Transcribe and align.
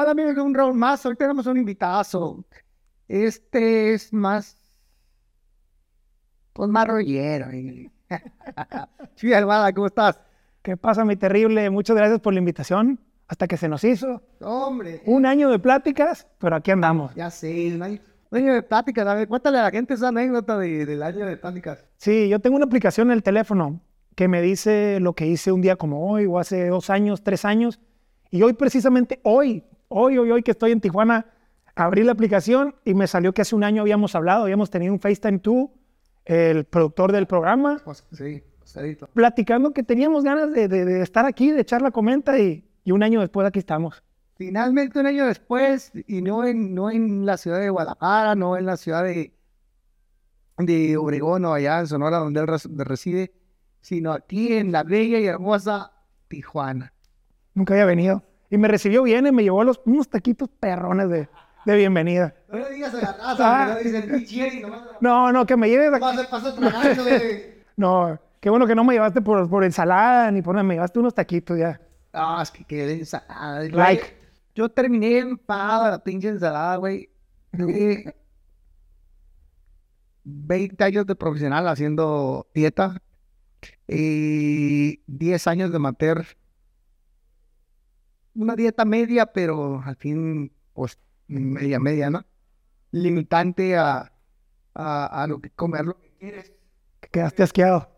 Hola 0.00 0.12
amigos 0.12 0.36
de 0.36 0.40
un 0.42 0.54
round 0.54 0.76
más, 0.76 1.04
hoy 1.06 1.16
tenemos 1.16 1.44
un 1.48 1.56
invitado. 1.56 2.44
Este 3.08 3.94
es 3.94 4.12
más, 4.12 4.56
pues 6.52 6.70
más 6.70 6.86
rollero. 6.86 7.52
y- 7.52 7.90
Sí, 9.16 9.32
hermana, 9.32 9.72
¿cómo 9.72 9.88
estás? 9.88 10.20
¿Qué 10.62 10.76
pasa, 10.76 11.04
mi 11.04 11.16
terrible? 11.16 11.68
Muchas 11.70 11.96
gracias 11.96 12.20
por 12.20 12.32
la 12.32 12.38
invitación. 12.38 13.00
Hasta 13.26 13.48
que 13.48 13.56
se 13.56 13.68
nos 13.68 13.82
hizo. 13.82 14.22
Hombre, 14.40 15.02
Un 15.04 15.26
año 15.26 15.50
de 15.50 15.58
pláticas, 15.58 16.28
pero 16.38 16.54
aquí 16.54 16.70
andamos. 16.70 17.12
ya 17.16 17.28
sé, 17.28 17.74
un 17.74 17.82
año, 17.82 17.98
un 18.30 18.38
año 18.38 18.54
de 18.54 18.62
pláticas. 18.62 19.04
A 19.04 19.14
ver, 19.14 19.26
cuéntale 19.26 19.58
a 19.58 19.62
la 19.64 19.70
gente 19.72 19.94
esa 19.94 20.08
anécdota 20.08 20.56
de- 20.58 20.86
del 20.86 21.02
año 21.02 21.26
de 21.26 21.36
pláticas. 21.36 21.84
Sí, 21.96 22.28
yo 22.28 22.38
tengo 22.38 22.54
una 22.54 22.66
aplicación 22.66 23.08
en 23.08 23.14
el 23.14 23.24
teléfono 23.24 23.80
que 24.14 24.28
me 24.28 24.42
dice 24.42 25.00
lo 25.00 25.14
que 25.14 25.26
hice 25.26 25.50
un 25.50 25.60
día 25.60 25.74
como 25.74 26.08
hoy, 26.08 26.26
o 26.26 26.38
hace 26.38 26.68
dos 26.68 26.88
años, 26.88 27.24
tres 27.24 27.44
años. 27.44 27.80
Y 28.30 28.42
hoy, 28.42 28.52
precisamente 28.52 29.18
hoy, 29.24 29.64
hoy, 29.88 30.18
hoy, 30.18 30.30
hoy 30.30 30.42
que 30.42 30.52
estoy 30.52 30.72
en 30.72 30.80
Tijuana, 30.80 31.26
abrí 31.74 32.02
la 32.04 32.12
aplicación 32.12 32.74
y 32.84 32.94
me 32.94 33.06
salió 33.06 33.32
que 33.32 33.42
hace 33.42 33.54
un 33.54 33.64
año 33.64 33.82
habíamos 33.82 34.14
hablado, 34.14 34.42
habíamos 34.44 34.70
tenido 34.70 34.92
un 34.92 35.00
FaceTime 35.00 35.38
tú, 35.38 35.70
el 36.24 36.64
productor 36.64 37.12
del 37.12 37.26
programa, 37.26 37.80
Pues, 37.84 38.04
sí, 38.12 38.42
cerito. 38.64 39.08
platicando 39.14 39.72
que 39.72 39.82
teníamos 39.82 40.24
ganas 40.24 40.52
de, 40.52 40.68
de- 40.68 40.84
de 40.84 41.02
estar 41.02 41.24
aquí, 41.24 41.50
de 41.50 41.60
echar 41.62 41.80
la 41.82 41.90
comenta 41.90 42.38
y, 42.38 42.64
y 42.84 42.92
un 42.92 43.02
año 43.02 43.20
después 43.20 43.46
aquí 43.46 43.58
estamos. 43.60 44.02
Finalmente, 44.36 45.00
un 45.00 45.06
año 45.06 45.26
después, 45.26 45.90
y 46.06 46.22
no 46.22 46.44
en, 46.44 46.74
no 46.74 46.90
en 46.90 47.26
la 47.26 47.36
ciudad 47.38 47.58
de 47.58 47.70
Guadalajara, 47.70 48.34
no 48.36 48.56
en 48.56 48.66
la 48.66 48.76
ciudad 48.76 49.02
de, 49.02 49.32
de 50.58 50.96
Obregón 50.96 51.44
o 51.44 51.54
allá 51.54 51.80
en 51.80 51.86
Sonora, 51.86 52.18
donde 52.18 52.40
él 52.40 52.46
reside, 52.46 53.32
sino 53.80 54.12
aquí 54.12 54.52
en 54.52 54.70
la 54.70 54.82
bella 54.84 55.18
y 55.18 55.26
hermosa 55.26 55.92
Tijuana. 56.28 56.92
Nunca 57.54 57.74
había 57.74 57.86
venido. 57.86 58.22
Y 58.50 58.58
me 58.58 58.68
recibió 58.68 59.02
bien 59.02 59.26
y 59.26 59.32
me 59.32 59.42
llevó 59.42 59.62
los, 59.64 59.80
unos 59.84 60.08
taquitos 60.08 60.48
perrones 60.60 61.08
de, 61.10 61.28
de 61.64 61.76
bienvenida. 61.76 62.34
No 62.48 62.58
le 62.58 62.70
digas 62.70 62.94
a 62.94 63.00
la 63.00 63.12
raza, 63.12 63.74
no 63.74 63.78
dicen 63.78 64.10
pichieri, 64.10 64.60
nomás 64.60 64.82
No, 65.00 65.32
no, 65.32 65.44
que 65.46 65.56
me 65.56 65.68
lleves 65.68 65.92
aquí. 65.92 66.06
No, 67.76 68.18
qué 68.40 68.50
bueno 68.50 68.66
que 68.66 68.74
no 68.74 68.82
me 68.82 68.94
llevaste 68.94 69.20
por, 69.20 69.48
por 69.48 69.62
ensalada 69.62 70.32
ni 70.32 70.42
por 70.42 70.52
nada, 70.54 70.64
me 70.64 70.74
llevaste 70.74 70.98
unos 70.98 71.14
taquitos 71.14 71.56
ya. 71.56 71.80
Ah, 72.12 72.40
es 72.42 72.50
que 72.50 72.64
quedé 72.64 72.94
ensalada. 72.94 73.62
Like. 73.62 74.16
Yo 74.54 74.68
terminé 74.68 75.18
empagada 75.18 75.90
la 75.92 75.98
pinche 76.02 76.26
ensalada, 76.28 76.74
güey. 76.76 77.08
Duré 77.52 78.16
20 80.24 80.82
años 80.82 81.06
de 81.06 81.14
profesional 81.14 81.68
haciendo 81.68 82.48
dieta 82.52 83.00
y 83.86 85.00
10 85.06 85.46
años 85.46 85.70
de 85.70 85.78
mater. 85.78 86.36
Una 88.38 88.54
dieta 88.54 88.84
media, 88.84 89.26
pero 89.26 89.82
al 89.84 89.96
fin, 89.96 90.52
pues, 90.72 90.98
media, 91.26 91.80
media, 91.80 92.08
¿no? 92.08 92.24
Limitante 92.92 93.76
a, 93.76 94.12
a, 94.74 95.22
a 95.22 95.26
lo 95.26 95.40
que 95.40 95.50
comer 95.50 95.84
lo 95.86 95.98
que 95.98 96.10
quieres. 96.18 96.52
Que 97.00 97.08
quedaste 97.10 97.42
asqueado. 97.42 97.90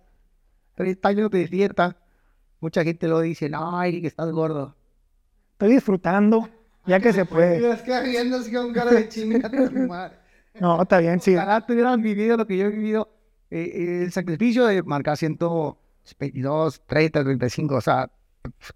30 0.77 1.08
años 1.08 1.30
de 1.30 1.46
dieta. 1.46 1.96
Mucha 2.61 2.83
gente 2.84 3.06
lo 3.06 3.20
dice, 3.20 3.48
no, 3.50 3.83
Eric, 3.83 4.06
estás 4.06 4.30
gordo. 4.33 4.77
Estoy 5.52 5.74
disfrutando, 5.74 6.48
ya 6.86 7.00
que 7.00 7.12
se 7.12 7.27
puede. 7.27 7.70
Es 7.72 7.83
que 7.83 8.00
riendo 8.00 8.38
así 8.38 8.52
con 8.52 8.72
cara 8.72 8.91
de 8.92 9.08
chingada. 9.08 10.16
No, 10.61 10.83
está 10.83 10.98
bien, 10.98 11.20
sí. 11.20 11.36
Ojalá 11.36 11.64
tuvieran 11.64 12.02
vivido 12.02 12.36
lo 12.36 12.44
que 12.46 12.58
yo 12.58 12.66
he 12.66 12.70
vivido. 12.70 13.08
eh, 13.50 13.70
eh, 13.72 14.02
el 14.02 14.12
sacrificio 14.12 14.66
de 14.66 14.83
marcar 14.83 15.16
122, 15.16 16.83
30, 16.86 17.22
35, 17.22 17.77
o 17.77 17.80
sea, 17.80 18.11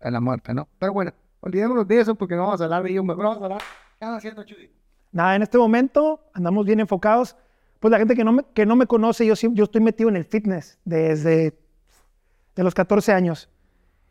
a 0.00 0.10
la 0.10 0.20
muerte, 0.20 0.54
¿no? 0.54 0.68
Pero 0.78 0.92
bueno, 0.92 1.12
olvidémonos 1.44 1.86
de 1.86 2.00
eso 2.00 2.14
porque 2.14 2.34
no 2.34 2.42
vamos 2.44 2.60
a 2.60 2.64
hablar 2.64 2.82
de 2.82 2.90
ello. 2.90 3.04
Mejor 3.04 3.24
vamos 3.24 3.42
a 3.42 3.44
hablar. 3.44 3.62
¿Qué 3.98 4.04
haciendo, 4.04 4.44
Chuy? 4.44 4.70
Nada, 5.12 5.36
en 5.36 5.42
este 5.42 5.58
momento 5.58 6.20
andamos 6.32 6.64
bien 6.64 6.80
enfocados. 6.80 7.36
Pues 7.80 7.92
la 7.92 7.98
gente 7.98 8.16
que 8.16 8.24
no 8.24 8.32
me, 8.32 8.44
que 8.54 8.64
no 8.64 8.76
me 8.76 8.86
conoce, 8.86 9.26
yo, 9.26 9.34
yo 9.34 9.64
estoy 9.64 9.82
metido 9.82 10.08
en 10.08 10.16
el 10.16 10.24
fitness 10.24 10.78
desde 10.84 11.58
de 12.56 12.62
los 12.62 12.74
14 12.74 13.12
años. 13.12 13.50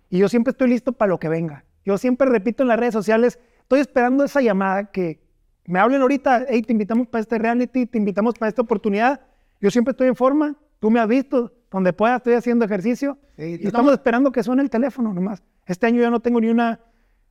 Y 0.09 0.19
yo 0.19 0.29
siempre 0.29 0.51
estoy 0.51 0.69
listo 0.69 0.93
para 0.93 1.09
lo 1.09 1.19
que 1.19 1.27
venga. 1.27 1.65
Yo 1.83 1.97
siempre 1.97 2.29
repito 2.29 2.63
en 2.63 2.69
las 2.69 2.79
redes 2.79 2.93
sociales, 2.93 3.39
estoy 3.61 3.79
esperando 3.79 4.23
esa 4.23 4.41
llamada 4.41 4.91
que 4.91 5.23
me 5.65 5.79
hablen 5.79 6.01
ahorita, 6.01 6.45
hey, 6.47 6.61
te 6.61 6.73
invitamos 6.73 7.07
para 7.07 7.21
este 7.21 7.39
reality, 7.39 7.85
te 7.87 7.97
invitamos 7.97 8.35
para 8.35 8.49
esta 8.49 8.61
oportunidad. 8.61 9.21
Yo 9.59 9.71
siempre 9.71 9.91
estoy 9.91 10.07
en 10.07 10.15
forma, 10.15 10.55
tú 10.79 10.91
me 10.91 10.99
has 10.99 11.07
visto, 11.07 11.51
donde 11.71 11.93
pueda 11.93 12.17
estoy 12.17 12.33
haciendo 12.33 12.65
ejercicio. 12.65 13.17
Sí, 13.37 13.57
y 13.59 13.65
estamos 13.65 13.91
esperando 13.91 14.31
que 14.31 14.43
suene 14.43 14.61
el 14.61 14.69
teléfono 14.69 15.13
nomás. 15.13 15.41
Este 15.65 15.87
año 15.87 16.01
yo 16.01 16.11
no 16.11 16.19
tengo 16.19 16.39
ni 16.39 16.49
una, 16.49 16.79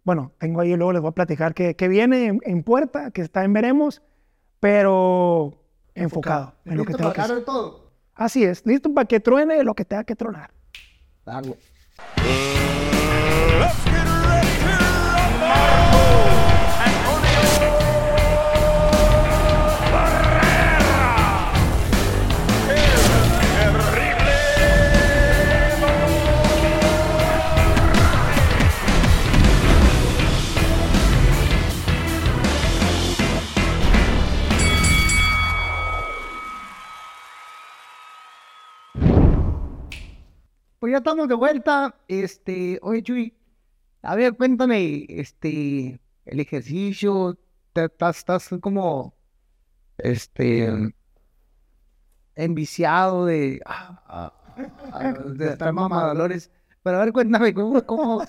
bueno, 0.05 0.33
tengo 0.39 0.61
ahí, 0.61 0.75
luego 0.77 0.93
les 0.93 1.03
voy 1.03 1.11
a 1.11 1.15
platicar 1.15 1.55
que, 1.55 1.77
que 1.77 1.89
viene 1.89 2.27
en, 2.27 2.41
en 2.45 2.63
puerta, 2.63 3.11
que 3.11 3.23
está 3.23 3.45
en 3.45 3.53
veremos, 3.53 4.03
pero 4.61 5.55
enfocado 5.95 6.55
en 6.65 6.77
lo 6.77 6.85
que 6.85 6.89
¿Listo 6.93 6.99
tengo 6.99 7.13
que 7.13 7.17
para 7.17 7.25
hacer. 7.25 7.37
de 7.37 7.43
todo? 7.43 7.93
Así 8.15 8.45
es, 8.45 8.65
listo 8.67 8.93
para 8.93 9.07
que 9.07 9.21
truene 9.21 9.63
lo 9.65 9.75
que 9.75 9.85
tenga 9.85 10.05
que 10.05 10.17
tronar. 10.17 10.51
Dale. 11.25 11.57
Ya 40.93 40.99
estamos 40.99 41.27
de 41.27 41.35
vuelta. 41.35 41.95
Este, 42.07 42.79
oye, 42.83 43.03
Chuy, 43.03 43.35
a 44.03 44.15
ver, 44.15 44.37
cuéntame, 44.37 45.07
este, 45.09 45.99
el 46.27 46.41
ejercicio, 46.41 47.39
estás, 47.75 48.19
estás 48.19 48.51
como, 48.61 49.15
este, 49.97 50.93
enviciado 52.35 53.27
de, 53.27 53.61
ah, 53.65 54.03
ah, 54.07 54.33
ah, 54.93 55.13
de 55.13 55.49
estar 55.49 55.73
mamadolores. 55.73 56.51
Pero 56.83 56.99
a 56.99 57.05
ver, 57.05 57.13
cuéntame, 57.13 57.55
¿cómo, 57.55 57.83
cómo, 57.87 58.23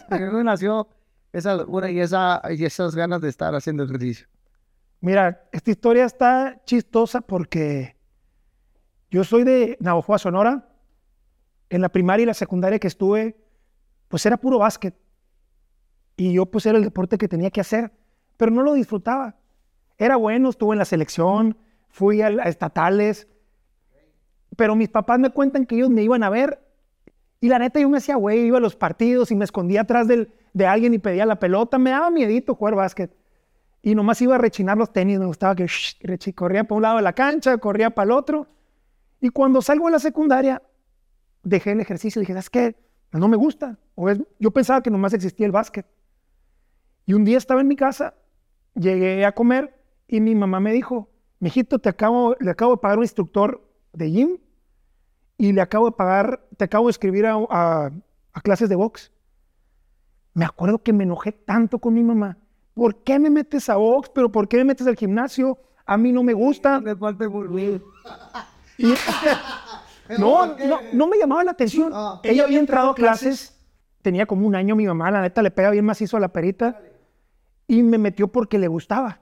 nació 0.44 0.88
esa 1.34 1.56
locura 1.56 1.91
y, 1.91 2.00
esa, 2.00 2.41
y 2.50 2.63
esas 2.63 2.95
ganas 2.95 3.19
de 3.22 3.30
estar 3.30 3.53
haciendo 3.56 3.84
ejercicio? 3.84 4.28
Mira, 5.01 5.50
esta 5.51 5.72
historia 5.72 6.06
está 6.06 6.62
chistosa 6.66 7.19
porque 7.19 7.97
yo 9.12 9.25
soy 9.25 9.44
de 9.44 9.78
Navajo, 9.81 10.18
Sonora. 10.18 10.73
En 11.74 11.82
la 11.82 11.90
primaria 11.90 12.22
y 12.24 12.28
la 12.28 12.36
secundaria 12.36 12.78
que 12.78 12.86
estuve, 12.88 13.36
pues 14.08 14.24
era 14.28 14.38
puro 14.38 14.60
básquet. 14.60 14.94
Y 16.16 16.32
yo 16.34 16.46
pues 16.46 16.68
era 16.68 16.78
el 16.78 16.84
deporte 16.84 17.18
que 17.18 17.28
tenía 17.28 17.50
que 17.50 17.62
hacer, 17.62 17.92
pero 18.38 18.52
no 18.52 18.62
lo 18.62 18.74
disfrutaba. 18.74 19.38
Era 19.98 20.16
bueno, 20.18 20.50
estuve 20.50 20.76
en 20.76 20.80
la 20.80 20.86
selección, 20.86 21.58
fui 21.90 22.22
al- 22.22 22.40
a, 22.40 22.44
estatales, 22.44 23.28
pero 24.56 24.76
mis 24.76 24.90
papás 24.90 25.18
me 25.18 25.32
cuentan 25.32 25.66
que 25.66 25.74
ellos 25.74 25.90
me 25.90 26.04
iban 26.04 26.22
a 26.22 26.30
ver 26.30 26.64
y 27.42 27.50
la 27.50 27.58
neta 27.58 27.80
yo 27.80 27.90
me 27.90 27.98
hacía 27.98 28.18
güey, 28.18 28.42
iba 28.46 28.60
a 28.60 28.62
los 28.62 28.76
partidos 28.76 29.32
y 29.32 29.36
me 29.36 29.44
escondía 29.46 29.82
atrás 29.82 30.08
del- 30.08 30.32
de 30.54 30.68
alguien 30.68 30.94
y 30.94 31.00
pedía 31.00 31.26
la 31.26 31.40
pelota, 31.40 31.80
me 31.80 31.90
daba 31.90 32.12
miedito 32.12 32.54
jugar 32.54 32.76
básquet. 32.76 33.12
Y 33.82 33.96
nomás 33.96 34.22
iba 34.22 34.36
a 34.36 34.38
rechinar 34.38 34.78
los 34.78 34.94
tenis, 34.94 35.18
me 35.18 35.26
gustaba 35.26 35.56
que 35.56 35.66
shh, 35.66 35.98
corría 36.36 36.66
para 36.66 36.76
un 36.76 36.82
lado 36.84 36.98
de 36.98 37.02
la 37.02 37.14
cancha, 37.14 37.58
corría 37.58 37.90
para 37.90 38.06
el 38.06 38.12
otro. 38.12 38.48
Y 39.20 39.30
cuando 39.30 39.60
salgo 39.64 39.88
de 39.88 39.94
la 39.94 40.00
secundaria, 40.00 40.62
dejé 41.44 41.72
el 41.72 41.80
ejercicio 41.81 42.20
y 42.20 42.24
dije, 42.24 42.34
¿sabes 42.34 42.50
qué? 42.50 42.76
Pues 43.09 43.20
no 43.22 43.28
me 43.28 43.38
gusta. 43.38 43.78
O 43.96 44.09
es- 44.09 44.20
yo 44.40 44.52
pensaba 44.52 44.81
que 44.81 44.90
nomás 44.90 45.14
existía 45.14 45.46
el 45.46 45.52
básquet. 45.52 45.86
Y 47.06 47.14
un 47.14 47.26
día 47.26 47.38
estaba 47.38 47.62
en 47.62 47.68
mi 47.68 47.76
casa, 47.76 48.16
llegué 48.76 49.25
a 49.25 49.34
comer 49.34 49.78
y 50.07 50.19
mi 50.22 50.36
mamá 50.36 50.60
me 50.60 50.72
dijo, 50.72 51.10
mijito, 51.40 51.80
te 51.80 51.90
acabo, 51.90 52.36
le 52.40 52.50
acabo 52.51 52.72
de 52.74 52.78
pagar 52.81 52.98
un 52.98 53.04
instructor 53.04 53.62
de 53.92 54.10
gym 54.12 54.38
y 55.38 55.51
le 55.51 55.62
acabo 55.62 55.86
de 55.88 55.92
pagar, 55.92 56.48
te 56.57 56.63
acabo 56.66 56.88
de 56.88 56.92
escribir 56.92 57.25
a, 57.25 57.34
a- 57.50 57.92
a 58.31 58.42
clases 58.42 58.69
de 58.69 58.75
box. 58.75 59.12
Me 60.34 60.45
acuerdo 60.45 60.81
que 60.81 60.94
me 60.94 61.04
enojé 61.04 61.31
tanto 61.31 61.78
con 61.80 61.94
mi 61.94 62.01
mamá. 62.04 62.38
¿Por 62.74 63.04
qué 63.04 63.19
me 63.19 63.30
metes 63.30 63.69
a 63.69 63.75
box? 63.75 64.10
¿Pero 64.16 64.31
por 64.31 64.48
qué 64.48 64.57
me 64.57 64.63
metes 64.63 64.88
al 64.88 64.95
gimnasio? 64.95 65.60
A 65.86 65.98
mí 65.98 66.12
no 66.12 66.24
me 66.24 66.34
gusta. 66.34 66.80
Me 66.80 66.95
falta. 66.95 67.25
Y- 68.78 68.94
no, 70.19 70.45
no, 70.45 70.80
no 70.92 71.07
me 71.07 71.18
llamaba 71.18 71.44
la 71.44 71.51
atención. 71.51 71.92
Ah. 71.94 72.19
Ella 72.24 72.44
había 72.44 72.60
entrado 72.60 72.92
a 72.92 72.95
clases, 72.95 73.57
tenía 74.01 74.25
como 74.25 74.45
un 74.48 74.56
año 74.56 74.75
mi 74.75 74.86
mamá, 74.86 75.12
la 75.12 75.21
neta 75.21 75.42
le 75.42 75.51
pega 75.51 75.69
bien 75.71 75.86
macizo 75.86 76.18
a 76.18 76.19
la 76.19 76.30
perita, 76.30 76.80
y 77.68 77.83
me 77.83 77.98
metió 77.98 78.27
porque 78.27 78.57
le 78.57 78.68
gustaba. 78.68 79.21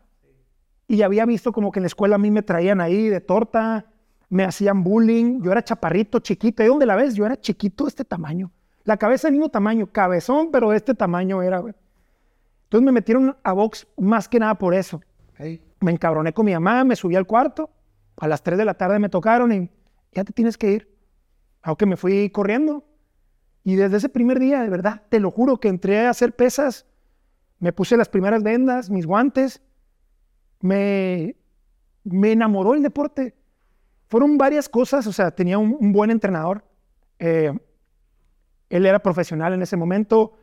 Y 0.87 1.03
había 1.03 1.25
visto 1.25 1.51
como 1.51 1.71
que 1.71 1.79
en 1.79 1.83
la 1.83 1.87
escuela 1.87 2.15
a 2.15 2.17
mí 2.19 2.31
me 2.31 2.41
traían 2.41 2.81
ahí 2.81 3.07
de 3.07 3.21
torta, 3.21 3.85
me 4.29 4.43
hacían 4.43 4.83
bullying, 4.83 5.41
yo 5.41 5.51
era 5.51 5.63
chaparrito, 5.63 6.19
chiquito. 6.19 6.63
¿De 6.63 6.69
dónde 6.69 6.85
la 6.85 6.95
ves? 6.95 7.15
Yo 7.15 7.25
era 7.25 7.39
chiquito 7.39 7.83
de 7.83 7.89
este 7.89 8.05
tamaño. 8.05 8.51
La 8.83 8.97
cabeza 8.97 9.27
del 9.27 9.33
mismo 9.33 9.49
tamaño, 9.49 9.87
cabezón, 9.87 10.49
pero 10.51 10.69
de 10.71 10.77
este 10.77 10.93
tamaño 10.93 11.41
era, 11.41 11.59
güey. 11.59 11.73
Entonces 12.63 12.85
me 12.85 12.91
metieron 12.93 13.35
a 13.43 13.51
box 13.51 13.87
más 13.97 14.29
que 14.29 14.39
nada 14.39 14.55
por 14.55 14.73
eso. 14.73 15.01
Hey. 15.35 15.61
Me 15.81 15.91
encabroné 15.91 16.33
con 16.33 16.45
mi 16.45 16.53
mamá, 16.53 16.83
me 16.83 16.95
subí 16.95 17.15
al 17.15 17.27
cuarto. 17.27 17.69
A 18.17 18.27
las 18.27 18.41
3 18.41 18.57
de 18.57 18.65
la 18.65 18.73
tarde 18.75 18.99
me 18.99 19.09
tocaron 19.09 19.51
y 19.51 19.69
ya 20.11 20.23
te 20.23 20.33
tienes 20.33 20.57
que 20.57 20.71
ir. 20.71 20.97
Aunque 21.61 21.85
me 21.85 21.97
fui 21.97 22.29
corriendo. 22.29 22.85
Y 23.63 23.75
desde 23.75 23.97
ese 23.97 24.09
primer 24.09 24.39
día, 24.39 24.61
de 24.61 24.69
verdad, 24.69 25.03
te 25.09 25.19
lo 25.19 25.31
juro 25.31 25.59
que 25.59 25.67
entré 25.67 26.05
a 26.05 26.09
hacer 26.09 26.35
pesas. 26.35 26.85
Me 27.59 27.73
puse 27.73 27.95
las 27.97 28.09
primeras 28.09 28.41
vendas, 28.41 28.89
mis 28.89 29.05
guantes. 29.05 29.61
Me, 30.61 31.35
me 32.03 32.31
enamoró 32.31 32.73
el 32.73 32.81
deporte. 32.81 33.35
Fueron 34.07 34.37
varias 34.37 34.67
cosas, 34.67 35.05
o 35.07 35.13
sea, 35.13 35.31
tenía 35.31 35.57
un, 35.57 35.77
un 35.79 35.91
buen 35.91 36.09
entrenador. 36.09 36.65
Eh, 37.19 37.53
él 38.69 38.85
era 38.85 38.99
profesional 38.99 39.53
en 39.53 39.61
ese 39.61 39.77
momento. 39.77 40.33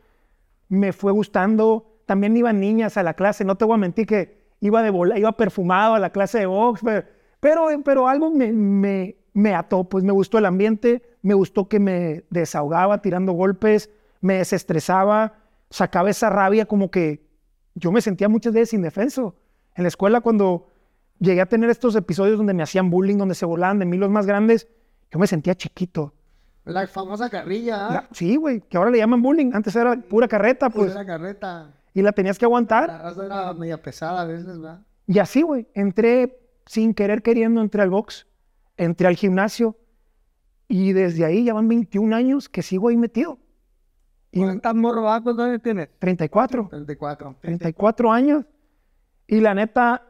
Me 0.68 0.92
fue 0.92 1.12
gustando. 1.12 2.00
También 2.06 2.36
iban 2.36 2.60
niñas 2.60 2.96
a 2.96 3.02
la 3.02 3.14
clase. 3.14 3.44
No 3.44 3.56
te 3.56 3.64
voy 3.64 3.74
a 3.74 3.78
mentir 3.78 4.06
que 4.06 4.38
iba 4.60 4.82
de 4.82 4.90
bola, 4.90 5.18
iba 5.18 5.32
perfumado 5.32 5.94
a 5.94 5.98
la 5.98 6.10
clase 6.10 6.38
de 6.38 6.46
box. 6.46 6.82
Pero, 7.40 7.82
pero, 7.84 8.08
algo 8.08 8.30
me, 8.30 9.17
me 9.38 9.54
ató. 9.54 9.84
Pues 9.84 10.04
me 10.04 10.12
gustó 10.12 10.38
el 10.38 10.46
ambiente. 10.46 11.02
Me 11.22 11.34
gustó 11.34 11.68
que 11.68 11.78
me 11.78 12.24
desahogaba 12.30 13.00
tirando 13.02 13.32
golpes. 13.32 13.90
Me 14.20 14.34
desestresaba. 14.34 15.34
Sacaba 15.70 16.10
esa 16.10 16.30
rabia 16.30 16.64
como 16.66 16.90
que 16.90 17.26
yo 17.74 17.92
me 17.92 18.00
sentía 18.00 18.28
muchas 18.28 18.52
veces 18.52 18.74
indefenso. 18.74 19.36
En 19.74 19.84
la 19.84 19.88
escuela 19.88 20.20
cuando 20.20 20.68
llegué 21.20 21.40
a 21.40 21.46
tener 21.46 21.70
estos 21.70 21.94
episodios 21.94 22.38
donde 22.38 22.54
me 22.54 22.62
hacían 22.62 22.90
bullying, 22.90 23.16
donde 23.16 23.34
se 23.34 23.46
burlaban 23.46 23.78
de 23.78 23.84
mí 23.84 23.96
los 23.96 24.10
más 24.10 24.26
grandes, 24.26 24.66
yo 25.10 25.18
me 25.18 25.26
sentía 25.26 25.54
chiquito. 25.54 26.14
La 26.64 26.86
famosa 26.86 27.30
carrilla. 27.30 27.76
La- 27.90 28.08
sí, 28.12 28.36
güey, 28.36 28.60
que 28.60 28.76
ahora 28.76 28.90
le 28.90 28.98
llaman 28.98 29.22
bullying. 29.22 29.52
Antes 29.54 29.74
era 29.76 29.96
pura 29.96 30.26
carreta, 30.28 30.68
Pues 30.70 30.94
la 30.94 31.06
carreta. 31.06 31.74
y 31.94 32.02
la 32.02 32.12
tenías 32.12 32.38
que 32.38 32.44
aguantar. 32.44 32.88
La 32.88 32.98
raza 33.02 33.24
era 33.26 33.52
media 33.54 33.80
pesada 33.80 34.22
a 34.22 34.24
veces, 34.24 34.46
¿verdad? 34.58 34.80
Y 35.06 35.18
así, 35.18 35.42
güey, 35.42 35.66
entré 35.74 36.38
sin 36.66 36.92
querer 36.92 37.22
queriendo, 37.22 37.60
entré 37.62 37.80
al 37.82 37.90
box, 37.90 38.26
entré 38.78 39.06
al 39.06 39.16
gimnasio, 39.16 39.76
y 40.68 40.92
desde 40.92 41.24
ahí 41.24 41.44
ya 41.44 41.54
van 41.54 41.66
21 41.66 42.14
años 42.14 42.48
que 42.48 42.62
sigo 42.62 42.88
ahí 42.88 42.96
metido. 42.96 43.38
Y 44.30 44.40
¿Cuántas 44.40 44.74
morro 44.74 45.10
ah? 45.10 45.20
¿Cuántos 45.22 45.62
tienes? 45.62 45.88
34. 45.98 46.68
34. 46.68 47.36
34 47.40 48.12
años. 48.12 48.44
Y 49.26 49.40
la 49.40 49.54
neta, 49.54 50.06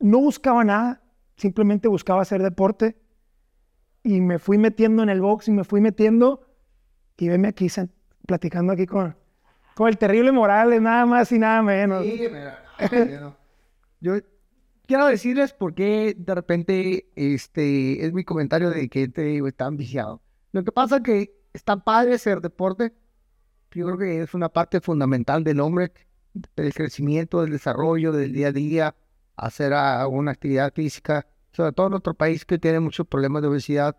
no 0.00 0.18
buscaba 0.18 0.64
nada, 0.64 1.02
simplemente 1.36 1.86
buscaba 1.86 2.22
hacer 2.22 2.42
deporte. 2.42 2.96
Y 4.02 4.20
me 4.20 4.38
fui 4.38 4.58
metiendo 4.58 5.02
en 5.02 5.08
el 5.08 5.20
box 5.20 5.48
y 5.48 5.52
me 5.52 5.64
fui 5.64 5.80
metiendo. 5.80 6.46
Y 7.16 7.28
veme 7.28 7.48
aquí, 7.48 7.68
platicando 8.26 8.72
aquí 8.72 8.86
con, 8.86 9.16
con 9.74 9.88
el 9.88 9.96
terrible 9.96 10.32
Morales, 10.32 10.82
nada 10.82 11.06
más 11.06 11.30
y 11.30 11.38
nada 11.38 11.62
menos. 11.62 12.04
Sí, 12.04 12.28
pero, 12.30 13.20
no. 13.20 13.36
Yo 14.00 14.16
quiero 14.86 15.06
decirles 15.06 15.52
por 15.52 15.74
qué 15.74 16.14
de 16.18 16.34
repente 16.34 17.08
este 17.16 18.04
es 18.04 18.12
mi 18.12 18.24
comentario 18.24 18.70
de 18.70 18.88
que 18.88 19.08
te 19.08 19.22
digo, 19.22 19.48
están 19.48 19.76
viciados. 19.76 20.20
Lo 20.52 20.64
que 20.64 20.72
pasa 20.72 21.02
que 21.02 21.34
está 21.52 21.76
padre 21.76 22.18
ser 22.18 22.40
deporte. 22.40 22.92
Yo 23.72 23.84
creo 23.86 23.98
que 23.98 24.22
es 24.22 24.32
una 24.34 24.48
parte 24.48 24.80
fundamental 24.80 25.44
del 25.44 25.60
hombre, 25.60 25.92
del 26.54 26.72
crecimiento, 26.72 27.42
del 27.42 27.50
desarrollo, 27.50 28.12
del 28.12 28.32
día 28.32 28.48
a 28.48 28.52
día, 28.52 28.94
hacer 29.36 29.74
a- 29.74 30.06
una 30.08 30.30
actividad 30.30 30.72
física, 30.72 31.26
sobre 31.52 31.72
todo 31.72 31.86
en 31.88 31.90
nuestro 31.92 32.14
país 32.14 32.44
que 32.46 32.58
tiene 32.58 32.80
muchos 32.80 33.06
problemas 33.06 33.42
de 33.42 33.48
obesidad. 33.48 33.96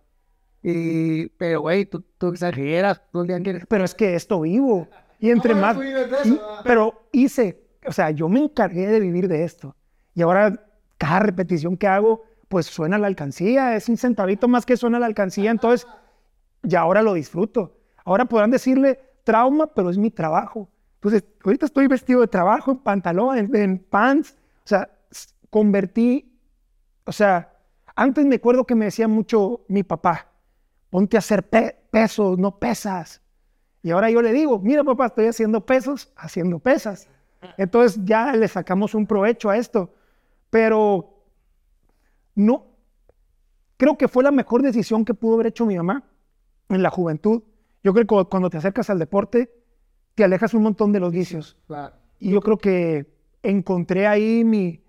Y, 0.64 1.28
pero, 1.38 1.62
güey, 1.62 1.86
tú, 1.86 2.04
tú 2.18 2.30
exageras, 2.30 3.02
tú 3.12 3.26
quieres 3.26 3.66
Pero 3.68 3.84
es 3.84 3.94
que 3.94 4.16
esto 4.16 4.42
vivo. 4.42 4.88
Y 5.20 5.30
entre 5.30 5.54
más... 5.54 5.78
y- 5.78 5.82
eso, 5.82 5.94
¿verdad? 5.94 6.62
pero 6.64 7.10
hice, 7.12 7.62
o 7.86 7.92
sea, 7.92 8.10
yo 8.12 8.30
me 8.30 8.40
encargué 8.40 8.88
de 8.88 9.00
vivir 9.00 9.28
de 9.28 9.44
esto. 9.44 9.76
Y 10.16 10.24
ahora 10.24 10.67
cada 10.98 11.20
repetición 11.20 11.78
que 11.78 11.88
hago, 11.88 12.24
pues 12.48 12.66
suena 12.66 12.98
la 12.98 13.08
alcancía. 13.08 13.76
Es 13.76 13.90
un 13.90 13.98
centavito 13.98 14.48
más 14.48 14.66
que 14.66 14.78
suena 14.78 15.00
la 15.00 15.06
alcancía. 15.06 15.52
Entonces, 15.52 15.88
ya 16.64 16.82
ahora 16.82 17.02
lo 17.02 17.14
disfruto. 17.14 17.78
Ahora 18.06 18.26
podrán 18.26 18.52
decirle 18.52 19.00
trauma, 19.24 19.68
pero 19.68 19.90
es 19.90 19.98
mi 19.98 20.12
trabajo. 20.12 20.70
Entonces, 20.96 21.24
ahorita 21.44 21.66
estoy 21.66 21.88
vestido 21.88 22.22
de 22.22 22.28
trabajo, 22.28 22.72
en 22.72 22.78
pantalón, 22.80 23.38
en, 23.38 23.56
en 23.56 23.80
pants. 23.80 24.36
O 24.64 24.68
sea, 24.68 24.90
convertí, 25.50 26.34
o 27.06 27.12
sea, 27.12 27.54
antes 27.96 28.26
me 28.26 28.36
acuerdo 28.36 28.66
que 28.66 28.76
me 28.76 28.86
decía 28.86 29.08
mucho 29.08 29.62
mi 29.68 29.84
papá, 29.84 30.28
ponte 30.90 31.18
a 31.18 31.20
hacer 31.20 31.48
pe- 31.50 31.76
pesos, 31.92 32.38
no 32.38 32.58
pesas. 32.60 33.22
Y 33.84 33.92
ahora 33.92 34.10
yo 34.10 34.22
le 34.22 34.34
digo, 34.34 34.60
mira 34.60 34.84
papá, 34.84 35.08
estoy 35.08 35.28
haciendo 35.28 35.66
pesos, 35.66 36.12
haciendo 36.16 36.60
pesas. 36.60 37.08
Entonces 37.58 38.00
ya 38.04 38.34
le 38.34 38.48
sacamos 38.48 38.94
un 38.94 39.06
provecho 39.06 39.50
a 39.50 39.58
esto. 39.58 39.94
Pero 40.50 41.24
no, 42.36 42.68
creo 43.78 43.98
que 43.98 44.08
fue 44.08 44.24
la 44.24 44.32
mejor 44.32 44.62
decisión 44.62 45.06
que 45.06 45.14
pudo 45.14 45.36
haber 45.36 45.48
hecho 45.48 45.66
mi 45.66 45.76
mamá 45.78 46.04
en 46.70 46.84
la 46.84 46.90
juventud. 46.90 47.44
Yo 47.84 47.94
creo 47.94 48.04
que 48.06 48.08
cu- 48.08 48.30
cuando 48.30 48.50
te 48.50 48.58
acercas 48.58 48.90
al 48.90 49.00
deporte, 49.00 49.54
te 50.16 50.24
alejas 50.24 50.54
un 50.54 50.64
montón 50.64 50.92
de 50.92 51.00
los 51.00 51.12
vicios. 51.12 51.58
Claro. 51.68 51.96
Y 52.20 52.32
yo 52.32 52.42
creo 52.42 52.58
que 52.58 53.14
encontré 53.44 54.08
ahí 54.08 54.44
mi, 54.44 54.84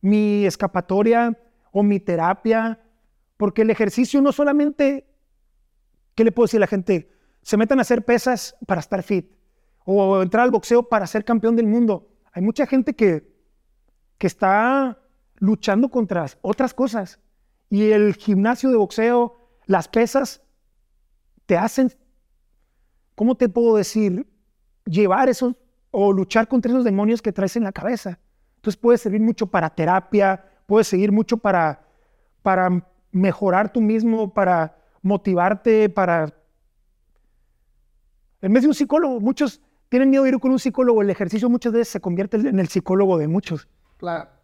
mi 0.00 0.44
escapatoria 0.44 1.38
o 1.70 1.82
mi 1.82 2.00
terapia, 2.00 2.80
porque 3.36 3.62
el 3.62 3.70
ejercicio 3.70 4.20
no 4.20 4.32
solamente, 4.32 5.06
¿qué 6.14 6.24
le 6.24 6.32
puedo 6.32 6.44
decir 6.46 6.58
a 6.58 6.62
la 6.62 6.66
gente? 6.66 7.10
Se 7.42 7.56
metan 7.56 7.78
a 7.78 7.82
hacer 7.82 8.04
pesas 8.04 8.56
para 8.66 8.80
estar 8.80 9.02
fit 9.02 9.32
o 9.84 10.22
entrar 10.22 10.44
al 10.44 10.50
boxeo 10.50 10.88
para 10.88 11.06
ser 11.06 11.24
campeón 11.24 11.56
del 11.56 11.66
mundo. 11.66 12.08
Hay 12.32 12.42
mucha 12.42 12.66
gente 12.66 12.94
que, 12.94 13.32
que 14.18 14.26
está 14.26 14.98
luchando 15.42 15.88
contra 15.88 16.24
otras 16.40 16.72
cosas 16.72 17.18
y 17.68 17.90
el 17.90 18.14
gimnasio 18.14 18.70
de 18.70 18.76
boxeo, 18.76 19.36
las 19.66 19.88
pesas, 19.88 20.40
te 21.46 21.56
hacen, 21.56 21.92
¿cómo 23.16 23.34
te 23.34 23.48
puedo 23.48 23.74
decir? 23.74 24.24
Llevar 24.84 25.28
esos 25.28 25.56
o 25.90 26.12
luchar 26.12 26.46
contra 26.46 26.70
esos 26.70 26.84
demonios 26.84 27.20
que 27.20 27.32
traes 27.32 27.56
en 27.56 27.64
la 27.64 27.72
cabeza. 27.72 28.20
Entonces 28.54 28.80
puede 28.80 28.98
servir 28.98 29.20
mucho 29.20 29.48
para 29.48 29.70
terapia, 29.70 30.44
puede 30.66 30.84
servir 30.84 31.10
mucho 31.10 31.36
para, 31.36 31.88
para 32.42 32.86
mejorar 33.10 33.72
tú 33.72 33.80
mismo, 33.80 34.32
para 34.32 34.76
motivarte, 35.02 35.88
para... 35.88 36.32
En 38.42 38.52
vez 38.52 38.62
de 38.62 38.68
un 38.68 38.74
psicólogo, 38.74 39.18
muchos 39.18 39.60
tienen 39.88 40.08
miedo 40.08 40.22
de 40.22 40.28
ir 40.28 40.38
con 40.38 40.52
un 40.52 40.60
psicólogo. 40.60 41.02
El 41.02 41.10
ejercicio 41.10 41.50
muchas 41.50 41.72
veces 41.72 41.88
se 41.88 42.00
convierte 42.00 42.36
en 42.36 42.60
el 42.60 42.68
psicólogo 42.68 43.18
de 43.18 43.26
muchos. 43.26 43.66
Claro. 43.96 44.41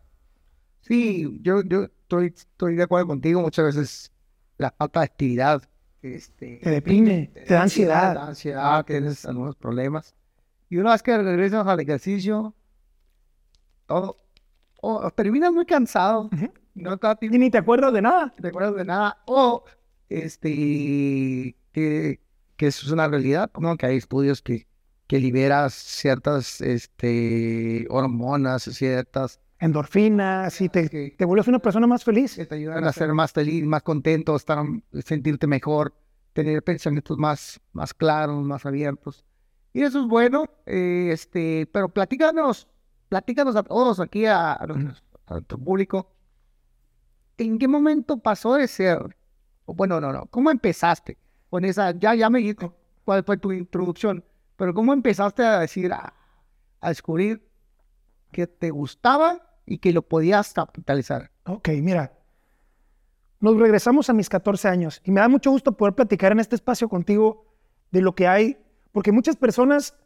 Sí, 0.81 1.39
yo, 1.43 1.63
yo 1.63 1.85
estoy, 1.85 2.35
estoy 2.35 2.77
de 2.77 2.83
acuerdo 2.83 3.09
contigo. 3.09 3.41
Muchas 3.43 3.77
veces 3.77 4.13
la 4.57 4.71
falta 4.71 5.01
de 5.01 5.07
actividad 5.07 5.63
este, 6.03 6.61
Te 6.63 6.71
deprime, 6.71 7.31
te 7.35 7.55
da 7.55 7.63
ansiedad. 7.63 8.13
Te 8.13 8.19
da 8.19 8.27
ansiedad, 8.29 8.85
tienes 8.85 9.25
algunos 9.27 9.57
problemas. 9.57 10.15
Y 10.69 10.77
una 10.77 10.93
vez 10.93 11.03
que 11.03 11.17
regresas 11.17 11.67
al 11.67 11.81
ejercicio, 11.81 12.55
todo, 13.87 14.17
o 14.81 15.11
terminas 15.11 15.53
muy 15.53 15.67
cansado. 15.67 16.31
No 16.75 16.97
te 16.97 17.27
Y 17.27 17.29
ni 17.31 17.51
te 17.51 17.59
acuerdas 17.59 17.93
de 17.93 18.03
nada. 18.03 18.33
te 18.41 18.49
acuerdas 18.49 18.77
de 18.77 18.85
nada. 18.85 19.19
O 19.27 19.65
este 20.09 21.57
que, 21.73 22.21
que 22.57 22.67
eso 22.67 22.87
es 22.87 22.93
una 22.93 23.09
realidad, 23.09 23.51
¿no? 23.59 23.77
Que 23.77 23.87
hay 23.87 23.97
estudios 23.97 24.43
que, 24.43 24.69
que 25.09 25.19
liberas 25.19 25.75
ciertas 25.75 26.61
este, 26.61 27.87
hormonas, 27.91 28.63
ciertas 28.63 29.41
Endorfinas 29.61 30.61
y 30.61 30.69
te, 30.69 30.89
que, 30.89 31.15
te 31.17 31.25
vuelves 31.25 31.49
una 31.49 31.59
persona 31.59 31.87
más 31.87 32.05
feliz. 32.05 32.37
que 32.37 32.47
te 32.47 32.55
ayudan 32.55 32.85
a 32.85 32.93
ser 32.93 33.13
más 33.13 33.33
feliz, 33.33 33.65
más 33.65 33.83
contento, 33.83 34.37
estar, 34.37 34.65
sentirte 35.05 35.47
mejor, 35.47 35.95
tener 36.33 36.63
pensamientos 36.63 37.19
más, 37.19 37.61
más 37.73 37.93
claros, 37.93 38.45
más 38.45 38.65
abiertos. 38.67 39.25
Y 39.73 39.83
eso 39.83 40.01
es 40.01 40.07
bueno, 40.07 40.45
eh, 40.67 41.11
este, 41.13 41.69
pero 41.73 41.89
platícanos, 41.89 42.69
platícanos 43.09 43.57
a 43.57 43.63
todos 43.63 44.01
aquí, 44.01 44.27
a, 44.27 44.53
a 44.53 44.67
a 45.29 45.35
nuestro 45.35 45.59
público, 45.59 46.11
¿en 47.37 47.59
qué 47.59 47.69
momento 47.69 48.19
pasó 48.19 48.55
de 48.55 48.67
ser, 48.67 49.17
bueno, 49.67 50.01
no, 50.01 50.13
no, 50.13 50.27
cómo 50.27 50.51
empezaste 50.51 51.19
con 51.51 51.65
esa, 51.65 51.93
ya, 51.93 52.15
ya 52.15 52.31
me 52.31 52.39
dijiste 52.39 52.71
cuál 53.05 53.25
fue 53.25 53.37
tu 53.37 53.53
introducción, 53.53 54.25
pero 54.57 54.75
cómo 54.75 54.93
empezaste 54.93 55.43
a 55.43 55.61
decir, 55.61 55.93
a, 55.93 56.15
a 56.81 56.89
descubrir 56.89 57.47
que 58.33 58.47
te 58.47 58.71
gustaba 58.71 59.48
y 59.69 59.79
que 59.79 59.93
lo 59.93 60.03
podías 60.03 60.53
capitalizar? 60.53 61.31
Ok, 61.45 61.69
mira. 61.83 62.13
Nos 63.41 63.57
regresamos 63.57 64.11
a 64.11 64.13
mis 64.13 64.29
14 64.29 64.67
años 64.67 65.01
y 65.05 65.13
me 65.13 65.21
da 65.21 65.29
mucho 65.29 65.51
gusto 65.51 65.77
poder 65.77 65.95
platicar 65.95 66.33
en 66.33 66.41
este 66.41 66.57
espacio 66.57 66.89
contigo 66.89 67.45
de 67.93 68.01
lo 68.01 68.15
que 68.15 68.27
hay, 68.27 68.59
porque 68.91 69.13
muchas 69.13 69.37
personas 69.37 69.97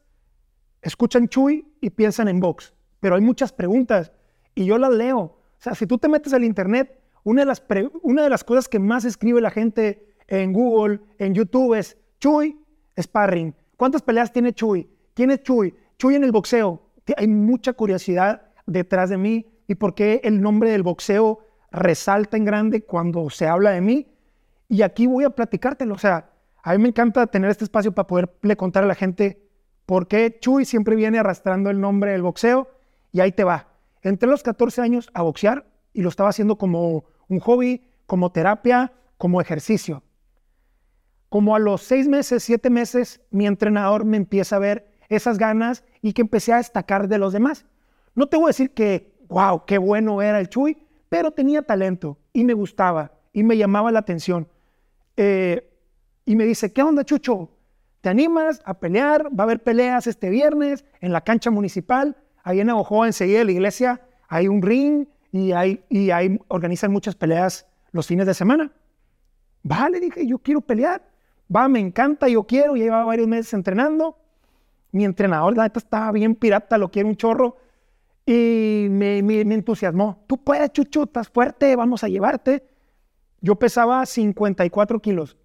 escuchan 0.82 1.28
Chuy 1.28 1.66
y 1.80 1.90
piensan 1.90 2.28
en 2.28 2.40
box, 2.40 2.74
pero 3.00 3.14
hay 3.14 3.22
muchas 3.22 3.52
preguntas 3.52 4.12
y 4.54 4.66
yo 4.66 4.76
las 4.76 4.92
leo. 4.92 5.18
O 5.18 5.38
sea, 5.58 5.74
si 5.74 5.86
tú 5.86 5.96
te 5.96 6.08
metes 6.08 6.34
al 6.34 6.44
internet, 6.44 7.00
una 7.24 7.42
de 7.42 7.46
las, 7.46 7.62
una 8.02 8.22
de 8.22 8.28
las 8.28 8.44
cosas 8.44 8.68
que 8.68 8.78
más 8.78 9.06
escribe 9.06 9.40
la 9.40 9.50
gente 9.50 10.14
en 10.26 10.52
Google, 10.52 11.00
en 11.18 11.34
YouTube 11.34 11.74
es 11.74 11.96
Chuy, 12.20 12.58
sparring. 13.00 13.54
¿Cuántas 13.76 14.02
peleas 14.02 14.32
tiene 14.32 14.52
Chuy? 14.52 14.90
¿Quién 15.14 15.30
es 15.30 15.42
Chuy? 15.42 15.74
Chuy 15.96 16.16
en 16.16 16.24
el 16.24 16.32
boxeo. 16.32 16.82
hay 17.16 17.28
mucha 17.28 17.72
curiosidad 17.72 18.42
detrás 18.66 19.08
de 19.08 19.16
mí 19.16 19.51
y 19.72 19.74
por 19.74 19.94
qué 19.94 20.20
el 20.22 20.42
nombre 20.42 20.70
del 20.70 20.82
boxeo 20.82 21.40
resalta 21.70 22.36
en 22.36 22.44
grande 22.44 22.84
cuando 22.84 23.30
se 23.30 23.46
habla 23.46 23.70
de 23.70 23.80
mí. 23.80 24.06
Y 24.68 24.82
aquí 24.82 25.06
voy 25.06 25.24
a 25.24 25.30
platicártelo. 25.30 25.94
O 25.94 25.98
sea, 25.98 26.30
a 26.62 26.72
mí 26.72 26.78
me 26.78 26.88
encanta 26.90 27.26
tener 27.26 27.50
este 27.50 27.64
espacio 27.64 27.92
para 27.92 28.06
poderle 28.06 28.54
contar 28.54 28.84
a 28.84 28.86
la 28.86 28.94
gente 28.94 29.48
por 29.86 30.08
qué 30.08 30.38
Chuy 30.38 30.66
siempre 30.66 30.94
viene 30.94 31.18
arrastrando 31.18 31.70
el 31.70 31.80
nombre 31.80 32.12
del 32.12 32.20
boxeo. 32.20 32.68
Y 33.12 33.20
ahí 33.20 33.32
te 33.32 33.44
va. 33.44 33.68
Entré 34.02 34.28
a 34.28 34.32
los 34.32 34.42
14 34.42 34.82
años 34.82 35.08
a 35.14 35.22
boxear 35.22 35.66
y 35.94 36.02
lo 36.02 36.10
estaba 36.10 36.28
haciendo 36.28 36.58
como 36.58 37.04
un 37.28 37.40
hobby, 37.40 37.88
como 38.04 38.30
terapia, 38.30 38.92
como 39.16 39.40
ejercicio. 39.40 40.02
Como 41.30 41.56
a 41.56 41.58
los 41.58 41.80
seis 41.80 42.08
meses, 42.08 42.42
siete 42.42 42.68
meses, 42.68 43.22
mi 43.30 43.46
entrenador 43.46 44.04
me 44.04 44.18
empieza 44.18 44.56
a 44.56 44.58
ver 44.58 44.92
esas 45.08 45.38
ganas 45.38 45.82
y 46.02 46.12
que 46.12 46.20
empecé 46.20 46.52
a 46.52 46.58
destacar 46.58 47.08
de 47.08 47.16
los 47.16 47.32
demás. 47.32 47.64
No 48.14 48.26
te 48.26 48.36
voy 48.36 48.44
a 48.44 48.48
decir 48.48 48.72
que, 48.74 49.11
wow, 49.32 49.64
qué 49.64 49.78
bueno 49.78 50.20
era 50.20 50.38
el 50.38 50.48
Chuy, 50.48 50.76
pero 51.08 51.30
tenía 51.30 51.62
talento 51.62 52.18
y 52.32 52.44
me 52.44 52.52
gustaba 52.52 53.12
y 53.32 53.42
me 53.42 53.56
llamaba 53.56 53.90
la 53.90 53.98
atención. 53.98 54.46
Eh, 55.16 55.68
y 56.24 56.36
me 56.36 56.44
dice, 56.44 56.72
¿qué 56.72 56.82
onda, 56.82 57.04
Chucho? 57.04 57.50
¿Te 58.02 58.10
animas 58.10 58.60
a 58.64 58.74
pelear? 58.74 59.26
Va 59.28 59.40
a 59.40 59.42
haber 59.44 59.62
peleas 59.62 60.06
este 60.06 60.28
viernes 60.28 60.84
en 61.00 61.12
la 61.12 61.22
cancha 61.22 61.50
municipal. 61.50 62.16
Ahí 62.42 62.60
en 62.60 62.66
Navajo, 62.66 63.06
enseguida 63.06 63.38
de 63.38 63.44
la 63.46 63.52
iglesia, 63.52 64.00
hay 64.28 64.48
un 64.48 64.60
ring 64.60 65.06
y, 65.30 65.52
hay, 65.52 65.82
y 65.88 66.10
ahí 66.10 66.38
organizan 66.48 66.92
muchas 66.92 67.14
peleas 67.14 67.66
los 67.92 68.06
fines 68.06 68.26
de 68.26 68.34
semana. 68.34 68.70
Vale, 69.62 70.00
dije, 70.00 70.26
yo 70.26 70.38
quiero 70.38 70.60
pelear. 70.60 71.02
Va, 71.54 71.68
me 71.68 71.80
encanta, 71.80 72.28
yo 72.28 72.44
quiero. 72.44 72.76
Ya 72.76 72.84
llevaba 72.84 73.04
varios 73.04 73.28
meses 73.28 73.54
entrenando. 73.54 74.18
Mi 74.90 75.04
entrenador, 75.04 75.56
la 75.56 75.64
neta, 75.64 75.78
estaba 75.78 76.12
bien 76.12 76.34
pirata, 76.34 76.76
lo 76.76 76.90
quiere 76.90 77.08
un 77.08 77.16
chorro. 77.16 77.56
Y 78.24 78.86
me, 78.90 79.22
me- 79.22 79.40
entusiasmó. 79.40 80.24
Tú 80.26 80.38
puedes, 80.38 80.70
Chucho, 80.72 81.04
estás 81.04 81.28
fuerte, 81.28 81.74
vamos 81.76 82.04
a 82.04 82.08
llevarte. 82.08 82.64
Yo 83.40 83.56
pesaba 83.56 84.06
54 84.06 85.00
kilos 85.00 85.36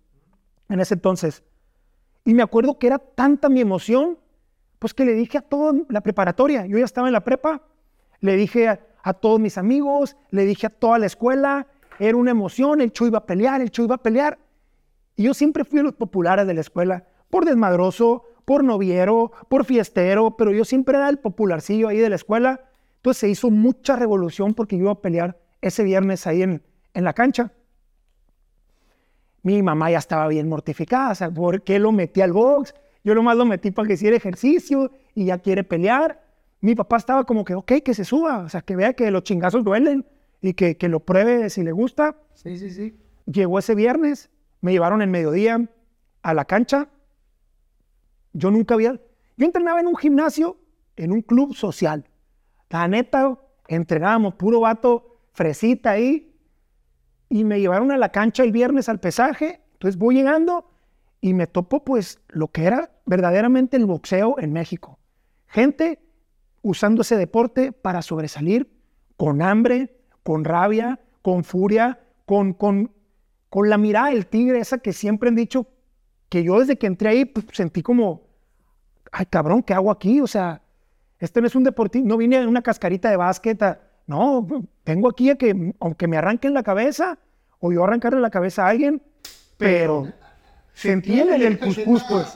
en 0.69 0.79
ese 0.79 0.93
entonces. 0.93 1.43
Y 2.23 2.33
me 2.33 2.43
acuerdo 2.43 2.77
que 2.77 2.87
era 2.87 2.99
tanta 2.99 3.49
mi 3.49 3.61
emoción, 3.61 4.19
pues 4.79 4.93
que 4.93 5.05
le 5.05 5.13
dije 5.13 5.39
a 5.39 5.41
toda 5.41 5.73
la 5.89 6.01
preparatoria, 6.01 6.65
yo 6.67 6.77
ya 6.77 6.85
estaba 6.85 7.07
en 7.07 7.13
la 7.13 7.23
prepa, 7.23 7.63
le 8.19 8.35
dije 8.35 8.67
a, 8.67 8.79
a 9.01 9.13
todos 9.13 9.39
mis 9.39 9.57
amigos, 9.57 10.17
le 10.29 10.45
dije 10.45 10.67
a 10.67 10.69
toda 10.69 10.99
la 10.99 11.05
escuela, 11.07 11.67
era 11.99 12.15
una 12.17 12.31
emoción, 12.31 12.81
el 12.81 12.91
Chuy 12.91 13.07
iba 13.07 13.19
a 13.19 13.25
pelear, 13.25 13.61
el 13.61 13.71
Chuy 13.71 13.85
iba 13.85 13.95
a 13.95 14.03
pelear. 14.03 14.37
Y 15.15 15.23
yo 15.23 15.33
siempre 15.33 15.63
fui 15.63 15.77
de 15.77 15.83
los 15.83 15.93
populares 15.93 16.45
de 16.45 16.53
la 16.53 16.61
escuela, 16.61 17.07
por 17.31 17.45
desmadroso, 17.45 18.23
por 18.45 18.63
noviero, 18.63 19.31
por 19.49 19.65
fiestero, 19.65 20.37
pero 20.37 20.51
yo 20.51 20.63
siempre 20.63 20.97
era 20.97 21.09
el 21.09 21.17
popularcillo 21.17 21.87
ahí 21.87 21.97
de 21.97 22.09
la 22.09 22.15
escuela. 22.17 22.61
Entonces 23.07 23.21
se 23.21 23.29
hizo 23.29 23.49
mucha 23.49 23.95
revolución 23.95 24.53
porque 24.53 24.75
yo 24.75 24.81
iba 24.81 24.91
a 24.91 25.01
pelear 25.01 25.39
ese 25.61 25.85
viernes 25.85 26.27
ahí 26.27 26.41
en, 26.41 26.61
en 26.93 27.03
la 27.05 27.13
cancha. 27.13 27.53
Mi 29.43 29.63
mamá 29.63 29.89
ya 29.89 29.99
estaba 29.99 30.27
bien 30.27 30.49
mortificada, 30.49 31.11
o 31.13 31.15
sea, 31.15 31.31
¿por 31.31 31.61
qué 31.61 31.79
lo 31.79 31.93
metí 31.93 32.19
al 32.19 32.33
box? 32.33 32.75
Yo 33.05 33.15
nomás 33.15 33.37
lo 33.37 33.45
metí 33.45 33.71
para 33.71 33.87
que 33.87 33.93
hiciera 33.93 34.17
ejercicio 34.17 34.91
y 35.15 35.23
ya 35.23 35.37
quiere 35.37 35.63
pelear. 35.63 36.21
Mi 36.59 36.75
papá 36.75 36.97
estaba 36.97 37.23
como 37.23 37.45
que, 37.45 37.55
ok, 37.55 37.75
que 37.81 37.93
se 37.93 38.03
suba, 38.03 38.39
o 38.39 38.49
sea, 38.49 38.59
que 38.59 38.75
vea 38.75 38.91
que 38.91 39.09
los 39.09 39.23
chingazos 39.23 39.63
duelen 39.63 40.05
y 40.41 40.53
que, 40.53 40.75
que 40.75 40.89
lo 40.89 40.99
pruebe 40.99 41.49
si 41.49 41.63
le 41.63 41.71
gusta. 41.71 42.17
Sí, 42.33 42.57
sí, 42.57 42.69
sí. 42.71 42.93
Llegó 43.25 43.57
ese 43.57 43.73
viernes, 43.73 44.29
me 44.59 44.73
llevaron 44.73 45.01
en 45.01 45.11
mediodía 45.11 45.65
a 46.23 46.33
la 46.33 46.43
cancha. 46.43 46.89
Yo 48.33 48.51
nunca 48.51 48.73
había... 48.73 48.99
Yo 49.37 49.45
entrenaba 49.45 49.79
en 49.79 49.87
un 49.87 49.95
gimnasio, 49.95 50.57
en 50.97 51.13
un 51.13 51.21
club 51.21 51.55
social. 51.55 52.03
La 52.69 52.87
neta, 52.87 53.37
entrenábamos 53.67 54.35
puro 54.35 54.61
vato, 54.61 55.17
fresita 55.31 55.91
ahí. 55.91 56.33
Y 57.29 57.43
me 57.43 57.59
llevaron 57.59 57.91
a 57.91 57.97
la 57.97 58.09
cancha 58.09 58.43
el 58.43 58.51
viernes 58.51 58.89
al 58.89 58.99
pesaje. 58.99 59.61
Entonces 59.73 59.97
voy 59.97 60.15
llegando 60.15 60.69
y 61.21 61.33
me 61.33 61.47
topo 61.47 61.83
pues 61.83 62.19
lo 62.29 62.47
que 62.49 62.65
era 62.65 62.91
verdaderamente 63.05 63.77
el 63.77 63.85
boxeo 63.85 64.39
en 64.39 64.53
México. 64.53 64.99
Gente 65.47 65.99
usando 66.61 67.01
ese 67.01 67.17
deporte 67.17 67.71
para 67.71 68.01
sobresalir 68.01 68.71
con 69.17 69.41
hambre, 69.41 69.97
con 70.23 70.43
rabia, 70.43 70.99
con 71.21 71.43
furia, 71.43 71.99
con, 72.25 72.53
con, 72.53 72.91
con 73.49 73.69
la 73.69 73.77
mirada 73.77 74.09
del 74.09 74.27
tigre, 74.27 74.59
esa 74.59 74.77
que 74.77 74.93
siempre 74.93 75.29
han 75.29 75.35
dicho 75.35 75.67
que 76.29 76.43
yo 76.43 76.59
desde 76.59 76.77
que 76.77 76.87
entré 76.87 77.09
ahí 77.09 77.25
pues, 77.25 77.45
sentí 77.53 77.81
como, 77.81 78.23
ay 79.11 79.25
cabrón, 79.27 79.63
¿qué 79.63 79.73
hago 79.73 79.91
aquí? 79.91 80.21
O 80.21 80.27
sea, 80.27 80.61
este 81.19 81.41
no 81.41 81.47
es 81.47 81.55
un 81.55 81.63
deportivo, 81.63 82.07
no 82.07 82.17
vine 82.17 82.37
a 82.37 82.47
una 82.47 82.61
cascarita 82.61 83.09
de 83.09 83.17
básquet, 83.17 83.59
no, 84.05 84.47
vengo 84.85 85.09
aquí 85.09 85.29
a 85.29 85.35
que, 85.35 85.73
aunque 85.79 86.07
me 86.07 86.17
arranquen 86.17 86.53
la 86.53 86.63
cabeza, 86.63 87.17
o 87.59 87.71
yo 87.71 87.83
arrancarle 87.83 88.19
la 88.21 88.29
cabeza 88.29 88.65
a 88.65 88.69
alguien, 88.69 89.01
pero 89.57 90.07
sentí 90.73 91.19
el, 91.19 91.41
el 91.41 91.59
cuscús, 91.59 92.03
pues. 92.09 92.35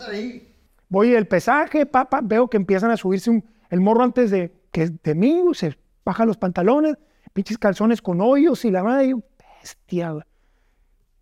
Voy 0.89 1.15
al 1.15 1.25
pesaje, 1.27 1.85
papá, 1.85 2.19
veo 2.23 2.49
que 2.49 2.57
empiezan 2.57 2.91
a 2.91 2.97
subirse 2.97 3.29
un- 3.29 3.45
el 3.69 3.79
morro 3.79 4.03
antes 4.03 4.31
de 4.31 4.51
que 4.71 4.89
de 5.03 5.15
mí, 5.15 5.41
se 5.53 5.77
baja 6.03 6.25
los 6.25 6.37
pantalones, 6.37 6.97
pinches 7.33 7.57
calzones 7.57 8.01
con 8.01 8.19
hoyos 8.19 8.65
y 8.65 8.71
la 8.71 8.83
madre, 8.83 9.09
yo, 9.09 9.21
bestia. 9.61 10.13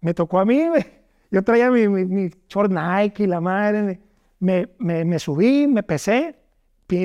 Me 0.02 0.14
tocó 0.14 0.40
a 0.40 0.46
mí, 0.46 0.68
güey. 0.68 0.86
Yo 1.30 1.44
traía 1.44 1.70
mi, 1.70 1.88
mi, 1.88 2.06
mi 2.06 2.32
short 2.48 2.72
Nike 2.72 3.24
y 3.24 3.28
la 3.28 3.40
madre, 3.42 4.00
me, 4.40 4.70
me, 4.80 5.06
me 5.06 5.20
subí, 5.20 5.68
me 5.68 5.84
pesé, 5.84 6.36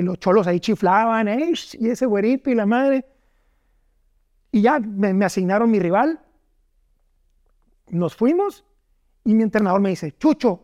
los 0.02 0.18
cholos 0.18 0.46
ahí 0.46 0.60
chiflaban, 0.60 1.28
"Ey, 1.28 1.52
sh", 1.54 1.76
y 1.80 1.88
ese 1.90 2.06
güerito 2.06 2.50
y 2.50 2.54
la 2.54 2.66
madre. 2.66 3.04
Y 4.50 4.62
ya 4.62 4.78
me, 4.78 5.12
me 5.12 5.24
asignaron 5.24 5.70
mi 5.70 5.78
rival. 5.78 6.20
Nos 7.90 8.14
fuimos 8.16 8.64
y 9.24 9.34
mi 9.34 9.42
entrenador 9.42 9.80
me 9.80 9.90
dice, 9.90 10.12
Chucho, 10.16 10.62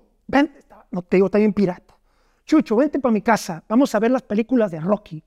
estaba- 0.59 0.87
no 0.91 1.03
te 1.03 1.17
digo, 1.17 1.27
está 1.27 1.39
bien 1.39 1.53
pirata. 1.53 1.97
Chucho, 2.45 2.77
vente 2.77 2.99
para 2.99 3.13
mi 3.13 3.23
casa, 3.23 3.63
vamos 3.69 3.95
a 3.95 3.99
ver 4.01 4.11
las 4.11 4.23
películas 4.23 4.71
de 4.71 4.81
Rocky. 4.81 5.23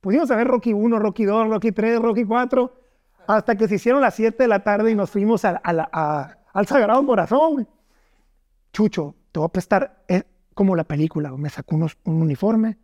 Pudimos 0.00 0.30
a 0.30 0.36
ver 0.36 0.46
Rocky 0.46 0.72
1, 0.72 0.98
Rocky 0.98 1.24
2, 1.24 1.48
Rocky 1.48 1.72
3, 1.72 1.98
Rocky 2.00 2.24
4, 2.24 2.72
hasta 3.26 3.56
que 3.56 3.66
se 3.68 3.74
hicieron 3.76 4.00
las 4.00 4.14
7 4.14 4.44
de 4.44 4.48
la 4.48 4.62
tarde 4.62 4.90
y 4.90 4.94
nos 4.94 5.10
fuimos 5.10 5.44
a- 5.44 5.60
a 5.62 5.88
a- 5.92 6.38
al 6.52 6.66
Sagrado 6.66 7.04
Corazón. 7.04 7.68
Chucho, 8.72 9.14
te 9.32 9.40
voy 9.40 9.46
a 9.46 9.52
prestar 9.52 10.04
eh, 10.08 10.22
como 10.54 10.76
la 10.76 10.84
película. 10.84 11.30
Me 11.36 11.50
sacó 11.50 11.74
unos- 11.76 11.98
un 12.04 12.22
uniforme, 12.22 12.78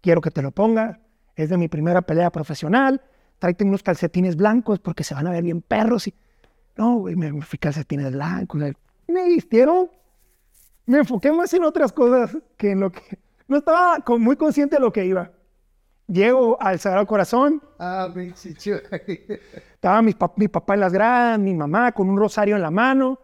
quiero 0.00 0.20
que 0.20 0.30
te 0.30 0.42
lo 0.42 0.50
pongas. 0.50 0.98
Es 1.36 1.48
de 1.50 1.56
mi 1.56 1.68
primera 1.68 2.02
pelea 2.02 2.30
profesional. 2.30 3.00
Tráete 3.38 3.64
unos 3.64 3.82
calcetines 3.82 4.36
blancos 4.36 4.78
porque 4.80 5.04
se 5.04 5.14
van 5.14 5.26
a 5.26 5.30
ver 5.30 5.42
bien 5.42 5.62
perros. 5.62 6.06
Y... 6.08 6.14
No, 6.76 6.96
güey, 6.96 7.16
me, 7.16 7.32
me 7.32 7.42
fui 7.42 7.58
calcetines 7.58 8.12
blancos. 8.12 8.60
Me 9.08 9.24
vistieron. 9.26 9.90
Me 10.86 10.98
enfoqué 10.98 11.32
más 11.32 11.52
en 11.54 11.64
otras 11.64 11.92
cosas 11.92 12.36
que 12.56 12.72
en 12.72 12.80
lo 12.80 12.90
que... 12.92 13.18
No 13.48 13.58
estaba 13.58 14.00
con- 14.00 14.20
muy 14.22 14.36
consciente 14.36 14.76
de 14.76 14.80
lo 14.80 14.92
que 14.92 15.04
iba. 15.04 15.30
Llego 16.06 16.60
al 16.60 16.78
Sagrado 16.80 17.06
Corazón, 17.06 17.62
Ah, 17.78 18.12
Chuy. 18.58 18.74
estaba 19.74 20.02
mi, 20.02 20.12
pap- 20.12 20.32
mi 20.36 20.48
papá 20.48 20.74
en 20.74 20.80
las 20.80 20.92
gradas, 20.92 21.38
mi 21.38 21.54
mamá 21.54 21.92
con 21.92 22.08
un 22.10 22.16
rosario 22.18 22.56
en 22.56 22.62
la 22.62 22.70
mano 22.72 23.20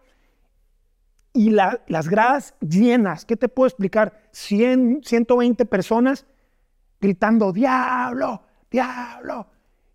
y 1.33 1.49
la- 1.49 1.81
las 1.87 2.07
gradas 2.09 2.55
llenas. 2.61 3.25
¿Qué 3.25 3.35
te 3.35 3.49
puedo 3.49 3.67
explicar? 3.67 4.21
100, 4.31 5.01
120 5.03 5.65
personas 5.65 6.25
gritando, 6.99 7.51
diablo, 7.51 8.41
diablo. 8.69 9.47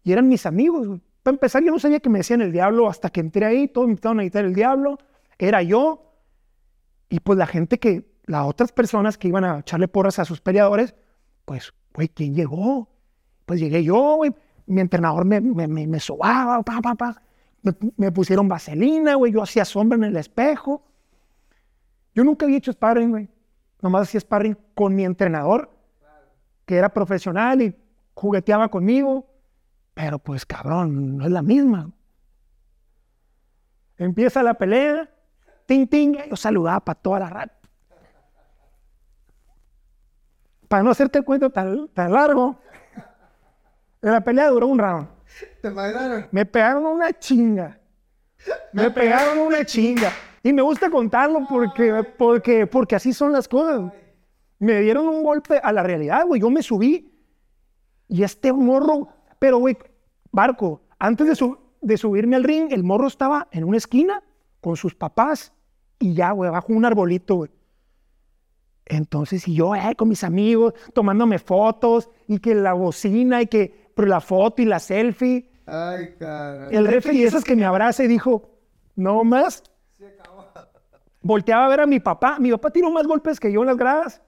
Y 0.03 0.13
eran 0.13 0.29
mis 0.29 0.47
amigos. 0.47 1.01
Para 1.23 1.35
empezar, 1.35 1.63
yo 1.63 1.71
no 1.71 1.79
sabía 1.79 2.01
que 2.01 2.09
me 2.09 2.19
decían 2.19 2.41
el 2.41 2.53
diablo 2.53 2.89
hasta 2.89 3.11
que 3.11 3.21
entré 3.21 3.47
ahí, 3.47 3.69
todos 3.69 3.87
me 3.87 3.93
empezaron 3.93 4.21
a 4.21 4.23
gritar 4.23 4.45
el 4.45 4.55
diablo. 4.55 4.99
Era 5.39 5.63
yo. 5.63 6.13
Y 7.09 7.21
pues 7.21 7.39
la 7.39 7.47
gente 7.47 7.79
que, 7.79 8.11
las 8.27 8.47
otras 8.47 8.73
personas 8.73 9.19
que 9.19 9.29
iban 9.29 9.45
a 9.45 9.61
echarle 9.61 9.89
porras 9.89 10.19
a 10.19 10.25
sus 10.25 10.41
peleadores, 10.41 10.95
pues, 11.45 11.73
güey, 11.95 12.09
¿quién 12.09 12.35
llegó? 12.35 12.89
Pues 13.47 13.61
llegué 13.61 13.85
yo, 13.85 14.17
güey. 14.17 14.35
Mi 14.67 14.81
entrenador 14.81 15.25
me, 15.25 15.41
me, 15.41 15.69
me, 15.69 15.87
me 15.87 16.01
sobaba, 16.01 16.63
pa, 16.63 16.81
pa, 16.81 16.95
pa. 16.95 17.23
Me, 17.63 17.73
me 17.97 18.13
pusieron 18.13 18.49
vaselina, 18.49 19.15
güey. 19.15 19.33
Yo 19.33 19.43
hacía 19.43 19.65
sombra 19.65 19.97
en 19.97 20.05
el 20.05 20.17
espejo. 20.17 20.83
Yo 22.15 22.25
nunca 22.25 22.47
había 22.47 22.59
hecho 22.59 22.73
sparring, 22.73 23.11
güey. 23.11 23.29
Nomás 23.81 24.03
hacía 24.03 24.21
sparring 24.21 24.57
con 24.75 24.95
mi 24.95 25.05
entrenador, 25.05 25.71
que 26.73 26.79
era 26.79 26.89
profesional 26.89 27.61
y 27.61 27.77
jugueteaba 28.15 28.67
conmigo. 28.71 29.27
Pero 29.93 30.19
pues, 30.19 30.47
cabrón, 30.47 31.19
no 31.19 31.27
es 31.27 31.31
la 31.31 31.43
misma. 31.43 31.91
Empieza 33.99 34.43
la 34.43 34.55
pelea, 34.55 35.07
ting, 35.67 35.87
ting, 35.87 36.17
yo 36.31 36.35
saludaba 36.35 36.81
para 36.81 36.99
toda 36.99 37.19
la 37.19 37.29
rata. 37.29 37.59
Para 40.67 40.83
no 40.83 40.93
hacerte 40.93 41.19
el 41.19 41.27
cuento 41.27 41.51
tan, 41.51 41.89
tan 41.89 42.11
largo, 42.11 42.59
la 44.01 44.23
pelea 44.23 44.49
duró 44.49 44.69
un 44.69 44.79
round. 44.79 45.09
¿Te 45.61 45.69
imaginaron? 45.69 46.27
Me 46.31 46.47
pegaron 46.47 46.87
una 46.87 47.13
chinga. 47.13 47.79
Me 48.73 48.91
pegaron 48.91 49.41
una 49.41 49.63
chinga. 49.63 50.11
Y 50.43 50.55
me 50.55 50.63
gusta 50.63 50.89
contarlo 50.89 51.47
porque, 51.47 52.03
porque, 52.17 52.67
porque 52.67 52.97
así 52.97 53.13
son 53.13 53.31
las 53.31 53.47
cosas. 53.47 53.93
Me 54.63 54.81
dieron 54.81 55.09
un 55.09 55.25
golpe 55.25 55.59
a 55.63 55.73
la 55.73 55.83
realidad, 55.83 56.25
güey. 56.25 56.41
Yo 56.41 56.49
me 56.49 56.63
subí 56.63 57.09
Y 58.09 58.23
este 58.23 58.53
morro, 58.53 59.09
pero 59.39 59.59
güey, 59.59 59.77
barco, 60.31 60.83
antes 60.99 61.27
de, 61.27 61.35
su- 61.35 61.59
de 61.81 61.97
subirme 61.97 62.37
al 62.37 62.45
ring, 62.45 62.71
el 62.73 62.85
morro 62.85 63.07
estaba 63.09 63.49
en 63.51 63.65
una 63.65 63.79
esquina 63.79 64.23
con 64.61 64.77
sus 64.77 64.95
papás 64.95 65.53
y 65.99 66.15
ya, 66.15 66.31
güey, 66.33 66.51
bajo 66.51 66.73
un 66.73 66.85
arbolito, 66.85 67.37
güey. 67.37 67.51
Entonces, 68.85 69.49
y 69.49 69.55
yo, 69.55 69.75
eh, 69.75 69.95
con 69.97 70.09
mis 70.09 70.25
amigos, 70.25 70.75
tomándome 70.93 71.39
fotos, 71.39 72.11
y 72.29 72.39
que 72.39 72.55
la 72.55 72.73
bocina, 72.75 73.41
y 73.43 73.47
que 73.47 73.91
pero 73.95 74.09
la 74.09 74.21
foto 74.21 74.61
y 74.63 74.65
la 74.65 74.79
selfie. 74.79 75.51
Ay, 75.67 76.15
cara. 76.19 76.69
El 76.71 76.87
referee 76.87 77.25
esas 77.25 77.45
que 77.45 77.57
me 77.57 77.65
abraza 77.65 78.05
y 78.05 78.09
dijo, 78.09 78.51
no 78.97 79.25
más. 79.25 79.63
Volteaba 81.23 81.67
a 81.67 81.69
ver 81.69 81.81
a 81.81 81.87
mi 81.87 82.01
papá. 82.01 82.39
Mi 82.39 82.51
papá 82.51 82.71
tiró 82.71 82.91
más 82.91 83.07
golpes 83.07 83.39
que 83.41 83.53
yo 83.53 83.61
en 83.63 83.67
las 83.69 83.77
gradas. 83.77 84.21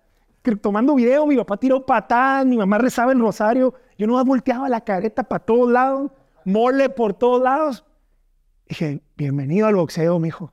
Tomando 0.60 0.94
video, 0.94 1.26
mi 1.26 1.36
papá 1.36 1.56
tiró 1.56 1.86
patadas, 1.86 2.44
mi 2.44 2.58
mamá 2.58 2.76
rezaba 2.76 3.12
el 3.12 3.18
rosario. 3.18 3.72
Yo 3.96 4.06
no 4.06 4.22
volteaba 4.24 4.68
la 4.68 4.82
careta 4.82 5.24
para 5.24 5.42
todos 5.42 5.70
lados, 5.72 6.10
mole 6.44 6.90
por 6.90 7.14
todos 7.14 7.42
lados. 7.42 7.84
Dije, 8.68 9.00
bienvenido 9.16 9.66
al 9.66 9.76
boxeo, 9.76 10.18
mijo. 10.18 10.52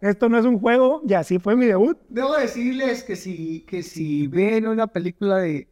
Esto 0.00 0.28
no 0.28 0.38
es 0.38 0.44
un 0.44 0.60
juego, 0.60 1.02
y 1.08 1.14
así 1.14 1.38
fue 1.40 1.56
mi 1.56 1.66
debut. 1.66 1.96
Debo 2.08 2.34
decirles 2.36 3.02
que 3.02 3.16
si, 3.16 3.60
que 3.62 3.82
si 3.82 4.28
ven 4.28 4.66
una 4.68 4.86
película 4.86 5.38
de, 5.38 5.68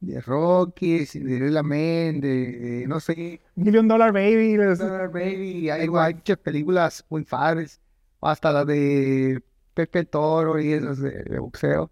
de 0.00 0.20
Rocky, 0.20 1.06
Cinderella 1.06 1.62
Man, 1.62 2.20
de, 2.20 2.28
de, 2.58 2.86
no 2.86 3.00
sé, 3.00 3.40
Million 3.54 3.88
Dollar 3.88 4.12
Baby. 4.12 4.56
les- 4.58 4.80
Star 4.80 5.10
Baby, 5.10 5.70
hay, 5.70 5.88
muchas 5.88 6.38
películas 6.38 7.04
muy 7.08 7.24
padres, 7.24 7.80
hasta 8.20 8.52
las 8.52 8.66
de 8.66 9.42
Pepe 9.72 10.04
Toro 10.04 10.58
y 10.60 10.72
esas 10.72 10.98
de, 11.00 11.22
de 11.22 11.38
boxeo. 11.38 11.90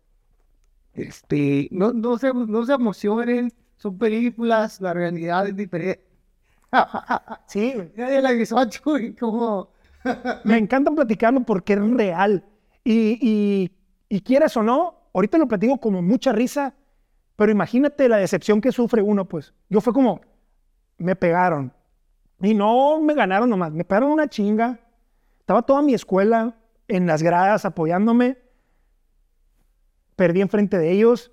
Este, 0.95 1.69
no, 1.71 1.93
no, 1.93 2.19
se, 2.19 2.33
no 2.33 2.65
se 2.65 2.73
emocionen, 2.73 3.53
son 3.77 3.99
películas, 3.99 4.81
la 4.81 4.93
realidad 4.93 5.49
es 5.49 5.57
diferente. 5.57 6.05
Sí. 7.47 7.75
Nadie 7.97 8.23
la 8.23 8.33
y 8.33 9.13
como... 9.15 9.71
Me 10.45 10.57
encanta 10.57 10.91
platicarlo 10.91 11.43
porque 11.43 11.75
es 11.75 11.91
real. 11.91 12.45
Y, 12.83 13.19
y, 13.21 13.71
y 14.09 14.21
quieras 14.23 14.57
o 14.57 14.63
no, 14.63 14.95
ahorita 15.13 15.39
lo 15.39 15.47
platico 15.47 15.79
como 15.79 16.03
mucha 16.03 16.33
risa, 16.33 16.75
pero 17.37 17.53
imagínate 17.53 18.09
la 18.09 18.17
decepción 18.17 18.61
que 18.61 18.73
sufre 18.73 19.03
uno, 19.03 19.29
pues. 19.29 19.55
Yo 19.69 19.81
fue 19.81 19.93
como, 19.93 20.21
me 20.99 21.17
pegaron. 21.17 21.73
Y 22.41 22.55
no 22.55 23.01
me 23.01 23.15
ganaron 23.15 23.51
nomás, 23.51 23.73
me 23.73 23.85
pegaron 23.85 24.11
una 24.11 24.29
chinga. 24.29 24.81
Estaba 25.41 25.63
toda 25.63 25.83
mi 25.83 25.95
escuela 25.95 26.57
en 26.89 27.07
las 27.07 27.23
gradas 27.23 27.65
apoyándome. 27.65 28.39
Perdí 30.23 30.41
enfrente 30.41 30.79
de 30.79 30.93
ellos. 30.93 31.33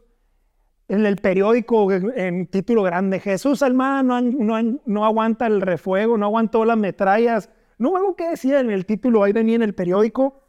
En 0.88 1.06
el 1.06 1.18
periódico, 1.18 1.92
en, 1.92 2.48
título 2.48 2.82
grande, 2.82 3.20
Jesús 3.20 3.62
Almada 3.62 4.02
no, 4.02 4.20
no, 4.20 4.80
no 4.84 5.06
aguanta 5.06 5.46
el 5.46 5.62
refuego, 5.62 6.18
no 6.18 6.26
aguantó 6.26 6.66
las 6.66 6.76
metrallas. 6.76 7.52
No 7.78 7.96
algo 7.96 8.16
que 8.16 8.30
decía 8.30 8.60
en 8.60 8.72
el 8.72 8.88
título, 8.88 9.22
ahí 9.22 9.32
venía 9.32 9.58
en 9.58 9.62
el 9.62 9.76
periódico. 9.76 10.42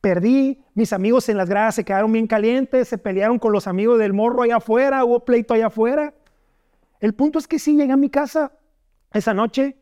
Perdí, 0.00 0.62
mis 0.74 0.92
amigos 0.92 1.28
en 1.28 1.36
las 1.36 1.48
gradas 1.48 1.74
se 1.74 1.84
quedaron 1.84 2.12
bien 2.12 2.28
calientes, 2.28 2.86
se 2.86 2.96
pelearon 2.96 3.40
con 3.40 3.50
los 3.50 3.66
amigos 3.66 3.98
del 3.98 4.12
morro 4.12 4.42
allá 4.42 4.58
afuera, 4.58 5.04
hubo 5.04 5.24
pleito 5.24 5.52
allá 5.52 5.66
afuera. 5.66 6.14
El 7.00 7.12
punto 7.14 7.40
es 7.40 7.48
que 7.48 7.58
sí 7.58 7.74
llegué 7.74 7.92
a 7.92 7.96
mi 7.96 8.08
casa 8.08 8.52
esa 9.12 9.34
noche, 9.34 9.76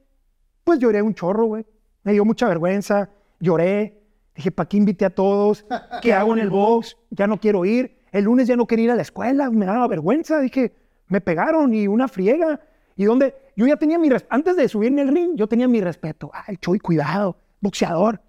pues 0.65 0.79
lloré 0.79 1.03
un 1.03 1.13
chorro, 1.13 1.45
güey. 1.45 1.67
Me 2.05 2.13
dio 2.13 2.25
mucha 2.25 2.49
vergüenza, 2.49 3.11
lloré. 3.39 4.02
Dije, 4.35 4.51
¿para 4.51 4.69
qué 4.69 4.77
invité 4.79 5.05
a 5.05 5.11
todos? 5.11 5.65
¿Qué 6.01 6.13
hago 6.15 6.33
en 6.33 6.39
el 6.41 6.51
box? 6.51 6.97
Ya 7.11 7.27
no 7.27 7.39
quiero 7.39 7.65
ir. 7.65 7.99
El 8.13 8.25
lunes 8.25 8.47
ya 8.49 8.57
no 8.57 8.67
quería 8.67 8.87
ir 8.87 8.91
a 8.91 8.97
la 8.97 9.03
escuela, 9.03 9.51
me 9.51 9.67
daba 9.67 9.87
vergüenza. 9.89 10.41
Dije, 10.41 10.73
me 11.09 11.21
pegaron 11.21 11.75
y 11.75 11.87
una 11.87 12.09
friega. 12.09 12.61
Y 12.97 13.05
donde 13.05 13.35
yo 13.57 13.67
ya 13.67 13.77
tenía 13.77 13.99
mi 13.99 14.09
res- 14.11 14.27
antes 14.31 14.57
de 14.57 14.69
subirme 14.69 15.03
al 15.03 15.09
ring, 15.09 15.33
yo 15.35 15.47
tenía 15.47 15.69
mi 15.69 15.81
respeto. 15.81 16.31
Ah, 16.33 16.45
el 16.49 16.59
cuidado, 16.83 17.37
boxeador. 17.61 18.21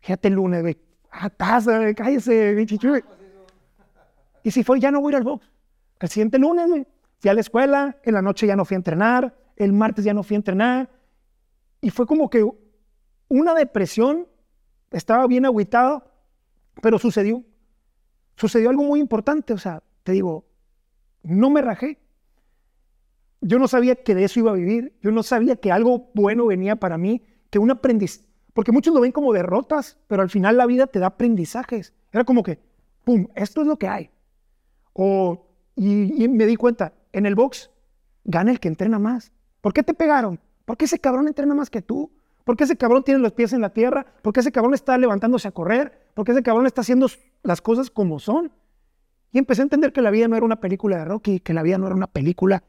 Fíjate 0.00 0.28
el 0.28 0.34
lunes, 0.34 0.62
güey. 0.62 0.78
Ah, 1.10 1.28
taza, 1.30 1.78
güey, 1.78 1.94
cállese, 1.94 2.64
Chuy. 2.78 3.02
Y 4.42 4.50
si 4.50 4.62
fue, 4.64 4.80
ya 4.80 4.90
no 4.90 5.00
voy 5.00 5.10
a 5.12 5.12
ir 5.12 5.16
al 5.18 5.24
box. 5.24 5.50
El 6.00 6.08
siguiente 6.08 6.38
lunes, 6.38 6.68
güey, 6.68 6.86
fui 7.18 7.30
a 7.30 7.34
la 7.34 7.40
escuela, 7.40 7.96
en 8.04 8.14
la 8.14 8.22
noche 8.22 8.46
ya 8.46 8.56
no 8.56 8.64
fui 8.64 8.74
a 8.74 8.78
entrenar, 8.78 9.34
el 9.56 9.72
martes 9.72 10.04
ya 10.04 10.14
no 10.14 10.22
fui 10.22 10.34
a 10.34 10.38
entrenar. 10.38 10.88
Y 11.82 11.90
fue 11.90 12.06
como 12.06 12.30
que 12.30 12.48
una 13.28 13.54
depresión, 13.54 14.26
estaba 14.90 15.26
bien 15.26 15.44
agüitado, 15.44 16.04
pero 16.82 16.98
sucedió. 16.98 17.44
Sucedió 18.36 18.70
algo 18.70 18.82
muy 18.84 19.00
importante, 19.00 19.52
o 19.52 19.58
sea, 19.58 19.82
te 20.02 20.12
digo, 20.12 20.46
no 21.22 21.50
me 21.50 21.62
rajé. 21.62 21.98
Yo 23.40 23.58
no 23.58 23.68
sabía 23.68 23.96
que 23.96 24.14
de 24.14 24.24
eso 24.24 24.40
iba 24.40 24.50
a 24.50 24.54
vivir, 24.54 24.94
yo 25.02 25.10
no 25.12 25.22
sabía 25.22 25.56
que 25.56 25.72
algo 25.72 26.10
bueno 26.14 26.46
venía 26.46 26.76
para 26.76 26.98
mí, 26.98 27.22
que 27.50 27.58
un 27.58 27.70
aprendizaje, 27.70 28.26
porque 28.52 28.72
muchos 28.72 28.94
lo 28.94 29.00
ven 29.00 29.12
como 29.12 29.32
derrotas, 29.32 29.98
pero 30.06 30.22
al 30.22 30.30
final 30.30 30.56
la 30.56 30.66
vida 30.66 30.86
te 30.86 30.98
da 30.98 31.08
aprendizajes. 31.08 31.94
Era 32.12 32.24
como 32.24 32.42
que, 32.42 32.58
pum, 33.04 33.28
esto 33.34 33.60
es 33.62 33.66
lo 33.66 33.78
que 33.78 33.88
hay. 33.88 34.10
O, 34.92 35.46
y, 35.76 36.24
y 36.24 36.28
me 36.28 36.46
di 36.46 36.56
cuenta, 36.56 36.92
en 37.12 37.26
el 37.26 37.34
box 37.34 37.70
gana 38.24 38.50
el 38.50 38.60
que 38.60 38.68
entrena 38.68 38.98
más. 38.98 39.32
¿Por 39.60 39.72
qué 39.72 39.82
te 39.82 39.94
pegaron? 39.94 40.40
¿Por 40.64 40.76
qué 40.76 40.84
ese 40.86 40.98
cabrón 40.98 41.28
entrena 41.28 41.54
más 41.54 41.70
que 41.70 41.82
tú? 41.82 42.10
¿Por 42.44 42.56
qué 42.56 42.64
ese 42.64 42.76
cabrón 42.76 43.02
tiene 43.04 43.20
los 43.20 43.32
pies 43.32 43.52
en 43.52 43.60
la 43.60 43.70
tierra? 43.70 44.06
¿Por 44.22 44.32
qué 44.32 44.40
ese 44.40 44.52
cabrón 44.52 44.74
está 44.74 44.96
levantándose 44.98 45.48
a 45.48 45.52
correr? 45.52 46.08
¿Por 46.14 46.24
qué 46.24 46.32
ese 46.32 46.42
cabrón 46.42 46.66
está 46.66 46.80
haciendo 46.80 47.06
las 47.42 47.60
cosas 47.60 47.90
como 47.90 48.18
son? 48.18 48.52
Y 49.32 49.38
empecé 49.38 49.62
a 49.62 49.64
entender 49.64 49.92
que 49.92 50.02
la 50.02 50.10
vida 50.10 50.26
no 50.28 50.36
era 50.36 50.44
una 50.44 50.60
película 50.60 50.98
de 50.98 51.04
Rocky, 51.04 51.40
que 51.40 51.54
la 51.54 51.62
vida 51.62 51.78
no 51.78 51.86
era 51.86 51.94
una 51.94 52.08
película. 52.08 52.64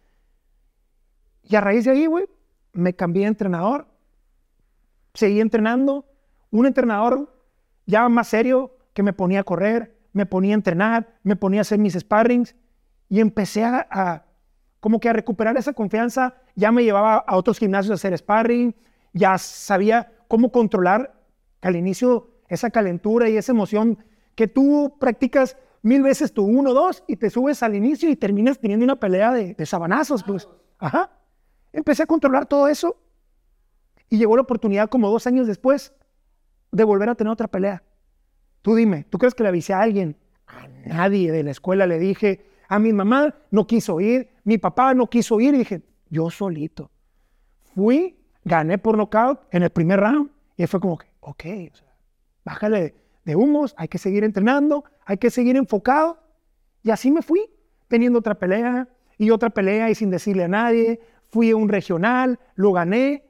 Y 1.43 1.55
a 1.55 1.61
raíz 1.61 1.85
de 1.85 1.91
ahí, 1.91 2.05
güey, 2.05 2.25
me 2.73 2.95
cambié 2.95 3.23
de 3.23 3.29
entrenador. 3.29 3.87
Seguí 5.13 5.41
entrenando. 5.41 6.05
Un 6.51 6.65
entrenador 6.65 7.33
ya 7.85 8.07
más 8.09 8.27
serio 8.27 8.77
que 8.93 9.03
me 9.03 9.13
ponía 9.13 9.39
a 9.39 9.43
correr, 9.43 9.97
me 10.13 10.25
ponía 10.25 10.53
a 10.53 10.55
entrenar, 10.55 11.17
me 11.23 11.35
ponía 11.35 11.61
a 11.61 11.63
hacer 11.63 11.79
mis 11.79 11.93
sparrings. 11.93 12.55
Y 13.09 13.19
empecé 13.19 13.63
a, 13.63 13.87
a 13.89 14.25
como 14.79 14.99
que 14.99 15.09
a 15.09 15.13
recuperar 15.13 15.57
esa 15.57 15.73
confianza. 15.73 16.35
Ya 16.55 16.71
me 16.71 16.83
llevaba 16.83 17.15
a 17.15 17.35
otros 17.37 17.57
gimnasios 17.57 17.91
a 17.91 17.95
hacer 17.95 18.17
sparring. 18.17 18.75
Ya 19.13 19.37
sabía 19.37 20.11
cómo 20.27 20.51
controlar 20.51 21.21
al 21.61 21.75
inicio 21.75 22.29
esa 22.47 22.69
calentura 22.69 23.29
y 23.29 23.37
esa 23.37 23.51
emoción 23.51 24.03
que 24.35 24.47
tú 24.47 24.97
practicas 24.99 25.57
mil 25.81 26.01
veces 26.01 26.33
tu 26.33 26.43
uno, 26.43 26.73
dos 26.73 27.03
y 27.07 27.17
te 27.17 27.29
subes 27.29 27.63
al 27.63 27.75
inicio 27.75 28.09
y 28.09 28.15
terminas 28.15 28.59
teniendo 28.59 28.83
una 28.83 28.99
pelea 28.99 29.31
de, 29.31 29.53
de 29.53 29.65
sabanazos, 29.65 30.23
pues. 30.23 30.47
Ajá. 30.77 31.11
Empecé 31.73 32.03
a 32.03 32.07
controlar 32.07 32.45
todo 32.45 32.67
eso 32.67 32.97
y 34.09 34.17
llegó 34.17 34.35
la 34.35 34.41
oportunidad 34.41 34.89
como 34.89 35.09
dos 35.09 35.25
años 35.27 35.47
después 35.47 35.93
de 36.71 36.83
volver 36.83 37.09
a 37.09 37.15
tener 37.15 37.31
otra 37.31 37.47
pelea. 37.47 37.83
Tú 38.61 38.75
dime, 38.75 39.05
¿tú 39.09 39.17
crees 39.17 39.33
que 39.33 39.43
le 39.43 39.49
avisé 39.49 39.73
a 39.73 39.81
alguien? 39.81 40.17
A 40.47 40.67
nadie 40.85 41.31
de 41.31 41.43
la 41.43 41.51
escuela 41.51 41.87
le 41.87 41.97
dije, 41.97 42.45
a 42.67 42.79
mi 42.79 42.93
mamá 42.93 43.35
no 43.51 43.67
quiso 43.67 43.99
ir, 43.99 44.29
mi 44.43 44.57
papá 44.57 44.93
no 44.93 45.09
quiso 45.09 45.39
ir 45.39 45.55
y 45.55 45.59
dije, 45.59 45.81
yo 46.09 46.29
solito. 46.29 46.91
Fui, 47.73 48.17
gané 48.43 48.77
por 48.77 48.97
nocaut 48.97 49.41
en 49.51 49.63
el 49.63 49.69
primer 49.69 49.99
round 49.99 50.31
y 50.57 50.67
fue 50.67 50.79
como 50.79 50.97
que, 50.97 51.07
ok, 51.21 51.43
bájale 52.43 52.95
de 53.25 53.35
humos, 53.35 53.73
hay 53.77 53.87
que 53.87 53.97
seguir 53.97 54.23
entrenando, 54.23 54.83
hay 55.05 55.17
que 55.17 55.29
seguir 55.29 55.55
enfocado. 55.55 56.19
Y 56.83 56.91
así 56.91 57.11
me 57.11 57.21
fui, 57.21 57.49
teniendo 57.87 58.19
otra 58.19 58.35
pelea 58.35 58.87
y 59.17 59.29
otra 59.29 59.49
pelea 59.49 59.89
y 59.89 59.95
sin 59.95 60.09
decirle 60.09 60.43
a 60.43 60.47
nadie. 60.47 60.99
Fui 61.29 61.51
a 61.51 61.55
un 61.55 61.69
regional, 61.69 62.39
lo 62.55 62.73
gané. 62.73 63.23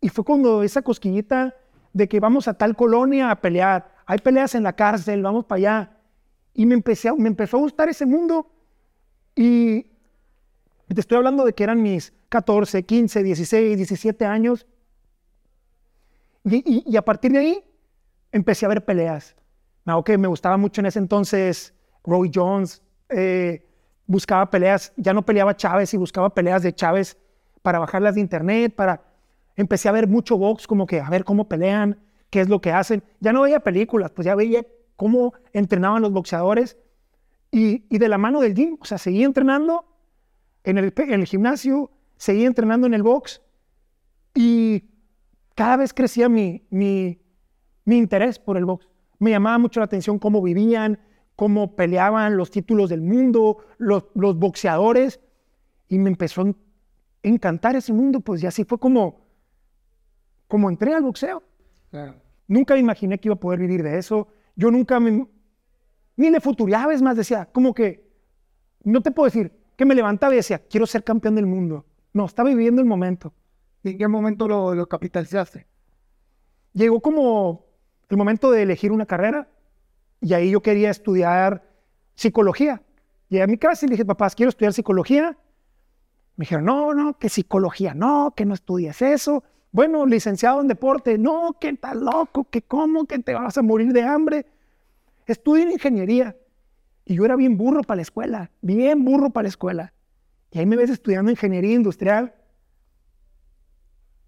Y 0.00 0.08
fue 0.08 0.24
cuando 0.24 0.62
esa 0.62 0.82
cosquillita 0.82 1.54
de 1.92 2.08
que 2.08 2.20
vamos 2.20 2.48
a 2.48 2.54
tal 2.54 2.76
colonia 2.76 3.30
a 3.30 3.40
pelear, 3.40 3.94
hay 4.06 4.18
peleas 4.18 4.54
en 4.54 4.62
la 4.62 4.74
cárcel, 4.74 5.22
vamos 5.22 5.44
para 5.44 5.58
allá. 5.58 5.96
Y 6.54 6.66
me, 6.66 6.74
empecé 6.74 7.12
me 7.12 7.28
empezó 7.28 7.58
a 7.58 7.60
gustar 7.60 7.88
ese 7.88 8.06
mundo. 8.06 8.50
Y 9.36 9.86
te 10.94 11.00
estoy 11.00 11.16
hablando 11.18 11.44
de 11.44 11.52
que 11.52 11.62
eran 11.64 11.82
mis 11.82 12.12
14, 12.28 12.84
15, 12.84 13.22
16, 13.22 13.76
17 13.76 14.24
años. 14.24 14.66
Y, 16.44 16.56
y- 16.56 16.84
y 16.86 16.96
a 16.96 17.02
partir 17.02 17.32
de 17.32 17.38
ahí 17.38 17.64
empecé 18.32 18.66
a 18.66 18.68
ver 18.70 18.84
peleas. 18.84 19.36
Algo 19.84 20.04
que 20.04 20.16
me 20.18 20.28
gustaba 20.28 20.56
mucho 20.56 20.80
en 20.80 20.86
ese 20.86 20.98
entonces, 20.98 21.74
Roy 22.04 22.30
Jones, 22.32 22.82
eh, 23.08 23.66
buscaba 24.06 24.48
peleas, 24.50 24.92
ya 24.96 25.12
no 25.12 25.22
peleaba 25.24 25.56
Chávez 25.56 25.92
y 25.94 25.96
buscaba 25.96 26.30
peleas 26.32 26.62
de 26.62 26.72
Chávez 26.74 27.16
para 27.62 27.78
bajarlas 27.78 28.14
de 28.14 28.20
internet, 28.20 28.74
para... 28.74 29.02
Empecé 29.56 29.88
a 29.88 29.92
ver 29.92 30.06
mucho 30.06 30.38
box, 30.38 30.66
como 30.66 30.86
que 30.86 31.00
a 31.00 31.10
ver 31.10 31.24
cómo 31.24 31.48
pelean, 31.48 31.98
qué 32.30 32.40
es 32.40 32.48
lo 32.48 32.60
que 32.60 32.72
hacen. 32.72 33.02
Ya 33.18 33.32
no 33.32 33.42
veía 33.42 33.60
películas, 33.60 34.10
pues 34.12 34.24
ya 34.24 34.34
veía 34.34 34.64
cómo 34.96 35.34
entrenaban 35.52 36.00
los 36.00 36.12
boxeadores 36.12 36.78
y, 37.50 37.84
y 37.90 37.98
de 37.98 38.08
la 38.08 38.16
mano 38.16 38.40
del 38.40 38.54
gym, 38.54 38.78
o 38.80 38.84
sea, 38.84 38.96
seguí 38.96 39.22
entrenando 39.24 39.84
en 40.64 40.78
el, 40.78 40.92
pe- 40.92 41.04
en 41.04 41.20
el 41.20 41.26
gimnasio, 41.26 41.90
seguí 42.16 42.44
entrenando 42.44 42.86
en 42.86 42.94
el 42.94 43.02
box 43.02 43.40
y 44.34 44.84
cada 45.54 45.76
vez 45.76 45.92
crecía 45.94 46.28
mi, 46.28 46.66
mi, 46.70 47.20
mi 47.84 47.96
interés 47.98 48.38
por 48.38 48.56
el 48.56 48.64
box. 48.64 48.88
Me 49.18 49.30
llamaba 49.30 49.58
mucho 49.58 49.80
la 49.80 49.84
atención 49.86 50.18
cómo 50.18 50.40
vivían, 50.42 50.98
cómo 51.36 51.74
peleaban 51.76 52.36
los 52.36 52.50
títulos 52.50 52.90
del 52.90 53.00
mundo, 53.02 53.58
los, 53.78 54.04
los 54.14 54.36
boxeadores. 54.38 55.20
y 55.88 55.98
me 55.98 56.08
empezó 56.10 56.42
a 56.42 56.44
en- 56.44 56.56
encantar 57.22 57.76
ese 57.76 57.92
mundo, 57.92 58.20
pues 58.20 58.42
y 58.42 58.46
así 58.46 58.64
fue 58.64 58.78
como, 58.78 59.26
como 60.48 60.70
entré 60.70 60.94
al 60.94 61.02
boxeo. 61.02 61.42
Claro. 61.90 62.14
Nunca 62.46 62.74
me 62.74 62.80
imaginé 62.80 63.18
que 63.18 63.28
iba 63.28 63.34
a 63.34 63.40
poder 63.40 63.60
vivir 63.60 63.82
de 63.82 63.98
eso. 63.98 64.28
Yo 64.56 64.70
nunca 64.70 64.98
me, 65.00 65.26
ni 66.16 66.30
le 66.30 66.40
futureaba, 66.40 66.92
es 66.94 67.02
más, 67.02 67.16
decía, 67.16 67.46
como 67.52 67.74
que, 67.74 68.08
no 68.84 69.00
te 69.02 69.10
puedo 69.10 69.26
decir, 69.26 69.52
que 69.80 69.86
me 69.86 69.94
levantaba 69.94 70.34
y 70.34 70.36
decía, 70.36 70.58
quiero 70.58 70.84
ser 70.84 71.02
campeón 71.02 71.36
del 71.36 71.46
mundo. 71.46 71.86
No, 72.12 72.26
estaba 72.26 72.50
viviendo 72.50 72.82
el 72.82 72.86
momento. 72.86 73.32
¿Y 73.82 73.92
en 73.92 73.96
qué 73.96 74.08
momento 74.08 74.46
lo, 74.46 74.74
lo 74.74 74.86
capitalizaste? 74.86 75.66
Llegó 76.74 77.00
como 77.00 77.64
el 78.10 78.18
momento 78.18 78.50
de 78.50 78.60
elegir 78.60 78.92
una 78.92 79.06
carrera 79.06 79.48
y 80.20 80.34
ahí 80.34 80.50
yo 80.50 80.60
quería 80.60 80.90
estudiar 80.90 81.66
psicología. 82.14 82.82
Llegué 83.30 83.42
a 83.42 83.46
mi 83.46 83.56
casa 83.56 83.86
y 83.86 83.88
le 83.88 83.92
dije, 83.94 84.04
papás, 84.04 84.34
quiero 84.34 84.50
estudiar 84.50 84.74
psicología. 84.74 85.38
Me 86.36 86.42
dijeron, 86.42 86.66
no, 86.66 86.92
no, 86.92 87.18
que 87.18 87.30
psicología, 87.30 87.94
no, 87.94 88.34
que 88.36 88.44
no 88.44 88.52
estudies 88.52 89.00
eso. 89.00 89.44
Bueno, 89.72 90.04
licenciado 90.04 90.60
en 90.60 90.68
deporte, 90.68 91.16
no, 91.16 91.56
que 91.58 91.70
estás 91.70 91.96
loco, 91.96 92.44
que 92.50 92.60
cómo, 92.60 93.06
que 93.06 93.18
te 93.20 93.32
vas 93.32 93.56
a 93.56 93.62
morir 93.62 93.94
de 93.94 94.02
hambre. 94.02 94.44
Estudia 95.24 95.70
ingeniería. 95.70 96.36
Y 97.10 97.16
yo 97.16 97.24
era 97.24 97.34
bien 97.34 97.56
burro 97.56 97.82
para 97.82 97.96
la 97.96 98.02
escuela, 98.02 98.52
bien 98.60 99.04
burro 99.04 99.30
para 99.30 99.42
la 99.42 99.48
escuela. 99.48 99.92
Y 100.52 100.60
ahí 100.60 100.66
me 100.66 100.76
ves 100.76 100.90
estudiando 100.90 101.32
ingeniería 101.32 101.74
industrial. 101.74 102.36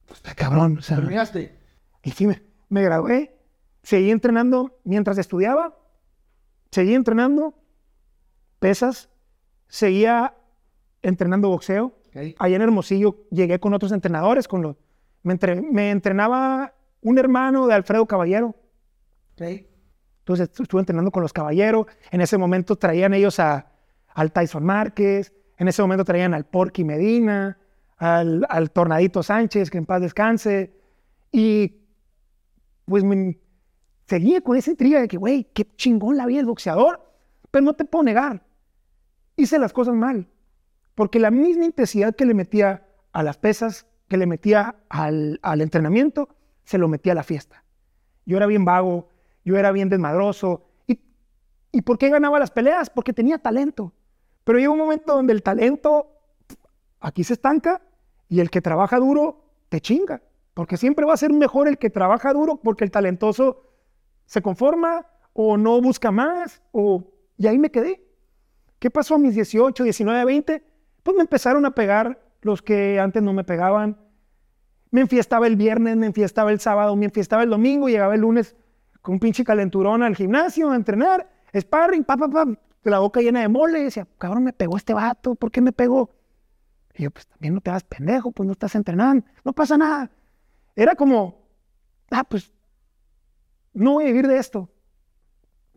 Pues 0.06 0.18
está 0.18 0.34
cabrón, 0.34 0.78
o 0.78 0.82
sea, 0.82 0.96
¿Terminaste? 0.96 1.56
y 2.02 2.10
sí, 2.10 2.26
me, 2.26 2.42
me 2.68 2.82
gradué, 2.82 3.36
seguí 3.84 4.10
entrenando 4.10 4.80
mientras 4.82 5.16
estudiaba, 5.18 5.78
seguí 6.72 6.94
entrenando 6.94 7.54
pesas, 8.58 9.10
seguía 9.68 10.34
entrenando 11.02 11.50
boxeo. 11.50 11.96
Ok. 12.08 12.34
Allá 12.40 12.56
en 12.56 12.62
Hermosillo 12.62 13.28
llegué 13.30 13.60
con 13.60 13.74
otros 13.74 13.92
entrenadores, 13.92 14.48
con 14.48 14.60
los, 14.62 14.76
me, 15.22 15.34
entre- 15.34 15.62
me 15.62 15.92
entrenaba 15.92 16.74
un 17.00 17.16
hermano 17.16 17.68
de 17.68 17.74
Alfredo 17.74 18.06
Caballero. 18.06 18.56
Entonces 20.22 20.50
estu- 20.52 20.62
estuve 20.62 20.80
entrenando 20.80 21.10
con 21.10 21.22
los 21.22 21.32
caballeros. 21.32 21.86
En 22.10 22.20
ese 22.20 22.38
momento 22.38 22.76
traían 22.76 23.12
ellos 23.14 23.38
a, 23.40 23.72
al 24.08 24.32
Tyson 24.32 24.64
Márquez. 24.64 25.32
En 25.58 25.68
ese 25.68 25.82
momento 25.82 26.04
traían 26.04 26.32
al 26.34 26.44
Porky 26.44 26.84
Medina, 26.84 27.58
al, 27.98 28.70
Tornadito 28.72 29.22
Sánchez, 29.22 29.70
que 29.70 29.78
en 29.78 29.86
paz 29.86 30.00
descanse. 30.00 30.74
Y 31.30 31.76
pues 32.84 33.04
me 33.04 33.38
seguía 34.06 34.40
con 34.40 34.56
esa 34.56 34.70
intriga 34.70 35.00
de 35.00 35.08
que, 35.08 35.16
güey, 35.16 35.44
qué 35.52 35.64
chingón 35.76 36.16
la 36.16 36.26
vida 36.26 36.38
del 36.38 36.46
boxeador. 36.46 37.00
Pero 37.50 37.64
no 37.64 37.74
te 37.74 37.84
puedo 37.84 38.02
negar, 38.04 38.42
hice 39.36 39.58
las 39.58 39.72
cosas 39.72 39.94
mal. 39.94 40.28
Porque 40.94 41.18
la 41.18 41.30
misma 41.30 41.64
intensidad 41.64 42.14
que 42.14 42.24
le 42.26 42.34
metía 42.34 42.86
a 43.12 43.22
las 43.22 43.38
pesas, 43.38 43.86
que 44.08 44.16
le 44.16 44.26
metía 44.26 44.76
al, 44.88 45.38
al 45.42 45.60
entrenamiento, 45.60 46.28
se 46.64 46.78
lo 46.78 46.88
metía 46.88 47.12
a 47.12 47.16
la 47.16 47.22
fiesta. 47.22 47.64
Yo 48.24 48.36
era 48.36 48.46
bien 48.46 48.64
vago, 48.64 49.08
yo 49.44 49.56
era 49.56 49.72
bien 49.72 49.88
desmadroso. 49.88 50.64
¿Y, 50.86 51.00
¿Y 51.70 51.82
por 51.82 51.98
qué 51.98 52.08
ganaba 52.08 52.38
las 52.38 52.50
peleas? 52.50 52.90
Porque 52.90 53.12
tenía 53.12 53.38
talento. 53.38 53.92
Pero 54.44 54.58
llega 54.58 54.70
un 54.70 54.78
momento 54.78 55.14
donde 55.14 55.32
el 55.32 55.42
talento 55.42 56.08
aquí 57.00 57.24
se 57.24 57.34
estanca 57.34 57.82
y 58.28 58.40
el 58.40 58.50
que 58.50 58.60
trabaja 58.60 58.98
duro 58.98 59.44
te 59.68 59.80
chinga. 59.80 60.22
Porque 60.54 60.76
siempre 60.76 61.06
va 61.06 61.14
a 61.14 61.16
ser 61.16 61.32
mejor 61.32 61.68
el 61.68 61.78
que 61.78 61.90
trabaja 61.90 62.32
duro 62.32 62.56
porque 62.56 62.84
el 62.84 62.90
talentoso 62.90 63.62
se 64.26 64.42
conforma 64.42 65.06
o 65.32 65.56
no 65.56 65.80
busca 65.80 66.10
más. 66.10 66.62
O... 66.72 67.04
Y 67.36 67.46
ahí 67.46 67.58
me 67.58 67.70
quedé. 67.70 68.04
¿Qué 68.78 68.90
pasó 68.90 69.14
a 69.14 69.18
mis 69.18 69.34
18, 69.34 69.84
19, 69.84 70.24
20? 70.24 70.64
Pues 71.02 71.16
me 71.16 71.22
empezaron 71.22 71.64
a 71.66 71.74
pegar 71.74 72.20
los 72.42 72.62
que 72.62 72.98
antes 73.00 73.22
no 73.22 73.32
me 73.32 73.44
pegaban. 73.44 73.96
Me 74.90 75.00
enfiestaba 75.00 75.46
el 75.46 75.56
viernes, 75.56 75.96
me 75.96 76.06
enfiestaba 76.06 76.52
el 76.52 76.60
sábado, 76.60 76.94
me 76.96 77.06
enfiestaba 77.06 77.44
el 77.44 77.50
domingo, 77.50 77.88
llegaba 77.88 78.14
el 78.14 78.20
lunes 78.20 78.56
con 79.02 79.14
un 79.14 79.20
pinche 79.20 79.44
calenturón 79.44 80.02
al 80.02 80.16
gimnasio 80.16 80.70
a 80.70 80.76
entrenar, 80.76 81.28
sparring, 81.54 82.04
pa, 82.04 82.16
pa, 82.16 82.28
pa, 82.28 82.46
la 82.84 83.00
boca 83.00 83.20
llena 83.20 83.40
de 83.40 83.48
mole. 83.48 83.80
Y 83.80 83.84
decía, 83.84 84.06
cabrón, 84.16 84.44
me 84.44 84.52
pegó 84.52 84.76
este 84.76 84.94
vato, 84.94 85.34
¿por 85.34 85.50
qué 85.50 85.60
me 85.60 85.72
pegó? 85.72 86.10
Y 86.94 87.04
yo, 87.04 87.10
pues 87.10 87.26
también 87.26 87.54
no 87.54 87.60
te 87.60 87.70
hagas 87.70 87.84
pendejo, 87.84 88.32
pues 88.32 88.46
no 88.46 88.52
estás 88.52 88.74
entrenando, 88.74 89.26
no 89.44 89.52
pasa 89.52 89.76
nada. 89.76 90.10
Era 90.76 90.94
como, 90.94 91.48
ah, 92.10 92.24
pues 92.24 92.52
no 93.72 93.92
voy 93.92 94.04
a 94.04 94.06
vivir 94.08 94.28
de 94.28 94.38
esto. 94.38 94.70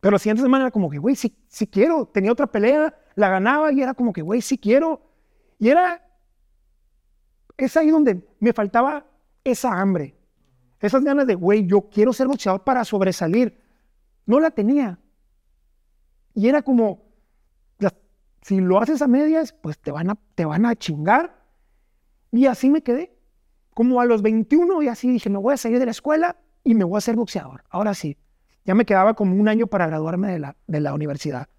Pero 0.02 0.14
la 0.14 0.20
siguiente 0.20 0.44
semana 0.44 0.66
era 0.66 0.72
como 0.72 0.90
que, 0.90 1.00
güey, 1.00 1.16
sí, 1.16 1.36
sí 1.48 1.68
quiero. 1.68 2.06
Tenía 2.06 2.32
otra 2.32 2.48
pelea, 2.48 2.96
la 3.16 3.30
ganaba 3.30 3.72
y 3.72 3.82
era 3.82 3.94
como 3.94 4.14
que, 4.14 4.22
güey, 4.22 4.42
sí 4.42 4.58
quiero. 4.58 5.02
Y 5.58 5.70
era, 5.70 6.06
es 7.58 7.76
ahí 7.76 7.90
donde 7.90 8.24
me 8.40 8.54
faltaba 8.54 9.08
esa 9.44 9.80
hambre, 9.80 10.15
esas 10.80 11.04
ganas 11.04 11.28
de, 11.28 11.36
güey, 11.36 11.66
yo 11.66 11.90
quiero 11.90 12.14
ser 12.14 12.28
boxeador 12.28 12.64
para 12.64 12.84
sobresalir. 12.86 13.62
No 14.26 14.40
la 14.40 14.52
tenía. 14.52 15.00
Y 16.34 16.48
era 16.48 16.62
como, 16.62 17.06
si 18.42 18.60
lo 18.60 18.80
haces 18.80 19.02
a 19.02 19.08
medias, 19.08 19.54
pues 19.54 19.80
te 19.80 19.92
van 19.92 20.12
a, 20.12 20.20
te 20.36 20.46
van 20.46 20.66
a 20.66 20.76
chingar. 20.76 21.36
Y 22.32 22.46
así 22.46 22.70
me 22.70 22.84
quedé. 22.84 23.18
Como 23.74 24.00
a 24.00 24.06
los 24.06 24.22
21 24.22 24.84
y 24.84 24.88
así 24.88 25.10
dije, 25.10 25.30
me 25.30 25.40
voy 25.40 25.56
a 25.56 25.58
salir 25.58 25.80
de 25.80 25.86
la 25.86 25.92
escuela 25.92 26.38
y 26.64 26.76
me 26.76 26.84
voy 26.84 26.98
a 26.98 27.02
ser 27.02 27.16
boxeador. 27.16 27.64
Ahora 27.70 27.94
sí. 27.96 28.18
Ya 28.64 28.76
me 28.76 28.86
quedaba 28.86 29.16
como 29.16 29.36
un 29.36 29.48
año 29.48 29.68
para 29.68 29.88
graduarme 29.88 30.32
de 30.32 30.40
la, 30.40 30.56
de 30.68 30.80
la 30.80 30.94
universidad. 30.94 31.50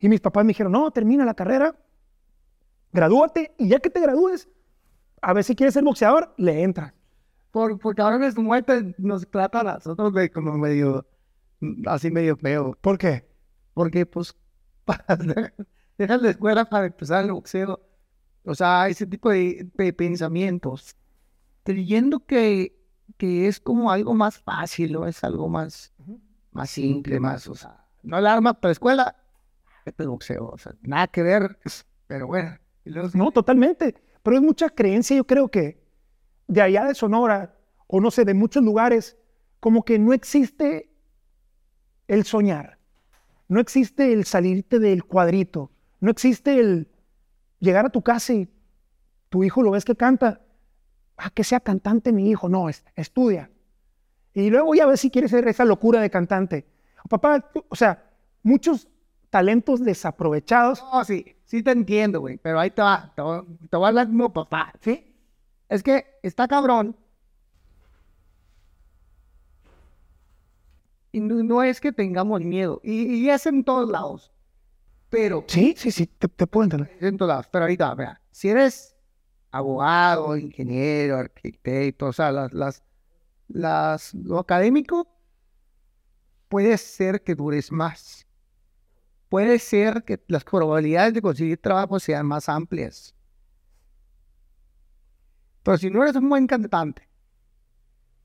Y 0.00 0.08
mis 0.08 0.20
papás 0.20 0.44
me 0.44 0.48
dijeron, 0.48 0.72
no, 0.72 0.90
termina 0.90 1.24
la 1.24 1.34
carrera, 1.34 1.76
gradúate 2.92 3.54
y 3.56 3.68
ya 3.68 3.78
que 3.78 3.88
te 3.88 4.00
gradúes, 4.00 4.48
a 5.20 5.32
ver 5.32 5.44
si 5.44 5.54
quieres 5.54 5.74
ser 5.74 5.84
boxeador, 5.84 6.34
le 6.36 6.62
entras. 6.62 6.92
Por, 7.52 7.78
porque 7.78 8.02
ahora 8.02 8.24
en 8.24 8.32
su 8.32 8.42
muerte 8.42 8.94
nos 8.98 9.28
tratan 9.30 9.68
a 9.68 9.74
nosotros 9.74 10.12
de 10.14 10.30
como 10.30 10.56
medio, 10.56 11.06
así 11.86 12.10
medio 12.10 12.36
feo. 12.36 12.76
¿Por 12.80 12.98
qué? 12.98 13.28
Porque 13.74 14.06
pues 14.06 14.34
dejan 15.98 16.22
la 16.22 16.30
escuela 16.30 16.64
para 16.64 16.86
empezar 16.86 17.24
el 17.24 17.32
boxeo. 17.32 17.78
O 18.44 18.54
sea, 18.54 18.88
ese 18.88 19.06
tipo 19.06 19.30
de, 19.30 19.70
de 19.74 19.92
pensamientos. 19.92 20.96
Creyendo 21.62 22.26
que, 22.26 22.76
que 23.18 23.46
es 23.46 23.60
como 23.60 23.92
algo 23.92 24.14
más 24.14 24.38
fácil, 24.38 24.96
o 24.96 25.06
es 25.06 25.22
algo 25.22 25.48
más, 25.48 25.92
más 26.50 26.70
simple, 26.70 27.20
más, 27.20 27.46
o 27.46 27.54
sea, 27.54 27.86
no 28.02 28.20
la 28.20 28.32
arma 28.32 28.54
para 28.54 28.70
la 28.70 28.72
escuela, 28.72 29.16
este 29.84 30.06
boxeo, 30.06 30.48
o 30.48 30.58
sea, 30.58 30.74
nada 30.82 31.06
que 31.06 31.22
ver, 31.22 31.58
pero 32.08 32.26
bueno. 32.26 32.56
No, 33.14 33.30
totalmente. 33.30 33.94
Pero 34.22 34.36
es 34.36 34.42
mucha 34.42 34.68
creencia, 34.70 35.16
yo 35.16 35.24
creo 35.24 35.48
que 35.48 35.81
de 36.52 36.60
allá 36.60 36.84
de 36.84 36.94
Sonora, 36.94 37.54
o 37.86 38.00
no 38.00 38.10
sé, 38.10 38.24
de 38.24 38.34
muchos 38.34 38.62
lugares, 38.62 39.16
como 39.58 39.84
que 39.84 39.98
no 39.98 40.12
existe 40.12 40.90
el 42.08 42.24
soñar, 42.24 42.78
no 43.48 43.60
existe 43.60 44.12
el 44.12 44.24
salirte 44.24 44.78
del 44.78 45.04
cuadrito, 45.04 45.70
no 46.00 46.10
existe 46.10 46.58
el 46.58 46.88
llegar 47.60 47.86
a 47.86 47.90
tu 47.90 48.02
casa 48.02 48.34
y 48.34 48.48
tu 49.28 49.44
hijo 49.44 49.62
lo 49.62 49.70
ves 49.70 49.84
que 49.84 49.96
canta, 49.96 50.40
ah, 51.16 51.30
que 51.30 51.44
sea 51.44 51.60
cantante 51.60 52.12
mi 52.12 52.30
hijo, 52.30 52.48
no, 52.48 52.68
es- 52.68 52.84
estudia. 52.96 53.50
Y 54.34 54.50
luego 54.50 54.74
ya 54.74 54.86
ves 54.86 55.00
si 55.00 55.10
quieres 55.10 55.30
ser 55.30 55.46
esa 55.48 55.64
locura 55.64 56.00
de 56.00 56.10
cantante. 56.10 56.66
Papá, 57.08 57.50
o 57.68 57.76
sea, 57.76 58.10
muchos 58.42 58.88
talentos 59.30 59.84
desaprovechados. 59.84 60.82
No, 60.92 61.04
sí, 61.04 61.36
sí 61.44 61.62
te 61.62 61.70
entiendo, 61.72 62.20
güey, 62.20 62.38
pero 62.38 62.60
ahí 62.60 62.70
te 62.70 62.82
va, 62.82 63.12
te 63.14 63.22
va, 63.22 63.44
te 63.70 63.76
va 63.76 63.86
a 63.86 63.88
hablar 63.88 64.06
como 64.08 64.32
papá, 64.32 64.72
¿sí? 64.80 65.11
Es 65.68 65.82
que 65.82 66.06
está 66.22 66.46
cabrón. 66.48 66.96
Y 71.12 71.20
no, 71.20 71.42
no 71.42 71.62
es 71.62 71.80
que 71.80 71.92
tengamos 71.92 72.40
miedo, 72.40 72.80
y, 72.82 73.02
y 73.16 73.28
es 73.30 73.44
en 73.46 73.64
todos 73.64 73.88
lados, 73.90 74.32
pero 75.10 75.44
Sí, 75.46 75.74
sí, 75.76 75.90
sí, 75.90 76.06
te, 76.06 76.26
te 76.28 76.46
puedo 76.46 76.64
entender. 76.64 76.96
es 76.96 77.02
en 77.02 77.18
todos 77.18 77.28
lados, 77.28 77.48
pero 77.52 77.64
ahorita, 77.64 77.94
vea, 77.94 78.20
si 78.30 78.48
eres 78.48 78.96
abogado, 79.50 80.36
ingeniero, 80.38 81.18
arquitecto, 81.18 82.06
o 82.06 82.12
sea, 82.14 82.32
las, 82.32 82.52
las, 82.54 82.82
las, 83.48 84.14
lo 84.14 84.38
académico, 84.38 85.06
puede 86.48 86.78
ser 86.78 87.22
que 87.22 87.34
dures 87.34 87.70
más. 87.70 88.26
Puede 89.28 89.58
ser 89.58 90.04
que 90.04 90.22
las 90.28 90.44
probabilidades 90.44 91.14
de 91.14 91.22
conseguir 91.22 91.58
trabajo 91.58 91.98
sean 92.00 92.26
más 92.26 92.48
amplias. 92.48 93.14
Pero 95.62 95.78
si 95.78 95.90
no 95.90 96.02
eres 96.02 96.16
un 96.16 96.28
buen 96.28 96.46
cantante, 96.46 97.08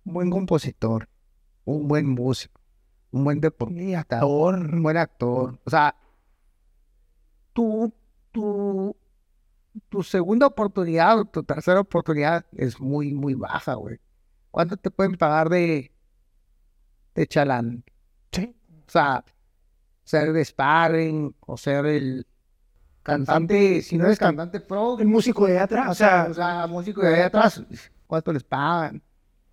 un 0.06 0.13
buen 0.13 0.30
compositor, 0.30 1.08
un 1.65 1.88
buen 1.88 2.08
músico, 2.08 2.62
un 3.12 3.23
buen 3.23 3.39
deportista, 3.39 4.26
un 4.26 4.82
buen 4.82 4.97
actor, 4.97 5.60
o 5.63 5.69
sea, 5.69 5.95
tu, 7.54 7.93
tu, 8.32 8.95
tu 9.89 10.04
segunda 10.04 10.47
oportunidad 10.47 11.19
o 11.19 11.26
tu 11.26 11.43
tercera 11.43 11.80
oportunidad 11.80 12.45
es 12.54 12.80
muy, 12.80 13.13
muy 13.13 13.34
baja, 13.34 13.76
güey. 13.76 14.00
¿Cuánto 14.52 14.78
te 14.78 14.89
pueden 14.89 15.15
pagar 15.15 15.50
de, 15.50 15.91
de 17.13 17.28
chalán? 17.28 17.84
Sí. 18.32 18.56
O 18.88 18.89
sea, 18.89 19.23
ser 20.04 20.34
de 20.34 20.43
sparring 20.45 21.36
o 21.41 21.58
ser 21.58 21.86
el 21.86 22.26
cantante, 23.08 23.82
si 23.82 23.98
no 23.98 24.06
eres 24.06 24.20
cantante 24.20 24.60
pro, 24.60 25.00
El 25.00 25.08
músico 25.08 25.48
de 25.48 25.58
atrás, 25.58 25.89
o 25.91 25.96
sea, 25.96 26.28
o 26.30 26.34
sea, 26.34 26.67
músico 26.67 27.02
de 27.02 27.24
atrás, 27.24 27.63
¿cuánto 28.06 28.34
les 28.34 28.43
pagan? 28.43 29.02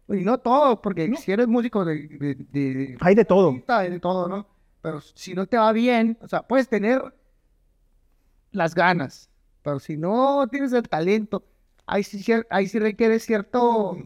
Y 0.09 0.17
no 0.25 0.37
todo, 0.39 0.83
porque 0.83 1.15
si 1.17 1.33
eres 1.33 1.47
músico 1.47 1.85
de, 1.85 2.09
de, 2.09 2.35
de- 2.35 2.97
hay 3.01 3.15
de 3.15 3.25
todo. 3.25 3.55
hay 3.69 3.91
de 3.91 4.01
todo, 4.01 4.29
¿no? 4.29 4.47
Pero 4.83 5.01
si 5.01 5.33
no 5.35 5.47
te 5.47 5.57
va 5.57 5.73
bien, 5.73 6.19
o 6.21 6.29
sea, 6.29 6.43
puedes 6.43 6.69
tener 6.69 7.01
las 8.53 8.75
ganas, 8.75 9.31
pero 9.63 9.79
si 9.79 9.97
no 9.97 10.47
tienes 10.51 10.73
el 10.73 10.89
talento, 10.89 11.45
ahí 11.87 12.03
sí, 12.03 12.23
ahí 12.51 12.67
sí 12.69 12.79
requiere 12.79 13.19
cierto, 13.19 13.97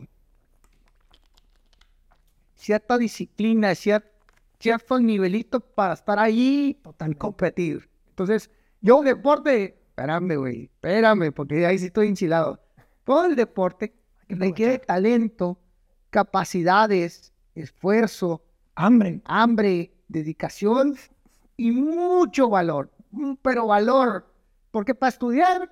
cierta 2.55 2.99
disciplina, 2.99 3.71
cier- 3.73 4.05
cierto 4.59 4.99
nivelito 4.99 5.61
para 5.61 5.95
estar 5.95 6.19
ahí 6.19 6.81
y 7.09 7.15
competir. 7.15 7.89
Entonces, 8.11 8.51
yo 8.81 9.03
deporte, 9.03 9.79
espérame, 9.91 10.37
güey, 10.37 10.64
espérame, 10.64 11.33
porque 11.33 11.67
ahí 11.67 11.79
sí 11.79 11.87
estoy 11.87 12.09
enchilado. 12.09 12.61
Todo 13.05 13.27
el 13.27 13.37
deporte 13.37 13.95
requiere 14.29 14.79
talento, 14.79 15.59
capacidades, 16.11 17.33
esfuerzo, 17.55 18.43
Hambre. 18.75 19.21
hambre, 19.25 19.93
dedicación 20.09 20.95
y 21.57 21.71
mucho 21.73 22.49
valor. 22.49 22.91
Mm, 23.11 23.33
Pero 23.43 23.67
valor, 23.67 24.27
porque 24.71 24.95
para 24.95 25.09
estudiar, 25.11 25.71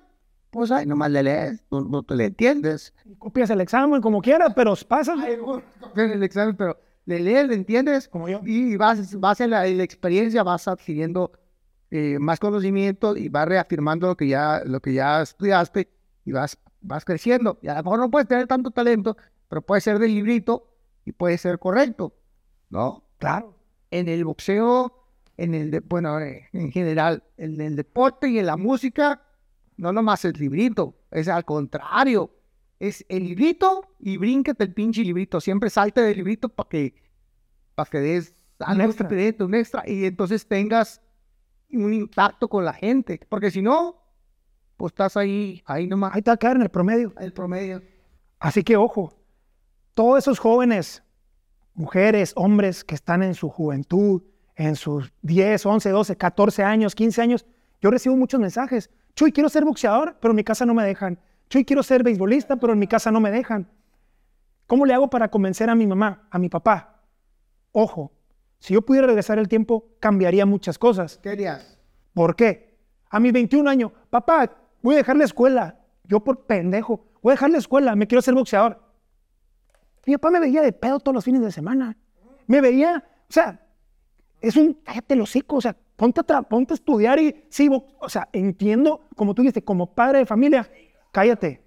pues 0.49 0.71
ahí 0.71 0.85
nomás 0.85 1.11
le 1.11 1.23
lees, 1.23 1.63
no, 1.71 1.81
no 1.81 2.03
te 2.03 2.15
le 2.15 2.25
entiendes. 2.25 2.93
Copias 3.19 3.49
el 3.51 3.61
examen 3.61 4.01
como 4.01 4.21
quieras, 4.21 4.51
pero 4.55 4.73
pasas. 4.87 5.17
Copiar 5.79 6.11
el 6.11 6.23
examen, 6.23 6.55
pero 6.57 6.77
le 7.05 7.19
lees, 7.19 7.47
le 7.47 7.53
entiendes, 7.55 8.07
Como 8.09 8.27
yo. 8.27 8.41
y 8.43 8.75
vas, 8.75 9.17
vas 9.19 9.39
en 9.39 9.51
la, 9.51 9.67
en 9.67 9.77
la 9.77 9.83
experiencia, 9.83 10.43
vas 10.43 10.67
adquiriendo 10.67 11.31
eh, 11.91 12.17
más 12.19 12.39
conocimiento 12.39 13.15
y 13.15 13.29
vas 13.29 13.47
reafirmando 13.47 14.07
lo 14.07 14.17
que 14.17 14.27
ya, 14.27 14.61
lo 14.65 14.79
que 14.81 14.93
ya 14.93 15.21
estudiaste 15.21 15.89
y 16.25 16.31
vas, 16.31 16.57
vas 16.81 17.05
creciendo. 17.05 17.57
Y 17.61 17.67
a 17.67 17.75
lo 17.75 17.83
mejor 17.83 17.99
no 17.99 18.09
puedes 18.11 18.27
tener 18.27 18.47
tanto 18.47 18.71
talento, 18.71 19.15
pero 19.47 19.61
puede 19.61 19.81
ser 19.81 19.99
del 19.99 20.13
librito 20.13 20.73
y 21.05 21.11
puede 21.13 21.37
ser 21.37 21.59
correcto, 21.59 22.13
¿no? 22.69 23.03
Claro. 23.17 23.55
en 23.89 24.09
el 24.09 24.25
boxeo, 24.25 24.93
en 25.37 25.55
el, 25.55 25.71
de- 25.71 25.79
bueno, 25.79 26.19
eh, 26.19 26.49
en 26.53 26.71
general, 26.71 27.23
en 27.37 27.59
el 27.61 27.75
deporte 27.75 28.29
y 28.29 28.37
en 28.39 28.45
la 28.45 28.57
música, 28.57 29.21
no 29.77 29.91
nomás 29.93 30.25
el 30.25 30.33
librito, 30.33 30.95
es 31.11 31.27
al 31.29 31.45
contrario, 31.45 32.31
es 32.79 33.05
el 33.09 33.23
librito 33.23 33.95
y 33.99 34.17
bríncate 34.17 34.65
el 34.65 34.73
pinche 34.73 35.01
librito, 35.03 35.39
siempre 35.39 35.69
salte 35.69 36.01
del 36.01 36.17
librito 36.17 36.49
para 36.49 36.69
que, 36.69 36.95
para 37.75 37.89
que 37.89 37.99
des 37.99 38.35
algo 38.59 38.83
extra. 38.83 39.45
un 39.45 39.55
extra, 39.55 39.83
y 39.87 40.05
entonces 40.05 40.47
tengas 40.47 41.01
un 41.71 41.93
impacto 41.93 42.47
con 42.47 42.63
la 42.65 42.73
gente, 42.73 43.19
porque 43.29 43.51
si 43.51 43.61
no, 43.61 44.01
pues 44.77 44.91
estás 44.91 45.17
ahí, 45.17 45.61
ahí 45.65 45.87
nomás, 45.87 46.15
Ahí 46.15 46.21
te 46.21 46.31
va 46.31 46.35
a 46.35 46.37
quedar 46.37 46.55
en 46.55 46.61
el 46.63 46.69
promedio. 46.69 47.13
el 47.19 47.33
promedio. 47.33 47.81
Así 48.39 48.63
que 48.63 48.77
ojo, 48.77 49.13
todos 49.93 50.19
esos 50.19 50.39
jóvenes, 50.39 51.03
mujeres, 51.73 52.33
hombres 52.35 52.83
que 52.83 52.95
están 52.95 53.23
en 53.23 53.33
su 53.33 53.49
juventud, 53.49 54.21
en 54.55 54.75
sus 54.75 55.11
10, 55.21 55.65
11, 55.65 55.89
12, 55.89 56.15
14 56.15 56.63
años, 56.63 56.95
15 56.95 57.21
años, 57.21 57.45
yo 57.81 57.91
recibo 57.91 58.15
muchos 58.15 58.39
mensajes. 58.39 58.89
Chuy, 59.15 59.31
quiero 59.31 59.49
ser 59.49 59.65
boxeador, 59.65 60.17
pero 60.19 60.31
en 60.31 60.35
mi 60.35 60.43
casa 60.43 60.65
no 60.65 60.73
me 60.73 60.83
dejan. 60.83 61.19
Chuy, 61.49 61.65
quiero 61.65 61.83
ser 61.83 62.03
beisbolista, 62.03 62.55
pero 62.57 62.73
en 62.73 62.79
mi 62.79 62.87
casa 62.87 63.11
no 63.11 63.19
me 63.19 63.31
dejan. 63.31 63.69
¿Cómo 64.67 64.85
le 64.85 64.93
hago 64.93 65.09
para 65.09 65.29
convencer 65.29 65.69
a 65.69 65.75
mi 65.75 65.87
mamá, 65.87 66.27
a 66.29 66.37
mi 66.37 66.49
papá? 66.49 67.01
Ojo, 67.71 68.11
si 68.59 68.73
yo 68.73 68.81
pudiera 68.81 69.07
regresar 69.07 69.39
el 69.39 69.47
tiempo, 69.47 69.85
cambiaría 69.99 70.45
muchas 70.45 70.77
cosas. 70.77 71.19
¿Qué 71.21 71.29
harías? 71.29 71.77
¿Por 72.13 72.35
qué? 72.35 72.77
A 73.09 73.19
mis 73.19 73.31
21 73.31 73.69
años, 73.69 73.91
papá, 74.09 74.51
voy 74.81 74.95
a 74.95 74.97
dejar 74.97 75.17
la 75.17 75.25
escuela. 75.25 75.79
Yo 76.03 76.19
por 76.21 76.45
pendejo, 76.45 77.05
voy 77.21 77.31
a 77.31 77.33
dejar 77.33 77.49
la 77.51 77.57
escuela, 77.57 77.95
me 77.95 78.07
quiero 78.07 78.21
ser 78.21 78.33
boxeador. 78.33 78.81
Mi 80.05 80.13
papá 80.13 80.31
me 80.31 80.39
veía 80.39 80.61
de 80.61 80.71
pedo 80.71 80.99
todos 80.99 81.13
los 81.13 81.23
fines 81.23 81.41
de 81.41 81.51
semana. 81.51 81.97
Me 82.47 82.61
veía, 82.61 83.03
o 83.29 83.31
sea, 83.31 83.61
es 84.39 84.55
un 84.55 84.73
cállate 84.73 85.13
el 85.13 85.21
hocico, 85.21 85.57
o 85.57 85.61
sea, 85.61 85.75
ponte 85.95 86.21
a, 86.27 86.41
ponte 86.43 86.73
a 86.73 86.75
estudiar 86.75 87.19
y 87.19 87.45
sí, 87.49 87.69
o 87.71 88.09
sea, 88.09 88.29
entiendo, 88.31 89.01
como 89.15 89.33
tú 89.33 89.41
dijiste, 89.41 89.63
como 89.63 89.93
padre 89.93 90.19
de 90.19 90.25
familia, 90.25 90.69
cállate. 91.11 91.61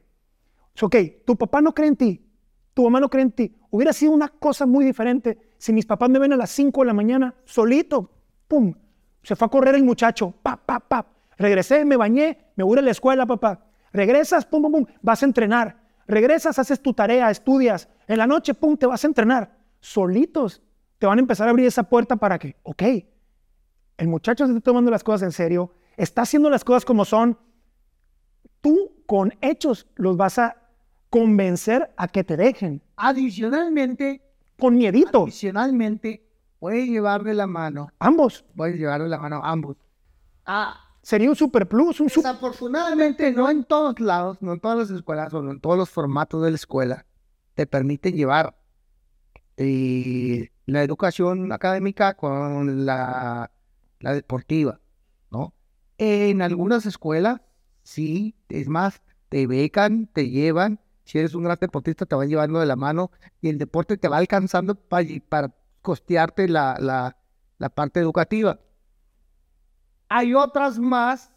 Es 0.75 0.83
ok, 0.83 0.97
tu 1.27 1.37
papá 1.37 1.61
no 1.61 1.75
cree 1.75 1.89
en 1.89 1.97
ti, 1.97 2.27
tu 2.73 2.85
mamá 2.85 3.01
no 3.01 3.11
cree 3.11 3.23
en 3.23 3.33
ti. 3.33 3.57
Hubiera 3.71 3.93
sido 3.93 4.13
una 4.13 4.29
cosa 4.29 4.67
muy 4.67 4.85
diferente 4.85 5.39
si 5.61 5.75
mis 5.75 5.85
papás 5.85 6.09
me 6.09 6.19
ven 6.19 6.33
a 6.33 6.37
las 6.37 6.51
5 6.53 6.81
de 6.81 6.87
la 6.87 6.95
mañana, 6.95 7.35
solito, 7.45 8.11
pum, 8.49 8.73
se 9.23 9.37
fue 9.37 9.45
a 9.45 9.51
correr 9.51 9.75
el 9.75 9.85
muchacho, 9.85 10.33
pap, 10.43 10.65
pap, 10.65 10.89
pap. 10.89 11.07
Regresé, 11.37 11.85
me 11.85 11.99
bañé, 11.99 12.47
me 12.57 12.65
voy 12.65 12.79
a 12.79 12.83
la 12.83 12.91
escuela, 12.91 13.27
papá. 13.27 13.67
Regresas, 13.93 14.47
pum, 14.47 14.63
pum, 14.63 14.73
pum, 14.73 14.87
vas 15.03 15.23
a 15.23 15.27
entrenar. 15.27 15.77
Regresas, 16.07 16.59
haces 16.59 16.81
tu 16.81 16.95
tarea, 16.95 17.31
estudias. 17.31 17.91
En 18.09 18.17
la 18.17 18.27
noche, 18.27 18.55
pum, 18.55 18.79
te 18.79 18.87
vas 18.87 19.05
a 19.05 19.07
entrenar. 19.07 19.55
Solitos 19.81 20.63
te 20.99 21.07
van 21.07 21.19
a 21.19 21.21
empezar 21.21 21.47
a 21.47 21.51
abrir 21.51 21.67
esa 21.67 21.83
puerta 21.83 22.17
para 22.17 22.39
que, 22.39 22.57
ok, 22.63 22.83
el 23.99 24.09
muchacho 24.09 24.47
se 24.47 24.53
está 24.53 24.63
tomando 24.63 24.91
las 24.91 25.05
cosas 25.05 25.25
en 25.25 25.33
serio, 25.33 25.75
está 25.99 26.23
haciendo 26.23 26.49
las 26.49 26.65
cosas 26.65 26.87
como 26.87 27.05
son. 27.05 27.39
Tú 28.63 29.03
con 29.05 29.35
hechos 29.43 29.87
los 29.97 30.17
vas 30.17 30.39
a 30.39 30.57
convencer 31.11 31.93
a 31.99 32.09
que 32.09 32.25
te 32.25 32.39
dejen. 32.39 32.81
Adicionalmente, 32.97 34.23
Con 34.61 34.77
miedito. 34.77 35.23
adicionalmente, 35.25 36.27
puedes 36.59 36.87
llevar 36.89 37.25
de 37.25 37.35
la 37.35 37.47
mano 37.47 37.91
Ambos. 37.99 38.45
puedes 38.55 38.77
llevar 38.77 39.03
de 39.03 39.09
la 39.09 39.19
mano 39.19 39.37
a 39.43 39.51
ambos. 39.51 39.77
Ah, 40.47 40.79
Sería 41.03 41.31
un 41.31 41.37
super 41.37 41.67
plus, 41.67 41.99
un 42.01 42.11
super... 42.11 42.31
desafortunadamente, 42.31 43.33
no 43.33 43.49
en 43.51 43.65
todos 43.65 43.99
lados, 44.01 44.37
no 44.43 44.53
en 44.53 44.61
todas 44.61 44.77
las 44.79 44.91
escuelas 44.91 45.33
o 45.33 45.41
no 45.43 45.51
en 45.53 45.61
todos 45.61 45.79
los 45.79 45.89
formatos 45.89 46.43
de 46.43 46.51
la 46.51 46.57
escuela, 46.57 47.07
te 47.55 47.67
permiten 47.67 48.15
llevar 48.15 48.55
eh, 49.57 50.51
la 50.67 50.83
educación 50.83 51.53
académica 51.53 52.15
con 52.15 52.85
la, 52.85 53.51
la 54.01 54.13
deportiva, 54.15 54.81
¿no? 55.31 55.55
En 55.99 56.43
algunas 56.43 56.85
escuelas, 56.87 57.41
sí, 57.83 58.35
es 58.51 58.69
más, 58.69 59.03
te 59.31 59.47
becan, 59.47 60.07
te 60.07 60.29
llevan, 60.29 60.81
si 61.11 61.19
eres 61.19 61.35
un 61.35 61.43
gran 61.45 61.59
deportista, 61.61 62.07
te 62.07 62.15
van 62.15 62.29
llevando 62.29 62.61
de 62.61 62.67
la 62.67 62.77
mano 62.77 63.11
y 63.41 63.49
el 63.49 63.59
deporte 63.59 63.97
te 63.97 64.09
va 64.09 64.19
alcanzando 64.19 64.75
pa- 64.77 65.01
para 65.29 65.53
costearte 65.83 66.47
la, 66.49 66.77
la, 66.79 67.17
la 67.59 67.69
parte 67.69 67.99
educativa. 68.01 68.61
Hay 70.09 70.35
otras 70.35 70.79
más, 70.79 71.33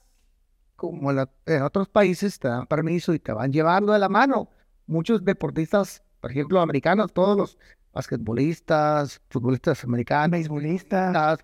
como 0.76 1.12
la- 1.12 1.30
en 1.46 1.62
otros 1.64 1.88
países, 1.90 2.40
te 2.40 2.48
dan 2.48 2.68
permiso 2.68 3.14
y 3.14 3.20
te 3.20 3.32
van 3.34 3.52
llevando 3.52 3.94
de 3.94 4.00
la 4.00 4.10
mano. 4.10 4.50
Muchos 4.86 5.24
deportistas, 5.24 6.04
por 6.20 6.32
ejemplo, 6.32 6.60
americanos, 6.62 7.12
todos 7.14 7.38
los 7.38 7.58
basquetbolistas, 7.94 9.22
futbolistas 9.30 9.84
americanos, 9.84 10.32
Beisbolista. 10.32 11.38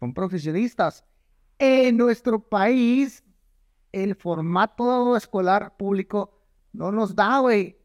son 0.00 0.12
profesionistas. 0.14 1.04
En 1.58 1.96
nuestro 1.96 2.38
país, 2.40 3.24
el 3.92 4.14
formato 4.14 5.16
escolar 5.16 5.76
público 5.76 6.35
no 6.76 6.92
nos 6.92 7.14
da, 7.14 7.38
güey. 7.38 7.76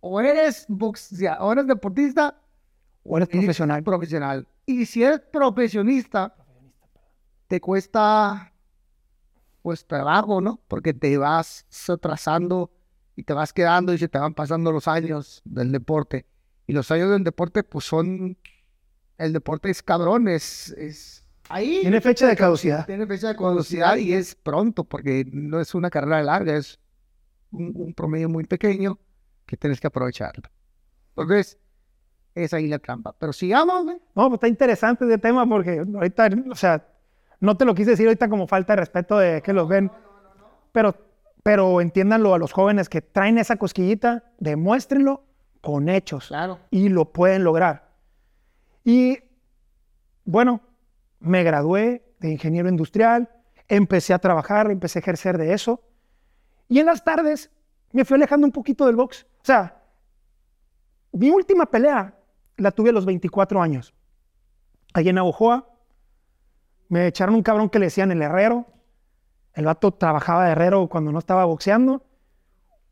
O 0.00 0.20
eres 0.20 0.66
boxeador, 0.68 1.38
o 1.40 1.52
eres 1.52 1.66
deportista, 1.66 2.40
O 3.02 3.16
eres 3.16 3.28
profesional. 3.28 3.82
profesional. 3.82 4.46
Y 4.66 4.86
si 4.86 5.02
eres 5.02 5.20
profesionista, 5.20 6.36
te 7.48 7.60
cuesta 7.60 8.52
pues 9.62 9.86
trabajo, 9.86 10.40
¿no? 10.40 10.60
Porque 10.68 10.94
te 10.94 11.18
vas 11.18 11.66
atrasando 11.88 12.70
y 13.16 13.24
te 13.24 13.32
vas 13.32 13.52
quedando 13.52 13.92
y 13.92 13.98
se 13.98 14.08
te 14.08 14.18
van 14.18 14.34
pasando 14.34 14.70
los 14.70 14.86
años 14.86 15.42
del 15.44 15.72
deporte. 15.72 16.26
Y 16.66 16.72
los 16.74 16.90
años 16.90 17.10
del 17.10 17.24
deporte, 17.24 17.64
pues 17.64 17.86
son. 17.86 18.36
El 19.16 19.32
deporte 19.32 19.70
es 19.70 19.82
cabrón, 19.82 20.28
es. 20.28 20.70
es 20.78 21.26
ahí. 21.48 21.78
Tiene 21.80 22.00
fecha 22.00 22.28
de 22.28 22.36
caducidad. 22.36 22.86
Tiene 22.86 23.06
fecha 23.06 23.28
de 23.28 23.36
caducidad 23.36 23.96
y 23.96 24.12
es 24.12 24.34
pronto, 24.34 24.84
porque 24.84 25.26
no 25.32 25.60
es 25.60 25.74
una 25.74 25.90
carrera 25.90 26.22
larga, 26.22 26.56
es 26.56 26.78
un, 27.52 27.72
un 27.74 27.94
promedio 27.94 28.28
muy 28.28 28.44
pequeño 28.44 28.98
que 29.46 29.56
tienes 29.56 29.80
que 29.80 29.86
aprovecharlo. 29.86 30.44
Entonces, 31.16 31.58
es 32.34 32.52
ahí 32.54 32.68
la 32.68 32.78
trampa. 32.78 33.14
Pero 33.18 33.32
sigamos, 33.32 33.84
güey. 33.84 33.96
No, 34.14 34.28
pues 34.28 34.34
está 34.34 34.48
interesante 34.48 35.04
ese 35.06 35.18
tema 35.18 35.48
porque 35.48 35.78
ahorita, 35.80 36.28
o 36.50 36.54
sea, 36.54 36.86
no 37.40 37.56
te 37.56 37.64
lo 37.64 37.74
quise 37.74 37.90
decir 37.90 38.06
ahorita 38.06 38.28
como 38.28 38.46
falta 38.46 38.74
de 38.74 38.80
respeto 38.80 39.18
de 39.18 39.42
que 39.42 39.52
los 39.52 39.68
ven, 39.68 39.90
pero, 40.72 40.94
pero 41.42 41.80
entiéndanlo 41.80 42.34
a 42.34 42.38
los 42.38 42.52
jóvenes 42.52 42.88
que 42.88 43.00
traen 43.00 43.38
esa 43.38 43.56
cosquillita, 43.56 44.24
demuéstrenlo 44.38 45.24
con 45.60 45.88
hechos 45.88 46.28
Claro. 46.28 46.58
y 46.70 46.88
lo 46.88 47.12
pueden 47.12 47.42
lograr. 47.44 47.88
Y 48.84 49.18
bueno, 50.24 50.60
me 51.20 51.42
gradué 51.42 52.04
de 52.20 52.30
ingeniero 52.30 52.68
industrial, 52.68 53.28
empecé 53.68 54.14
a 54.14 54.18
trabajar, 54.18 54.70
empecé 54.70 54.98
a 54.98 55.02
ejercer 55.02 55.38
de 55.38 55.52
eso 55.54 55.82
y 56.68 56.78
en 56.78 56.86
las 56.86 57.02
tardes 57.02 57.50
me 57.92 58.04
fui 58.04 58.16
alejando 58.16 58.46
un 58.46 58.52
poquito 58.52 58.86
del 58.86 58.96
box. 58.96 59.26
O 59.40 59.44
sea, 59.44 59.82
mi 61.12 61.30
última 61.30 61.66
pelea 61.66 62.14
la 62.56 62.70
tuve 62.70 62.90
a 62.90 62.92
los 62.92 63.06
24 63.06 63.62
años. 63.62 63.94
Allí 64.92 65.08
en 65.08 65.18
Agujoa 65.18 65.68
me 66.88 67.06
echaron 67.06 67.34
un 67.34 67.42
cabrón 67.42 67.70
que 67.70 67.78
le 67.78 67.86
decían 67.86 68.10
el 68.10 68.22
herrero. 68.22 68.66
El 69.54 69.64
vato 69.64 69.92
trabajaba 69.92 70.50
herrero 70.50 70.88
cuando 70.88 71.12
no 71.12 71.18
estaba 71.18 71.44
boxeando. 71.44 72.04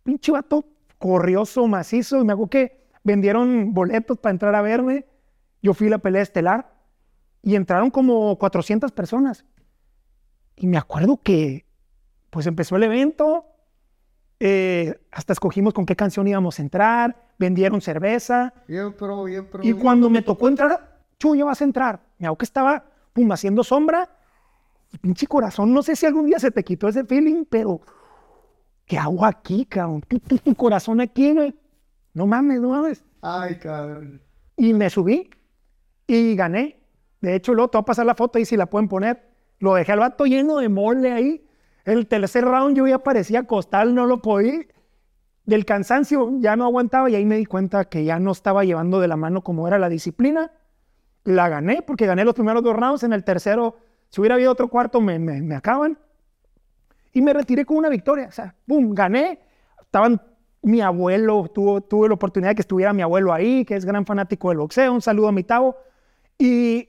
Pinche 0.02 0.32
vato 0.32 0.64
corrioso, 0.98 1.66
macizo. 1.66 2.20
Y 2.20 2.24
me 2.24 2.32
acuerdo 2.32 2.50
que 2.50 2.88
vendieron 3.04 3.74
boletos 3.74 4.18
para 4.18 4.32
entrar 4.32 4.54
a 4.54 4.62
verme. 4.62 5.06
Yo 5.62 5.74
fui 5.74 5.88
a 5.88 5.90
la 5.90 5.98
pelea 5.98 6.22
estelar 6.22 6.74
y 7.42 7.54
entraron 7.54 7.90
como 7.90 8.38
400 8.38 8.92
personas. 8.92 9.44
Y 10.56 10.66
me 10.66 10.78
acuerdo 10.78 11.20
que, 11.22 11.66
pues 12.30 12.46
empezó 12.46 12.76
el 12.76 12.84
evento, 12.84 13.46
eh, 14.40 14.98
hasta 15.10 15.32
escogimos 15.32 15.72
con 15.74 15.86
qué 15.86 15.96
canción 15.96 16.26
íbamos 16.26 16.58
a 16.58 16.62
entrar, 16.62 17.16
vendieron 17.38 17.80
cerveza. 17.80 18.52
Bien, 18.68 18.92
pro, 18.92 19.24
bien, 19.24 19.46
pro. 19.46 19.62
Y 19.62 19.72
bien. 19.72 19.78
cuando 19.82 20.10
me 20.10 20.22
tocó 20.22 20.48
entrar, 20.48 21.00
Chuyo, 21.18 21.46
vas 21.46 21.60
a 21.60 21.64
entrar. 21.64 22.00
Me 22.18 22.26
hago 22.26 22.36
que 22.36 22.44
estaba, 22.44 22.84
pum, 23.12 23.30
haciendo 23.32 23.64
sombra. 23.64 24.10
Y 24.92 24.98
pinche 24.98 25.26
corazón, 25.26 25.72
no 25.72 25.82
sé 25.82 25.96
si 25.96 26.06
algún 26.06 26.26
día 26.26 26.38
se 26.38 26.50
te 26.50 26.62
quitó 26.62 26.88
ese 26.88 27.04
feeling, 27.04 27.44
pero 27.48 27.80
¿qué 28.84 28.98
hago 28.98 29.24
aquí, 29.24 29.64
cabrón? 29.66 30.02
Tu, 30.06 30.18
tu- 30.20 30.38
tu 30.38 30.54
corazón 30.54 31.00
aquí, 31.00 31.32
güey. 31.32 31.54
No 32.14 32.26
mames, 32.26 32.60
no 32.60 32.68
mames. 32.70 33.04
Ay, 33.20 33.56
cabrón. 33.58 34.22
Y 34.56 34.72
me 34.74 34.88
subí 34.90 35.28
y 36.06 36.36
gané. 36.36 36.78
De 37.20 37.34
hecho, 37.34 37.52
luego 37.54 37.68
te 37.70 37.78
voy 37.78 37.82
a 37.82 37.86
pasar 37.86 38.06
la 38.06 38.14
foto 38.14 38.38
ahí 38.38 38.44
si 38.44 38.56
la 38.56 38.66
pueden 38.66 38.88
poner. 38.88 39.22
Lo 39.58 39.74
dejé 39.74 39.92
al 39.92 39.98
vato 40.00 40.24
lleno 40.26 40.58
de 40.58 40.68
mole 40.68 41.12
ahí. 41.12 41.46
El 41.86 42.08
tercer 42.08 42.44
round 42.44 42.76
yo 42.76 42.86
ya 42.88 42.98
parecía 42.98 43.44
costal, 43.44 43.94
no 43.94 44.06
lo 44.06 44.20
podía. 44.20 44.66
Del 45.44 45.64
cansancio 45.64 46.32
ya 46.40 46.56
no 46.56 46.64
aguantaba 46.64 47.08
y 47.08 47.14
ahí 47.14 47.24
me 47.24 47.36
di 47.36 47.46
cuenta 47.46 47.84
que 47.84 48.04
ya 48.04 48.18
no 48.18 48.32
estaba 48.32 48.64
llevando 48.64 48.98
de 48.98 49.06
la 49.06 49.16
mano 49.16 49.42
como 49.42 49.68
era 49.68 49.78
la 49.78 49.88
disciplina. 49.88 50.50
La 51.22 51.48
gané 51.48 51.82
porque 51.82 52.06
gané 52.06 52.24
los 52.24 52.34
primeros 52.34 52.64
dos 52.64 52.74
rounds. 52.74 53.04
En 53.04 53.12
el 53.12 53.22
tercero, 53.22 53.76
si 54.08 54.20
hubiera 54.20 54.34
habido 54.34 54.50
otro 54.50 54.66
cuarto, 54.66 55.00
me, 55.00 55.20
me, 55.20 55.54
acaban. 55.54 55.96
Y 57.12 57.22
me 57.22 57.32
retiré 57.32 57.64
con 57.64 57.76
una 57.76 57.88
victoria. 57.88 58.26
O 58.26 58.32
sea, 58.32 58.52
¡pum! 58.66 58.92
Gané. 58.92 59.38
Estaban 59.80 60.20
mi 60.62 60.80
abuelo, 60.80 61.48
tuvo, 61.54 61.80
tuve 61.80 62.08
la 62.08 62.14
oportunidad 62.14 62.50
de 62.50 62.54
que 62.56 62.62
estuviera 62.62 62.92
mi 62.92 63.02
abuelo 63.02 63.32
ahí, 63.32 63.64
que 63.64 63.76
es 63.76 63.84
gran 63.84 64.04
fanático 64.04 64.48
del 64.48 64.58
boxeo. 64.58 64.92
Un 64.92 65.02
saludo 65.02 65.28
a 65.28 65.32
mi 65.32 65.44
Tavo. 65.44 65.76
Y 66.36 66.88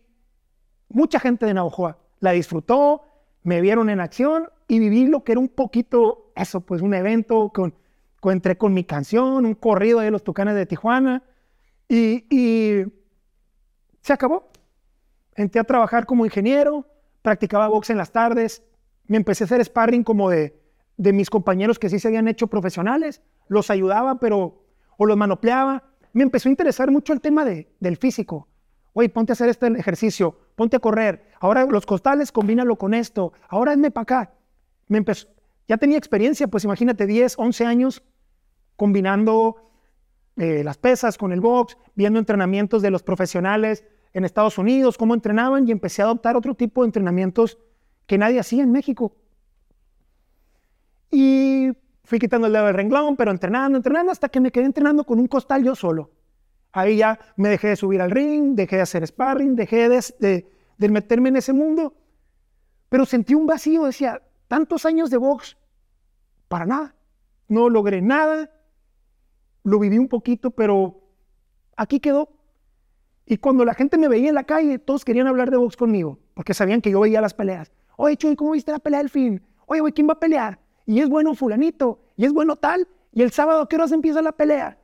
mucha 0.89 1.19
gente 1.19 1.45
de 1.45 1.53
Navajoa 1.53 1.99
la 2.19 2.31
disfrutó, 2.31 3.03
me 3.47 3.61
vieron 3.61 3.89
en 3.89 4.01
acción 4.01 4.49
y 4.67 4.77
viví 4.79 5.07
lo 5.07 5.23
que 5.23 5.31
era 5.31 5.39
un 5.39 5.47
poquito 5.47 6.33
eso, 6.35 6.59
pues 6.59 6.81
un 6.81 6.93
evento 6.93 7.49
con, 7.53 7.73
con- 8.19 8.33
entré 8.33 8.57
con 8.57 8.73
mi 8.73 8.83
canción, 8.83 9.45
un 9.45 9.53
corrido 9.53 10.01
de 10.01 10.11
los 10.11 10.21
Tucanes 10.25 10.53
de 10.53 10.65
Tijuana 10.65 11.23
y, 11.87 12.83
se 14.01 14.11
acabó. 14.11 14.49
Entré 15.33 15.61
a 15.61 15.63
trabajar 15.63 16.05
como 16.05 16.25
ingeniero, 16.25 16.85
practicaba 17.21 17.69
box 17.69 17.89
en 17.89 17.97
las 17.97 18.11
tardes, 18.11 18.63
me 19.05 19.15
empecé 19.15 19.45
a 19.45 19.45
hacer 19.45 19.63
sparring 19.63 20.03
como 20.03 20.29
de, 20.29 20.59
de 20.97 21.13
mis 21.13 21.29
compañeros 21.29 21.79
que 21.79 21.87
sí 21.89 21.99
se 21.99 22.09
habían 22.09 22.27
hecho 22.27 22.47
profesionales, 22.47 23.21
los 23.47 23.69
ayudaba, 23.69 24.19
pero 24.19 24.61
o 24.97 25.05
los 25.05 25.15
manopleaba. 25.15 25.85
Me 26.11 26.23
empezó 26.23 26.49
a 26.49 26.51
interesar 26.51 26.91
mucho 26.91 27.13
el 27.13 27.21
tema 27.21 27.45
de, 27.45 27.69
del 27.79 27.95
físico. 27.95 28.49
Oye, 28.99 29.09
ponte 29.09 29.31
a 29.31 29.33
hacer 29.33 29.47
este 29.47 29.67
ejercicio, 29.67 30.35
ponte 30.55 30.75
a 30.75 30.79
correr. 30.79 31.23
Ahora 31.39 31.67
los 31.67 31.85
costales, 31.85 32.31
combínalo 32.31 32.77
con 32.77 32.95
esto. 32.95 33.31
Ahora 33.47 33.73
hazme 33.73 33.91
para 33.91 34.01
acá. 34.01 34.33
Me 34.87 34.97
empezó, 34.97 35.27
ya 35.67 35.77
tenía 35.77 35.99
experiencia, 35.99 36.47
pues 36.47 36.63
imagínate, 36.63 37.05
10, 37.05 37.37
11 37.37 37.65
años 37.67 38.01
combinando 38.75 39.57
eh, 40.35 40.63
las 40.63 40.79
pesas 40.79 41.15
con 41.15 41.31
el 41.31 41.41
box, 41.41 41.77
viendo 41.93 42.17
entrenamientos 42.17 42.81
de 42.81 42.89
los 42.89 43.03
profesionales 43.03 43.83
en 44.13 44.25
Estados 44.25 44.57
Unidos, 44.57 44.97
cómo 44.97 45.13
entrenaban 45.13 45.67
y 45.67 45.71
empecé 45.71 46.01
a 46.01 46.05
adoptar 46.05 46.35
otro 46.35 46.55
tipo 46.55 46.81
de 46.81 46.87
entrenamientos 46.87 47.59
que 48.07 48.17
nadie 48.17 48.39
hacía 48.39 48.63
en 48.63 48.71
México. 48.71 49.15
Y 51.11 51.69
fui 52.03 52.17
quitando 52.17 52.47
el 52.47 52.53
dedo 52.53 52.65
del 52.65 52.73
renglón, 52.73 53.15
pero 53.15 53.29
entrenando, 53.29 53.77
entrenando, 53.77 54.11
hasta 54.11 54.27
que 54.27 54.39
me 54.39 54.51
quedé 54.51 54.65
entrenando 54.65 55.03
con 55.03 55.19
un 55.19 55.27
costal 55.27 55.63
yo 55.63 55.75
solo. 55.75 56.16
Ahí 56.77 56.97
ya 56.97 57.17
me 57.37 57.49
dejé 57.49 57.69
de 57.69 57.75
subir 57.75 57.99
al 58.01 58.11
ring, 58.11 58.53
dejé 58.53 58.75
de 58.75 58.81
hacer 58.83 59.07
sparring, 59.07 59.55
dejé 59.55 59.89
de, 59.89 60.45
meterme 60.77 61.29
en 61.29 61.37
ese 61.37 61.51
mundo. 61.51 61.95
Pero 62.89 63.03
sentí 63.03 63.33
un 63.33 63.47
vacío, 63.47 63.85
decía, 63.85 64.21
tantos 64.47 64.85
años 64.85 65.09
de 65.09 65.17
box, 65.17 65.57
para 66.47 66.67
nada. 66.67 66.95
No 67.47 67.67
logré 67.67 67.99
nada, 68.03 68.51
lo 69.63 69.79
viví 69.79 69.97
un 69.97 70.07
poquito, 70.07 70.51
pero 70.51 71.01
aquí 71.75 71.99
quedó. 71.99 72.29
Y 73.25 73.37
cuando 73.37 73.65
la 73.65 73.73
gente 73.73 73.97
me 73.97 74.07
veía 74.07 74.29
en 74.29 74.35
la 74.35 74.43
calle, 74.43 74.77
todos 74.77 75.03
querían 75.03 75.25
hablar 75.25 75.49
de 75.49 75.57
box 75.57 75.75
conmigo, 75.75 76.19
porque 76.35 76.53
sabían 76.53 76.81
que 76.81 76.91
yo 76.91 76.99
veía 76.99 77.21
las 77.21 77.33
peleas. 77.33 77.71
Oye, 77.95 78.17
Chuy, 78.17 78.35
¿cómo 78.35 78.51
viste 78.51 78.71
la 78.71 78.77
pelea 78.77 78.99
del 78.99 79.09
fin? 79.09 79.41
Oye, 79.65 79.81
güey, 79.81 79.93
¿quién 79.93 80.07
va 80.07 80.13
a 80.13 80.19
pelear? 80.19 80.59
Y 80.85 80.99
es 80.99 81.09
bueno 81.09 81.33
fulanito, 81.33 82.01
y 82.15 82.25
es 82.25 82.33
bueno 82.33 82.55
tal, 82.55 82.87
y 83.11 83.23
el 83.23 83.31
sábado, 83.31 83.61
¿a 83.61 83.67
qué 83.67 83.77
horas 83.77 83.91
empieza 83.91 84.21
la 84.21 84.31
pelea? 84.31 84.77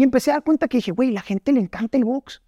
Y 0.00 0.02
empecé 0.02 0.30
a 0.30 0.36
dar 0.36 0.44
cuenta 0.44 0.66
que 0.66 0.78
dije, 0.78 0.92
güey, 0.92 1.10
la 1.10 1.20
gente 1.20 1.52
le 1.52 1.60
encanta 1.60 1.98
el 1.98 2.06
box. 2.06 2.40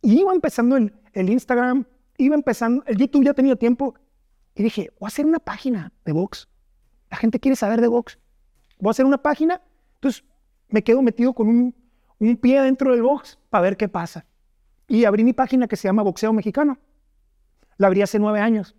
Y 0.00 0.18
iba 0.20 0.32
empezando 0.32 0.78
el, 0.78 0.94
el 1.12 1.28
Instagram, 1.28 1.84
iba 2.16 2.34
empezando, 2.34 2.82
el 2.86 2.96
YouTube 2.96 3.22
ya 3.22 3.34
tenía 3.34 3.54
tiempo, 3.54 3.94
y 4.54 4.62
dije, 4.62 4.90
voy 4.98 5.08
a 5.08 5.08
hacer 5.08 5.26
una 5.26 5.40
página 5.40 5.92
de 6.06 6.12
box. 6.12 6.48
La 7.10 7.18
gente 7.18 7.38
quiere 7.38 7.54
saber 7.54 7.82
de 7.82 7.88
box. 7.88 8.18
Voy 8.78 8.88
a 8.88 8.92
hacer 8.92 9.04
una 9.04 9.18
página, 9.18 9.60
entonces 9.96 10.24
me 10.70 10.82
quedo 10.82 11.02
metido 11.02 11.34
con 11.34 11.48
un, 11.48 11.74
un 12.18 12.36
pie 12.38 12.62
dentro 12.62 12.92
del 12.92 13.02
box 13.02 13.38
para 13.50 13.64
ver 13.64 13.76
qué 13.76 13.90
pasa. 13.90 14.24
Y 14.88 15.04
abrí 15.04 15.24
mi 15.24 15.34
página 15.34 15.68
que 15.68 15.76
se 15.76 15.86
llama 15.86 16.02
Boxeo 16.02 16.32
Mexicano. 16.32 16.78
La 17.76 17.88
abrí 17.88 18.00
hace 18.00 18.18
nueve 18.18 18.40
años. 18.40 18.74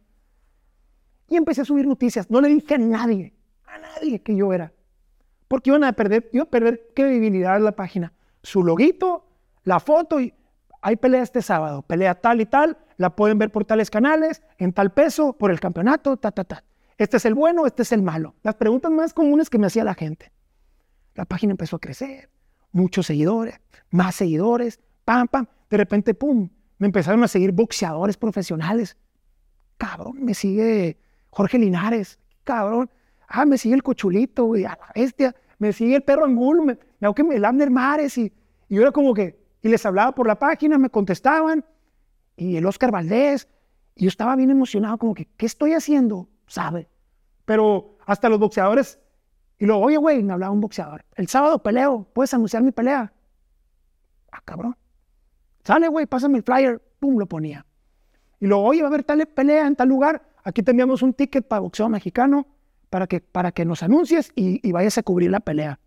Y 1.27 1.35
empecé 1.35 1.61
a 1.61 1.65
subir 1.65 1.85
noticias. 1.85 2.31
No 2.31 2.41
le 2.41 2.47
dije 2.47 2.73
a 2.73 2.79
nadie, 2.79 3.35
a 3.67 3.77
nadie 3.77 4.23
que 4.23 4.35
yo 4.35 4.51
era. 4.53 4.72
Porque 5.53 5.69
iban 5.69 5.83
a 5.83 5.93
perder, 5.93 6.31
iba 6.33 6.45
a 6.45 6.49
perder 6.49 6.89
credibilidad 6.95 7.61
la 7.61 7.73
página. 7.73 8.11
Su 8.41 8.63
loguito, 8.63 9.27
la 9.65 9.79
foto 9.79 10.19
y 10.19 10.33
hay 10.81 10.95
pelea 10.95 11.21
este 11.21 11.43
sábado, 11.43 11.83
pelea 11.83 12.15
tal 12.15 12.41
y 12.41 12.47
tal, 12.47 12.75
la 12.97 13.15
pueden 13.15 13.37
ver 13.37 13.51
por 13.51 13.63
tales 13.63 13.91
canales, 13.91 14.41
en 14.57 14.73
tal 14.73 14.91
peso, 14.93 15.33
por 15.33 15.51
el 15.51 15.59
campeonato, 15.59 16.17
ta, 16.17 16.31
ta, 16.31 16.43
ta. 16.43 16.63
Este 16.97 17.17
es 17.17 17.25
el 17.25 17.35
bueno, 17.35 17.67
este 17.67 17.83
es 17.83 17.91
el 17.91 18.01
malo. 18.01 18.33
Las 18.41 18.55
preguntas 18.55 18.91
más 18.91 19.13
comunes 19.13 19.47
que 19.47 19.59
me 19.59 19.67
hacía 19.67 19.83
la 19.83 19.93
gente. 19.93 20.31
La 21.13 21.25
página 21.25 21.51
empezó 21.51 21.75
a 21.75 21.79
crecer, 21.79 22.31
muchos 22.71 23.05
seguidores, 23.05 23.61
más 23.91 24.15
seguidores, 24.15 24.79
pam, 25.05 25.27
pam. 25.27 25.45
De 25.69 25.77
repente, 25.77 26.15
pum, 26.15 26.49
me 26.79 26.87
empezaron 26.87 27.23
a 27.23 27.27
seguir 27.27 27.51
boxeadores 27.51 28.17
profesionales. 28.17 28.97
Cabrón, 29.77 30.15
me 30.19 30.33
sigue 30.33 30.97
Jorge 31.29 31.59
Linares, 31.59 32.17
cabrón. 32.43 32.89
Ah, 33.27 33.45
me 33.45 33.59
sigue 33.59 33.75
el 33.75 33.83
Cochulito, 33.83 34.45
güey, 34.45 34.65
a 34.65 34.69
la 34.69 34.91
bestia. 34.95 35.35
Me 35.63 35.71
sigue 35.71 35.95
el 35.95 36.03
perro 36.03 36.25
Angulo, 36.25 36.61
me, 36.61 36.77
hago 37.01 37.15
que 37.15 37.21
el 37.21 37.45
Abner 37.45 37.69
Mares 37.69 38.17
y, 38.17 38.33
y 38.67 38.75
yo 38.75 38.81
era 38.81 38.91
como 38.91 39.13
que, 39.13 39.39
y 39.61 39.69
les 39.69 39.85
hablaba 39.85 40.13
por 40.13 40.27
la 40.27 40.37
página, 40.37 40.77
me 40.77 40.89
contestaban, 40.89 41.63
y 42.35 42.57
el 42.57 42.65
Oscar 42.65 42.91
Valdés, 42.91 43.47
y 43.95 44.03
yo 44.03 44.09
estaba 44.09 44.35
bien 44.35 44.49
emocionado, 44.49 44.97
como 44.97 45.13
que, 45.13 45.29
¿qué 45.37 45.45
estoy 45.45 45.71
haciendo? 45.71 46.27
¿Sabe? 46.47 46.89
Pero 47.45 47.95
hasta 48.05 48.27
los 48.27 48.39
boxeadores, 48.39 48.99
y 49.57 49.65
luego, 49.65 49.83
oye, 49.83 49.95
güey, 49.95 50.21
me 50.21 50.33
hablaba 50.33 50.51
un 50.51 50.59
boxeador, 50.59 51.05
el 51.15 51.29
sábado 51.29 51.63
peleo, 51.63 52.09
¿puedes 52.11 52.33
anunciar 52.33 52.61
mi 52.61 52.73
pelea? 52.73 53.13
Ah, 54.33 54.41
cabrón. 54.43 54.75
Sale, 55.63 55.87
güey, 55.87 56.07
pásame 56.07 56.39
el 56.39 56.43
flyer, 56.43 56.81
pum, 56.99 57.17
lo 57.17 57.25
ponía. 57.25 57.65
Y 58.41 58.47
luego, 58.47 58.65
oye, 58.65 58.81
va 58.81 58.87
a 58.87 58.89
haber 58.89 59.05
tal 59.05 59.25
pelea 59.27 59.65
en 59.65 59.77
tal 59.77 59.87
lugar, 59.87 60.23
aquí 60.43 60.61
te 60.61 60.73
un 60.73 61.13
ticket 61.13 61.47
para 61.47 61.61
boxeo 61.61 61.87
mexicano 61.87 62.47
para 62.93 63.07
que, 63.07 63.21
para 63.21 63.51
que 63.51 63.65
nos 63.65 63.81
anuncies 63.81 64.31
y, 64.35 64.59
y 64.61 64.71
vayas 64.71 64.99
a 64.99 65.01
cubrir 65.01 65.31
la 65.31 65.39
pelea. 65.39 65.79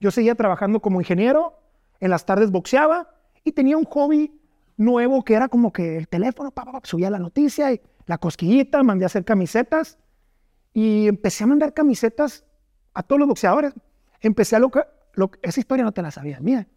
Yo 0.00 0.10
seguía 0.10 0.34
trabajando 0.34 0.80
como 0.80 1.02
ingeniero, 1.02 1.60
en 2.00 2.08
las 2.08 2.24
tardes 2.24 2.50
boxeaba 2.50 3.10
y 3.44 3.52
tenía 3.52 3.76
un 3.76 3.84
hobby 3.84 4.40
nuevo 4.78 5.22
que 5.24 5.34
era 5.34 5.48
como 5.48 5.70
que 5.70 5.98
el 5.98 6.08
teléfono, 6.08 6.50
pa, 6.50 6.64
pa, 6.64 6.72
pa, 6.72 6.80
subía 6.84 7.10
la 7.10 7.18
noticia 7.18 7.70
y 7.74 7.82
la 8.06 8.16
cosquillita, 8.16 8.82
mandé 8.82 9.04
a 9.04 9.06
hacer 9.08 9.26
camisetas 9.26 9.98
y 10.72 11.08
empecé 11.08 11.44
a 11.44 11.48
mandar 11.48 11.74
camisetas 11.74 12.46
a 12.94 13.02
todos 13.02 13.18
los 13.20 13.28
boxeadores. 13.28 13.74
Empecé 14.22 14.56
a 14.56 14.60
lo 14.60 14.70
que, 14.70 14.80
lo 15.12 15.30
que- 15.30 15.40
esa 15.42 15.60
historia 15.60 15.84
no 15.84 15.92
te 15.92 16.00
la 16.00 16.10
sabías 16.10 16.40
mía. 16.40 16.68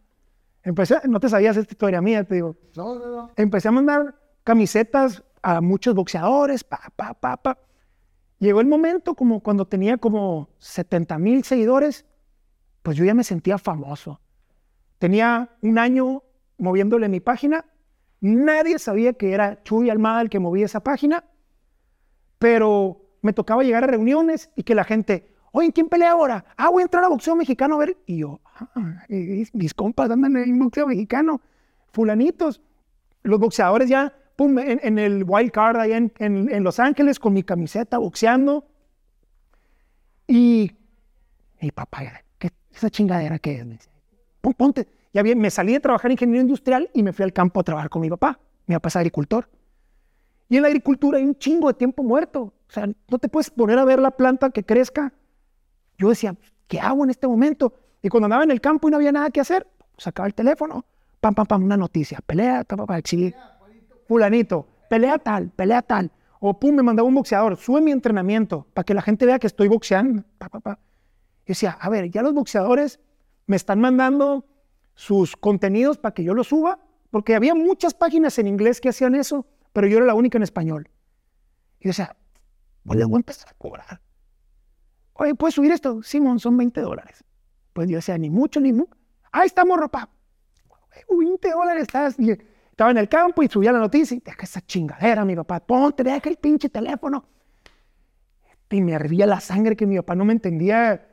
Empecé, 0.62 0.98
no 1.08 1.22
te 1.22 1.30
sabías 1.30 1.56
esta 1.56 1.74
historia 1.74 2.02
mía, 2.02 2.26
te 2.26 2.36
digo. 2.36 2.58
No, 2.76 2.96
no, 2.96 3.08
no. 3.08 3.32
Empecé 3.38 3.70
a 3.70 3.72
mandar 3.72 4.14
camisetas 4.44 5.24
a 5.42 5.62
muchos 5.62 5.96
boxeadores, 5.96 6.66
pa, 6.66 6.82
pa, 6.98 7.14
pa, 7.14 7.38
pa. 7.38 7.58
Llegó 8.42 8.60
el 8.60 8.66
momento 8.66 9.14
como 9.14 9.42
cuando 9.42 9.66
tenía 9.68 9.98
como 9.98 10.50
70 10.58 11.20
mil 11.20 11.44
seguidores, 11.44 12.08
pues 12.82 12.98
yo 12.98 13.06
ya 13.06 13.14
me 13.14 13.24
sentía 13.24 13.60
famoso. 13.60 14.20
Tenía 14.98 15.52
un 15.62 15.78
año 15.78 16.24
moviéndole 16.58 17.08
mi 17.08 17.20
página. 17.20 17.66
Nadie 18.20 18.80
sabía 18.80 19.14
que 19.14 19.34
era 19.34 19.62
Chuy 19.62 19.92
Almada 19.92 20.22
el 20.22 20.30
que 20.32 20.40
movía 20.40 20.66
esa 20.66 20.80
página, 20.82 21.24
pero 22.40 23.02
me 23.22 23.32
tocaba 23.32 23.62
llegar 23.64 23.84
a 23.84 23.88
reuniones 23.88 24.50
y 24.56 24.64
que 24.64 24.74
la 24.74 24.86
gente, 24.86 25.36
oye, 25.52 25.72
¿quién 25.72 25.88
pelea 25.88 26.14
ahora? 26.14 26.44
Ah, 26.58 26.70
voy 26.70 26.82
a 26.82 26.86
entrar 26.86 27.04
a 27.04 27.10
boxeo 27.10 27.36
mexicano 27.36 27.76
a 27.76 27.80
ver. 27.80 27.98
Y 28.08 28.18
yo, 28.22 28.42
"Ah, 28.56 29.06
y- 29.08 29.44
y 29.44 29.48
mis 29.54 29.76
compas 29.76 30.10
andan 30.10 30.36
en 30.38 30.58
boxeo 30.58 30.88
mexicano, 30.88 31.42
fulanitos. 31.92 32.60
Los 33.22 33.40
boxeadores 33.40 33.88
ya 33.88 34.14
pum, 34.42 34.58
en, 34.58 34.80
en 34.82 34.98
el 34.98 35.24
wild 35.28 35.52
card 35.52 35.78
allá 35.78 35.98
en, 35.98 36.12
en- 36.18 36.50
en 36.52 36.64
Los 36.64 36.80
Ángeles 36.80 37.20
con 37.20 37.32
mi 37.34 37.44
camiseta 37.44 38.00
boxeando. 38.00 38.66
Y 40.28 40.72
mi 41.62 41.70
papá, 41.72 42.02
¿qué 42.40 42.50
esa 42.74 42.90
chingadera 42.90 43.38
qué 43.38 43.56
es? 43.60 43.66
Me 43.66 43.74
dice, 43.74 43.90
"Pon- 44.42 44.54
ponte. 44.56 44.88
Ya 45.14 45.22
bien, 45.22 45.38
me 45.40 45.52
salí 45.52 45.74
de 45.74 45.80
trabajar 45.80 46.10
en 46.12 46.36
industrial 46.36 46.90
y 46.94 47.04
me 47.04 47.14
fui 47.14 47.24
al 47.24 47.34
campo 47.34 47.60
a 47.60 47.64
trabajar 47.64 47.90
con 47.92 48.02
mi 48.02 48.10
papá. 48.10 48.40
Mi 48.66 48.74
papá 48.76 48.88
es 48.88 48.96
agricultor. 48.96 49.48
Y 50.50 50.56
en 50.56 50.64
la 50.64 50.70
agricultura 50.70 51.18
hay 51.20 51.24
un 51.26 51.36
chingo 51.38 51.68
de 51.68 51.74
tiempo 51.76 52.02
muerto. 52.02 52.42
O 52.42 52.72
sea, 52.72 52.88
no 52.88 53.20
te 53.20 53.28
puedes 53.28 53.52
poner 53.52 53.78
a 53.78 53.86
ver 53.86 54.00
la 54.00 54.10
planta 54.12 54.50
que 54.50 54.64
crezca. 54.64 55.14
Yo 56.00 56.10
decía, 56.10 56.36
¿qué 56.68 56.80
hago 56.80 57.04
en 57.04 57.10
este 57.12 57.28
momento? 57.28 57.74
Y 58.02 58.10
cuando 58.10 58.26
andaba 58.26 58.44
en 58.44 58.52
el 58.52 58.60
campo 58.62 58.88
y 58.88 58.92
no 58.92 58.98
había 58.98 59.12
nada 59.12 59.30
que 59.30 59.42
hacer, 59.42 59.68
sacaba 59.98 60.26
el 60.28 60.34
teléfono, 60.34 60.86
pam, 61.20 61.36
pam, 61.36 61.46
pam, 61.46 61.64
una 61.64 61.78
noticia, 61.78 62.20
pelea, 62.26 62.64
pam, 62.64 62.78
pam, 62.80 62.88
pam, 62.88 63.02
fulanito, 64.12 64.68
pelea 64.90 65.18
tal, 65.20 65.52
pelea 65.52 65.82
tal. 65.82 66.12
O 66.42 66.60
pum, 66.60 66.76
me 66.76 66.84
mandaba 66.84 67.08
un 67.08 67.16
boxeador, 67.16 67.56
sube 67.56 67.80
mi 67.80 67.92
entrenamiento 67.92 68.68
para 68.74 68.84
que 68.84 68.94
la 68.94 69.02
gente 69.02 69.26
vea 69.26 69.40
que 69.40 69.48
estoy 69.48 69.70
boxeando. 69.70 70.26
pa, 70.38 70.50
pa, 70.50 70.60
pa. 70.60 70.80
Y 71.46 71.54
decía, 71.54 71.78
a 71.80 71.88
ver, 71.88 72.12
ya 72.12 72.22
los 72.22 72.34
boxeadores 72.34 73.00
me 73.46 73.56
están 73.56 73.80
mandando 73.80 74.46
sus 74.96 75.38
contenidos 75.38 75.98
para 75.98 76.14
que 76.14 76.26
yo 76.26 76.34
los 76.34 76.50
suba, 76.50 76.80
porque 77.10 77.36
había 77.36 77.56
muchas 77.56 77.94
páginas 77.94 78.38
en 78.38 78.48
inglés 78.48 78.82
que 78.82 78.90
hacían 78.90 79.16
eso, 79.16 79.46
pero 79.72 79.88
yo 79.88 79.96
era 80.00 80.08
la 80.08 80.14
única 80.14 80.38
en 80.38 80.44
español. 80.44 80.90
Y 81.80 81.88
decía, 81.88 82.18
pues 82.84 83.00
les 83.00 83.08
voy 83.08 83.16
a 83.16 83.20
empezar 83.20 83.48
a 83.50 83.54
cobrar. 83.54 84.02
Oye, 85.14 85.36
¿puedes 85.36 85.56
subir 85.56 85.72
esto? 85.72 86.04
Simón, 86.04 86.38
son 86.38 86.58
20 86.58 86.82
dólares. 86.82 87.24
Pues 87.72 87.88
yo 87.88 87.96
decía, 87.96 88.18
ni 88.18 88.30
mucho, 88.30 88.60
ni 88.60 88.74
mucho. 88.74 88.92
Ahí 89.32 89.48
estamos, 89.48 89.80
ropa. 89.80 90.10
20 91.10 91.50
dólares 91.50 91.84
estás. 91.84 92.20
Y 92.20 92.38
estaba 92.82 92.90
en 92.90 92.98
el 92.98 93.10
campo 93.10 93.44
y 93.44 93.48
subía 93.48 93.72
la 93.72 93.78
noticia 93.78 94.18
y 94.18 94.22
deja 94.22 94.42
esa 94.42 94.60
chingadera, 94.60 95.24
mi 95.24 95.36
papá. 95.36 95.60
Ponte, 95.60 96.04
deja 96.04 96.28
el 96.28 96.38
pinche 96.38 96.68
teléfono. 96.68 97.24
Y 98.72 98.82
me 98.82 98.94
hervía 98.94 99.28
la 99.28 99.40
sangre 99.40 99.76
que 99.76 99.86
mi 99.86 99.98
papá 99.98 100.16
no 100.16 100.26
me 100.26 100.34
entendía 100.34 101.08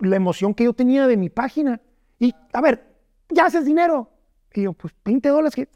la 0.00 0.16
emoción 0.16 0.52
que 0.52 0.64
yo 0.64 0.72
tenía 0.72 1.06
de 1.06 1.16
mi 1.16 1.30
página. 1.30 1.80
Y, 2.18 2.34
a 2.52 2.60
ver, 2.60 2.96
ya 3.28 3.46
haces 3.46 3.64
dinero. 3.64 4.10
Y 4.52 4.62
yo, 4.62 4.72
pues 4.72 4.92
20 5.04 5.28
dólares, 5.28 5.68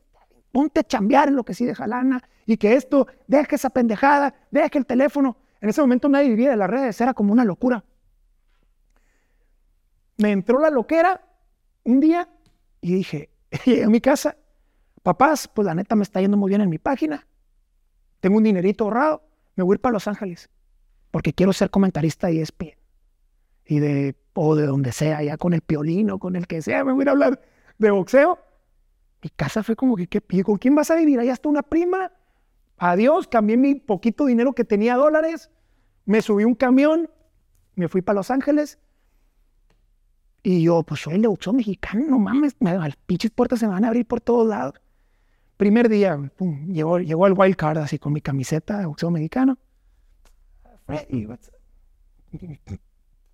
ponte 0.50 0.80
a 0.80 0.82
chambear 0.82 1.28
en 1.28 1.36
lo 1.36 1.44
que 1.44 1.54
sí 1.54 1.64
deja 1.64 1.86
lana. 1.86 2.28
Y 2.44 2.56
que 2.56 2.74
esto, 2.74 3.06
deja 3.28 3.54
esa 3.54 3.70
pendejada, 3.70 4.34
deja 4.50 4.76
el 4.76 4.84
teléfono. 4.84 5.36
En 5.60 5.68
ese 5.68 5.80
momento 5.80 6.08
nadie 6.08 6.30
vivía 6.30 6.50
de 6.50 6.56
las 6.56 6.68
redes, 6.68 7.00
era 7.00 7.14
como 7.14 7.32
una 7.32 7.44
locura. 7.44 7.84
Me 10.16 10.32
entró 10.32 10.58
la 10.58 10.70
loquera 10.70 11.24
un 11.84 12.00
día 12.00 12.28
y 12.80 12.94
dije, 12.94 13.30
llegué 13.64 13.84
a 13.84 13.88
mi 13.88 14.00
casa, 14.00 14.36
papás, 15.06 15.46
pues 15.46 15.64
la 15.64 15.72
neta 15.72 15.94
me 15.94 16.02
está 16.02 16.20
yendo 16.20 16.36
muy 16.36 16.48
bien 16.48 16.62
en 16.62 16.68
mi 16.68 16.78
página, 16.78 17.28
tengo 18.18 18.38
un 18.38 18.42
dinerito 18.42 18.82
ahorrado, 18.82 19.22
me 19.54 19.62
voy 19.62 19.74
a 19.74 19.76
ir 19.76 19.80
para 19.80 19.92
Los 19.92 20.08
Ángeles, 20.08 20.50
porque 21.12 21.32
quiero 21.32 21.52
ser 21.52 21.70
comentarista 21.70 22.26
de 22.26 22.40
ESPN 22.40 22.76
y 23.66 23.78
de, 23.78 24.16
o 24.34 24.56
de 24.56 24.66
donde 24.66 24.90
sea, 24.90 25.22
ya 25.22 25.36
con 25.36 25.54
el 25.54 25.60
piolino, 25.60 26.18
con 26.18 26.34
el 26.34 26.48
que 26.48 26.60
sea, 26.60 26.82
me 26.82 26.92
voy 26.92 27.02
a 27.02 27.04
ir 27.04 27.08
a 27.10 27.12
hablar 27.12 27.40
de 27.78 27.90
boxeo. 27.92 28.40
Mi 29.22 29.30
casa 29.30 29.62
fue 29.62 29.76
como 29.76 29.94
que, 29.94 30.08
¿qué, 30.08 30.20
¿con 30.42 30.56
quién 30.56 30.74
vas 30.74 30.90
a 30.90 30.96
vivir? 30.96 31.20
Ahí 31.20 31.28
está 31.28 31.48
una 31.48 31.62
prima. 31.62 32.10
Adiós, 32.76 33.28
cambié 33.28 33.56
mi 33.56 33.76
poquito 33.76 34.26
dinero 34.26 34.54
que 34.54 34.64
tenía 34.64 34.96
dólares, 34.96 35.50
me 36.04 36.20
subí 36.20 36.42
un 36.42 36.56
camión, 36.56 37.08
me 37.76 37.86
fui 37.86 38.02
para 38.02 38.16
Los 38.16 38.32
Ángeles 38.32 38.80
y 40.42 40.62
yo, 40.62 40.82
pues 40.82 41.02
soy 41.02 41.14
el 41.14 41.22
de 41.22 41.28
boxeo 41.28 41.52
mexicano, 41.52 42.04
no 42.08 42.18
mames, 42.18 42.56
me, 42.58 42.76
las 42.76 42.96
pinches 43.06 43.30
puertas 43.30 43.60
se 43.60 43.68
me 43.68 43.74
van 43.74 43.84
a 43.84 43.88
abrir 43.88 44.04
por 44.04 44.20
todos 44.20 44.48
lados. 44.48 44.74
Primer 45.56 45.88
día, 45.88 46.18
pum, 46.36 46.66
llegó, 46.72 46.98
llegó 46.98 47.26
el 47.26 47.32
wild 47.36 47.56
card 47.56 47.78
así 47.78 47.98
con 47.98 48.12
mi 48.12 48.20
camiseta 48.20 48.78
de 48.78 48.86
boxeo 48.86 49.10
mexicano. 49.10 49.56
Freddy? 50.84 51.26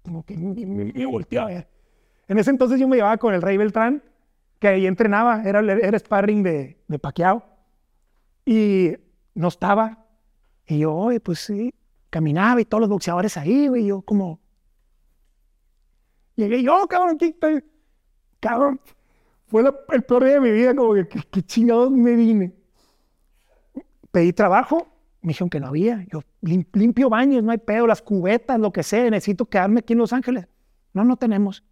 Como 0.03 0.25
que 0.25 0.37
ni- 0.37 0.65
ni 0.65 1.05
volteó 1.05 1.43
a 1.43 1.47
ver. 1.47 1.69
En 2.29 2.39
ese 2.39 2.51
entonces 2.51 2.79
yo 2.81 2.89
me 2.89 2.97
llevaba 2.97 3.17
con 3.19 3.35
el 3.35 3.43
Rey 3.43 3.57
Beltrán, 3.57 4.03
que 4.59 4.69
ahí 4.69 4.87
entrenaba, 4.87 5.43
era, 5.45 5.61
era 5.61 5.99
sparring 5.99 6.43
de, 6.43 6.79
de 6.87 6.99
Pacquiao. 6.99 7.45
Y 8.45 8.93
no 9.35 9.49
estaba. 9.49 10.07
Y 10.67 10.79
yo, 10.79 10.95
oye, 10.95 11.21
pues 11.21 11.41
sí, 11.41 11.75
caminaba 12.11 12.61
y 12.61 12.65
todos 12.65 12.81
los 12.83 12.91
boxeadores 12.91 13.37
ahí, 13.37 13.67
güey, 13.69 13.87
yo 13.87 14.03
como... 14.03 14.41
Llegué 16.37 16.63
yo, 16.63 16.87
cabrón, 16.89 17.17
aquí 17.17 17.27
estoy. 17.27 17.63
Cabrón, 18.41 18.81
fue 19.53 19.63
la- 19.63 19.77
el 19.93 20.03
peor 20.03 20.25
día 20.25 20.35
de 20.35 20.41
mi 20.41 20.51
vida, 20.51 20.75
como 20.75 20.95
que, 20.95 21.07
¿qué, 21.07 21.21
qué 21.31 21.43
chingados 21.43 21.91
me 21.91 22.15
vine? 22.17 22.53
Pedí 24.11 24.33
trabajo, 24.33 24.89
me 25.21 25.29
dijeron 25.29 25.49
que 25.51 25.61
no 25.61 25.69
había. 25.69 26.05
Yo 26.11 26.23
lim- 26.43 26.67
limpio 26.73 27.09
baños, 27.09 27.43
no 27.43 27.53
hay 27.53 27.59
pedo, 27.59 27.87
las 27.87 28.03
cubetas, 28.03 28.59
lo 28.59 28.73
que 28.73 28.83
sea, 28.83 29.09
necesito 29.11 29.45
quedarme 29.47 29.81
aquí 29.81 29.93
en 29.93 29.99
Los 30.01 30.13
Ángeles. 30.13 30.47
No, 30.93 31.05
no 31.05 31.17
tenemos. 31.17 31.63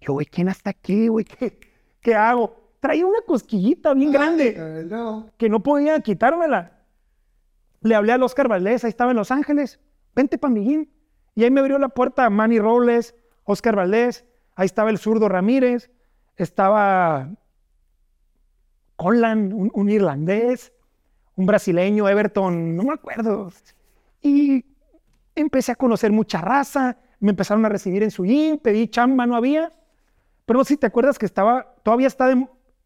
Yo, 0.00 0.12
güey, 0.14 0.26
¿quién 0.26 0.48
hasta 0.48 0.70
aquí, 0.70 1.08
güey? 1.08 1.24
¿Qué, 1.24 1.58
¿Qué 2.00 2.14
hago? 2.14 2.56
Traía 2.80 3.04
una 3.04 3.20
cosquillita 3.26 3.92
bien 3.94 4.12
grande 4.12 4.86
no. 4.88 5.30
que 5.36 5.48
no 5.48 5.60
podía 5.62 5.98
quitármela. 6.00 6.78
Le 7.80 7.94
hablé 7.96 8.12
al 8.12 8.22
Oscar 8.22 8.46
Valdés, 8.48 8.84
ahí 8.84 8.90
estaba 8.90 9.10
en 9.10 9.16
Los 9.16 9.32
Ángeles. 9.32 9.80
Vente 10.14 10.38
pa' 10.38 10.48
mi 10.48 10.64
gym. 10.64 10.86
Y 11.34 11.44
ahí 11.44 11.50
me 11.50 11.60
abrió 11.60 11.78
la 11.78 11.88
puerta 11.88 12.28
Manny 12.30 12.58
Robles, 12.60 13.14
Oscar 13.44 13.76
Valdés, 13.76 14.24
ahí 14.56 14.66
estaba 14.66 14.90
el 14.90 14.98
zurdo 14.98 15.28
Ramírez, 15.28 15.90
estaba 16.38 17.30
Conlan, 18.96 19.52
un, 19.52 19.90
irlandés, 19.90 20.72
un 21.36 21.46
brasileño, 21.46 22.08
Everton, 22.08 22.74
no 22.74 22.84
me 22.84 22.94
acuerdo. 22.94 23.52
Y 24.22 24.64
empecé 25.34 25.72
a 25.72 25.76
conocer 25.76 26.10
mucha 26.10 26.40
raza, 26.40 26.98
me 27.20 27.30
empezaron 27.30 27.64
a 27.64 27.68
recibir 27.68 28.02
en 28.02 28.10
su 28.10 28.24
gym, 28.24 28.58
pedí 28.58 28.88
chamba, 28.88 29.26
no 29.26 29.36
había. 29.36 29.72
Pero 30.46 30.64
si 30.64 30.76
te 30.76 30.86
acuerdas 30.86 31.18
que 31.18 31.26
estaba, 31.26 31.74
todavía 31.82 32.08
está 32.08 32.34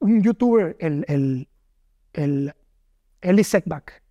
un 0.00 0.22
youtuber, 0.22 0.76
el, 0.80 1.04
el, 1.08 1.48
el 2.12 2.54
Eli 3.22 3.44
Setback, 3.44 4.02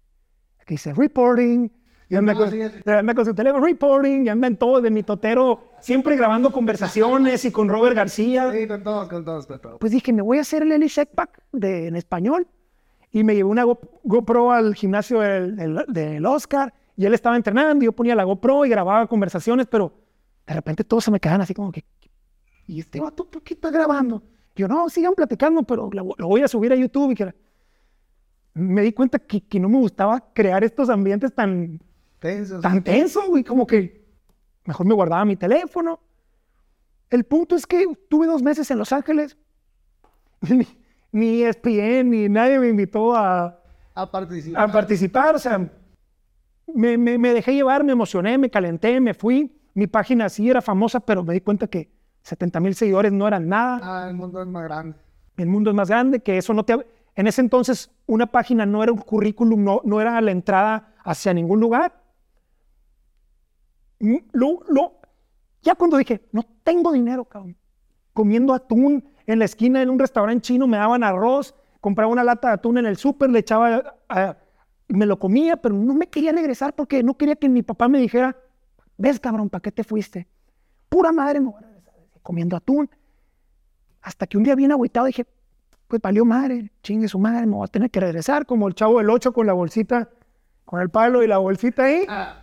que 0.65 0.73
dice 0.73 0.93
reporting, 0.93 1.69
y 2.12 2.16
anda 2.18 2.36
con, 2.36 2.51
sí, 2.51 2.59
sí. 2.62 2.89
anda 2.91 3.16
con 3.16 3.26
su 3.26 3.34
teléfono 3.34 3.66
reporting, 3.66 4.26
y 4.26 4.30
anda 4.30 4.47
en 4.47 4.57
todo 4.57 4.82
de 4.82 4.91
mi 4.91 5.01
totero, 5.01 5.72
siempre 5.80 6.16
grabando 6.16 6.51
conversaciones 6.51 7.45
y 7.45 7.51
con 7.51 7.70
Robert 7.70 7.95
García. 7.95 8.51
Sí, 8.51 8.68
con 8.68 8.84
todos, 8.84 9.07
con 9.07 9.24
todos, 9.26 9.47
con 9.47 9.59
todos. 9.62 9.78
Pues 9.80 9.91
dije, 9.91 10.12
me 10.12 10.22
voy 10.22 10.38
a 10.38 10.41
hacer 10.41 10.62
el 10.64 10.72
Eli 10.74 10.89
Setback 10.89 11.41
de, 11.51 11.88
en 11.88 11.95
español. 11.95 12.47
Y 13.14 13.24
me 13.24 13.34
llevé 13.36 13.49
una 13.49 13.64
Go- 13.64 13.80
GoPro 14.03 14.51
al 14.51 14.74
gimnasio 14.76 15.20
del, 15.20 15.55
del- 15.55 15.86
del 15.88 16.26
Oscar, 16.26 16.74
y 16.95 17.05
él 17.05 17.14
estaba 17.14 17.36
entrenando, 17.36 17.84
y 17.84 17.88
yo 17.88 17.91
ponía 17.93 18.16
la 18.16 18.24
GoPro 18.24 18.66
y 18.66 18.70
grababa 18.70 19.07
conversaciones, 19.07 19.68
pero 19.68 19.93
de 20.47 20.53
repente 20.53 20.84
todos 20.84 21.03
se 21.05 21.12
me 21.12 21.20
quedaban 21.20 21.41
así 21.41 21.53
como 21.53 21.72
que, 21.72 21.84
¿y 22.68 22.80
este 22.82 22.99
vato 22.99 23.26
por 23.26 23.41
qué 23.41 23.53
está 23.53 23.70
grabando? 23.70 24.22
Yo, 24.55 24.68
no, 24.68 24.89
sigan 24.89 25.14
platicando, 25.14 25.64
pero 25.64 25.89
lo, 25.91 26.09
lo 26.18 26.28
voy 26.28 26.41
a 26.41 26.47
subir 26.47 26.72
a 26.74 26.76
YouTube. 26.76 27.12
Y 27.12 27.16
que... 27.16 27.34
Me 28.53 28.82
di 28.82 28.91
cuenta 28.91 29.18
que, 29.18 29.39
que 29.41 29.59
no 29.62 29.70
me 29.70 29.78
gustaba 29.78 30.22
crear 30.34 30.62
estos 30.66 30.89
ambientes 30.89 31.34
tan, 31.34 31.80
Tensos. 32.22 32.61
tan 32.61 32.84
tensos, 32.84 33.28
güey, 33.28 33.43
como 33.43 33.65
que 33.67 34.05
mejor 34.65 34.86
me 34.86 34.93
guardaba 34.93 35.26
mi 35.26 35.36
teléfono. 35.36 35.99
El 37.09 37.24
punto 37.26 37.55
es 37.55 37.65
que 37.67 37.88
tuve 38.09 38.28
dos 38.28 38.41
meses 38.43 38.69
en 38.72 38.78
Los 38.78 38.93
Ángeles. 38.93 39.38
Ni, 40.41 40.65
ni 41.11 41.43
ESPN, 41.43 42.09
ni 42.09 42.30
nadie 42.30 42.57
me 42.59 42.69
invitó 42.69 43.15
a, 43.15 43.59
A 43.95 44.09
participar. 44.09 44.69
a 44.69 44.72
participar. 44.72 45.36
O 45.36 45.39
sea, 45.39 45.69
me, 46.74 46.97
me- 46.97 47.17
me 47.17 47.34
dejé 47.34 47.53
llevar, 47.53 47.84
me 47.84 47.91
emocioné, 47.91 48.38
me 48.38 48.49
calenté, 48.49 48.99
me 49.01 49.13
fui. 49.13 49.59
Mi 49.74 49.88
página 49.88 50.30
sí 50.30 50.49
era 50.49 50.61
famosa, 50.61 50.99
pero 50.99 51.24
me 51.24 51.34
di 51.34 51.41
cuenta 51.41 51.67
que 51.67 51.91
70 52.24 52.59
mil 52.59 52.76
seguidores 52.76 53.11
no 53.11 53.28
eran 53.28 53.47
nada. 53.49 53.80
Ah, 53.84 54.07
el 54.09 54.15
mundo 54.15 54.41
es 54.41 54.47
más 54.47 54.63
grande. 54.63 54.95
El 55.38 55.47
mundo 55.47 55.69
es 55.72 55.76
más 55.76 55.89
grande, 55.89 56.19
que 56.19 56.38
eso 56.38 56.53
no 56.53 56.63
te... 56.63 56.76
En 57.15 57.28
ese 57.28 57.41
entonces, 57.41 57.91
una 58.05 58.28
página 58.28 58.65
no 58.65 58.84
era 58.84 58.91
un 58.91 58.99
currículum, 58.99 59.63
no, 59.63 59.82
no 59.84 59.99
era 59.99 60.19
la 60.22 60.32
entrada 60.32 60.93
hacia 61.03 61.34
ningún 61.34 61.59
lugar. 61.59 62.00
Lo, 64.31 64.59
lo- 64.67 64.93
ya 65.61 65.75
cuando 65.75 65.97
dije, 65.97 66.21
no 66.31 66.43
tengo 66.63 66.91
dinero, 66.91 67.25
cabrón. 67.25 67.55
Comiendo 68.13 68.53
atún 68.53 69.03
en 69.25 69.39
la 69.39 69.45
esquina 69.45 69.81
en 69.81 69.89
un 69.89 69.99
restaurante 69.99 70.41
chino, 70.41 70.67
me 70.67 70.77
daban 70.77 71.03
arroz, 71.03 71.55
compraba 71.79 72.11
una 72.11 72.23
lata 72.23 72.47
de 72.49 72.53
atún 72.55 72.77
en 72.79 72.85
el 72.85 72.97
súper, 72.97 73.29
le 73.29 73.39
echaba, 73.39 73.95
a- 74.09 74.37
me 74.87 75.05
lo 75.05 75.17
comía, 75.19 75.55
pero 75.57 75.75
no 75.75 75.93
me 75.93 76.07
quería 76.07 76.31
regresar 76.31 76.73
porque 76.75 77.01
no 77.03 77.15
quería 77.17 77.35
que 77.35 77.47
mi 77.47 77.61
papá 77.63 77.87
me 77.87 77.99
dijera, 77.99 78.35
ves, 78.97 79.19
cabrón, 79.19 79.49
¿para 79.49 79.61
qué 79.61 79.71
te 79.71 79.83
fuiste? 79.83 80.27
Pura 80.89 81.11
madre, 81.11 81.39
me 81.39 81.47
voy 81.51 81.55
a 81.63 81.67
regresar 81.67 81.93
comiendo 82.21 82.57
atún. 82.57 82.89
Hasta 84.01 84.25
que 84.27 84.37
un 84.37 84.43
día 84.43 84.55
bien 84.55 84.71
agüitado 84.71 85.05
dije, 85.05 85.25
pues 85.87 86.01
valió 86.01 86.25
madre, 86.25 86.71
chingue 86.81 87.07
su 87.07 87.19
madre, 87.19 87.45
me 87.45 87.53
voy 87.55 87.65
a 87.65 87.67
tener 87.67 87.89
que 87.91 87.99
regresar, 87.99 88.45
como 88.45 88.67
el 88.67 88.73
chavo 88.75 88.97
del 88.97 89.09
8 89.09 89.31
con 89.31 89.45
la 89.45 89.53
bolsita, 89.53 90.09
con 90.65 90.81
el 90.81 90.89
palo 90.89 91.23
y 91.23 91.27
la 91.27 91.37
bolsita 91.37 91.83
ahí. 91.83 92.05
Ah, 92.09 92.40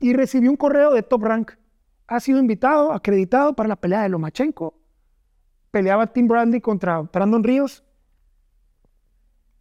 Y 0.00 0.12
recibí 0.12 0.48
un 0.48 0.56
correo 0.56 0.92
de 0.92 1.02
Top 1.02 1.22
Rank. 1.22 1.52
Ha 2.06 2.20
sido 2.20 2.38
invitado, 2.38 2.92
acreditado 2.92 3.54
para 3.54 3.68
la 3.68 3.76
pelea 3.76 4.02
de 4.02 4.08
Lomachenko. 4.08 4.74
Peleaba 5.70 6.06
Tim 6.06 6.28
Bradley 6.28 6.60
contra 6.60 7.00
Brandon 7.00 7.42
Ríos. 7.42 7.84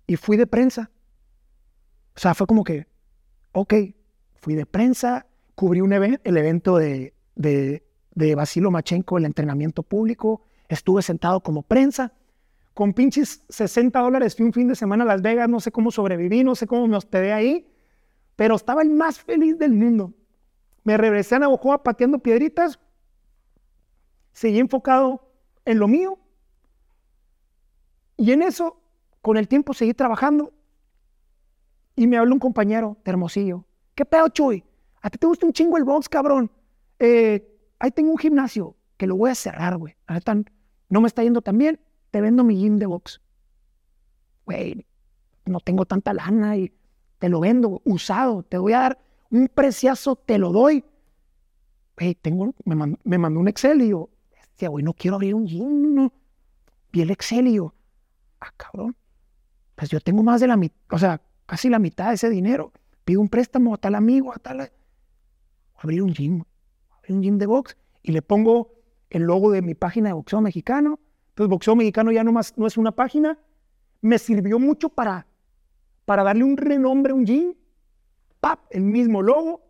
Y 0.08 0.16
fui 0.18 0.38
de 0.38 0.48
prensa. 0.48 0.92
O 2.16 2.20
sea, 2.20 2.34
fue 2.34 2.48
como 2.48 2.64
que, 2.64 2.88
ok, 3.52 3.74
fui 4.36 4.56
de 4.56 4.66
prensa, 4.66 5.26
cubrí 5.56 5.82
un 5.82 5.92
even- 5.92 6.22
el 6.24 6.38
evento 6.38 6.78
de, 6.78 7.14
de, 7.36 7.84
de 8.14 8.36
Machenko, 8.36 9.18
el 9.18 9.26
entrenamiento 9.26 9.84
público, 9.84 10.44
estuve 10.70 11.02
sentado 11.02 11.42
como 11.42 11.64
prensa, 11.64 12.14
con 12.74 12.94
pinches 12.94 13.44
60 13.50 14.00
dólares 14.00 14.36
fui 14.36 14.46
un 14.46 14.54
fin 14.54 14.68
de 14.68 14.76
semana 14.76 15.04
a 15.04 15.08
Las 15.08 15.22
Vegas, 15.22 15.50
no 15.50 15.60
sé 15.60 15.72
cómo 15.72 15.92
sobreviví, 15.92 16.44
no 16.44 16.56
sé 16.56 16.68
cómo 16.68 16.88
me 16.88 16.98
hospedé 16.98 17.34
ahí, 17.34 17.68
pero 18.36 18.56
estaba 18.56 18.82
el 18.82 18.90
más 18.90 19.20
feliz 19.20 19.58
del 19.58 19.74
mundo. 19.74 20.14
Me 20.84 20.98
regresé 20.98 21.36
a 21.36 21.40
Navajoa 21.40 21.84
pateando 21.84 22.20
piedritas, 22.20 22.80
seguí 24.34 24.60
enfocado 24.60 25.32
en 25.66 25.80
lo 25.80 25.88
mío, 25.88 26.20
y 28.18 28.32
en 28.32 28.42
eso, 28.42 28.82
con 29.22 29.38
el 29.38 29.48
tiempo 29.48 29.74
seguí 29.74 29.94
trabajando, 29.94 30.54
y 31.96 32.08
me 32.08 32.18
habló 32.18 32.34
un 32.34 32.40
compañero 32.40 32.98
de 33.04 33.12
Hermosillo. 33.12 33.66
¿Qué 33.96 34.06
pedo, 34.06 34.28
Chuy? 34.30 34.64
¿A 35.02 35.10
ti 35.10 35.18
te 35.18 35.28
gusta 35.28 35.46
un 35.46 35.54
chingo 35.54 35.78
el 35.78 35.84
box, 35.84 36.10
cabrón? 36.10 36.52
Eh, 37.00 37.58
ahí 37.80 37.92
tengo 37.92 38.12
un 38.12 38.18
gimnasio 38.18 38.76
que 38.98 39.08
lo 39.08 39.16
voy 39.16 39.32
a 39.32 39.36
cerrar, 39.36 39.78
güey. 39.78 39.96
No 40.90 41.02
me 41.02 41.08
está 41.08 41.24
yendo 41.24 41.42
tan 41.42 41.58
bien. 41.58 41.80
Te 42.12 42.22
vendo 42.22 42.44
mi 42.44 42.56
gym 42.58 42.78
de 42.78 42.86
box. 42.86 43.22
Güey, 44.46 44.86
no 45.46 45.60
tengo 45.60 45.86
tanta 45.86 46.14
lana 46.14 46.58
y 46.58 46.74
te 47.20 47.30
lo 47.30 47.40
vendo 47.40 47.82
usado. 47.86 48.44
Te 48.44 48.58
voy 48.58 48.74
a 48.74 48.80
dar 48.80 49.00
un 49.32 49.48
preciazo, 49.48 50.16
te 50.16 50.38
lo 50.38 50.52
doy. 50.52 50.84
Güey, 51.98 52.16
tengo, 52.16 52.54
me, 52.66 52.76
mandó, 52.76 53.00
me 53.04 53.18
un 53.18 53.48
Excel 53.48 53.82
y 53.82 53.90
yo, 53.90 54.10
hostia, 54.42 54.70
güey, 54.70 54.84
no 54.84 54.94
quiero 54.94 55.16
abrir 55.16 55.36
un 55.36 55.46
gym. 55.46 55.96
No. 55.96 56.14
Vi 56.92 57.02
el 57.02 57.12
Excel 57.12 57.48
y 57.48 57.56
yo, 57.56 57.74
ah, 58.40 58.52
cabrón. 58.58 58.96
Pues 59.76 59.90
yo 59.90 60.00
tengo 60.00 60.24
más 60.24 60.42
de 60.42 60.48
la 60.48 60.58
mitad, 60.58 60.78
o 60.92 60.98
sea, 60.98 61.22
casi 61.46 61.70
la 61.70 61.80
mitad 61.80 62.10
de 62.10 62.16
ese 62.16 62.30
dinero. 62.30 62.72
Pido 63.04 63.22
un 63.22 63.30
préstamo 63.30 63.74
a 63.74 63.78
tal 63.78 63.96
amigo, 63.96 64.34
a 64.34 64.38
tal. 64.38 64.72
Abrir 65.76 66.02
un 66.02 66.14
gym, 66.14 66.44
abrir 66.98 67.18
un 67.18 67.22
gym 67.22 67.38
de 67.38 67.46
box 67.46 67.78
y 68.02 68.12
le 68.12 68.22
pongo 68.22 68.72
el 69.10 69.24
logo 69.24 69.52
de 69.52 69.62
mi 69.62 69.76
página 69.76 70.10
de 70.10 70.14
boxeo 70.14 70.42
mexicano. 70.42 71.00
Entonces, 71.30 71.50
boxeo 71.50 71.76
mexicano 71.76 72.12
ya 72.12 72.24
no, 72.24 72.32
más, 72.32 72.58
no 72.58 72.68
es 72.68 72.78
una 72.78 72.92
página. 72.94 73.38
Me 74.02 74.18
sirvió 74.20 74.60
mucho 74.60 74.90
para, 74.90 75.28
para 76.06 76.24
darle 76.24 76.44
un 76.44 76.56
renombre 76.56 77.12
a 77.12 77.16
un 77.16 77.26
gym. 77.26 77.54
¡Pap! 78.40 78.60
El 78.70 78.84
mismo 78.84 79.22
logo. 79.22 79.62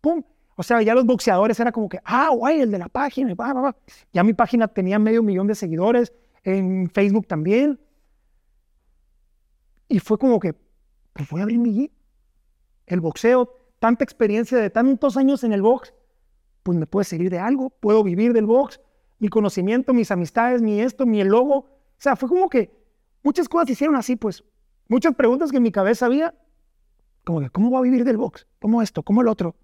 ¡Pum! 0.00 0.22
O 0.56 0.62
sea, 0.62 0.82
ya 0.82 0.94
los 0.94 1.06
boxeadores 1.06 1.60
era 1.60 1.70
como 1.70 1.88
que, 1.88 2.00
ah, 2.04 2.30
güey, 2.34 2.60
el 2.60 2.70
de 2.70 2.78
la 2.78 2.88
página. 2.88 3.34
va, 3.34 3.52
va". 3.52 3.76
Ya 4.12 4.24
mi 4.24 4.32
página 4.32 4.66
tenía 4.66 4.98
medio 4.98 5.22
millón 5.22 5.46
de 5.46 5.54
seguidores. 5.54 6.12
En 6.42 6.90
Facebook 6.90 7.26
también. 7.26 7.78
Y 9.88 10.00
fue 10.00 10.18
como 10.18 10.40
que, 10.40 10.54
pues 11.12 11.28
voy 11.30 11.40
a 11.40 11.42
abrir 11.44 11.58
mi 11.58 11.72
gym. 11.72 11.88
El 12.86 13.00
boxeo, 13.00 13.54
tanta 13.78 14.04
experiencia 14.04 14.58
de 14.58 14.70
tantos 14.70 15.16
años 15.16 15.44
en 15.44 15.52
el 15.52 15.62
box, 15.62 15.94
pues 16.62 16.76
me 16.78 16.86
puede 16.86 17.04
servir 17.04 17.30
de 17.30 17.38
algo. 17.38 17.70
Puedo 17.70 18.02
vivir 18.02 18.32
del 18.32 18.46
box, 18.46 18.80
mi 19.18 19.28
conocimiento, 19.28 19.92
mis 19.92 20.10
amistades, 20.10 20.62
mi 20.62 20.80
esto, 20.80 21.06
mi 21.06 21.20
el 21.20 21.28
logo. 21.28 21.56
O 21.56 22.00
sea, 22.00 22.16
fue 22.16 22.28
como 22.28 22.48
que 22.48 22.70
muchas 23.22 23.48
cosas 23.48 23.66
se 23.66 23.72
hicieron 23.74 23.96
así, 23.96 24.16
pues. 24.16 24.44
Muchas 24.88 25.14
preguntas 25.14 25.50
que 25.50 25.58
en 25.58 25.62
mi 25.62 25.72
cabeza 25.72 26.06
había. 26.06 26.34
Como 27.24 27.40
que, 27.40 27.50
¿cómo 27.50 27.70
voy 27.70 27.78
a 27.78 27.82
vivir 27.82 28.04
del 28.04 28.16
box? 28.16 28.46
¿Cómo 28.58 28.82
esto? 28.82 29.02
¿Cómo 29.02 29.20
el 29.20 29.28
otro? 29.28 29.54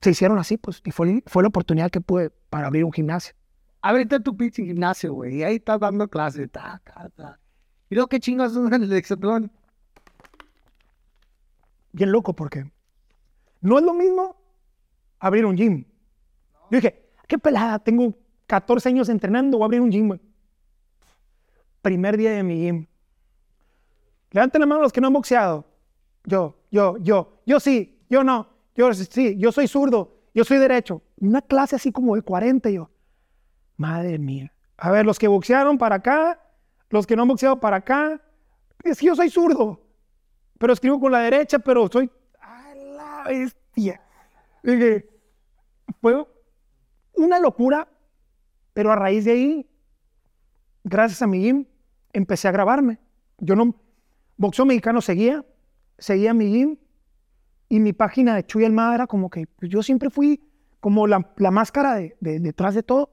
Se 0.00 0.10
hicieron 0.10 0.38
así, 0.38 0.56
pues. 0.56 0.80
Y 0.84 0.90
fue, 0.90 1.22
fue 1.26 1.42
la 1.42 1.48
oportunidad 1.48 1.90
que 1.90 2.00
pude 2.00 2.30
para 2.48 2.66
abrir 2.66 2.84
un 2.84 2.92
gimnasio. 2.92 3.34
Ahorita 3.82 4.20
tu 4.20 4.36
pinche 4.36 4.64
gimnasio, 4.64 5.12
güey. 5.12 5.36
Y 5.36 5.42
ahí 5.42 5.56
estás 5.56 5.80
dando 5.80 6.08
clases. 6.08 6.50
Ta, 6.50 6.80
ta, 6.84 7.10
ta. 7.10 7.38
Y 7.90 7.94
luego, 7.94 8.08
¿qué 8.08 8.20
chingas 8.20 8.56
en 8.56 8.72
el 8.72 8.92
hexatlón? 8.92 9.52
bien 11.92 12.12
loco 12.12 12.34
porque 12.34 12.70
no 13.60 13.78
es 13.78 13.84
lo 13.84 13.94
mismo 13.94 14.36
abrir 15.18 15.44
un 15.44 15.56
gym. 15.56 15.84
Yo 16.70 16.76
dije, 16.78 17.10
qué 17.26 17.38
pelada, 17.38 17.78
tengo 17.78 18.14
14 18.46 18.88
años 18.88 19.08
entrenando, 19.08 19.58
voy 19.58 19.64
a 19.64 19.66
abrir 19.66 19.80
un 19.80 19.90
gym. 19.90 20.08
güey". 20.08 20.20
Primer 21.82 22.16
día 22.16 22.30
de 22.32 22.42
mi 22.42 22.60
gym. 22.62 22.86
Levanten 24.30 24.60
la 24.60 24.66
mano 24.66 24.82
los 24.82 24.92
que 24.92 25.00
no 25.00 25.08
han 25.08 25.12
boxeado. 25.12 25.64
Yo, 26.24 26.56
yo, 26.70 26.96
yo, 26.98 27.40
yo 27.46 27.60
sí, 27.60 28.04
yo 28.08 28.22
no, 28.22 28.48
yo 28.74 28.92
sí, 28.94 29.36
yo 29.36 29.52
soy 29.52 29.66
zurdo, 29.66 30.16
yo 30.34 30.44
soy 30.44 30.58
derecho. 30.58 31.02
Una 31.18 31.42
clase 31.42 31.76
así 31.76 31.90
como 31.92 32.14
de 32.16 32.22
40 32.22 32.70
y 32.70 32.74
yo. 32.74 32.90
Madre 33.76 34.18
mía. 34.18 34.52
A 34.76 34.90
ver, 34.90 35.04
los 35.04 35.18
que 35.18 35.28
boxearon 35.28 35.78
para 35.78 35.96
acá, 35.96 36.40
los 36.90 37.06
que 37.06 37.16
no 37.16 37.22
han 37.22 37.28
boxeado 37.28 37.60
para 37.60 37.76
acá. 37.76 38.20
Es 38.84 38.98
que 38.98 39.06
yo 39.06 39.14
soy 39.14 39.30
zurdo 39.30 39.80
pero 40.60 40.74
escribo 40.74 41.00
con 41.00 41.10
la 41.10 41.20
derecha, 41.20 41.58
pero 41.58 41.88
soy 41.90 42.10
a 42.38 42.74
la 42.74 43.24
bestia. 43.26 43.98
Dije, 44.62 45.08
fue 46.02 46.22
una 47.14 47.38
locura, 47.38 47.88
pero 48.74 48.92
a 48.92 48.96
raíz 48.96 49.24
de 49.24 49.32
ahí, 49.32 49.70
gracias 50.84 51.22
a 51.22 51.26
mi 51.26 51.40
gym, 51.40 51.64
empecé 52.12 52.46
a 52.46 52.52
grabarme. 52.52 52.98
Yo 53.38 53.56
no, 53.56 53.74
boxeo 54.40 54.64
mexicano 54.64 55.00
seguía, 55.00 55.44
seguía 55.98 56.34
mi 56.34 56.50
gym 56.50 56.76
y 57.68 57.78
mi 57.80 57.92
página 57.92 58.34
de 58.34 58.44
Chuy 58.44 58.64
Almada 58.64 58.94
era 58.94 59.06
como 59.06 59.30
que 59.30 59.46
pues, 59.46 59.70
yo 59.70 59.82
siempre 59.82 60.10
fui 60.10 60.40
como 60.80 61.06
la, 61.06 61.30
la 61.36 61.50
máscara 61.50 61.94
de, 61.96 62.16
de- 62.20 62.40
detrás 62.40 62.74
de 62.74 62.82
todo. 62.82 63.10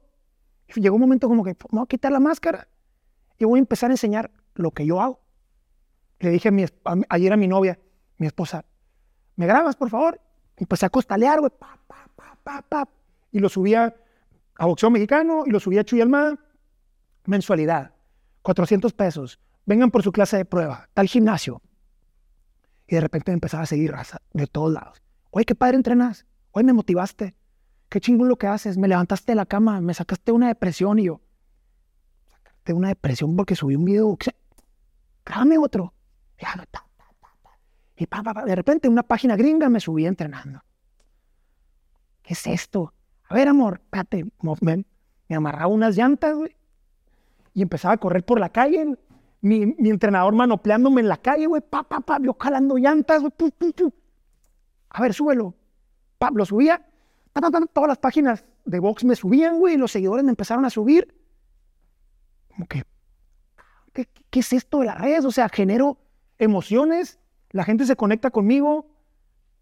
Y 0.74 0.80
llegó 0.80 0.96
un 0.96 1.00
momento 1.02 1.28
como 1.28 1.44
que 1.44 1.50
me 1.70 1.78
voy 1.78 1.82
a 1.84 1.86
quitar 1.86 2.12
la 2.12 2.20
máscara 2.20 2.68
y 3.38 3.44
voy 3.44 3.58
a 3.58 3.60
empezar 3.60 3.90
a 3.90 3.94
enseñar 3.94 4.30
lo 4.54 4.70
que 4.70 4.84
yo 4.86 5.00
hago 5.00 5.20
le 6.20 6.30
dije 6.30 6.48
a 6.48 6.50
mi, 6.50 6.64
ayer 7.10 7.32
a 7.32 7.36
mi 7.36 7.46
novia, 7.46 7.78
mi 8.16 8.26
esposa, 8.26 8.64
¿me 9.36 9.46
grabas, 9.46 9.76
por 9.76 9.88
favor? 9.88 10.20
Y 10.58 10.64
empecé 10.64 10.84
a 10.86 10.90
costalear, 10.90 11.38
güey, 11.38 11.52
pa, 11.56 11.78
pa, 11.86 12.10
pa, 12.16 12.36
pa, 12.42 12.62
pa. 12.62 12.88
Y 13.30 13.38
lo 13.38 13.48
subía 13.48 13.94
a 14.56 14.66
Boxeo 14.66 14.90
Mexicano 14.90 15.44
y 15.46 15.50
lo 15.50 15.60
subía 15.60 15.82
a 15.82 15.84
Chuy 15.84 16.00
Almada. 16.00 16.36
Mensualidad, 17.26 17.92
400 18.42 18.92
pesos. 18.94 19.38
Vengan 19.68 19.90
por 19.90 20.02
su 20.02 20.12
clase 20.12 20.38
de 20.38 20.46
prueba, 20.46 20.88
tal 20.94 21.08
gimnasio. 21.08 21.60
Y 22.86 22.94
de 22.94 23.02
repente 23.02 23.32
me 23.32 23.34
empezaba 23.34 23.64
a 23.64 23.66
seguir 23.66 23.92
raza 23.92 24.16
de 24.32 24.46
todos 24.46 24.72
lados. 24.72 25.02
Oye, 25.30 25.44
qué 25.44 25.54
padre 25.54 25.76
entrenas. 25.76 26.24
Oye, 26.52 26.64
me 26.64 26.72
motivaste. 26.72 27.34
Qué 27.90 28.00
chingón 28.00 28.30
lo 28.30 28.36
que 28.36 28.46
haces. 28.46 28.78
Me 28.78 28.88
levantaste 28.88 29.32
de 29.32 29.36
la 29.36 29.44
cama, 29.44 29.82
me 29.82 29.92
sacaste 29.92 30.32
una 30.32 30.48
depresión 30.48 30.98
y 30.98 31.04
yo. 31.04 31.20
Sacarte 32.30 32.72
de 32.72 32.78
una 32.78 32.88
depresión 32.88 33.36
porque 33.36 33.54
subí 33.54 33.76
un 33.76 33.84
video. 33.84 34.16
Grábame 35.26 35.58
otro. 35.58 35.92
Ya, 36.40 36.66
ta. 36.70 36.86
Y 37.94 38.06
pa, 38.06 38.22
pa, 38.22 38.32
pa, 38.32 38.44
de 38.46 38.54
repente 38.54 38.88
una 38.88 39.02
página 39.02 39.36
gringa 39.36 39.68
me 39.68 39.80
subí 39.80 40.06
entrenando. 40.06 40.62
¿Qué 42.22 42.32
es 42.32 42.46
esto? 42.46 42.94
A 43.28 43.34
ver, 43.34 43.48
amor, 43.48 43.82
espérate. 43.84 44.24
Me, 44.62 44.84
me 45.28 45.36
amarraba 45.36 45.66
unas 45.66 45.94
llantas, 45.94 46.34
güey. 46.34 46.56
Y 47.52 47.60
empezaba 47.60 47.92
a 47.92 47.98
correr 47.98 48.24
por 48.24 48.40
la 48.40 48.48
calle. 48.48 48.96
Mi, 49.40 49.66
mi 49.66 49.90
entrenador 49.90 50.34
manopleándome 50.34 51.00
en 51.00 51.08
la 51.08 51.16
calle, 51.16 51.46
güey. 51.46 51.62
Pa, 51.62 51.82
pa, 51.82 52.00
pa, 52.00 52.18
yo 52.20 52.36
jalando 52.38 52.76
llantas, 52.76 53.20
güey. 53.20 53.32
pu, 53.36 53.50
pu, 53.50 53.72
pu. 53.72 53.92
A 54.90 55.02
ver, 55.02 55.14
súbelo. 55.14 55.54
Pa, 56.18 56.30
lo 56.32 56.44
subía. 56.44 56.84
Ta, 57.32 57.40
ta, 57.40 57.50
ta, 57.50 57.60
todas 57.66 57.88
las 57.88 57.98
páginas 57.98 58.44
de 58.64 58.80
box 58.80 59.04
me 59.04 59.14
subían, 59.14 59.58
güey. 59.58 59.74
Y 59.74 59.76
los 59.76 59.92
seguidores 59.92 60.24
me 60.24 60.30
empezaron 60.30 60.64
a 60.64 60.70
subir. 60.70 61.14
Como 62.48 62.66
que, 62.66 62.84
¿qué, 63.92 64.08
qué 64.30 64.40
es 64.40 64.52
esto 64.52 64.80
de 64.80 64.86
las 64.86 64.98
redes? 65.00 65.24
O 65.24 65.30
sea, 65.30 65.48
genero 65.48 65.98
emociones, 66.38 67.18
la 67.50 67.64
gente 67.64 67.84
se 67.84 67.96
conecta 67.96 68.30
conmigo, 68.30 68.86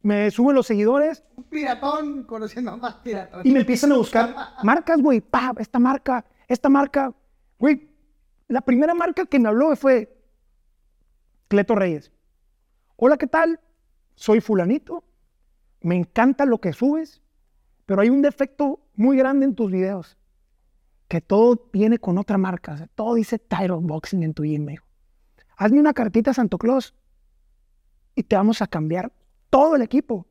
me 0.03 0.31
suben 0.31 0.55
los 0.55 0.67
seguidores 0.67 1.25
Un 1.37 1.45
piratón 1.45 2.23
conociendo 2.25 2.77
más 2.77 2.95
piratón. 2.97 3.41
y 3.45 3.51
me 3.51 3.61
empiezan 3.61 3.93
a 3.93 3.97
buscar 3.97 4.35
marcas, 4.63 5.01
güey, 5.01 5.21
pa, 5.21 5.53
esta 5.59 5.79
marca, 5.79 6.25
esta 6.47 6.69
marca, 6.69 7.13
güey. 7.59 7.89
La 8.49 8.61
primera 8.61 8.95
marca 8.95 9.27
que 9.27 9.41
me 9.41 9.49
habló 9.49 9.75
fue 9.75 10.23
Cleto 11.49 11.75
Reyes. 11.75 12.13
Hola, 12.97 13.17
¿qué 13.17 13.27
tal? 13.27 13.61
Soy 14.15 14.41
fulanito, 14.41 15.05
me 15.81 15.97
encanta 15.97 16.47
lo 16.47 16.61
que 16.61 16.73
subes, 16.73 17.21
pero 17.87 18.01
hay 18.01 18.09
un 18.09 18.23
defecto 18.23 18.81
muy 18.95 19.17
grande 19.17 19.47
en 19.47 19.55
tus 19.55 19.71
videos, 19.71 20.17
que 21.09 21.21
todo 21.21 21.69
viene 21.73 21.99
con 21.99 22.19
otra 22.19 22.39
marca, 22.39 22.89
todo 22.95 23.15
dice 23.15 23.39
Tyro 23.39 23.81
Boxing 23.81 24.23
en 24.23 24.33
tu 24.33 24.43
dijo. 24.43 24.85
Hazme 25.57 25.81
una 25.81 25.93
cartita 25.93 26.31
a 26.31 26.35
Santo 26.35 26.57
Claus 26.57 26.95
y 28.15 28.23
te 28.23 28.37
vamos 28.37 28.63
a 28.63 28.67
cambiar 28.67 29.13
todo 29.51 29.75
el 29.75 29.83
equipo 29.83 30.27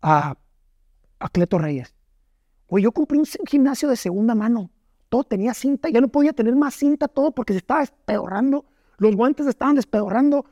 a, 0.00 0.36
a 1.18 1.28
Cleto 1.28 1.58
Reyes. 1.58 1.94
Güey, 2.68 2.84
yo 2.84 2.92
compré 2.92 3.18
un 3.18 3.26
gimnasio 3.46 3.88
de 3.88 3.96
segunda 3.96 4.34
mano. 4.34 4.70
Todo 5.14 5.22
tenía 5.22 5.54
cinta, 5.54 5.88
ya 5.90 6.00
no 6.00 6.08
podía 6.08 6.32
tener 6.32 6.56
más 6.56 6.74
cinta, 6.74 7.06
todo 7.06 7.30
porque 7.30 7.52
se 7.52 7.58
estaba 7.58 7.78
despedorrando. 7.78 8.64
Los 8.96 9.14
guantes 9.14 9.46
estaban 9.46 9.76
despedorrando. 9.76 10.44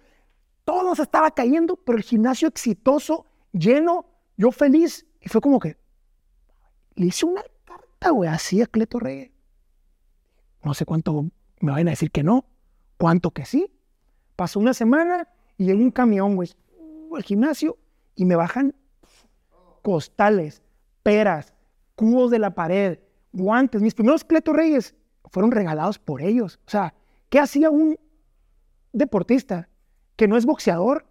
Todo 0.64 0.94
se 0.94 1.02
estaba 1.02 1.32
cayendo, 1.32 1.74
pero 1.74 1.98
el 1.98 2.04
gimnasio 2.04 2.46
exitoso, 2.46 3.26
lleno, 3.50 4.06
yo 4.36 4.52
feliz. 4.52 5.04
Y 5.20 5.28
fue 5.28 5.40
como 5.40 5.58
que 5.58 5.76
le 6.94 7.06
hice 7.06 7.26
una 7.26 7.42
carta, 7.64 8.10
güey, 8.10 8.30
así 8.30 8.62
a 8.62 8.68
Cleto 8.68 9.00
Reyes. 9.00 9.32
No 10.62 10.74
sé 10.74 10.84
cuánto 10.84 11.24
me 11.58 11.72
vayan 11.72 11.88
a 11.88 11.90
decir 11.90 12.12
que 12.12 12.22
no, 12.22 12.44
cuánto 12.98 13.32
que 13.32 13.44
sí. 13.44 13.68
Pasó 14.36 14.60
una 14.60 14.74
semana 14.74 15.26
y 15.58 15.64
llega 15.64 15.80
un 15.80 15.90
camión, 15.90 16.36
güey, 16.36 16.50
al 17.16 17.24
gimnasio 17.24 17.78
y 18.14 18.26
me 18.26 18.36
bajan 18.36 18.76
costales, 19.82 20.62
peras, 21.02 21.52
cubos 21.96 22.30
de 22.30 22.38
la 22.38 22.54
pared, 22.54 23.00
guantes. 23.32 23.82
Mis 23.82 23.94
primeros 23.94 24.24
Cleto 24.24 24.52
Reyes 24.52 24.94
fueron 25.30 25.50
regalados 25.50 25.98
por 25.98 26.22
ellos. 26.22 26.60
O 26.66 26.70
sea, 26.70 26.94
¿qué 27.28 27.38
hacía 27.38 27.70
un 27.70 27.98
deportista 28.92 29.68
que 30.16 30.28
no 30.28 30.36
es 30.36 30.44
boxeador 30.44 31.06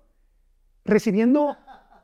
recibiendo, 0.86 1.58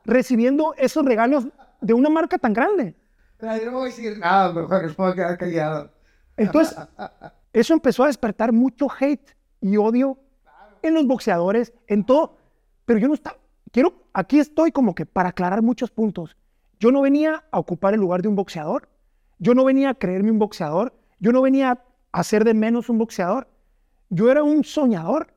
recibiendo 0.04 0.74
esos 0.76 1.04
regalos 1.04 1.48
de 1.80 1.94
una 1.94 2.10
marca 2.10 2.38
tan 2.38 2.52
grande? 2.52 2.96
Ay, 3.40 3.62
no 3.64 3.72
voy 3.72 3.82
a 3.82 3.84
decir 3.84 4.18
nada, 4.18 4.52
mejor 4.52 4.88
que 4.88 4.94
puedo 4.94 5.14
quedar 5.14 5.38
callado. 5.38 5.92
Entonces, 6.36 6.76
eso 7.52 7.74
empezó 7.74 8.04
a 8.04 8.08
despertar 8.08 8.52
mucho 8.52 8.88
hate 8.98 9.36
y 9.60 9.76
odio 9.76 10.18
en 10.82 10.94
los 10.94 11.06
boxeadores, 11.06 11.72
en 11.86 12.04
todo. 12.04 12.36
Pero 12.84 12.98
yo 12.98 13.08
no 13.08 13.14
estaba, 13.14 13.38
quiero, 13.70 14.02
aquí 14.12 14.38
estoy 14.38 14.72
como 14.72 14.94
que 14.94 15.06
para 15.06 15.30
aclarar 15.30 15.62
muchos 15.62 15.90
puntos. 15.90 16.36
Yo 16.80 16.92
no 16.92 17.02
venía 17.02 17.44
a 17.50 17.58
ocupar 17.58 17.94
el 17.94 18.00
lugar 18.00 18.22
de 18.22 18.28
un 18.28 18.36
boxeador. 18.36 18.88
Yo 19.38 19.54
no 19.54 19.64
venía 19.64 19.90
a 19.90 19.94
creerme 19.94 20.30
un 20.30 20.38
boxeador. 20.38 20.94
Yo 21.20 21.32
no 21.32 21.42
venía 21.42 21.70
a 21.70 21.84
hacer 22.12 22.44
de 22.44 22.54
menos 22.54 22.88
un 22.88 22.98
boxeador. 22.98 23.48
Yo 24.10 24.30
era 24.30 24.42
un 24.42 24.64
soñador 24.64 25.34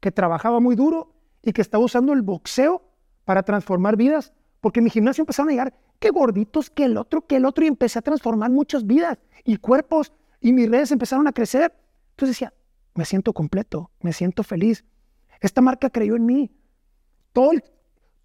que 0.00 0.12
trabajaba 0.12 0.60
muy 0.60 0.76
duro 0.76 1.14
y 1.42 1.52
que 1.52 1.62
estaba 1.62 1.84
usando 1.84 2.12
el 2.12 2.22
boxeo 2.22 2.82
para 3.24 3.42
transformar 3.42 3.96
vidas. 3.96 4.32
Porque 4.60 4.80
en 4.80 4.84
mi 4.84 4.90
gimnasio 4.90 5.22
empezaron 5.22 5.48
a 5.48 5.52
llegar, 5.52 5.74
qué 5.98 6.10
gorditos, 6.10 6.70
que 6.70 6.84
el 6.84 6.96
otro, 6.96 7.26
que 7.26 7.36
el 7.36 7.44
otro, 7.44 7.64
y 7.64 7.68
empecé 7.68 7.98
a 7.98 8.02
transformar 8.02 8.50
muchas 8.50 8.86
vidas 8.86 9.18
y 9.44 9.56
cuerpos, 9.56 10.12
y 10.40 10.52
mis 10.52 10.70
redes 10.70 10.90
empezaron 10.92 11.26
a 11.26 11.32
crecer. 11.32 11.74
Entonces 12.10 12.36
decía, 12.36 12.52
me 12.94 13.04
siento 13.04 13.32
completo, 13.32 13.90
me 14.00 14.12
siento 14.12 14.42
feliz. 14.42 14.84
Esta 15.40 15.60
marca 15.60 15.90
creyó 15.90 16.16
en 16.16 16.26
mí. 16.26 16.50
Todo 17.32 17.52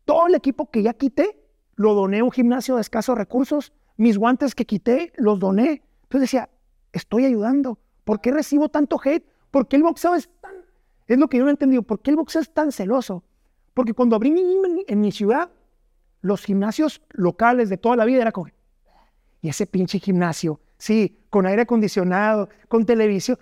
todo 0.06 0.28
el 0.28 0.36
equipo 0.36 0.70
que 0.70 0.84
ya 0.84 0.94
quité, 0.94 1.40
lo 1.76 1.94
doné 1.94 2.20
a 2.20 2.24
un 2.24 2.32
gimnasio 2.32 2.76
de 2.76 2.82
escasos 2.82 3.18
recursos. 3.18 3.72
Mis 3.98 4.18
guantes 4.18 4.56
que 4.56 4.66
quité, 4.66 5.14
los 5.18 5.40
doné. 5.40 5.84
Entonces 6.04 6.32
decía, 6.32 6.50
estoy 6.92 7.26
ayudando. 7.26 7.78
¿Por 8.04 8.22
qué 8.22 8.32
recibo 8.32 8.70
tanto 8.70 9.00
hate? 9.04 9.26
¿Por 9.52 9.68
qué 9.68 9.76
el 9.76 9.84
boxeo 9.84 10.16
es 10.16 10.30
tan... 10.42 10.54
Es 11.08 11.18
lo 11.18 11.28
que 11.28 11.38
yo 11.38 11.44
no 11.44 11.50
he 11.50 11.52
entendido. 11.52 11.84
¿Por 11.84 12.02
qué 12.02 12.12
el 12.12 12.18
boxeo 12.18 12.42
es 12.42 12.54
tan 12.54 12.72
celoso? 12.72 13.24
Porque 13.74 13.94
cuando 13.94 14.16
abrí 14.16 14.32
mi 14.32 14.42
gym 14.42 14.84
en, 14.88 15.02
mi 15.02 15.12
ciudad, 15.12 15.50
los 16.22 16.44
gimnasios 16.44 17.02
locales 17.10 17.70
de 17.70 17.78
toda 17.78 17.96
la 17.96 18.06
vida 18.06 18.22
era 18.22 18.32
como, 18.32 18.50
y 19.42 19.50
ese 19.50 19.66
pinche 19.66 20.00
gimnasio, 20.00 20.60
sí, 20.78 21.20
con 21.30 21.46
aire 21.46 21.64
acondicionado, 21.64 22.50
con 22.68 22.86
televisión. 22.86 23.38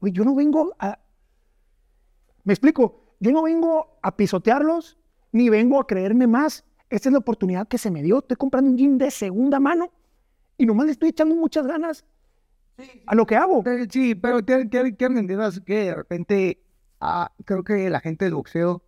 Güey, 0.00 0.12
yo 0.12 0.24
no 0.24 0.34
vengo 0.34 0.74
a... 0.78 0.98
Me 2.44 2.52
explico, 2.52 3.16
yo 3.20 3.32
no 3.32 3.42
vengo 3.42 3.98
a 4.02 4.16
pisotearlos, 4.16 4.96
ni 5.32 5.48
vengo 5.48 5.80
a 5.80 5.86
creerme 5.86 6.26
más. 6.26 6.64
Esta 6.90 7.08
es 7.08 7.12
la 7.12 7.18
oportunidad 7.18 7.68
que 7.68 7.78
se 7.78 7.90
me 7.90 8.02
dio. 8.02 8.18
Estoy 8.18 8.36
comprando 8.36 8.70
un 8.70 8.76
gym 8.76 8.98
de 8.98 9.10
segunda 9.10 9.60
mano 9.60 9.92
y 10.56 10.66
nomás 10.66 10.86
le 10.86 10.92
estoy 10.92 11.10
echando 11.10 11.34
muchas 11.34 11.66
ganas 11.66 12.04
a 13.06 13.14
lo 13.14 13.26
que 13.26 13.36
hago. 13.36 13.62
Sí, 13.90 14.14
pero 14.14 14.44
quiero, 14.44 14.68
que 14.68 14.96
que 15.64 15.74
de 15.74 15.94
repente 15.94 16.60
ah, 17.00 17.32
creo 17.44 17.64
que 17.64 17.90
la 17.90 18.00
gente 18.00 18.24
del 18.24 18.34
boxeo 18.34 18.82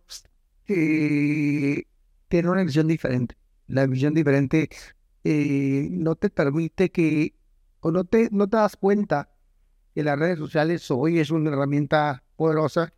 eh, 0.67 1.83
tiene 2.27 2.49
una 2.49 2.63
visión 2.63 2.87
diferente. 2.87 3.35
La 3.67 3.85
visión 3.85 4.13
diferente 4.13 4.69
eh, 5.23 5.87
no 5.91 6.15
te 6.15 6.29
permite 6.29 6.89
que, 6.91 7.35
o 7.81 7.91
no 7.91 8.05
te, 8.05 8.29
no 8.31 8.47
te 8.47 8.57
das 8.57 8.77
cuenta 8.77 9.29
que 9.93 10.03
las 10.03 10.17
redes 10.17 10.39
sociales 10.39 10.89
hoy 10.91 11.19
es 11.19 11.31
una 11.31 11.51
herramienta 11.51 12.23
poderosa 12.35 12.93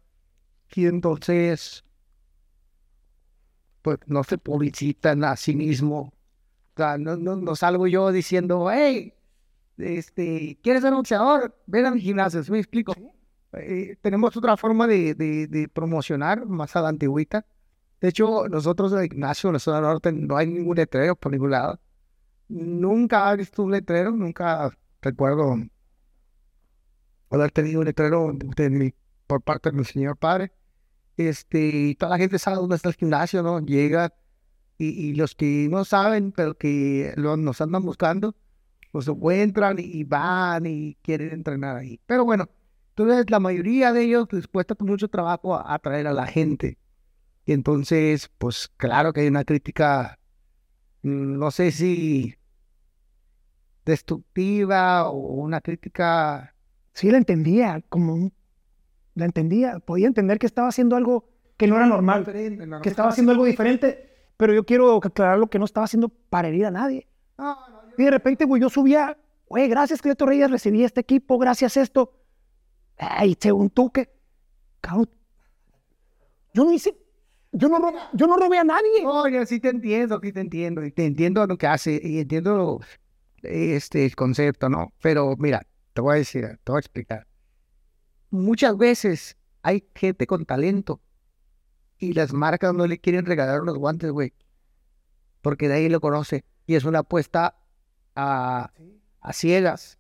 y 0.76 0.86
entonces 0.86 1.84
pues 3.98 4.10
no 4.10 4.24
se 4.24 4.38
publicitan 4.38 5.24
a 5.24 5.36
sí 5.36 5.56
mismo. 5.56 6.00
O 6.76 6.78
sea, 6.78 6.98
no, 6.98 7.16
no, 7.18 7.36
no 7.36 7.56
salgo 7.56 7.88
yo 7.88 8.12
diciendo, 8.12 8.70
hey, 8.72 9.14
este, 9.78 10.58
¿quieres 10.62 10.82
ser 10.82 10.94
boxeador? 10.94 11.56
Ven 11.66 11.86
a 11.86 11.92
mi 11.92 12.02
gimnasio, 12.02 12.44
¿sí 12.44 12.52
me 12.52 12.60
explico? 12.60 12.94
Eh, 13.54 13.98
tenemos 14.02 14.36
otra 14.38 14.56
forma 14.58 14.86
de, 14.88 15.16
de, 15.16 15.48
de 15.48 15.68
promocionar 15.68 16.46
más 16.46 16.76
a 16.76 16.82
la 16.82 16.90
antigüita. 16.90 17.46
De 18.00 18.10
hecho, 18.10 18.48
nosotros 18.48 18.94
en 18.94 19.00
el 19.00 19.10
gimnasio, 19.10 19.50
en 19.50 19.54
la 19.54 19.60
zona 19.60 19.82
norte, 19.82 20.12
no 20.12 20.38
hay 20.38 20.48
ningún 20.48 20.76
letrero 20.78 21.16
por 21.16 21.32
ningún 21.32 21.52
lado. 21.52 21.80
Nunca 22.48 23.32
he 23.34 23.38
visto 23.38 23.64
un 23.64 23.72
letrero, 23.72 24.12
nunca 24.12 24.70
recuerdo 25.02 25.56
haber 27.30 27.52
tenido 27.52 27.80
un 27.80 27.86
letrero 27.86 28.32
de 28.56 28.70
mi- 28.70 28.94
por 29.28 29.42
parte 29.42 29.72
de 29.72 29.78
mi 29.78 29.84
señor 29.86 30.18
padre. 30.18 30.52
Este, 31.20 31.96
toda 32.00 32.12
la 32.12 32.18
gente 32.18 32.40
sabe 32.40 32.56
dónde 32.58 32.78
está 32.78 32.88
el 32.90 32.96
gimnasio, 32.96 33.44
¿no? 33.44 33.60
Llega 33.60 34.14
y, 34.78 35.14
los 35.16 35.36
que 35.36 35.68
no 35.70 35.86
saben, 35.86 36.32
pero 36.32 36.58
que 36.58 37.14
nos 37.18 37.62
andan 37.62 37.84
buscando, 37.84 38.36
pues 38.92 39.08
encuentran 39.10 39.78
y 39.80 40.04
van 40.06 40.66
y 40.66 40.96
quieren 41.04 41.32
entrenar 41.34 41.78
ahí. 41.78 42.00
Pero 42.06 42.26
bueno, 42.26 42.50
entonces 42.92 43.30
la 43.32 43.40
mayoría 43.42 43.94
de 43.94 44.04
ellos 44.04 44.28
les 44.32 44.48
cuesta 44.48 44.76
con 44.76 44.88
mucho 44.88 45.10
trabajo 45.10 45.56
a- 45.56 45.74
atraer 45.74 46.08
a 46.08 46.14
la 46.14 46.28
gente. 46.28 46.78
Y 47.46 47.54
entonces, 47.54 48.30
pues 48.40 48.70
claro 48.78 49.14
que 49.14 49.22
hay 49.22 49.28
una 49.30 49.46
crítica, 49.46 50.20
mm, 51.04 51.40
no 51.40 51.52
sé 51.52 51.72
si 51.72 52.36
destructiva 53.86 55.10
o 55.10 55.18
una 55.44 55.62
crítica 55.62 56.56
Sí, 56.94 57.10
la 57.12 57.18
entendía, 57.18 57.82
como 57.90 58.14
un- 58.14 58.34
la 59.16 59.26
entendía. 59.26 59.80
Podía 59.80 60.08
entender 60.08 60.40
que 60.40 60.46
estaba 60.46 60.68
haciendo 60.70 60.96
algo 60.96 61.26
que 61.58 61.68
no 61.68 61.76
era 61.76 61.86
normal, 61.86 62.24
que 62.82 62.90
estaba 62.90 63.10
haciendo 63.10 63.32
algo 63.34 63.46
diferente, 63.46 64.10
pero 64.38 64.54
yo 64.54 64.66
quiero 64.66 64.96
aclarar 64.98 65.38
lo 65.40 65.48
que 65.50 65.60
no 65.60 65.66
estaba 65.66 65.86
haciendo 65.86 66.10
para 66.10 66.48
herir 66.48 66.66
a 66.66 66.72
nadie. 66.72 67.08
No, 67.38 67.56
no, 67.70 67.82
yo- 67.90 67.96
Y 67.98 68.04
de 68.06 68.12
repente, 68.12 68.46
güey, 68.46 68.62
yo 68.62 68.70
subía, 68.70 69.18
güey, 69.48 69.68
gracias, 69.68 70.02
Cleto 70.02 70.26
Reyes, 70.26 70.50
recibí 70.50 70.84
este 70.84 71.02
equipo, 71.02 71.38
gracias 71.38 71.76
esto. 71.78 72.14
Ay, 72.98 73.36
según 73.40 73.70
tú, 73.70 73.92
que, 73.92 74.10
cabrón, 74.82 75.10
yo 76.54 76.64
no 76.66 76.72
hice, 76.74 76.98
yo 77.52 77.68
no, 77.70 77.78
robé, 77.80 77.98
yo 78.14 78.28
no 78.28 78.38
robé 78.38 78.58
a 78.60 78.64
nadie. 78.64 79.06
Oye, 79.06 79.46
sí 79.46 79.60
te 79.60 79.70
entiendo, 79.70 80.20
sí 80.22 80.32
te 80.32 80.40
entiendo, 80.42 80.84
y 80.86 80.92
te 80.92 81.06
entiendo 81.06 81.46
lo 81.46 81.58
que 81.58 81.68
hace, 81.68 82.00
y 82.02 82.20
entiendo 82.20 82.80
este 83.42 84.06
el 84.06 84.16
concepto, 84.16 84.70
¿no? 84.70 84.92
Pero 85.02 85.36
mira, 85.38 85.62
te 85.94 86.02
voy 86.02 86.16
a 86.16 86.18
decir, 86.20 86.46
te 86.64 86.72
voy 86.72 86.78
a 86.78 86.80
explicar. 86.80 87.28
Muchas 88.32 88.78
veces 88.78 89.38
hay 89.62 89.88
gente 89.96 90.28
con 90.28 90.46
talento 90.46 91.02
y 91.98 92.14
las 92.14 92.34
marcas 92.34 92.74
no 92.74 92.88
le 92.88 93.00
quieren 93.00 93.26
regalar 93.26 93.62
unos 93.62 93.78
guantes, 93.78 94.12
güey, 94.12 94.34
porque 95.42 95.68
nadie 95.68 95.90
lo 95.90 96.00
conoce 96.00 96.46
y 96.68 96.76
es 96.76 96.86
una 96.86 97.00
apuesta 97.00 97.56
a, 98.16 98.72
a 99.22 99.34
ciegas. 99.34 99.98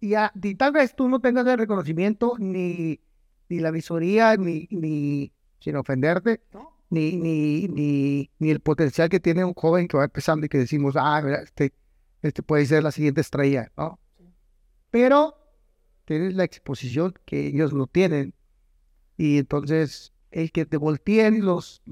Y, 0.00 0.14
a- 0.14 0.32
y 0.42 0.54
tal 0.54 0.72
vez 0.72 0.94
tú 0.94 1.08
no 1.08 1.20
tengas 1.20 1.46
el 1.46 1.58
reconocimiento 1.58 2.34
ni, 2.38 3.00
ni 3.48 3.60
la 3.60 3.70
visoría, 3.70 4.36
ni, 4.36 4.66
ni 4.70 5.32
sin 5.60 5.76
ofenderte, 5.76 6.40
ni, 6.90 7.16
ni, 7.16 7.68
ni, 7.68 8.30
ni 8.38 8.50
el 8.50 8.60
potencial 8.60 9.08
que 9.08 9.20
tiene 9.20 9.44
un 9.44 9.54
joven 9.54 9.88
que 9.88 9.96
va 9.96 10.04
empezando 10.04 10.46
y 10.46 10.48
que 10.48 10.58
decimos, 10.58 10.94
ah, 10.96 11.20
mira, 11.24 11.42
este, 11.42 11.72
este 12.22 12.42
puede 12.42 12.64
ser 12.66 12.82
la 12.82 12.92
siguiente 12.92 13.20
estrella, 13.20 13.70
¿no? 13.76 13.98
Pero 14.90 15.34
tienes 16.08 16.34
la 16.34 16.44
exposición 16.44 17.12
que 17.26 17.48
ellos 17.48 17.74
no 17.74 17.86
tienen. 17.86 18.32
Y 19.18 19.36
entonces, 19.36 20.14
el 20.30 20.50
que 20.52 20.64
te 20.64 20.78
volteen 20.78 21.44
los, 21.44 21.82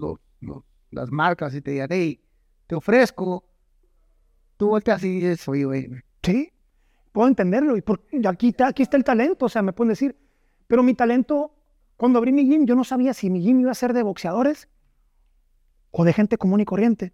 las 0.91 1.11
marcas 1.11 1.55
y 1.55 1.61
te 1.61 1.73
digan, 1.73 1.89
hey, 1.91 2.19
te 2.67 2.75
ofrezco, 2.75 3.45
tú 4.57 4.69
volteas 4.69 5.05
y 5.05 5.21
dices, 5.21 5.47
oye, 5.49 5.65
güey, 5.67 5.91
Sí, 6.23 6.51
puedo 7.13 7.29
entenderlo. 7.29 7.77
Y 7.77 7.83
por- 7.83 8.03
aquí, 8.27 8.49
está, 8.49 8.69
aquí 8.69 8.83
está 8.83 8.97
el 8.97 9.05
talento, 9.05 9.45
o 9.47 9.49
sea, 9.51 9.61
me 9.63 9.73
pueden 9.75 9.91
decir. 9.91 10.17
Pero 10.67 10.83
mi 10.83 10.95
talento, 10.95 11.55
cuando 11.99 12.19
abrí 12.19 12.33
mi 12.33 12.45
gym, 12.49 12.65
yo 12.65 12.75
no 12.75 12.85
sabía 12.85 13.13
si 13.13 13.29
mi 13.29 13.41
gym 13.43 13.61
iba 13.61 13.71
a 13.71 13.75
ser 13.75 13.93
de 13.93 14.03
boxeadores 14.03 14.67
o 15.91 16.05
de 16.05 16.13
gente 16.15 16.39
común 16.39 16.61
y 16.61 16.65
corriente. 16.65 17.13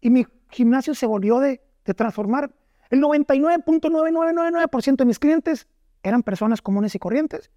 Y 0.00 0.10
mi 0.10 0.26
gimnasio 0.50 0.94
se 0.96 1.06
volvió 1.06 1.38
de, 1.38 1.62
de 1.84 1.94
transformar. 1.94 2.52
El 2.90 3.00
99.9999% 3.00 4.96
de 4.96 5.04
mis 5.04 5.18
clientes 5.18 5.66
eran 6.04 6.22
personas 6.22 6.62
comunes 6.62 6.94
y 6.94 6.98
corrientes 6.98 7.50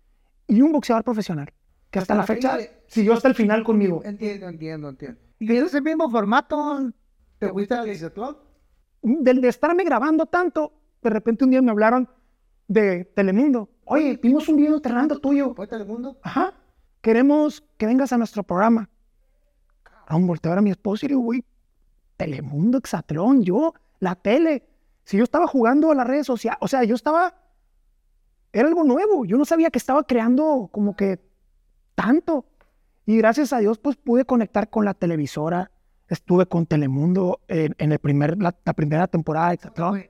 y 0.48 0.62
un 0.62 0.72
boxeador 0.72 1.04
profesional, 1.04 1.54
que 1.92 2.00
hasta, 2.00 2.16
la 2.16 2.24
fecha 2.24 2.58
siguió 2.88 3.14
hasta 3.14 3.28
el 3.28 3.36
final 3.36 3.64
conmigo. 3.64 4.02
Entiendo, 4.04 4.48
entiendo, 4.48 4.90
entiendo. 4.90 5.20
Y 5.40 5.56
en 5.56 5.66
ese 5.66 5.82
mismo 5.82 6.10
formato, 6.10 6.92
¿te 7.38 7.50
fuiste 7.50 7.76
al 7.76 7.86
Licetlón? 7.86 8.38
Del 9.02 9.42
de 9.42 9.50
estarme 9.50 9.84
grabando 9.84 10.26
tanto, 10.26 10.74
de 11.04 11.10
repente 11.10 11.44
un 11.44 11.52
día 11.52 11.62
me 11.62 11.72
hablaron 11.72 12.10
de 12.68 13.06
Telemundo. 13.06 13.70
Oye, 13.86 14.20
vimos 14.22 14.48
un 14.50 14.58
video 14.58 14.76
entrenando 14.76 15.20
tuyo. 15.20 15.54
¿Fue 15.54 15.68
Telemundo? 15.68 16.18
Ajá. 16.24 16.54
Queremos 17.02 17.64
que 17.78 17.86
vengas 17.86 18.12
a 18.12 18.18
nuestro 18.18 18.44
programa. 18.44 18.90
Cabrón, 19.84 20.28
volteé 20.28 20.50
a 20.50 20.56
ver 20.56 20.60
a 20.60 20.62
mi 20.62 20.72
esposo 20.72 21.06
y 21.06 21.10
le 21.10 21.14
digo, 21.14 21.22
güey, 21.22 21.46
Telemundo, 22.18 22.78
Exatlón, 22.78 23.44
yo, 23.44 23.74
la 24.00 24.16
tele. 24.16 24.68
Si 25.04 25.18
yo 25.18 25.24
estaba 25.24 25.48
jugando 25.48 25.92
a 25.92 25.96
las 25.96 26.08
redes 26.08 26.26
sociales, 26.26 26.58
o 26.62 26.68
sea, 26.68 26.84
yo 26.84 26.96
estaba, 26.96 27.36
era 28.54 28.68
algo 28.68 28.84
nuevo. 28.84 29.26
Yo 29.26 29.38
no 29.38 29.46
sabía 29.46 29.70
que 29.70 29.78
estaba 29.78 30.04
creando 30.04 30.70
como 30.72 30.96
que 30.96 31.20
tanto. 31.96 32.46
Y 33.06 33.18
gracias 33.18 33.54
a 33.54 33.60
Dios, 33.60 33.78
pues 33.78 33.96
pude 33.96 34.26
conectar 34.26 34.70
con 34.70 34.86
la 34.86 34.94
televisora. 34.94 35.72
Estuve 36.10 36.46
con 36.46 36.66
Telemundo 36.66 37.42
en, 37.48 37.76
en 37.78 37.92
el 37.92 38.00
primer, 38.00 38.38
la, 38.38 38.56
la 38.64 38.74
primera 38.74 39.08
temporada. 39.08 39.54
Exatlón. 39.54 40.06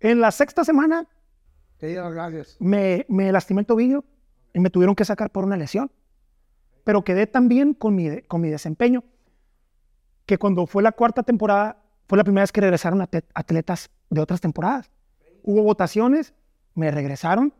En 0.00 0.20
la 0.20 0.30
sexta 0.30 0.64
semana 0.64 1.08
Te 1.78 1.86
digo 1.86 2.10
gracias. 2.10 2.56
me, 2.60 3.06
me 3.08 3.32
lastimé 3.32 3.60
el 3.62 3.66
tobillo 3.66 4.04
y 4.52 4.60
me 4.60 4.68
tuvieron 4.70 4.94
que 4.94 5.04
sacar 5.04 5.30
por 5.30 5.44
una 5.44 5.56
lesión. 5.56 5.90
Pero 6.84 7.02
quedé 7.02 7.26
tan 7.26 7.48
bien 7.48 7.72
con 7.72 7.94
mi, 7.94 8.20
con 8.22 8.42
mi 8.42 8.50
desempeño 8.50 9.04
que 10.26 10.36
cuando 10.38 10.66
fue 10.66 10.82
la 10.82 10.92
cuarta 10.92 11.22
temporada, 11.22 11.82
fue 12.06 12.18
la 12.18 12.24
primera 12.24 12.42
vez 12.42 12.52
que 12.52 12.60
regresaron 12.60 13.00
atletas 13.00 13.90
de 14.10 14.20
otras 14.20 14.40
temporadas. 14.40 14.90
Hubo 15.42 15.62
votaciones, 15.62 16.34
me 16.74 16.90
regresaron, 16.90 17.54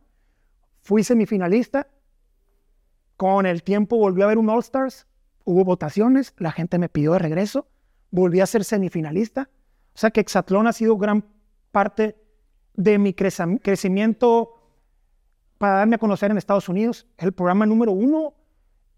fui 0.83 1.05
semifinalista. 1.05 1.89
Con 3.17 3.47
el 3.47 3.63
tiempo 3.63 3.97
volví 3.97 4.23
a 4.23 4.27
ver 4.27 4.39
un 4.39 4.51
All 4.51 4.61
Stars, 4.61 5.07
hubo 5.45 5.65
votaciones, 5.65 6.35
la 6.39 6.51
gente 6.53 6.79
me 6.79 6.89
pidió 6.89 7.13
de 7.13 7.21
regreso, 7.21 7.69
volví 8.11 8.41
a 8.41 8.47
ser 8.47 8.65
semifinalista. 8.65 9.49
O 9.95 9.99
sea 9.99 10.11
que 10.11 10.21
Exatlón 10.21 10.67
ha 10.67 10.73
sido 10.73 10.97
gran 10.97 11.25
parte 11.71 12.17
de 12.75 12.99
mi 12.99 13.15
crecimiento 13.15 14.51
para 15.59 15.79
darme 15.79 15.95
a 15.95 15.99
conocer 15.99 16.31
en 16.31 16.39
Estados 16.39 16.69
Unidos. 16.69 17.07
El 17.17 17.33
programa 17.33 17.67
número 17.67 17.93
uno 17.93 18.35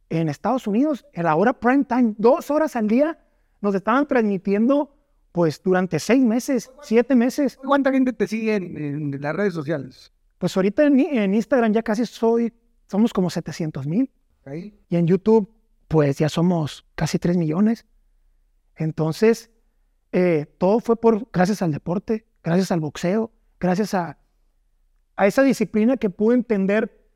en 0.08 0.28
Estados 0.28 0.66
Unidos, 0.66 1.04
en 1.12 1.24
la 1.24 1.36
hora 1.36 1.52
prime 1.52 1.84
time, 1.84 2.14
dos 2.16 2.50
horas 2.50 2.74
al 2.76 2.88
día, 2.88 3.18
nos 3.60 3.74
estaban 3.74 4.06
transmitiendo 4.06 4.95
pues 5.36 5.62
durante 5.62 5.98
seis 5.98 6.24
meses, 6.24 6.72
siete 6.80 7.14
meses. 7.14 7.58
¿Cuánta 7.58 7.92
gente 7.92 8.14
te 8.14 8.26
sigue 8.26 8.54
en, 8.54 8.74
en 8.78 9.20
las 9.20 9.36
redes 9.36 9.52
sociales? 9.52 10.10
Pues 10.38 10.56
ahorita 10.56 10.86
en, 10.86 10.98
en 10.98 11.34
Instagram 11.34 11.74
ya 11.74 11.82
casi 11.82 12.06
soy, 12.06 12.54
somos 12.86 13.12
como 13.12 13.28
700 13.28 13.86
mil. 13.86 14.10
Y 14.50 14.96
en 14.96 15.06
YouTube, 15.06 15.52
pues 15.88 16.16
ya 16.16 16.30
somos 16.30 16.86
casi 16.94 17.18
3 17.18 17.36
millones. 17.36 17.84
Entonces, 18.76 19.50
eh, 20.10 20.46
todo 20.56 20.80
fue 20.80 20.98
por, 20.98 21.28
gracias 21.30 21.60
al 21.60 21.70
deporte, 21.70 22.24
gracias 22.42 22.72
al 22.72 22.80
boxeo, 22.80 23.30
gracias 23.60 23.92
a, 23.92 24.16
a 25.16 25.26
esa 25.26 25.42
disciplina 25.42 25.98
que 25.98 26.08
pude 26.08 26.34
entender 26.34 27.06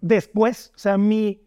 después. 0.00 0.72
O 0.76 0.78
sea, 0.78 0.96
mi, 0.96 1.46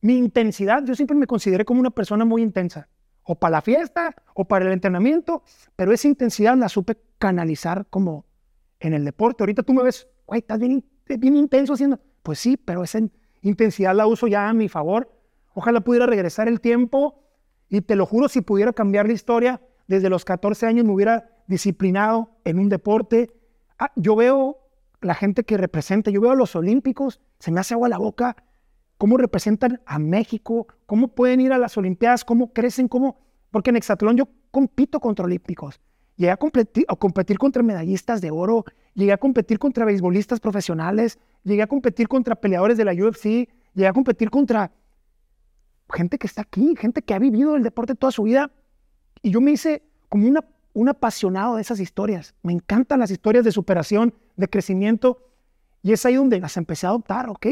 mi 0.00 0.16
intensidad, 0.16 0.84
yo 0.84 0.94
siempre 0.94 1.16
me 1.16 1.26
consideré 1.26 1.64
como 1.64 1.80
una 1.80 1.90
persona 1.90 2.24
muy 2.24 2.40
intensa. 2.40 2.88
O 3.24 3.34
para 3.36 3.52
la 3.52 3.62
fiesta, 3.62 4.14
o 4.34 4.44
para 4.44 4.66
el 4.66 4.72
entrenamiento, 4.72 5.42
pero 5.76 5.92
esa 5.92 6.08
intensidad 6.08 6.56
la 6.56 6.68
supe 6.68 6.96
canalizar 7.18 7.86
como 7.88 8.26
en 8.80 8.92
el 8.94 9.04
deporte. 9.04 9.42
Ahorita 9.42 9.62
tú 9.62 9.72
me 9.72 9.82
ves, 9.82 10.08
güey, 10.26 10.40
estás 10.40 10.58
bien, 10.58 10.84
bien 11.06 11.36
intenso 11.36 11.72
haciendo. 11.72 11.98
Pues 12.22 12.38
sí, 12.38 12.56
pero 12.56 12.84
esa 12.84 12.98
in- 12.98 13.12
intensidad 13.42 13.94
la 13.94 14.06
uso 14.06 14.26
ya 14.26 14.48
a 14.48 14.52
mi 14.52 14.68
favor. 14.68 15.10
Ojalá 15.54 15.80
pudiera 15.80 16.06
regresar 16.06 16.48
el 16.48 16.60
tiempo 16.60 17.22
y 17.68 17.80
te 17.80 17.96
lo 17.96 18.04
juro, 18.06 18.28
si 18.28 18.40
pudiera 18.42 18.72
cambiar 18.72 19.06
la 19.06 19.12
historia, 19.14 19.60
desde 19.86 20.10
los 20.10 20.24
14 20.24 20.66
años 20.66 20.84
me 20.84 20.92
hubiera 20.92 21.30
disciplinado 21.46 22.30
en 22.44 22.58
un 22.58 22.68
deporte. 22.68 23.30
Ah, 23.78 23.90
yo 23.96 24.16
veo 24.16 24.58
la 25.00 25.14
gente 25.14 25.44
que 25.44 25.56
representa, 25.56 26.10
yo 26.10 26.20
veo 26.20 26.30
a 26.32 26.36
los 26.36 26.56
olímpicos, 26.56 27.20
se 27.38 27.50
me 27.50 27.60
hace 27.60 27.74
agua 27.74 27.88
la 27.88 27.98
boca, 27.98 28.36
cómo 28.98 29.16
representan 29.16 29.80
a 29.86 29.98
México, 29.98 30.66
cómo 30.86 31.08
pueden 31.08 31.40
ir 31.40 31.52
a 31.52 31.58
las 31.58 31.76
Olimpiadas, 31.76 32.24
cómo 32.24 32.52
crecen, 32.52 32.88
cómo... 32.88 33.18
Porque 33.50 33.70
en 33.70 33.76
Hexatlón 33.76 34.16
yo 34.16 34.28
compito 34.50 35.00
contra 35.00 35.24
olímpicos. 35.24 35.80
Llegué 36.16 36.30
a 36.30 36.36
competir, 36.36 36.84
a 36.88 36.96
competir 36.96 37.38
contra 37.38 37.62
medallistas 37.62 38.20
de 38.20 38.30
oro, 38.30 38.64
llegué 38.94 39.12
a 39.12 39.16
competir 39.16 39.58
contra 39.58 39.84
beisbolistas 39.84 40.40
profesionales, 40.40 41.18
llegué 41.42 41.62
a 41.62 41.66
competir 41.66 42.08
contra 42.08 42.36
peleadores 42.36 42.76
de 42.76 42.84
la 42.84 42.92
UFC, 42.92 43.48
llegué 43.74 43.88
a 43.88 43.92
competir 43.92 44.30
contra 44.30 44.70
gente 45.92 46.18
que 46.18 46.26
está 46.26 46.42
aquí, 46.42 46.74
gente 46.76 47.02
que 47.02 47.14
ha 47.14 47.18
vivido 47.18 47.56
el 47.56 47.62
deporte 47.62 47.94
toda 47.94 48.12
su 48.12 48.22
vida. 48.22 48.50
Y 49.22 49.30
yo 49.30 49.40
me 49.40 49.52
hice 49.52 49.82
como 50.08 50.28
un 50.72 50.88
apasionado 50.88 51.56
de 51.56 51.62
esas 51.62 51.80
historias. 51.80 52.34
Me 52.42 52.52
encantan 52.52 53.00
las 53.00 53.10
historias 53.10 53.44
de 53.44 53.52
superación, 53.52 54.14
de 54.36 54.48
crecimiento. 54.48 55.18
Y 55.82 55.92
es 55.92 56.06
ahí 56.06 56.14
donde 56.14 56.40
las 56.40 56.56
empecé 56.56 56.86
a 56.86 56.90
adoptar. 56.90 57.28
Ok, 57.28 57.46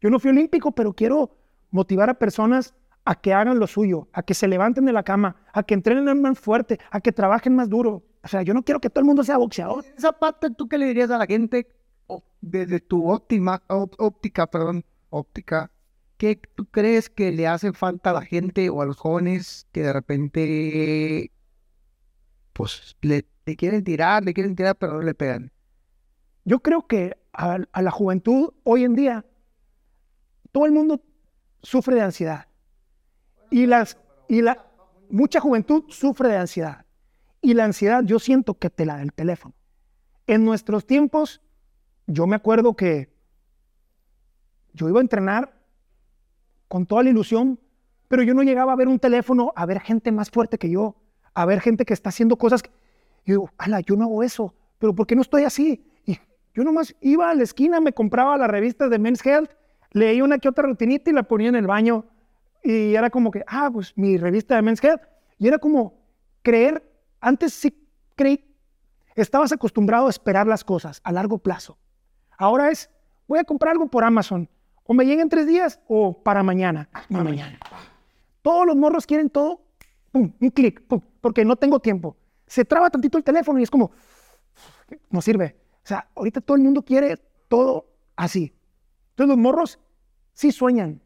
yo 0.00 0.10
no 0.10 0.18
fui 0.18 0.30
olímpico, 0.30 0.72
pero 0.72 0.92
quiero 0.92 1.30
motivar 1.70 2.10
a 2.10 2.14
personas 2.14 2.74
a 3.04 3.14
que 3.14 3.32
hagan 3.32 3.58
lo 3.58 3.66
suyo, 3.66 4.08
a 4.12 4.22
que 4.22 4.34
se 4.34 4.46
levanten 4.48 4.84
de 4.84 4.92
la 4.92 5.02
cama, 5.02 5.36
a 5.52 5.62
que 5.62 5.74
entrenen 5.74 6.20
más 6.20 6.38
fuerte, 6.38 6.78
a 6.90 7.00
que 7.00 7.10
trabajen 7.10 7.56
más 7.56 7.68
duro. 7.68 8.02
O 8.22 8.28
sea, 8.28 8.42
yo 8.42 8.52
no 8.52 8.62
quiero 8.62 8.80
que 8.80 8.90
todo 8.90 9.00
el 9.00 9.06
mundo 9.06 9.24
sea 9.24 9.38
boxeador. 9.38 9.84
Esa 9.96 10.12
parte, 10.12 10.50
¿tú 10.50 10.68
qué 10.68 10.76
le 10.76 10.86
dirías 10.86 11.10
a 11.10 11.16
la 11.16 11.26
gente 11.26 11.66
desde 12.42 12.80
tu 12.80 13.10
óptima, 13.10 13.62
óptica, 13.68 14.46
perdón, 14.46 14.84
óptica? 15.08 15.70
¿Qué 16.18 16.38
tú 16.54 16.66
crees 16.66 17.08
que 17.08 17.32
le 17.32 17.46
hace 17.46 17.72
falta 17.72 18.10
a 18.10 18.12
la 18.12 18.22
gente 18.22 18.68
o 18.68 18.82
a 18.82 18.84
los 18.84 18.98
jóvenes 18.98 19.66
que 19.72 19.84
de 19.84 19.92
repente, 19.94 21.32
pues, 22.52 22.94
le, 23.00 23.24
le 23.46 23.56
quieren 23.56 23.84
tirar, 23.84 24.22
le 24.22 24.34
quieren 24.34 24.54
tirar, 24.54 24.76
pero 24.76 24.94
no 24.94 25.02
le 25.02 25.14
pegan? 25.14 25.50
Yo 26.44 26.60
creo 26.60 26.86
que 26.86 27.16
a, 27.32 27.58
a 27.72 27.82
la 27.82 27.90
juventud 27.90 28.50
hoy 28.64 28.84
en 28.84 28.96
día, 28.96 29.24
todo 30.58 30.66
el 30.66 30.72
mundo 30.72 31.00
sufre 31.62 31.94
de 31.94 32.00
ansiedad. 32.00 32.48
Y, 33.48 33.66
las, 33.66 33.96
y 34.26 34.42
la, 34.42 34.66
mucha 35.08 35.38
juventud 35.38 35.84
sufre 35.86 36.30
de 36.30 36.36
ansiedad. 36.36 36.84
Y 37.40 37.54
la 37.54 37.64
ansiedad 37.64 38.02
yo 38.02 38.18
siento 38.18 38.54
que 38.54 38.68
te 38.68 38.84
la 38.84 38.96
da 38.96 39.02
el 39.02 39.12
teléfono. 39.12 39.54
En 40.26 40.44
nuestros 40.44 40.84
tiempos, 40.84 41.40
yo 42.08 42.26
me 42.26 42.34
acuerdo 42.34 42.74
que 42.74 43.08
yo 44.72 44.88
iba 44.88 44.98
a 44.98 45.02
entrenar 45.02 45.54
con 46.66 46.86
toda 46.86 47.04
la 47.04 47.10
ilusión, 47.10 47.60
pero 48.08 48.24
yo 48.24 48.34
no 48.34 48.42
llegaba 48.42 48.72
a 48.72 48.76
ver 48.76 48.88
un 48.88 48.98
teléfono, 48.98 49.52
a 49.54 49.64
ver 49.64 49.78
gente 49.78 50.10
más 50.10 50.28
fuerte 50.28 50.58
que 50.58 50.70
yo, 50.70 50.96
a 51.34 51.46
ver 51.46 51.60
gente 51.60 51.84
que 51.84 51.94
está 51.94 52.08
haciendo 52.08 52.36
cosas. 52.36 52.64
Yo 53.24 53.34
digo, 53.34 53.50
ala, 53.58 53.78
yo 53.78 53.94
no 53.94 54.06
hago 54.06 54.24
eso, 54.24 54.56
pero 54.80 54.92
¿por 54.92 55.06
qué 55.06 55.14
no 55.14 55.22
estoy 55.22 55.44
así? 55.44 55.88
Y 56.04 56.18
yo 56.52 56.64
nomás 56.64 56.96
iba 57.00 57.30
a 57.30 57.34
la 57.36 57.44
esquina, 57.44 57.80
me 57.80 57.92
compraba 57.92 58.36
las 58.36 58.50
revistas 58.50 58.90
de 58.90 58.98
Men's 58.98 59.24
Health, 59.24 59.52
leía 59.92 60.24
una 60.24 60.38
que 60.38 60.48
otra 60.48 60.66
rutinita 60.66 61.10
y 61.10 61.12
la 61.12 61.22
ponía 61.22 61.48
en 61.48 61.56
el 61.56 61.66
baño. 61.66 62.06
Y 62.62 62.94
era 62.94 63.10
como 63.10 63.30
que, 63.30 63.44
ah, 63.46 63.70
pues 63.72 63.92
mi 63.96 64.16
revista 64.16 64.56
de 64.56 64.62
Men's 64.62 64.82
Health. 64.82 65.02
Y 65.38 65.48
era 65.48 65.58
como 65.58 65.94
creer, 66.42 66.82
antes 67.20 67.52
sí 67.54 67.88
creí, 68.16 68.44
estabas 69.14 69.52
acostumbrado 69.52 70.06
a 70.06 70.10
esperar 70.10 70.46
las 70.46 70.64
cosas 70.64 71.00
a 71.04 71.12
largo 71.12 71.38
plazo. 71.38 71.78
Ahora 72.36 72.70
es, 72.70 72.90
voy 73.26 73.38
a 73.38 73.44
comprar 73.44 73.72
algo 73.72 73.88
por 73.88 74.04
Amazon. 74.04 74.48
O 74.84 74.94
me 74.94 75.04
llega 75.04 75.22
en 75.22 75.28
tres 75.28 75.46
días 75.46 75.80
o 75.86 76.22
para 76.22 76.42
mañana. 76.42 76.88
Para 77.10 77.24
mañana. 77.24 77.58
Todos 78.42 78.66
los 78.66 78.76
morros 78.76 79.06
quieren 79.06 79.28
todo, 79.28 79.60
pum, 80.10 80.32
un 80.40 80.50
clic, 80.50 80.82
pum, 80.86 81.00
porque 81.20 81.44
no 81.44 81.56
tengo 81.56 81.80
tiempo. 81.80 82.16
Se 82.46 82.64
traba 82.64 82.88
tantito 82.88 83.18
el 83.18 83.24
teléfono 83.24 83.58
y 83.58 83.64
es 83.64 83.70
como, 83.70 83.90
no 85.10 85.20
sirve. 85.20 85.56
O 85.84 85.86
sea, 85.86 86.08
ahorita 86.14 86.40
todo 86.40 86.56
el 86.56 86.62
mundo 86.62 86.82
quiere 86.82 87.18
todo 87.48 87.86
así. 88.16 88.54
Entonces 89.18 89.36
los 89.36 89.42
morros 89.42 89.80
sí 90.32 90.52
sueñan 90.52 91.02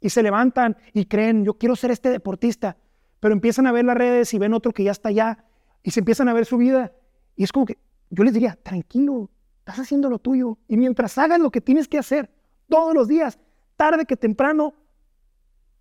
y 0.00 0.10
se 0.10 0.20
levantan 0.24 0.76
y 0.92 1.04
creen, 1.04 1.44
yo 1.44 1.54
quiero 1.54 1.76
ser 1.76 1.92
este 1.92 2.10
deportista, 2.10 2.76
pero 3.20 3.32
empiezan 3.34 3.68
a 3.68 3.72
ver 3.72 3.84
las 3.84 3.96
redes 3.96 4.34
y 4.34 4.38
ven 4.38 4.52
otro 4.52 4.72
que 4.72 4.82
ya 4.82 4.90
está 4.90 5.10
allá 5.10 5.44
y 5.80 5.92
se 5.92 6.00
empiezan 6.00 6.28
a 6.28 6.32
ver 6.32 6.44
su 6.44 6.56
vida. 6.56 6.90
Y 7.36 7.44
es 7.44 7.52
como 7.52 7.64
que 7.66 7.78
yo 8.10 8.24
les 8.24 8.34
diría, 8.34 8.58
tranquilo, 8.60 9.30
estás 9.60 9.78
haciendo 9.78 10.10
lo 10.10 10.18
tuyo. 10.18 10.58
Y 10.66 10.76
mientras 10.76 11.16
hagas 11.18 11.38
lo 11.38 11.52
que 11.52 11.60
tienes 11.60 11.86
que 11.86 11.98
hacer 11.98 12.32
todos 12.68 12.94
los 12.94 13.06
días, 13.06 13.38
tarde 13.76 14.06
que 14.06 14.16
temprano, 14.16 14.74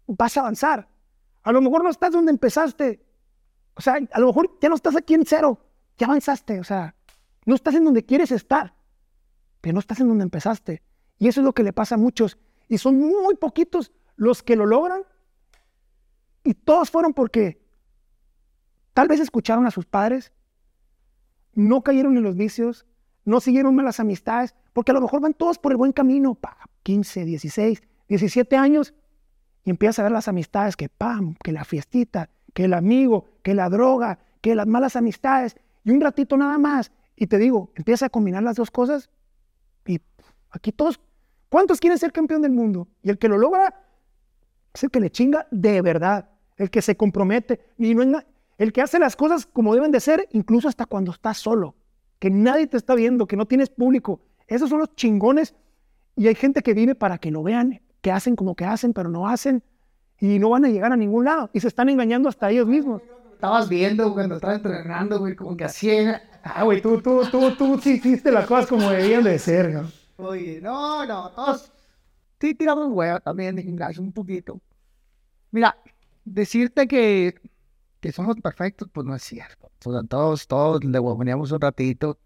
vas 0.05 0.37
a 0.37 0.41
avanzar. 0.41 0.87
A 1.41 1.51
lo 1.51 1.61
mejor 1.61 1.83
no 1.83 1.89
estás 1.89 2.11
donde 2.11 2.31
empezaste. 2.31 3.03
O 3.73 3.81
sea, 3.81 3.97
a 4.11 4.19
lo 4.19 4.27
mejor 4.27 4.59
ya 4.61 4.69
no 4.69 4.75
estás 4.75 4.95
aquí 4.95 5.15
en 5.15 5.25
cero, 5.25 5.57
ya 5.97 6.05
avanzaste. 6.05 6.59
O 6.59 6.63
sea, 6.63 6.93
no 7.43 7.55
estás 7.55 7.73
en 7.73 7.85
donde 7.85 8.05
quieres 8.05 8.31
estar, 8.31 8.75
pero 9.61 9.73
no 9.73 9.79
estás 9.79 9.99
en 9.99 10.09
donde 10.09 10.25
empezaste. 10.25 10.83
Y 11.21 11.27
eso 11.27 11.41
es 11.41 11.45
lo 11.45 11.53
que 11.53 11.61
le 11.61 11.71
pasa 11.71 11.93
a 11.93 11.97
muchos. 11.99 12.39
Y 12.67 12.79
son 12.79 12.99
muy 12.99 13.35
poquitos 13.35 13.91
los 14.15 14.41
que 14.41 14.55
lo 14.55 14.65
logran. 14.65 15.03
Y 16.43 16.55
todos 16.55 16.89
fueron 16.89 17.13
porque 17.13 17.61
tal 18.95 19.07
vez 19.07 19.19
escucharon 19.19 19.67
a 19.67 19.71
sus 19.71 19.85
padres, 19.85 20.31
no 21.53 21.83
cayeron 21.83 22.17
en 22.17 22.23
los 22.23 22.35
vicios, 22.35 22.87
no 23.23 23.39
siguieron 23.39 23.75
malas 23.75 23.99
amistades, 23.99 24.55
porque 24.73 24.89
a 24.89 24.95
lo 24.95 25.01
mejor 25.01 25.21
van 25.21 25.35
todos 25.35 25.59
por 25.59 25.71
el 25.71 25.77
buen 25.77 25.91
camino, 25.91 26.33
pa, 26.33 26.57
15, 26.81 27.23
16, 27.23 27.83
17 28.07 28.55
años, 28.55 28.95
y 29.63 29.69
empiezas 29.69 29.99
a 29.99 30.03
ver 30.03 30.11
las 30.13 30.27
amistades 30.27 30.75
que 30.75 30.89
pam, 30.89 31.35
que 31.43 31.51
la 31.51 31.65
fiestita, 31.65 32.31
que 32.55 32.63
el 32.63 32.73
amigo, 32.73 33.27
que 33.43 33.53
la 33.53 33.69
droga, 33.69 34.17
que 34.41 34.55
las 34.55 34.65
malas 34.65 34.95
amistades, 34.95 35.55
y 35.83 35.91
un 35.91 36.01
ratito 36.01 36.35
nada 36.35 36.57
más. 36.57 36.91
Y 37.15 37.27
te 37.27 37.37
digo, 37.37 37.71
empieza 37.75 38.07
a 38.07 38.09
combinar 38.09 38.41
las 38.41 38.55
dos 38.55 38.71
cosas 38.71 39.11
y 39.85 40.01
aquí 40.49 40.71
todos, 40.71 40.99
¿cuántos 41.51 41.79
quieren 41.79 41.99
ser 41.99 42.11
campeón 42.11 42.41
del 42.41 42.53
mundo? 42.53 42.87
Y 43.03 43.11
el 43.11 43.19
que 43.19 43.27
lo 43.27 43.37
logra 43.37 43.75
es 44.73 44.83
el 44.83 44.89
que 44.89 45.01
le 45.01 45.11
chinga 45.11 45.45
de 45.51 45.81
verdad, 45.81 46.29
el 46.55 46.71
que 46.71 46.81
se 46.81 46.95
compromete, 46.95 47.59
y 47.77 47.93
no 47.93 48.01
es 48.01 48.25
el 48.57 48.71
que 48.73 48.81
hace 48.81 48.97
las 48.97 49.15
cosas 49.15 49.45
como 49.45 49.75
deben 49.75 49.91
de 49.91 49.99
ser, 49.99 50.27
incluso 50.31 50.67
hasta 50.67 50.85
cuando 50.85 51.11
estás 51.11 51.37
solo, 51.37 51.75
que 52.19 52.29
nadie 52.29 52.67
te 52.67 52.77
está 52.77 52.95
viendo, 52.95 53.27
que 53.27 53.35
no 53.35 53.45
tienes 53.45 53.69
público. 53.69 54.21
Esos 54.47 54.69
son 54.69 54.79
los 54.79 54.95
chingones 54.95 55.53
y 56.15 56.27
hay 56.27 56.35
gente 56.35 56.61
que 56.61 56.73
vive 56.73 56.95
para 56.95 57.17
que 57.17 57.31
lo 57.31 57.43
vean 57.43 57.81
que 58.01 58.11
hacen 58.11 58.35
como 58.35 58.55
que 58.55 58.65
hacen, 58.65 58.93
pero 58.93 59.09
no 59.09 59.27
hacen 59.27 59.61
y 60.19 60.39
no 60.39 60.49
van 60.49 60.65
a 60.65 60.69
llegar 60.69 60.91
a 60.91 60.97
ningún 60.97 61.25
lado 61.25 61.49
y 61.53 61.59
se 61.59 61.67
están 61.67 61.89
engañando 61.89 62.29
hasta 62.29 62.49
ellos 62.49 62.67
mismos. 62.67 63.01
Estabas 63.33 63.67
viendo 63.67 64.13
cuando 64.13 64.35
estaba 64.35 64.55
entrenando, 64.55 65.19
güey, 65.19 65.35
como 65.35 65.57
que 65.57 65.65
así 65.65 65.89
era. 65.89 66.21
Ah, 66.43 66.63
güey, 66.63 66.81
tú, 66.81 67.01
tú, 67.01 67.23
tú, 67.31 67.51
tú 67.55 67.79
sí 67.79 67.93
hiciste 67.93 68.31
las 68.31 68.45
cosas 68.45 68.67
como 68.67 68.89
debían 68.89 69.23
de 69.23 69.37
ser, 69.39 69.73
¿no? 69.73 70.00
Oye, 70.21 70.61
no, 70.61 71.05
no, 71.05 71.31
todos. 71.31 71.71
Sí, 72.39 72.55
tiramos 72.55 72.87
huevo 72.89 73.19
también 73.19 73.55
de 73.55 73.63
gimnasio, 73.63 74.01
un 74.01 74.11
poquito. 74.11 74.59
Mira, 75.51 75.77
decirte 76.25 76.87
que, 76.87 77.35
que 77.99 78.11
somos 78.11 78.35
perfectos, 78.37 78.89
pues 78.91 79.05
no 79.05 79.15
es 79.15 79.23
cierto. 79.23 79.71
O 79.85 79.91
sea, 79.91 80.03
todos, 80.03 80.47
todos 80.47 80.83
le 80.83 80.99
huevoneamos 80.99 81.51
un 81.51 81.61
ratito, 81.61 82.19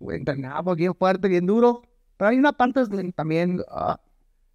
entrenamos 0.00 0.76
bien 0.76 0.94
fuerte, 0.94 1.28
bien 1.28 1.46
duro, 1.46 1.82
pero 2.16 2.30
hay 2.30 2.38
una 2.38 2.52
parte 2.52 2.80
donde 2.80 3.12
también 3.12 3.62
ah, 3.68 4.00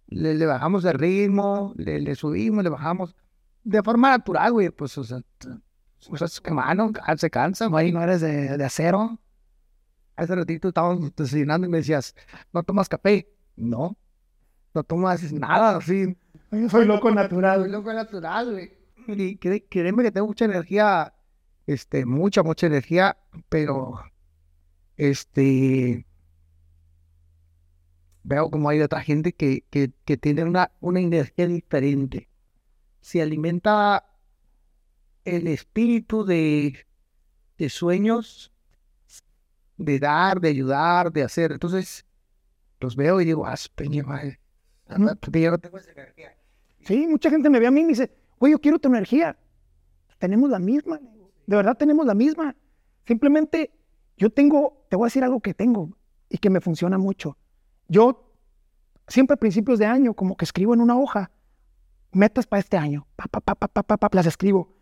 le, 0.08 0.46
bajamos 0.46 0.84
el 0.84 0.94
ritmo, 0.94 1.74
le, 1.76 2.14
subimos, 2.14 2.64
le 2.64 2.70
bajamos 2.70 3.14
de 3.64 3.82
forma 3.82 4.10
natural, 4.10 4.52
güey, 4.52 4.70
pues, 4.70 4.96
o 4.98 5.04
sea, 5.04 5.20
o 6.08 6.16
sea, 6.16 6.26
es 6.26 6.40
que 6.40 6.52
mano, 6.52 6.92
se 7.16 7.30
cansa, 7.30 7.66
güey, 7.66 7.92
no 7.92 8.02
eres 8.02 8.20
de, 8.20 8.56
de 8.56 8.64
acero. 8.64 9.18
Hace 10.20 10.34
ratito 10.34 10.68
estábamos 10.68 11.16
desayunando 11.16 11.66
y 11.66 11.70
me 11.70 11.78
decías, 11.78 12.14
¿no 12.52 12.62
tomas 12.62 12.90
café? 12.90 13.26
No, 13.56 13.96
no 14.74 14.84
tomas 14.84 15.32
nada, 15.32 15.78
así. 15.78 16.14
Yo 16.52 16.68
soy 16.68 16.84
loco 16.84 17.08
Soy 17.08 17.14
natural. 17.16 17.72
loco 17.72 17.90
natural, 17.92 18.52
güey. 18.52 18.70
Y 19.06 19.38
cre- 19.38 19.64
créeme 19.70 20.02
que 20.02 20.12
tengo 20.12 20.26
mucha 20.26 20.44
energía, 20.44 21.14
este, 21.66 22.04
mucha, 22.04 22.42
mucha 22.42 22.66
energía, 22.66 23.16
pero, 23.48 23.94
este, 24.98 26.04
veo 28.22 28.50
como 28.50 28.68
hay 28.68 28.82
otra 28.82 29.00
gente 29.00 29.32
que, 29.32 29.64
que, 29.70 29.90
que 30.04 30.18
tiene 30.18 30.44
una, 30.44 30.70
una 30.80 31.00
energía 31.00 31.46
diferente. 31.46 32.28
Se 33.00 33.22
alimenta 33.22 34.04
el 35.24 35.46
espíritu 35.46 36.24
de, 36.26 36.86
de 37.56 37.68
sueños, 37.70 38.52
de 39.80 39.98
dar, 39.98 40.40
de 40.40 40.48
ayudar, 40.48 41.10
de 41.10 41.22
hacer. 41.22 41.52
Entonces, 41.52 42.04
los 42.80 42.96
veo 42.96 43.20
y 43.20 43.24
digo, 43.24 43.46
ah, 43.46 43.54
peña 43.74 44.02
madre, 44.04 44.38
porque 45.20 45.40
yo 45.40 45.50
no 45.50 45.58
tengo 45.58 45.78
esa 45.78 45.92
energía. 45.92 46.36
Sí, 46.82 47.06
mucha 47.08 47.30
gente 47.30 47.48
me 47.48 47.58
ve 47.58 47.66
a 47.66 47.70
mí 47.70 47.80
y 47.80 47.84
me 47.84 47.88
dice, 47.90 48.10
güey, 48.38 48.52
yo 48.52 48.58
quiero 48.60 48.78
tu 48.78 48.88
energía. 48.88 49.38
Tenemos 50.18 50.50
la 50.50 50.58
misma, 50.58 51.00
de 51.46 51.56
verdad 51.56 51.76
tenemos 51.76 52.04
la 52.04 52.14
misma. 52.14 52.54
Simplemente 53.06 53.70
yo 54.16 54.30
tengo, 54.30 54.86
te 54.90 54.96
voy 54.96 55.06
a 55.06 55.08
decir 55.08 55.24
algo 55.24 55.40
que 55.40 55.54
tengo 55.54 55.90
y 56.28 56.38
que 56.38 56.50
me 56.50 56.60
funciona 56.60 56.98
mucho. 56.98 57.38
Yo 57.88 58.34
siempre 59.08 59.34
a 59.34 59.38
principios 59.38 59.78
de 59.78 59.86
año 59.86 60.12
como 60.14 60.36
que 60.36 60.44
escribo 60.44 60.74
en 60.74 60.80
una 60.80 60.98
hoja 60.98 61.30
metas 62.12 62.46
para 62.46 62.60
este 62.60 62.76
año, 62.76 63.06
pa, 63.16 63.24
pa, 63.28 63.40
pa, 63.40 63.54
pa, 63.54 63.68
pa, 63.68 63.82
pa, 63.82 63.96
pa, 63.96 64.08
las 64.12 64.26
escribo, 64.26 64.74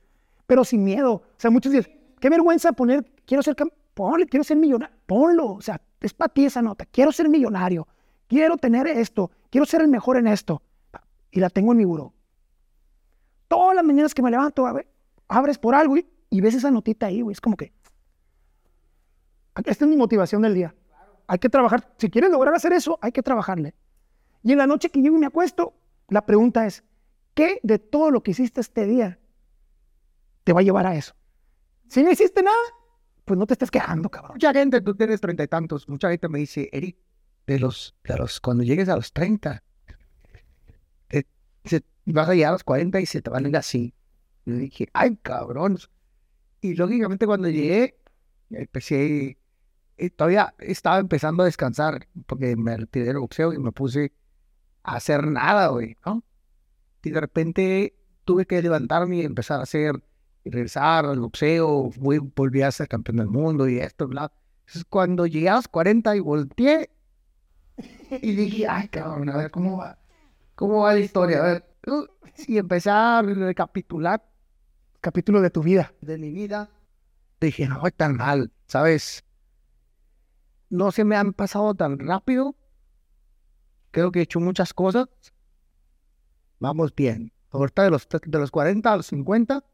pero 0.46 0.64
sin 0.64 0.82
miedo. 0.82 1.12
O 1.12 1.36
sea, 1.36 1.50
muchos 1.50 1.72
dicen, 1.72 1.97
qué 2.18 2.30
vergüenza 2.30 2.72
poner, 2.72 3.04
quiero 3.24 3.42
ser, 3.42 3.56
ponle, 3.94 4.26
quiero 4.26 4.44
ser 4.44 4.56
millonario, 4.56 4.96
ponlo. 5.06 5.52
O 5.52 5.60
sea, 5.60 5.80
es 6.00 6.14
para 6.14 6.32
ti 6.32 6.46
esa 6.46 6.62
nota, 6.62 6.86
quiero 6.86 7.12
ser 7.12 7.28
millonario, 7.28 7.86
quiero 8.26 8.56
tener 8.56 8.86
esto, 8.86 9.30
quiero 9.50 9.66
ser 9.66 9.82
el 9.82 9.88
mejor 9.88 10.16
en 10.16 10.26
esto. 10.26 10.62
Y 11.30 11.40
la 11.40 11.50
tengo 11.50 11.72
en 11.72 11.78
mi 11.78 11.84
buró. 11.84 12.14
Todas 13.48 13.74
las 13.74 13.84
mañanas 13.84 14.14
que 14.14 14.22
me 14.22 14.30
levanto, 14.30 14.66
a 14.66 14.72
ver, 14.72 14.88
abres 15.28 15.58
por 15.58 15.74
algo 15.74 15.96
y, 15.96 16.06
y 16.30 16.40
ves 16.40 16.54
esa 16.54 16.70
notita 16.70 17.06
ahí, 17.06 17.20
güey. 17.20 17.32
Es 17.32 17.40
como 17.40 17.56
que. 17.56 17.72
Esta 19.64 19.84
es 19.84 19.90
mi 19.90 19.96
motivación 19.96 20.42
del 20.42 20.54
día. 20.54 20.74
Hay 21.26 21.38
que 21.38 21.48
trabajar. 21.48 21.92
Si 21.98 22.10
quieres 22.10 22.30
lograr 22.30 22.54
hacer 22.54 22.72
eso, 22.72 22.98
hay 23.02 23.12
que 23.12 23.22
trabajarle. 23.22 23.74
Y 24.42 24.52
en 24.52 24.58
la 24.58 24.66
noche 24.66 24.90
que 24.90 25.02
llego 25.02 25.16
y 25.16 25.20
me 25.20 25.26
acuesto, 25.26 25.74
la 26.08 26.24
pregunta 26.24 26.66
es: 26.66 26.84
¿qué 27.34 27.60
de 27.62 27.78
todo 27.78 28.10
lo 28.10 28.22
que 28.22 28.30
hiciste 28.30 28.60
este 28.60 28.86
día 28.86 29.18
te 30.44 30.52
va 30.52 30.60
a 30.60 30.62
llevar 30.62 30.86
a 30.86 30.94
eso? 30.94 31.14
Si 31.88 32.02
no 32.02 32.10
hiciste 32.10 32.42
nada, 32.42 32.56
pues 33.24 33.38
no 33.38 33.46
te 33.46 33.54
estés 33.54 33.70
quejando, 33.70 34.08
cabrón. 34.08 34.32
Mucha 34.34 34.52
gente, 34.52 34.80
tú 34.80 34.94
tienes 34.94 35.20
treinta 35.20 35.42
y 35.42 35.48
tantos, 35.48 35.88
mucha 35.88 36.10
gente 36.10 36.28
me 36.28 36.38
dice, 36.38 36.68
Eric, 36.72 36.96
de 37.46 37.58
los, 37.58 37.94
de 38.04 38.16
los, 38.16 38.40
cuando 38.40 38.62
llegues 38.62 38.88
a 38.88 38.96
los 38.96 39.12
treinta, 39.12 39.62
vas 42.12 42.28
a 42.28 42.34
llegar 42.34 42.50
a 42.50 42.52
los 42.52 42.64
cuarenta 42.64 43.00
y 43.00 43.06
se 43.06 43.22
te 43.22 43.30
van 43.30 43.46
a 43.46 43.48
ir 43.48 43.56
así. 43.56 43.94
Y 44.46 44.52
dije, 44.52 44.88
ay, 44.92 45.16
cabrón. 45.22 45.78
Y 46.60 46.74
lógicamente 46.74 47.26
cuando 47.26 47.48
llegué, 47.48 47.98
empecé, 48.50 49.38
eh, 49.96 50.10
todavía 50.10 50.54
estaba 50.58 50.98
empezando 50.98 51.42
a 51.42 51.46
descansar, 51.46 52.08
porque 52.26 52.56
me 52.56 52.76
retiré 52.76 53.06
del 53.06 53.18
boxeo 53.18 53.52
y 53.52 53.58
me 53.58 53.72
puse 53.72 54.12
a 54.82 54.96
hacer 54.96 55.26
nada, 55.26 55.68
güey, 55.68 55.96
¿no? 56.04 56.24
Y 57.02 57.10
de 57.10 57.20
repente 57.20 57.94
tuve 58.24 58.46
que 58.46 58.60
levantarme 58.60 59.18
y 59.18 59.20
empezar 59.22 59.60
a 59.60 59.64
hacer, 59.64 60.02
regresar 60.50 61.06
al 61.06 61.20
boxeo, 61.20 61.90
fui- 61.90 62.18
volví 62.18 62.62
a 62.62 62.70
ser 62.70 62.88
campeón 62.88 63.18
del 63.18 63.28
mundo 63.28 63.68
y 63.68 63.78
esto, 63.78 64.06
bla. 64.08 64.32
Entonces, 64.60 64.84
cuando 64.88 65.26
llegué 65.26 65.48
a 65.48 65.56
los 65.56 65.68
40 65.68 66.14
y 66.16 66.20
volteé, 66.20 66.90
y 68.10 68.32
dije, 68.32 68.66
ay, 68.68 68.88
cabrón, 68.88 69.28
a 69.30 69.36
ver, 69.36 69.50
¿cómo 69.50 69.78
va? 69.78 69.98
¿Cómo 70.54 70.82
va 70.82 70.94
la 70.94 71.00
historia? 71.00 71.38
A 71.38 71.42
ver, 71.46 71.64
y 72.46 72.58
empecé 72.58 72.90
a 72.90 73.22
recapitular 73.22 74.24
Capítulo 75.00 75.40
de 75.40 75.50
tu 75.50 75.62
vida. 75.62 75.92
de 76.00 76.18
mi 76.18 76.30
vida, 76.32 76.70
dije, 77.40 77.68
no 77.68 77.80
voy 77.80 77.92
tan 77.92 78.16
mal, 78.16 78.50
¿sabes? 78.66 79.24
No 80.70 80.90
se 80.90 81.04
me 81.04 81.16
han 81.16 81.32
pasado 81.32 81.74
tan 81.74 81.98
rápido. 82.00 82.56
Creo 83.92 84.10
que 84.10 84.18
he 84.18 84.22
hecho 84.22 84.40
muchas 84.40 84.74
cosas. 84.74 85.08
Vamos 86.58 86.94
bien. 86.94 87.32
Ahorita 87.50 87.84
de 87.84 87.90
los, 87.90 88.06
de 88.08 88.38
los 88.38 88.50
40 88.50 88.92
a 88.92 88.96
los 88.96 89.06
50, 89.06 89.64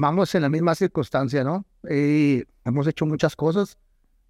vamos 0.00 0.34
en 0.34 0.42
la 0.42 0.48
misma 0.48 0.74
circunstancia, 0.74 1.44
¿no? 1.44 1.64
Hemos 1.84 2.86
hecho 2.86 3.06
muchas 3.06 3.36
cosas. 3.36 3.78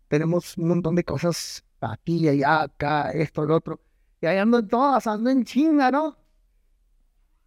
Tenemos 0.08 0.56
un 0.58 0.68
montón 0.68 0.96
de 0.96 1.04
cosas 1.04 1.64
aquí, 1.80 2.28
allá, 2.28 2.62
acá, 2.62 3.10
esto, 3.12 3.44
lo 3.46 3.56
otro. 3.56 3.80
Y 4.20 4.26
ahí 4.26 4.38
ando 4.38 4.58
en 4.58 4.68
todas, 4.68 5.06
ando 5.06 5.30
en 5.30 5.44
chinga, 5.44 5.90
¿no? 5.90 6.16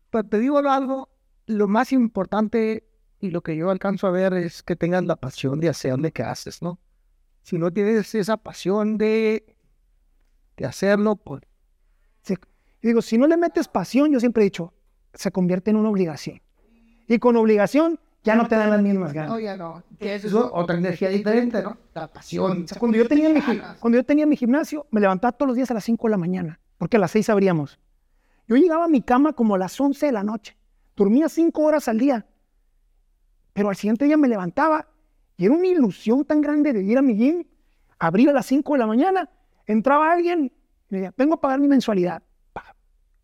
Pero 0.09 0.23
te 0.27 0.39
digo 0.39 0.57
algo, 0.59 1.09
lo 1.47 1.67
más 1.67 1.91
importante 1.91 2.87
y 3.19 3.31
lo 3.31 3.41
que 3.41 3.55
yo 3.55 3.69
alcanzo 3.69 4.07
a 4.07 4.11
ver 4.11 4.33
es 4.33 4.63
que 4.63 4.75
tengas 4.75 5.03
la 5.03 5.15
pasión 5.15 5.59
de 5.59 5.69
hacer 5.69 5.99
lo 5.99 6.11
que 6.11 6.23
haces, 6.23 6.61
¿no? 6.61 6.79
Si 7.41 7.57
no 7.57 7.71
tienes 7.71 8.15
esa 8.15 8.37
pasión 8.37 8.97
de, 8.97 9.57
de 10.55 10.65
hacerlo, 10.65 11.17
pues 11.17 11.41
Se- 12.21 12.37
digo, 12.81 13.01
si 13.01 13.17
no 13.17 13.27
le 13.27 13.35
metes 13.35 13.67
pasión, 13.67 14.11
yo 14.11 14.19
siempre 14.19 14.43
he 14.43 14.45
dicho, 14.45 14.73
se 15.13 15.31
convierte 15.31 15.71
en 15.71 15.77
una 15.77 15.89
obligación. 15.89 16.41
Y 17.07 17.19
con 17.19 17.35
obligación 17.35 17.99
ya 18.23 18.35
no 18.35 18.47
te 18.47 18.55
dan 18.55 18.69
las 18.69 18.81
mismas 18.81 19.11
ganas. 19.13 19.31
no, 19.31 19.39
ya 19.39 19.57
no. 19.57 19.83
Que 19.99 20.15
eso 20.15 20.27
es 20.27 20.33
otra 20.33 20.77
energía 20.77 21.09
diferente, 21.09 21.61
¿no? 21.61 21.77
La 21.93 22.07
pasión. 22.07 22.63
O 22.63 22.67
sea, 22.67 22.79
cuando 22.79 22.97
yo, 22.97 23.07
tenía 23.07 23.29
mi, 23.29 23.41
gi- 23.41 23.61
cuando 23.79 23.97
yo 23.97 24.05
tenía 24.05 24.25
mi 24.25 24.35
gimnasio, 24.37 24.87
me 24.91 25.01
levantaba 25.01 25.31
todos 25.33 25.47
los 25.47 25.55
días 25.55 25.69
a 25.71 25.73
las 25.73 25.83
5 25.83 26.07
de 26.07 26.11
la 26.11 26.17
mañana, 26.17 26.59
porque 26.77 26.97
a 26.97 26.99
las 26.99 27.11
6 27.11 27.29
abríamos. 27.29 27.79
Yo 28.47 28.55
llegaba 28.55 28.85
a 28.85 28.87
mi 28.87 29.01
cama 29.01 29.33
como 29.33 29.55
a 29.55 29.57
las 29.57 29.79
11 29.79 30.05
de 30.05 30.11
la 30.11 30.23
noche. 30.23 30.55
Dormía 30.95 31.27
5 31.29 31.61
horas 31.61 31.87
al 31.87 31.97
día. 31.99 32.25
Pero 33.53 33.69
al 33.69 33.75
siguiente 33.75 34.05
día 34.05 34.17
me 34.17 34.27
levantaba 34.27 34.87
y 35.37 35.45
era 35.45 35.53
una 35.53 35.67
ilusión 35.67 36.25
tan 36.25 36.41
grande 36.41 36.73
de 36.73 36.83
ir 36.83 36.97
a 36.97 37.01
mi 37.01 37.15
gym, 37.15 37.43
abrir 37.99 38.29
a 38.29 38.33
las 38.33 38.45
5 38.45 38.73
de 38.73 38.79
la 38.79 38.87
mañana, 38.87 39.29
entraba 39.65 40.11
alguien 40.11 40.45
y 40.45 40.51
me 40.89 40.97
decía, 40.99 41.13
vengo 41.17 41.35
a 41.35 41.41
pagar 41.41 41.59
mi 41.59 41.67
mensualidad. 41.67 42.23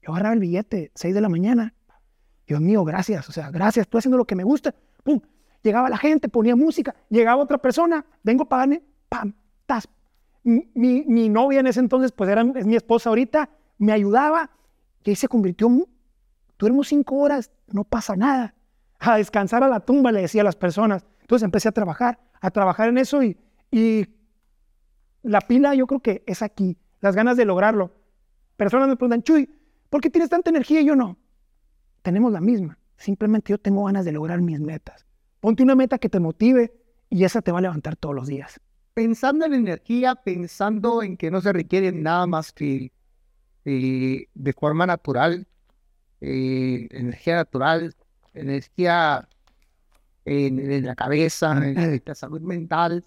Yo 0.01 0.11
agarraba 0.13 0.33
el 0.33 0.39
billete, 0.39 0.91
6 0.95 1.13
de 1.13 1.21
la 1.21 1.29
mañana. 1.29 1.73
Dios 2.47 2.61
mío, 2.61 2.83
gracias, 2.83 3.27
o 3.29 3.31
sea, 3.31 3.51
gracias, 3.51 3.83
estoy 3.85 3.99
haciendo 3.99 4.17
lo 4.17 4.25
que 4.25 4.35
me 4.35 4.43
gusta. 4.43 4.73
Llegaba 5.61 5.89
la 5.89 5.97
gente, 5.97 6.29
ponía 6.29 6.55
música, 6.55 6.95
llegaba 7.09 7.41
otra 7.41 7.57
persona, 7.57 8.05
vengo 8.23 8.43
a 8.43 8.49
pagarme, 8.49 8.81
pam, 9.09 9.33
tas. 9.65 9.87
Mi, 10.43 10.69
mi- 11.05 11.29
novia 11.29 11.59
en 11.59 11.67
ese 11.67 11.81
entonces, 11.81 12.11
pues 12.11 12.29
era, 12.29 12.41
es 12.55 12.65
mi 12.65 12.75
esposa 12.75 13.09
ahorita, 13.09 13.49
me 13.77 13.91
ayudaba 13.91 14.49
y 15.03 15.09
ahí 15.09 15.15
se 15.15 15.27
convirtió, 15.27 15.69
duermo 16.57 16.83
cinco 16.83 17.15
horas, 17.17 17.51
no 17.67 17.83
pasa 17.83 18.15
nada. 18.15 18.55
A 18.99 19.17
descansar 19.17 19.63
a 19.63 19.67
la 19.67 19.81
tumba, 19.81 20.11
le 20.11 20.21
decía 20.21 20.41
a 20.41 20.45
las 20.45 20.55
personas. 20.55 21.05
Entonces 21.21 21.43
empecé 21.45 21.67
a 21.69 21.71
trabajar, 21.73 22.19
a 22.41 22.51
trabajar 22.51 22.89
en 22.89 22.97
eso 22.97 23.21
y, 23.21 23.37
y 23.69 24.07
la 25.23 25.41
pila 25.41 25.75
yo 25.75 25.87
creo 25.87 25.99
que 25.99 26.23
es 26.25 26.41
aquí, 26.41 26.77
las 27.01 27.15
ganas 27.15 27.37
de 27.37 27.45
lograrlo. 27.45 27.91
Personas 28.57 28.87
me 28.87 28.95
preguntan, 28.95 29.23
Chuy, 29.23 29.49
¿por 29.89 30.01
qué 30.01 30.09
tienes 30.09 30.29
tanta 30.29 30.49
energía 30.49 30.81
y 30.81 30.85
yo 30.85 30.95
no? 30.95 31.17
Tenemos 32.01 32.31
la 32.31 32.41
misma. 32.41 32.77
Simplemente 32.99 33.51
yo 33.51 33.57
tengo 33.57 33.85
ganas 33.85 34.05
de 34.05 34.11
lograr 34.11 34.41
mis 34.41 34.59
metas. 34.59 35.05
Ponte 35.39 35.63
una 35.63 35.73
meta 35.73 35.97
que 35.97 36.09
te 36.09 36.19
motive 36.19 36.71
y 37.09 37.23
esa 37.23 37.41
te 37.41 37.51
va 37.51 37.57
a 37.59 37.61
levantar 37.61 37.95
todos 37.95 38.13
los 38.13 38.27
días. 38.27 38.59
pensando 38.99 39.45
en 39.45 39.53
energía, 39.53 40.15
pensando 40.15 41.01
en 41.01 41.15
que 41.15 41.31
no 41.31 41.39
se 41.39 41.53
requiere 41.53 41.93
nada 41.93 42.27
más 42.27 42.51
que 42.51 42.91
eh, 43.63 44.25
de 44.33 44.53
forma 44.53 44.85
natural, 44.85 45.47
eh, 46.19 46.87
energía 46.91 47.35
natural, 47.35 47.95
energía 48.33 49.29
en, 50.25 50.59
en 50.59 50.85
la 50.85 50.95
cabeza, 50.95 51.53
en 51.65 52.01
la 52.05 52.13
salud 52.13 52.41
mental. 52.41 53.05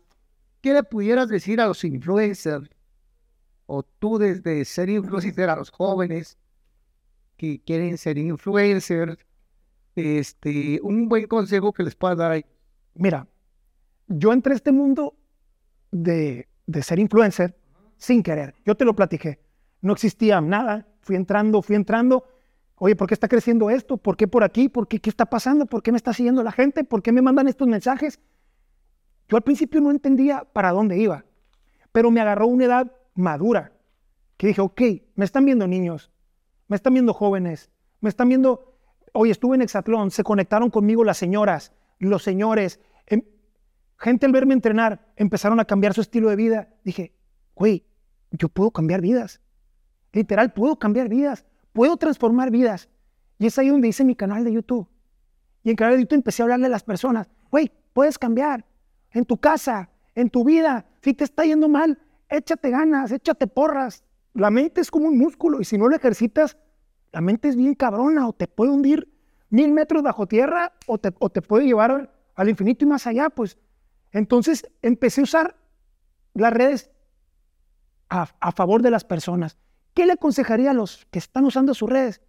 ¿Qué 0.63 0.73
le 0.73 0.83
pudieras 0.83 1.29
decir 1.29 1.61
a 1.61 1.67
los 1.67 1.85
influencers? 1.85 2.71
O 3.67 3.83
tú 3.83 4.17
desde 4.17 4.65
ser 4.65 4.89
influencer 4.89 5.51
a 5.51 5.57
los 5.57 5.71
jóvenes, 5.71 6.39
que 7.37 7.61
quieren 7.61 7.99
ser 7.99 8.17
influencers, 8.17 9.19
este, 9.95 10.81
un 10.83 11.09
buen 11.09 11.27
consejo 11.27 11.73
que 11.73 11.83
les 11.83 11.95
puedas 11.95 12.19
dar 12.19 12.33
ahí. 12.33 12.45
Mira, 12.95 13.27
yo 14.09 14.33
entré 14.33 14.53
a 14.53 14.57
este 14.57 14.73
mundo 14.73 15.15
de, 15.91 16.49
de 16.67 16.83
ser 16.83 16.99
influencer 16.99 17.57
sin 17.97 18.23
querer. 18.23 18.55
Yo 18.65 18.75
te 18.77 18.85
lo 18.85 18.95
platiqué. 18.95 19.41
No 19.81 19.93
existía 19.93 20.41
nada. 20.41 20.87
Fui 21.03 21.17
entrando, 21.17 21.63
fui 21.63 21.77
entrando. 21.77 22.25
Oye, 22.77 22.97
¿por 22.97 23.07
qué 23.07 23.15
está 23.15 23.29
creciendo 23.29 23.71
esto? 23.71 23.97
¿Por 23.97 24.17
qué 24.17 24.27
por 24.27 24.43
aquí? 24.43 24.69
¿Por 24.69 24.89
qué 24.89 25.01
qué 25.01 25.11
está 25.11 25.27
pasando? 25.27 25.67
¿Por 25.67 25.83
qué 25.83 25.93
me 25.93 25.97
está 25.97 26.13
siguiendo 26.13 26.43
la 26.43 26.53
gente? 26.53 26.85
¿Por 26.85 27.03
qué 27.03 27.13
me 27.13 27.23
mandan 27.23 27.49
estos 27.49 27.69
mensajes? 27.69 28.21
Yo 29.29 29.37
al 29.37 29.43
principio 29.43 29.81
no 29.81 29.91
entendía 29.91 30.45
para 30.53 30.73
dónde 30.73 30.99
iba, 30.99 31.25
pero 31.93 32.11
me 32.11 32.21
agarró 32.21 32.47
una 32.49 32.65
edad 32.65 32.93
madura 33.15 33.73
que 34.37 34.49
dije, 34.49 34.61
ok, 34.61 34.83
me 35.15 35.25
están 35.25 35.45
viendo 35.45 35.67
niños, 35.67 36.11
me 36.69 36.77
están 36.77 36.95
viendo 36.95 37.15
jóvenes, 37.15 37.71
me 38.01 38.09
están 38.09 38.29
viendo, 38.29 38.72
oye, 39.13 39.33
estuve 39.33 39.57
en 39.57 39.63
Exatlón, 39.63 40.11
se 40.11 40.25
conectaron 40.25 40.71
conmigo 40.71 41.05
las 41.05 41.19
señoras, 41.19 41.73
los 41.99 42.23
señores, 42.23 42.81
em- 43.07 43.25
gente 43.99 44.27
al 44.27 44.33
verme 44.33 44.55
entrenar 44.55 45.13
empezaron 45.17 45.61
a 45.61 45.65
cambiar 45.65 45.95
su 45.95 46.01
estilo 46.01 46.29
de 46.31 46.37
vida. 46.37 46.69
Dije, 46.85 47.15
güey, 47.55 47.85
yo 48.31 48.49
puedo 48.49 48.71
cambiar 48.71 49.01
vidas. 49.01 49.41
Literal, 50.13 50.53
puedo 50.53 50.79
cambiar 50.79 51.09
vidas, 51.09 51.45
puedo 51.73 51.97
transformar 51.97 52.51
vidas. 52.51 52.89
Y 53.39 53.47
es 53.47 53.59
ahí 53.59 53.69
donde 53.69 53.89
hice 53.89 54.05
mi 54.05 54.15
canal 54.15 54.45
de 54.45 54.53
YouTube. 54.53 54.89
Y 55.63 55.71
en 55.71 55.77
canal 55.77 55.95
de 55.95 56.03
YouTube 56.03 56.17
empecé 56.17 56.43
a 56.43 56.45
hablarle 56.45 56.67
a 56.67 56.71
las 56.71 56.83
personas, 56.83 57.31
güey, 57.51 57.71
puedes 57.93 58.19
cambiar 58.19 58.65
en 59.11 59.25
tu 59.25 59.39
casa, 59.39 59.91
en 60.15 60.29
tu 60.31 60.45
vida. 60.45 60.87
Si 61.03 61.15
te 61.15 61.25
está 61.25 61.45
yendo 61.45 61.69
mal, 61.69 61.99
échate 62.29 62.71
ganas, 62.71 63.13
échate 63.13 63.47
porras. 63.47 64.05
La 64.35 64.51
mente 64.51 64.81
es 64.81 64.91
como 64.91 65.09
un 65.09 65.19
músculo 65.19 65.61
y 65.61 65.65
si 65.65 65.79
no 65.79 65.89
lo 65.89 65.97
ejercitas, 65.97 66.57
la 67.13 67.21
mente 67.21 67.49
es 67.49 67.57
bien 67.57 67.75
cabrona 67.75 68.27
o 68.27 68.33
te 68.33 68.49
puede 68.49 68.73
hundir 68.73 69.13
mil 69.51 69.71
metros 69.71 70.03
bajo 70.03 70.27
tierra 70.27 70.73
o 70.87 70.99
te, 70.99 71.13
o 71.19 71.29
te 71.29 71.43
puede 71.43 71.67
llevar 71.67 72.11
al, 72.35 72.49
infinito 72.49 72.85
y 72.85 72.89
más 72.89 73.07
allá. 73.07 73.29
Pues 73.29 73.59
entonces 74.11 74.67
empecé 74.81 75.21
a 75.21 75.25
usar 75.25 75.57
las 76.35 76.53
redes 76.53 76.91
a, 78.09 78.29
a 78.41 78.53
favor 78.53 78.83
de 78.83 78.91
las 78.91 79.05
personas. 79.05 79.59
¿Qué 79.95 80.07
le 80.07 80.15
aconsejaría 80.15 80.71
a 80.71 80.75
los 80.75 81.07
que 81.11 81.19
están 81.19 81.45
usando 81.45 81.75
sus 81.75 81.91
redes? 81.91 82.23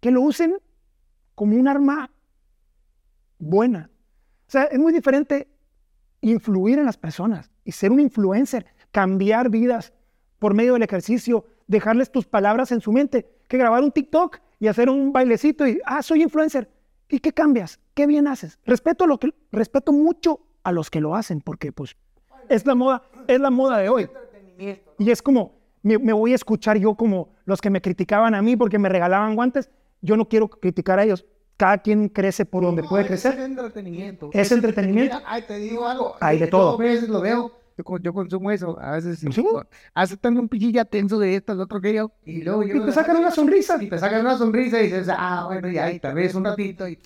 Que 0.00 0.10
lo 0.10 0.22
usen 0.22 0.56
como 1.34 1.56
un 1.56 1.68
arma 1.68 2.10
buena. 3.38 3.90
O 4.48 4.50
sea, 4.50 4.64
es 4.64 4.78
muy 4.78 4.92
diferente 4.94 5.48
influir 6.22 6.78
en 6.78 6.86
las 6.86 6.96
personas 6.96 7.50
y 7.64 7.72
ser 7.72 7.92
un 7.92 8.00
influencer, 8.00 8.66
cambiar 8.90 9.50
vidas 9.50 9.92
por 10.38 10.54
medio 10.54 10.72
del 10.72 10.82
ejercicio, 10.82 11.46
dejarles 11.66 12.10
tus 12.10 12.26
palabras 12.26 12.72
en 12.72 12.80
su 12.80 12.92
mente, 12.92 13.26
que 13.48 13.56
grabar 13.58 13.82
un 13.82 13.92
TikTok 13.92 14.38
y 14.58 14.68
hacer 14.68 14.88
un 14.88 15.12
bailecito 15.12 15.66
y, 15.66 15.80
ah, 15.84 16.02
soy 16.02 16.22
influencer. 16.22 16.70
¿Y 17.08 17.18
qué 17.18 17.32
cambias? 17.32 17.78
¿Qué 17.94 18.06
bien 18.06 18.26
haces? 18.26 18.58
Respeto, 18.64 19.06
lo 19.06 19.18
que, 19.18 19.30
respeto 19.50 19.92
mucho 19.92 20.40
a 20.62 20.72
los 20.72 20.90
que 20.90 21.00
lo 21.00 21.14
hacen, 21.14 21.40
porque 21.40 21.72
pues 21.72 21.96
es 22.48 22.64
la 22.66 22.74
moda, 22.74 23.02
es 23.26 23.40
la 23.40 23.50
moda 23.50 23.78
de 23.78 23.88
hoy. 23.88 24.08
Y 24.98 25.10
es 25.10 25.20
como, 25.22 25.54
me, 25.82 25.98
me 25.98 26.12
voy 26.12 26.32
a 26.32 26.36
escuchar 26.36 26.78
yo 26.78 26.94
como 26.94 27.30
los 27.44 27.60
que 27.60 27.70
me 27.70 27.80
criticaban 27.80 28.34
a 28.34 28.42
mí 28.42 28.56
porque 28.56 28.78
me 28.78 28.88
regalaban 28.88 29.34
guantes. 29.34 29.70
Yo 30.00 30.16
no 30.16 30.28
quiero 30.28 30.48
criticar 30.48 30.98
a 30.98 31.04
ellos. 31.04 31.26
Cada 31.56 31.78
quien 31.78 32.08
crece 32.08 32.44
por 32.44 32.62
donde 32.62 32.82
puede 32.82 33.02
Es 33.04 33.08
crecer. 33.08 33.38
entretenimiento. 33.38 34.30
Es 34.32 34.50
entretenimiento. 34.50 35.20
Ay, 35.26 35.42
te 35.42 35.58
digo 35.58 35.86
algo. 35.86 36.16
Hay 36.20 36.38
de 36.38 36.46
todo. 36.46 36.76
Veces 36.78 37.08
lo 37.08 37.20
veo. 37.20 37.52
Yo, 37.76 37.84
con- 37.84 38.02
yo 38.02 38.12
consumo 38.12 38.50
eso. 38.50 38.78
A 38.80 38.92
veces 38.92 39.18
sí. 39.18 39.26
¿Sí? 39.32 39.44
A 39.94 40.02
veces 40.02 40.18
tengo 40.20 40.40
un 40.40 40.48
pichilla 40.48 40.84
tenso 40.84 41.18
de 41.18 41.36
esto, 41.36 41.56
de 41.56 41.62
otro 41.62 41.80
que 41.80 41.92
yo. 41.94 42.12
Y 42.24 42.42
luego 42.42 42.62
yo. 42.62 42.76
Y 42.76 42.84
te 42.86 42.92
sacan 42.92 43.16
una 43.16 43.30
sonrisa. 43.30 43.82
Y 43.82 43.88
te 43.88 43.98
sacan 43.98 44.20
una 44.20 44.36
sonrisa 44.36 44.80
y 44.80 44.84
dices, 44.84 45.08
ah, 45.10 45.44
bueno, 45.46 45.68
y 45.70 45.78
ahí 45.78 45.98
tal 46.00 46.14
vez 46.14 46.34
un 46.34 46.44
ratito 46.44 46.88
y. 46.88 46.98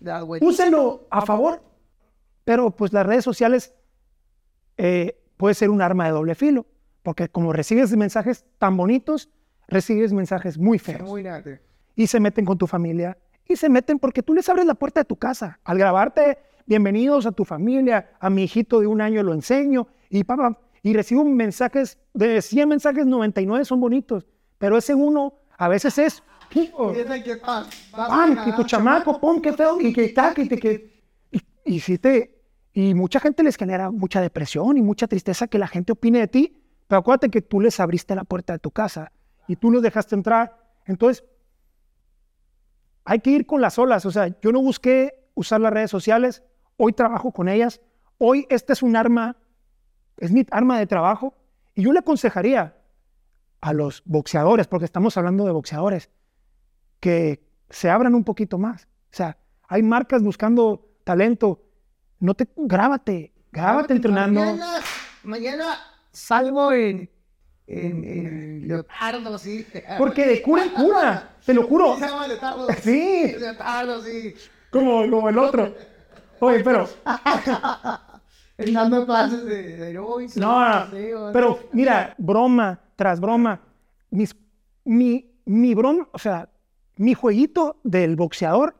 da 0.00 0.22
vuelta. 0.22 0.46
úsenlo 0.46 1.06
a 1.10 1.22
favor. 1.24 1.62
Pero 2.44 2.70
pues 2.70 2.92
las 2.92 3.04
redes 3.04 3.24
sociales 3.24 3.74
eh, 4.76 5.18
puede 5.36 5.54
ser 5.54 5.70
un 5.70 5.82
arma 5.82 6.04
de 6.06 6.12
doble 6.12 6.34
filo, 6.34 6.66
porque 7.02 7.28
como 7.28 7.52
recibes 7.52 7.94
mensajes 7.96 8.44
tan 8.58 8.76
bonitos, 8.76 9.30
recibes 9.68 10.12
mensajes 10.12 10.58
muy 10.58 10.78
feos. 10.78 11.02
Muy. 11.08 11.24
Y 11.94 12.06
se 12.06 12.20
meten 12.20 12.44
con 12.44 12.58
tu 12.58 12.66
familia, 12.66 13.16
y 13.48 13.56
se 13.56 13.68
meten 13.68 13.98
porque 13.98 14.22
tú 14.22 14.34
les 14.34 14.48
abres 14.48 14.66
la 14.66 14.74
puerta 14.74 15.00
de 15.00 15.04
tu 15.04 15.16
casa. 15.16 15.58
Al 15.64 15.78
grabarte, 15.78 16.38
bienvenidos 16.66 17.26
a 17.26 17.32
tu 17.32 17.44
familia, 17.44 18.10
a 18.20 18.28
mi 18.30 18.44
hijito 18.44 18.80
de 18.80 18.86
un 18.86 19.00
año 19.00 19.22
lo 19.22 19.32
enseño, 19.32 19.88
y 20.10 20.24
papá, 20.24 20.58
y 20.82 20.94
recibo 20.94 21.24
mensajes, 21.24 21.98
de 22.14 22.40
100 22.40 22.68
mensajes, 22.68 23.06
99 23.06 23.64
son 23.64 23.80
bonitos, 23.80 24.26
pero 24.58 24.78
ese 24.78 24.94
uno 24.94 25.34
a 25.58 25.68
veces 25.68 25.98
es... 25.98 26.22
Que, 26.48 26.72
Y 28.46 28.52
tu 28.52 28.64
chamaco, 28.64 29.20
¡pum! 29.20 29.40
¡Qué 29.40 29.52
feo! 29.52 29.80
Y 29.80 29.92
que 29.92 30.08
tac, 30.10 30.38
y 30.38 30.48
te 30.48 30.58
que... 30.58 31.02
Y, 31.32 31.40
y 31.64 31.80
sí 31.80 31.98
te... 31.98 32.36
Y 32.72 32.94
mucha 32.94 33.20
gente 33.20 33.42
les 33.42 33.56
genera 33.56 33.90
mucha 33.90 34.20
depresión 34.20 34.76
y 34.76 34.82
mucha 34.82 35.08
tristeza 35.08 35.48
que 35.48 35.58
la 35.58 35.66
gente 35.66 35.92
opine 35.92 36.20
de 36.20 36.28
ti, 36.28 36.62
pero 36.86 37.00
acuérdate 37.00 37.30
que 37.30 37.42
tú 37.42 37.60
les 37.60 37.80
abriste 37.80 38.14
la 38.14 38.24
puerta 38.24 38.52
de 38.52 38.58
tu 38.58 38.70
casa 38.70 39.12
y 39.48 39.56
tú 39.56 39.70
los 39.70 39.82
dejaste 39.82 40.14
entrar. 40.14 40.56
Entonces, 40.84 41.24
hay 43.04 43.20
que 43.20 43.30
ir 43.30 43.46
con 43.46 43.60
las 43.60 43.78
olas. 43.78 44.04
O 44.04 44.10
sea, 44.10 44.28
yo 44.40 44.52
no 44.52 44.60
busqué 44.60 45.30
usar 45.34 45.60
las 45.60 45.72
redes 45.72 45.90
sociales, 45.90 46.42
hoy 46.76 46.92
trabajo 46.92 47.32
con 47.32 47.48
ellas, 47.48 47.80
hoy 48.18 48.46
este 48.50 48.72
es 48.72 48.82
un 48.82 48.96
arma, 48.96 49.36
es 50.18 50.32
mi 50.32 50.46
arma 50.50 50.78
de 50.78 50.86
trabajo, 50.86 51.34
y 51.74 51.82
yo 51.82 51.92
le 51.92 51.98
aconsejaría 51.98 52.76
a 53.60 53.72
los 53.72 54.02
boxeadores, 54.04 54.66
porque 54.66 54.84
estamos 54.84 55.16
hablando 55.16 55.44
de 55.44 55.52
boxeadores, 55.52 56.10
que 57.00 57.46
se 57.70 57.90
abran 57.90 58.14
un 58.14 58.24
poquito 58.24 58.58
más. 58.58 58.84
O 58.84 59.16
sea, 59.16 59.36
hay 59.68 59.82
marcas 59.82 60.22
buscando 60.22 60.96
talento. 61.04 61.62
No 62.18 62.34
te 62.34 62.48
grábate, 62.56 63.32
grábate 63.52 63.94
entrenando. 63.94 64.40
Mañana, 64.40 64.80
mañana 65.22 65.78
salgo 66.12 66.72
en. 66.72 67.10
En, 67.68 68.04
en 68.04 68.68
leotardo, 68.68 69.36
sí. 69.38 69.66
Porque 69.98 70.24
de 70.24 70.40
cura 70.40 70.64
en 70.64 70.70
cura, 70.70 71.36
te 71.44 71.52
lo 71.52 71.66
juro. 71.66 71.96
Sí. 72.80 73.34
Leotardo, 73.38 74.02
sí. 74.02 74.34
Como, 74.70 75.10
como 75.10 75.28
el 75.28 75.36
otro. 75.36 75.74
Oye, 76.38 76.62
pero, 76.62 76.88
Dando 78.72 79.04
clases 79.04 79.44
de, 79.44 79.92
no, 79.92 80.18
no, 80.26 81.32
pero 81.32 81.58
mira, 81.72 82.14
broma 82.18 82.80
tras 82.96 83.20
broma. 83.20 83.60
Mis, 84.10 84.34
mi, 84.84 85.30
mi 85.44 85.74
broma, 85.74 86.08
o 86.12 86.18
sea, 86.18 86.48
mi 86.96 87.12
jueguito 87.12 87.80
del 87.84 88.16
boxeador 88.16 88.76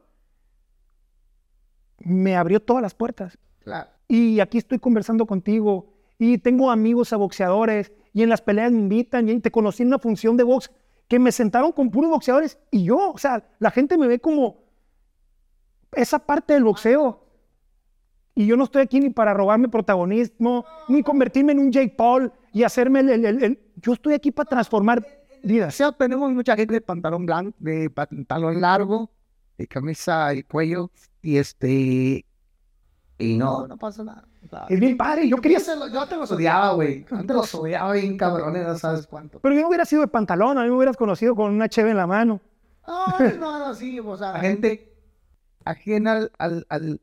me 1.99 2.37
abrió 2.37 2.61
todas 2.61 2.83
las 2.83 2.95
puertas. 2.95 3.39
Claro. 3.63 3.91
y 4.07 4.39
aquí 4.39 4.59
estoy 4.59 4.79
conversando 4.79 5.27
contigo 5.27 5.93
y 6.21 6.39
tengo 6.39 6.71
amigos 6.71 7.13
a 7.13 7.17
boxeadores 7.17 7.93
y 8.13 8.23
en 8.23 8.29
las 8.29 8.41
peleas 8.41 8.71
me 8.71 8.79
invitan 8.79 9.29
y 9.29 9.41
te 9.41 9.51
conocí 9.51 9.83
en 9.83 9.89
una 9.89 9.99
función 9.99 10.37
de 10.37 10.45
box 10.45 10.71
que 11.09 11.19
me 11.19 11.33
sentaron 11.33 11.73
con 11.73 11.91
puros 11.91 12.11
boxeadores 12.11 12.59
y 12.71 12.85
yo, 12.85 13.11
o 13.11 13.19
sea, 13.19 13.47
la 13.59 13.71
gente 13.71 13.99
me 13.99 14.07
ve 14.07 14.19
como 14.19 14.65
esa 15.93 16.19
parte 16.19 16.55
del 16.55 16.65
boxeo. 16.65 17.26
Y 18.39 18.47
yo 18.47 18.57
no 18.57 18.65
estoy 18.65 18.83
aquí 18.83 19.01
ni 19.01 19.09
para 19.11 19.33
robarme 19.33 19.69
protagonismo, 19.69 20.65
ni 20.89 21.03
convertirme 21.03 21.53
en 21.53 21.59
un 21.59 21.73
Jake 21.73 21.95
Paul 21.97 22.31
y 22.53 22.63
hacerme 22.65 23.01
el... 23.01 23.09
el- 23.11 23.25
el- 23.25 23.43
el- 23.43 23.61
Yo 23.77 23.95
estoy 23.95 24.13
aquí 24.15 24.31
para 24.31 24.49
transformar 24.49 24.99
O 25.01 25.47
vidas. 25.49 25.75
sea, 25.75 25.91
tenemos 25.91 26.31
mucha 26.33 26.55
gente 26.55 26.75
de 26.75 26.81
pantalón 26.83 27.25
blanco, 27.27 27.57
de 27.59 27.89
pantalón 27.91 28.61
largo, 28.61 29.11
de 29.57 29.67
camisa 29.67 30.35
y 30.35 30.43
cuello, 30.43 30.91
y 31.23 31.39
este. 31.39 32.25
Y 33.19 33.39
no, 33.39 33.67
no 33.67 33.79
pasa 33.79 34.05
nada. 34.05 34.29
O 34.53 34.67
Es 34.69 34.79
bien 34.79 34.97
padre, 34.99 35.27
yo 35.27 35.39
quería... 35.39 35.59
yo, 35.59 35.65
te 35.65 35.77
lo- 35.77 35.89
yo 35.89 36.07
te 36.07 36.17
los 36.17 36.31
odiaba, 36.31 36.75
güey. 36.75 37.07
Antes 37.11 37.35
los 37.35 37.55
odiaba 37.55 37.95
bien 37.95 38.19
cabrones, 38.19 38.67
no 38.67 38.77
sabes 38.79 39.07
cuánto. 39.07 39.41
Pero 39.41 39.55
yo 39.55 39.63
no 39.63 39.69
hubiera 39.69 39.87
sido 39.87 40.03
de 40.03 40.09
pantalón, 40.09 40.59
a 40.59 40.63
mí 40.63 40.69
me 40.69 40.77
hubieras 40.77 40.97
conocido 40.99 41.35
con 41.35 41.51
una 41.53 41.69
cheve 41.71 41.91
en 41.91 41.97
la 41.97 42.07
mano. 42.07 42.39
No, 42.87 43.07
no, 43.41 43.59
no, 43.59 43.75
sí, 43.75 43.99
o 43.99 44.17
sea, 44.17 44.33
la 44.35 44.41
gente 44.41 44.93
ajena 45.65 46.13
al, 46.13 46.33
al, 46.39 46.67
al, 46.69 47.01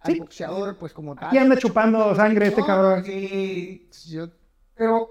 al 0.00 0.12
Sí. 0.12 0.18
boxeador, 0.20 0.76
pues 0.78 0.92
como 0.92 1.14
tal. 1.14 1.28
Aquí 1.28 1.38
anda 1.38 1.56
chupando 1.56 2.14
sangre 2.14 2.48
este 2.48 2.64
cabrón. 2.64 3.04
Sí, 3.04 3.88
yo, 4.08 4.28
pero 4.74 5.08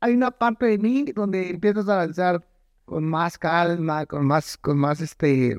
hay 0.00 0.14
una 0.14 0.30
parte 0.30 0.66
de 0.66 0.78
mí 0.78 1.04
donde 1.14 1.50
empiezas 1.50 1.88
a 1.88 1.96
lanzar 1.96 2.46
con 2.84 3.04
más 3.04 3.38
calma, 3.38 4.06
con 4.06 4.26
más, 4.26 4.56
con 4.58 4.76
más 4.78 5.00
este, 5.00 5.56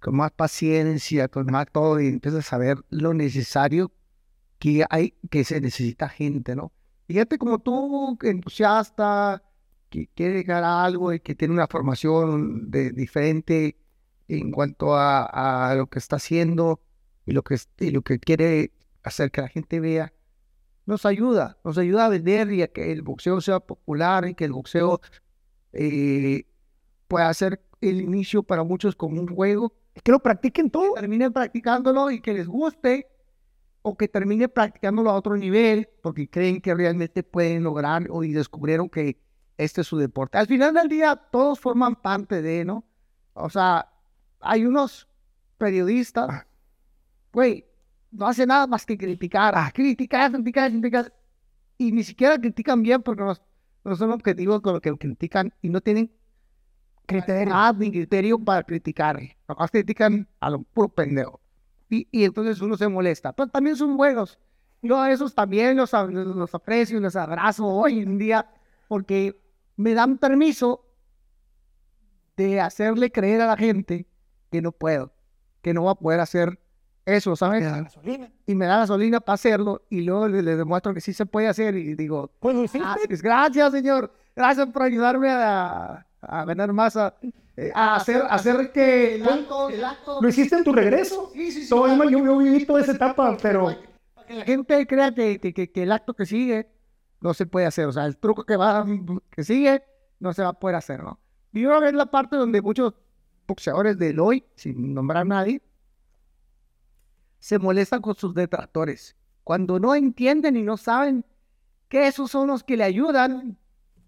con 0.00 0.16
más 0.16 0.30
paciencia, 0.32 1.28
con 1.28 1.46
más 1.46 1.66
todo, 1.72 2.00
y 2.00 2.06
empiezas 2.08 2.52
a 2.52 2.58
ver 2.58 2.78
lo 2.90 3.14
necesario 3.14 3.92
que 4.58 4.84
hay, 4.90 5.14
que 5.30 5.44
se 5.44 5.60
necesita 5.60 6.08
gente, 6.08 6.54
¿no? 6.54 6.72
Fíjate 7.06 7.38
como 7.38 7.58
tú, 7.60 8.16
que 8.20 8.28
entusiasta, 8.30 9.42
que 9.88 10.08
quiere 10.14 10.34
llegar 10.34 10.62
a 10.64 10.84
algo 10.84 11.12
y 11.12 11.20
que 11.20 11.34
tiene 11.34 11.54
una 11.54 11.66
formación 11.66 12.70
de, 12.70 12.90
diferente 12.90 13.76
en 14.28 14.52
cuanto 14.52 14.94
a, 14.94 15.70
a 15.70 15.74
lo 15.74 15.86
que 15.88 15.98
está 15.98 16.16
haciendo 16.16 16.80
y 17.26 17.32
lo 17.32 17.42
que, 17.42 17.56
y 17.80 17.90
lo 17.90 18.02
que 18.02 18.18
quiere 18.18 18.72
hacer 19.02 19.30
que 19.30 19.40
la 19.42 19.48
gente 19.48 19.80
vea. 19.80 20.12
nos 20.86 21.04
ayuda, 21.06 21.58
nos 21.64 21.76
ayuda 21.78 22.06
a 22.06 22.08
vender 22.08 22.50
y 22.52 22.62
a 22.62 22.68
que 22.68 22.92
el 22.92 23.02
boxeo 23.02 23.40
sea 23.40 23.60
popular 23.60 24.26
y 24.28 24.34
que 24.34 24.44
el 24.46 24.52
boxeo 24.52 25.00
eh, 25.72 26.44
pueda 27.08 27.32
ser 27.34 27.62
el 27.80 28.00
inicio 28.00 28.42
para 28.42 28.64
muchos 28.64 28.96
como 28.96 29.20
un 29.20 29.28
juego 29.28 29.72
Que 30.02 30.12
lo 30.12 30.20
practiquen 30.20 30.70
todo. 30.70 30.94
terminen 30.94 31.32
practicándolo 31.32 32.10
y 32.10 32.20
que 32.20 32.34
les 32.34 32.46
guste 32.48 33.06
o 33.82 33.96
que 33.96 34.08
terminen 34.08 34.50
practicándolo 34.50 35.10
a 35.10 35.14
otro 35.14 35.36
nivel 35.36 35.88
porque 36.02 36.28
creen 36.28 36.60
que 36.60 36.74
realmente 36.74 37.22
pueden 37.22 37.62
lograr 37.62 38.06
o 38.10 38.24
y 38.24 38.32
descubrieron 38.32 38.88
que 38.88 39.20
este 39.58 39.82
es 39.82 39.86
su 39.86 39.98
deporte. 39.98 40.38
Al 40.38 40.46
final 40.46 40.74
del 40.74 40.88
día 40.88 41.16
todos 41.16 41.60
forman 41.60 41.96
parte 41.96 42.42
de, 42.42 42.64
¿no? 42.64 42.84
O 43.34 43.50
sea, 43.50 43.88
hay 44.40 44.64
unos 44.64 45.08
periodistas, 45.56 46.46
güey, 47.32 47.66
no 48.10 48.26
hacen 48.26 48.48
nada 48.48 48.66
más 48.66 48.86
que 48.86 48.96
criticar, 48.96 49.54
ah, 49.56 49.70
criticar, 49.74 50.32
criticar, 50.32 50.70
criticar 50.70 51.14
y 51.76 51.92
ni 51.92 52.02
siquiera 52.04 52.38
critican 52.38 52.82
bien 52.82 53.02
porque 53.02 53.22
no, 53.22 53.34
no 53.84 53.96
son 53.96 54.12
objetivos 54.12 54.60
con 54.60 54.74
lo 54.74 54.80
que 54.80 54.96
critican 54.96 55.52
y 55.62 55.68
no 55.68 55.80
tienen 55.80 56.10
Criterio. 57.08 57.54
Ah, 57.56 57.72
ni 57.74 57.90
criterio 57.90 58.38
para 58.38 58.62
criticar. 58.62 59.18
Nomás 59.48 59.70
critican 59.70 60.28
a 60.40 60.50
lo 60.50 60.60
puro 60.60 60.90
pendejo. 60.90 61.40
Y, 61.88 62.06
y 62.10 62.24
entonces 62.24 62.60
uno 62.60 62.76
se 62.76 62.86
molesta. 62.86 63.32
Pero 63.32 63.48
también 63.48 63.76
son 63.76 63.96
buenos. 63.96 64.38
Yo 64.82 65.00
a 65.00 65.10
esos 65.10 65.34
también 65.34 65.78
los, 65.78 65.90
los 65.94 66.54
aprecio, 66.54 67.00
los 67.00 67.16
abrazo 67.16 67.66
hoy 67.66 68.00
en 68.00 68.18
día 68.18 68.46
porque 68.88 69.40
me 69.76 69.94
dan 69.94 70.18
permiso 70.18 70.84
de 72.36 72.60
hacerle 72.60 73.10
creer 73.10 73.40
a 73.40 73.46
la 73.46 73.56
gente 73.56 74.06
que 74.50 74.62
no 74.62 74.72
puedo, 74.72 75.12
que 75.62 75.74
no 75.74 75.84
va 75.84 75.92
a 75.92 75.94
poder 75.94 76.20
hacer 76.20 76.58
eso, 77.04 77.36
¿sabes? 77.36 77.64
Y 78.46 78.54
me 78.54 78.66
da 78.66 78.78
gasolina 78.78 79.20
para 79.20 79.34
hacerlo 79.34 79.82
y 79.88 80.02
luego 80.02 80.28
le, 80.28 80.42
le 80.42 80.56
demuestro 80.56 80.92
que 80.92 81.00
sí 81.00 81.12
se 81.12 81.24
puede 81.26 81.48
hacer 81.48 81.74
y 81.76 81.94
digo, 81.94 82.30
Pues 82.40 82.54
lo 82.54 82.64
hiciste. 82.64 82.86
Gracias, 82.86 83.22
gracias, 83.22 83.72
señor. 83.72 84.12
Gracias 84.36 84.66
por 84.68 84.82
ayudarme 84.82 85.30
a, 85.30 86.06
a 86.20 86.44
ganar 86.44 86.72
masa. 86.72 87.14
eh, 87.56 87.72
a 87.74 87.96
hacer, 87.96 88.22
hacer 88.28 88.70
que 88.72 89.16
el 89.16 89.28
acto, 89.28 89.68
el 89.70 89.82
acto- 89.84 90.20
Lo 90.20 90.28
hiciste 90.28 90.56
en 90.56 90.64
tu 90.64 90.72
regreso. 90.72 91.30
Sí, 91.32 91.50
sí, 91.50 91.62
sí. 91.64 91.68
Todo, 91.70 91.88
yo, 92.04 92.18
yo 92.24 92.38
viví 92.38 92.64
toda 92.66 92.82
esa 92.82 92.92
etapa, 92.92 93.36
pero 93.42 93.74
Para 94.14 94.26
que 94.28 94.34
la 94.34 94.44
gente 94.44 94.86
crea 94.86 95.12
que- 95.14 95.40
que 95.40 95.82
el 95.82 95.90
acto 95.92 96.14
que 96.14 96.26
sigue 96.26 96.68
no 97.20 97.32
se 97.34 97.46
puede 97.46 97.66
hacer. 97.66 97.86
O 97.86 97.92
sea, 97.92 98.04
el 98.04 98.16
truco 98.18 98.44
que 98.44 98.56
va 98.56 98.84
que 99.30 99.42
sigue 99.44 99.82
no 100.20 100.32
se 100.34 100.42
va 100.42 100.50
a 100.50 100.52
poder 100.52 100.76
hacer, 100.76 101.02
¿no? 101.02 101.18
Y 101.52 101.62
yo 101.62 101.70
creo 101.70 101.80
que 101.80 101.88
es 101.88 101.94
la 101.94 102.06
parte 102.06 102.36
donde 102.36 102.60
muchos 102.60 102.92
boxeadores 103.48 103.98
del 103.98 104.20
hoy, 104.20 104.44
sin 104.54 104.94
nombrar 104.94 105.22
a 105.22 105.24
nadie, 105.24 105.62
se 107.40 107.58
molestan 107.58 108.00
con 108.00 108.14
sus 108.14 108.34
detractores. 108.34 109.16
Cuando 109.42 109.80
no 109.80 109.94
entienden 109.94 110.56
y 110.56 110.62
no 110.62 110.76
saben 110.76 111.24
que 111.88 112.06
esos 112.06 112.30
son 112.30 112.48
los 112.48 112.62
que 112.62 112.76
le 112.76 112.84
ayudan 112.84 113.56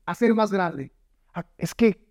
a 0.04 0.14
ser 0.14 0.34
más 0.34 0.52
grande. 0.52 0.92
ah, 1.34 1.46
es 1.56 1.74
que 1.74 2.06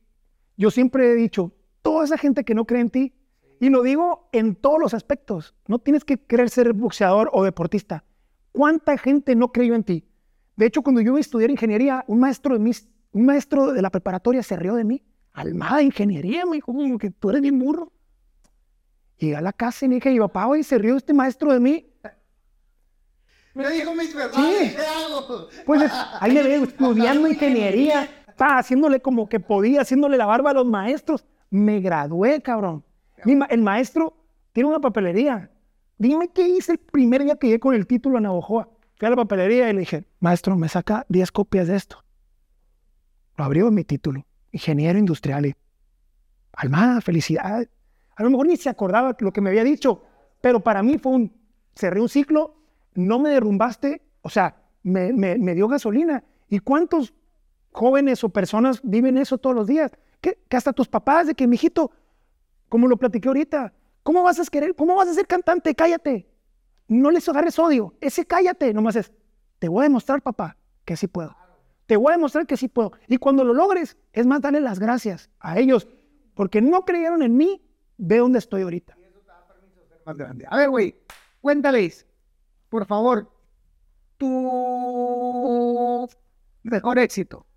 yo 0.57 0.71
siempre 0.71 1.11
he 1.11 1.15
dicho, 1.15 1.53
toda 1.81 2.03
esa 2.03 2.17
gente 2.17 2.43
que 2.43 2.55
no 2.55 2.65
cree 2.65 2.81
en 2.81 2.89
ti, 2.89 3.13
y 3.61 3.69
lo 3.69 3.83
digo 3.83 4.29
en 4.31 4.55
todos 4.55 4.79
los 4.79 4.93
aspectos, 4.93 5.53
no 5.67 5.79
tienes 5.79 6.03
que 6.03 6.17
querer 6.17 6.49
ser 6.49 6.73
boxeador 6.73 7.29
o 7.31 7.43
deportista. 7.43 8.03
¿Cuánta 8.51 8.97
gente 8.97 9.35
no 9.35 9.51
creyó 9.51 9.75
en 9.75 9.83
ti? 9.83 10.05
De 10.55 10.65
hecho, 10.65 10.81
cuando 10.81 11.01
yo 11.01 11.17
estudiar 11.17 11.51
ingeniería, 11.51 12.03
un 12.07 12.19
maestro 12.19 12.53
de, 12.53 12.59
mis, 12.59 12.89
un 13.11 13.25
maestro 13.25 13.71
de 13.71 13.81
la 13.81 13.89
preparatoria 13.89 14.43
se 14.43 14.55
rió 14.55 14.75
de 14.75 14.83
mí. 14.83 15.03
Almada 15.39 15.81
ingeniería, 15.81 16.45
me 16.45 16.55
dijo, 16.57 16.73
como 16.73 16.97
que 16.97 17.11
tú 17.11 17.29
eres 17.29 17.41
bien 17.41 17.57
burro. 17.57 17.93
Llegué 19.17 19.37
a 19.37 19.41
la 19.41 19.53
casa 19.53 19.85
y 19.85 19.87
le 19.89 19.95
dije, 19.95 20.11
y 20.11 20.19
papá, 20.19 20.47
hoy 20.47 20.63
se 20.63 20.77
rió 20.77 20.97
este 20.97 21.13
maestro 21.13 21.53
de 21.53 21.59
mí. 21.61 21.85
Me 23.53 23.69
dijo 23.71 23.95
mis 23.95 24.13
verdades, 24.13 24.75
Pues 25.65 25.81
es- 25.83 25.91
ahí 26.19 26.33
me 26.33 26.43
veo 26.43 26.63
estudiando 26.63 27.27
ingeniería, 27.27 28.09
estaba 28.27 28.57
haciéndole 28.59 29.01
como 29.01 29.27
que 29.29 29.39
podía, 29.39 29.81
haciéndole 29.81 30.17
la 30.17 30.25
barba 30.25 30.51
a 30.51 30.53
los 30.53 30.65
maestros. 30.65 31.25
Me 31.49 31.79
gradué, 31.79 32.41
cabrón. 32.41 32.83
Ma- 33.25 33.45
el 33.49 33.61
maestro 33.61 34.15
tiene 34.51 34.69
una 34.69 34.79
papelería. 34.79 35.49
Dime 35.97 36.29
qué 36.33 36.47
hice 36.47 36.73
el 36.73 36.77
primer 36.79 37.23
día 37.23 37.35
que 37.37 37.47
llegué 37.47 37.59
con 37.59 37.75
el 37.75 37.87
título 37.87 38.17
a 38.17 38.21
Navojoa. 38.21 38.69
Fui 38.97 39.05
a 39.07 39.09
la 39.09 39.15
papelería 39.15 39.69
y 39.69 39.73
le 39.73 39.79
dije, 39.79 40.05
maestro, 40.19 40.55
me 40.57 40.67
saca 40.69 41.05
10 41.09 41.31
copias 41.31 41.67
de 41.67 41.75
esto. 41.77 42.03
Lo 43.37 43.43
abrió 43.45 43.71
mi 43.71 43.83
título, 43.85 44.25
ingeniero 44.51 44.97
industrial. 44.99 45.45
Y, 45.45 45.55
Almada, 46.53 47.01
felicidades. 47.01 47.69
A 48.15 48.23
lo 48.23 48.29
mejor 48.29 48.47
ni 48.47 48.57
se 48.57 48.69
acordaba 48.69 49.15
lo 49.19 49.31
que 49.31 49.41
me 49.41 49.49
había 49.49 49.63
dicho, 49.63 50.03
pero 50.41 50.59
para 50.59 50.83
mí 50.83 50.97
fue 50.97 51.13
un, 51.13 51.33
cerré 51.75 52.01
un 52.01 52.09
ciclo, 52.09 52.55
no 52.93 53.19
me 53.19 53.29
derrumbaste, 53.29 54.01
o 54.21 54.29
sea, 54.29 54.61
me, 54.83 55.13
me- 55.13 55.55
dio 55.55 55.67
gasolina. 55.67 56.23
¿Y 56.49 56.59
cuántos 56.59 57.13
jóvenes 57.71 58.23
o 58.23 58.29
personas 58.29 58.81
viven 58.83 59.17
eso 59.17 59.37
todos 59.37 59.55
los 59.55 59.67
días? 59.67 59.91
Que, 60.19 60.37
que 60.49 60.57
hasta 60.57 60.73
tus 60.73 60.87
papás, 60.89 61.27
de 61.27 61.35
que, 61.35 61.47
mijito, 61.47 61.91
como 62.67 62.87
lo 62.87 62.97
platiqué 62.97 63.29
ahorita, 63.29 63.73
¿cómo 64.03 64.23
vas 64.23 64.39
a 64.39 64.43
querer, 64.45 64.75
cómo 64.75 64.95
vas 64.95 65.07
a 65.07 65.13
ser 65.13 65.27
cantante? 65.27 65.73
Cállate. 65.75 66.27
No 66.89 67.11
les 67.11 67.29
agarres 67.29 67.57
odio. 67.59 67.93
Ese 68.01 68.25
cállate, 68.25 68.73
nomás 68.73 68.95
es, 68.97 69.11
te 69.59 69.69
voy 69.69 69.81
a 69.81 69.83
demostrar, 69.83 70.21
papá, 70.21 70.57
que 70.83 70.97
sí 70.97 71.07
puedo. 71.07 71.35
Te 71.89 71.97
voy 71.97 72.11
a 72.11 72.17
demostrar 72.17 72.45
que 72.45 72.55
sí 72.55 72.67
puedo. 72.67 72.91
Y 73.07 73.17
cuando 73.17 73.43
lo 73.43 73.51
logres, 73.51 73.97
es 74.13 74.27
más, 74.27 74.41
darle 74.41 74.61
las 74.61 74.77
gracias 74.77 75.31
a 75.39 75.57
ellos, 75.57 75.87
porque 76.35 76.61
no 76.61 76.85
creyeron 76.85 77.23
en 77.23 77.35
mí, 77.35 77.67
ve 77.97 78.19
dónde 78.19 78.37
estoy 78.37 78.61
ahorita. 78.61 78.95
más 80.05 80.15
grande. 80.15 80.45
A 80.47 80.55
ver, 80.55 80.69
güey, 80.69 80.95
cuéntales, 81.41 82.05
por 82.69 82.85
favor, 82.85 83.31
tu 84.17 86.07
mejor 86.61 86.99
éxito. 86.99 87.47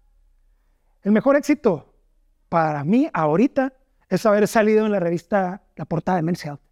El 1.02 1.12
mejor 1.12 1.36
éxito 1.36 1.94
para 2.48 2.84
mí 2.84 3.10
ahorita 3.12 3.74
es 4.08 4.24
haber 4.24 4.48
salido 4.48 4.86
en 4.86 4.92
la 4.92 5.00
revista, 5.00 5.62
la 5.76 5.84
portada 5.84 6.16
de 6.16 6.22
Men's 6.22 6.42
Health. 6.42 6.62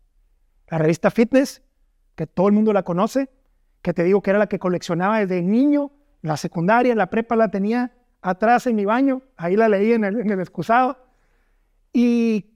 La 0.68 0.78
revista 0.78 1.10
Fitness, 1.10 1.62
que 2.14 2.26
todo 2.26 2.48
el 2.48 2.54
mundo 2.54 2.72
la 2.72 2.84
conoce, 2.84 3.28
que 3.82 3.92
te 3.92 4.02
digo 4.02 4.22
que 4.22 4.30
era 4.30 4.38
la 4.38 4.46
que 4.46 4.58
coleccionaba 4.58 5.18
desde 5.18 5.42
niño, 5.42 5.92
la 6.22 6.36
secundaria, 6.36 6.94
la 6.94 7.08
prepa 7.10 7.36
la 7.36 7.50
tenía 7.50 7.92
atrás 8.20 8.66
en 8.66 8.76
mi 8.76 8.84
baño, 8.84 9.22
ahí 9.36 9.56
la 9.56 9.68
leí 9.68 9.92
en 9.92 10.04
el, 10.04 10.30
excusado. 10.40 10.98
Y 11.92 12.46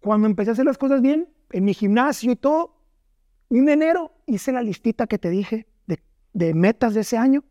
cuando 0.00 0.26
empecé 0.26 0.50
a 0.50 0.52
hacer 0.54 0.64
las 0.64 0.78
cosas 0.78 1.00
bien, 1.02 1.28
en 1.50 1.64
mi 1.64 1.74
gimnasio 1.74 2.32
y 2.32 2.36
todo, 2.36 2.80
un 3.48 3.68
enero 3.68 4.12
hice 4.26 4.52
la 4.52 4.62
listita 4.62 5.06
que 5.06 5.18
te 5.18 5.30
dije 5.30 5.66
de, 5.86 6.02
de 6.32 6.54
metas 6.54 6.94
de 6.94 7.00
ese 7.00 7.16
año. 7.16 7.44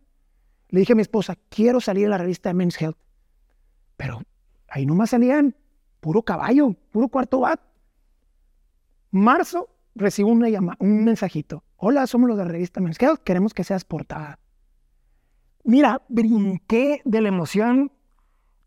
Le 0.70 0.80
dije 0.80 0.94
a 0.94 0.96
mi 0.96 1.02
esposa, 1.04 1.38
quiero 1.50 1.80
salir 1.80 2.06
en 2.06 2.10
la 2.10 2.18
revista 2.18 2.50
de 2.50 2.54
Men's 2.56 2.82
Health. 2.82 2.98
Pero 3.96 4.22
ahí 4.68 4.86
nomás 4.86 5.12
salían 5.12 5.56
puro 6.02 6.24
caballo, 6.24 6.74
puro 6.92 7.08
cuarto 7.08 7.40
bat. 7.42 7.62
Marzo 9.12 9.70
recibo 9.94 10.30
una 10.30 10.50
llama- 10.50 10.76
un 10.80 11.06
mensajito. 11.06 11.64
Hola, 11.78 12.08
somos 12.08 12.28
los 12.28 12.38
de 12.38 12.46
la 12.46 12.52
revista 12.52 12.82
Men's 12.82 13.02
Health, 13.02 13.22
queremos 13.24 13.54
que 13.54 13.64
seas 13.64 13.86
portada. 13.86 14.40
Mira, 15.66 16.04
brinqué 16.10 17.02
de 17.06 17.22
la 17.22 17.30
emoción, 17.30 17.92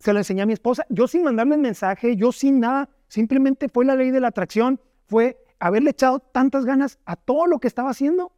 se 0.00 0.12
lo 0.12 0.18
enseñé 0.18 0.42
a 0.42 0.46
mi 0.46 0.52
esposa, 0.52 0.84
yo 0.88 1.06
sin 1.06 1.22
mandarme 1.22 1.54
el 1.54 1.60
mensaje, 1.60 2.16
yo 2.16 2.32
sin 2.32 2.58
nada, 2.58 2.90
simplemente 3.06 3.68
fue 3.68 3.84
la 3.84 3.94
ley 3.94 4.10
de 4.10 4.18
la 4.18 4.28
atracción, 4.28 4.80
fue 5.06 5.38
haberle 5.60 5.90
echado 5.90 6.18
tantas 6.18 6.64
ganas 6.64 6.98
a 7.04 7.14
todo 7.14 7.46
lo 7.46 7.60
que 7.60 7.68
estaba 7.68 7.90
haciendo. 7.90 8.32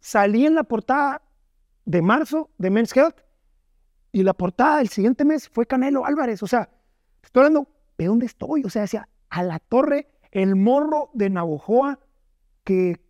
Salí 0.00 0.46
en 0.46 0.54
la 0.54 0.64
portada 0.64 1.20
de 1.84 2.00
marzo 2.00 2.48
de 2.56 2.70
Men's 2.70 2.96
Health 2.96 3.20
y 4.10 4.22
la 4.22 4.32
portada 4.32 4.78
del 4.78 4.88
siguiente 4.88 5.26
mes 5.26 5.50
fue 5.50 5.66
Canelo 5.66 6.06
Álvarez. 6.06 6.42
O 6.42 6.46
sea, 6.46 6.70
estoy 7.22 7.40
hablando 7.40 7.68
de 7.98 8.06
dónde 8.06 8.24
estoy. 8.24 8.64
O 8.64 8.70
sea, 8.70 8.82
decía, 8.82 9.06
a 9.28 9.42
la 9.42 9.58
torre, 9.58 10.08
el 10.30 10.56
morro 10.56 11.10
de 11.12 11.28
Navojoa, 11.28 12.00
que, 12.64 13.01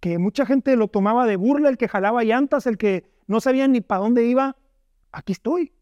que 0.00 0.18
mucha 0.18 0.46
gente 0.46 0.74
lo 0.76 0.88
tomaba 0.88 1.26
de 1.26 1.36
burla, 1.36 1.68
el 1.68 1.76
que 1.76 1.88
jalaba 1.88 2.24
llantas, 2.24 2.66
el 2.66 2.78
que 2.78 3.10
no 3.26 3.40
sabía 3.40 3.68
ni 3.68 3.80
para 3.80 4.00
dónde 4.00 4.24
iba. 4.24 4.56
Aquí 5.12 5.32
estoy. 5.32 5.72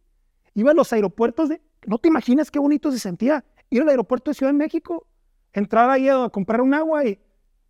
Iba 0.55 0.73
a 0.73 0.75
los 0.75 0.93
aeropuertos 0.93 1.49
de. 1.49 1.63
No 1.87 1.99
te 1.99 2.09
imaginas 2.09 2.51
qué 2.51 2.59
bonito 2.59 2.91
se 2.91 2.99
sentía 2.99 3.45
ir 3.71 3.83
al 3.83 3.89
aeropuerto 3.89 4.31
de 4.31 4.35
Ciudad 4.35 4.53
de 4.53 4.59
México, 4.59 5.07
entrar 5.53 5.89
ahí 5.91 6.09
a 6.09 6.29
comprar 6.31 6.61
un 6.61 6.75
agua 6.75 7.05
y 7.05 7.21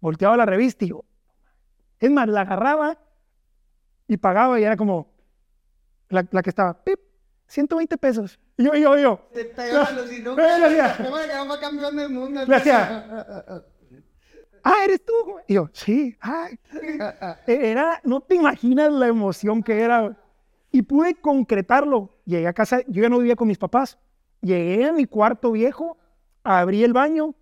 volteaba 0.01 0.37
la 0.37 0.47
revista 0.47 0.85
y 0.85 0.89
yo. 0.89 1.05
Es 1.99 2.11
más, 2.11 2.29
la 2.29 2.43
agarraba 2.43 2.99
y 4.07 4.17
pagaba 4.17 4.59
y 4.59 4.65
era 4.65 4.77
como 4.77 5.13
la, 6.09 6.27
la 6.31 6.43
que 6.43 6.51
estaba, 6.51 6.85
pip, 6.85 7.01
120 7.49 7.99
pesos. 7.99 8.39
Y 8.57 8.65
yo, 8.65 8.75
y 8.75 8.83
yo, 8.83 8.99
y 8.99 9.03
yo. 9.03 9.29
Te 9.33 9.53
no, 9.73 9.85
me 11.93 12.03
del 12.03 12.11
mundo. 12.11 12.41
Gracias. 12.47 13.03
Ah, 14.65 14.77
eres 14.85 15.05
tú. 15.05 15.13
güey?" 15.25 15.45
Y 15.49 15.55
yo, 15.55 15.69
sí. 15.73 16.17
E- 17.47 17.71
Era, 17.71 18.01
no 18.05 18.21
te 18.21 18.35
imaginas 18.35 18.93
la 18.93 19.07
emoción 19.09 19.63
que 19.63 19.81
era. 19.81 20.17
Y 20.71 20.83
pude 20.83 21.15
concretarlo. 21.15 22.15
Llegué 22.25 22.47
a 22.47 22.53
casa, 22.53 22.81
yo 22.87 23.03
ya 23.03 23.09
no 23.09 23.19
vivía 23.19 23.37
con 23.37 23.49
mis 23.49 23.59
papás. 23.59 23.99
Llegué 24.43 24.85
a 24.87 24.93
mi 24.93 25.07
cuarto 25.07 25.51
viejo, 25.53 25.97
abrí 26.45 26.85
el 26.85 26.93
baño, 26.93 27.35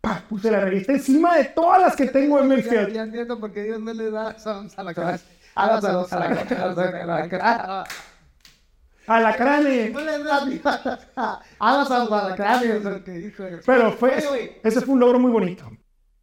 pa, 0.00 0.22
puse 0.28 0.50
la 0.50 0.60
revista 0.60 0.92
encima 0.92 1.36
de 1.36 1.44
todas 1.46 1.80
las 1.80 1.96
que 1.96 2.06
tengo 2.06 2.38
en 2.38 2.48
Ya, 2.50 2.54
Medfield. 2.56 2.92
ya 2.92 3.02
entiendo 3.02 3.40
por 3.40 3.50
qué 3.52 3.64
Dios 3.64 3.80
no 3.80 3.92
le 3.92 4.10
da 4.10 4.38
sons 4.38 4.78
a 4.78 4.84
la. 4.84 5.18
Hágaselos 5.54 6.12
a 6.12 6.20
la 6.20 6.44
cara. 6.46 7.84
A 9.08 9.20
la 9.20 9.36
cara. 9.36 9.60
dijo. 9.60 9.98
Pero 13.66 13.92
fue, 13.92 14.18
ese 14.62 14.80
fue 14.82 14.94
un 14.94 15.00
logro 15.00 15.18
muy 15.18 15.30
bonito. 15.32 15.70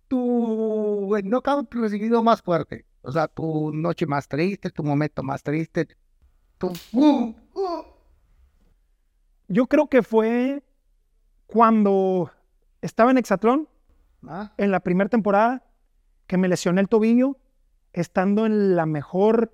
Tu 0.08 1.16
knockout 1.24 1.74
recibido 1.74 2.24
más 2.24 2.42
fuerte. 2.42 2.86
O 3.02 3.12
sea, 3.12 3.28
tu 3.28 3.72
noche 3.72 4.06
más 4.06 4.28
triste, 4.28 4.70
tu 4.70 4.84
momento 4.84 5.24
más 5.24 5.44
triste. 5.44 5.88
Tu. 6.58 6.68
Uh, 6.94 7.34
uh. 7.54 7.84
Yo 9.48 9.68
creo 9.68 9.88
que 9.88 10.02
fue 10.02 10.64
cuando 11.46 12.32
estaba 12.82 13.12
en 13.12 13.18
Hexatlón, 13.20 13.68
Ah, 14.28 14.54
en 14.58 14.72
la 14.72 14.80
primera 14.80 15.10
temporada, 15.10 15.64
que 16.28 16.38
me 16.38 16.48
lesioné 16.48 16.82
el 16.82 16.90
tobillo, 16.90 17.38
estando 17.94 18.46
en 18.46 18.76
la 18.76 18.86
mejor, 18.86 19.54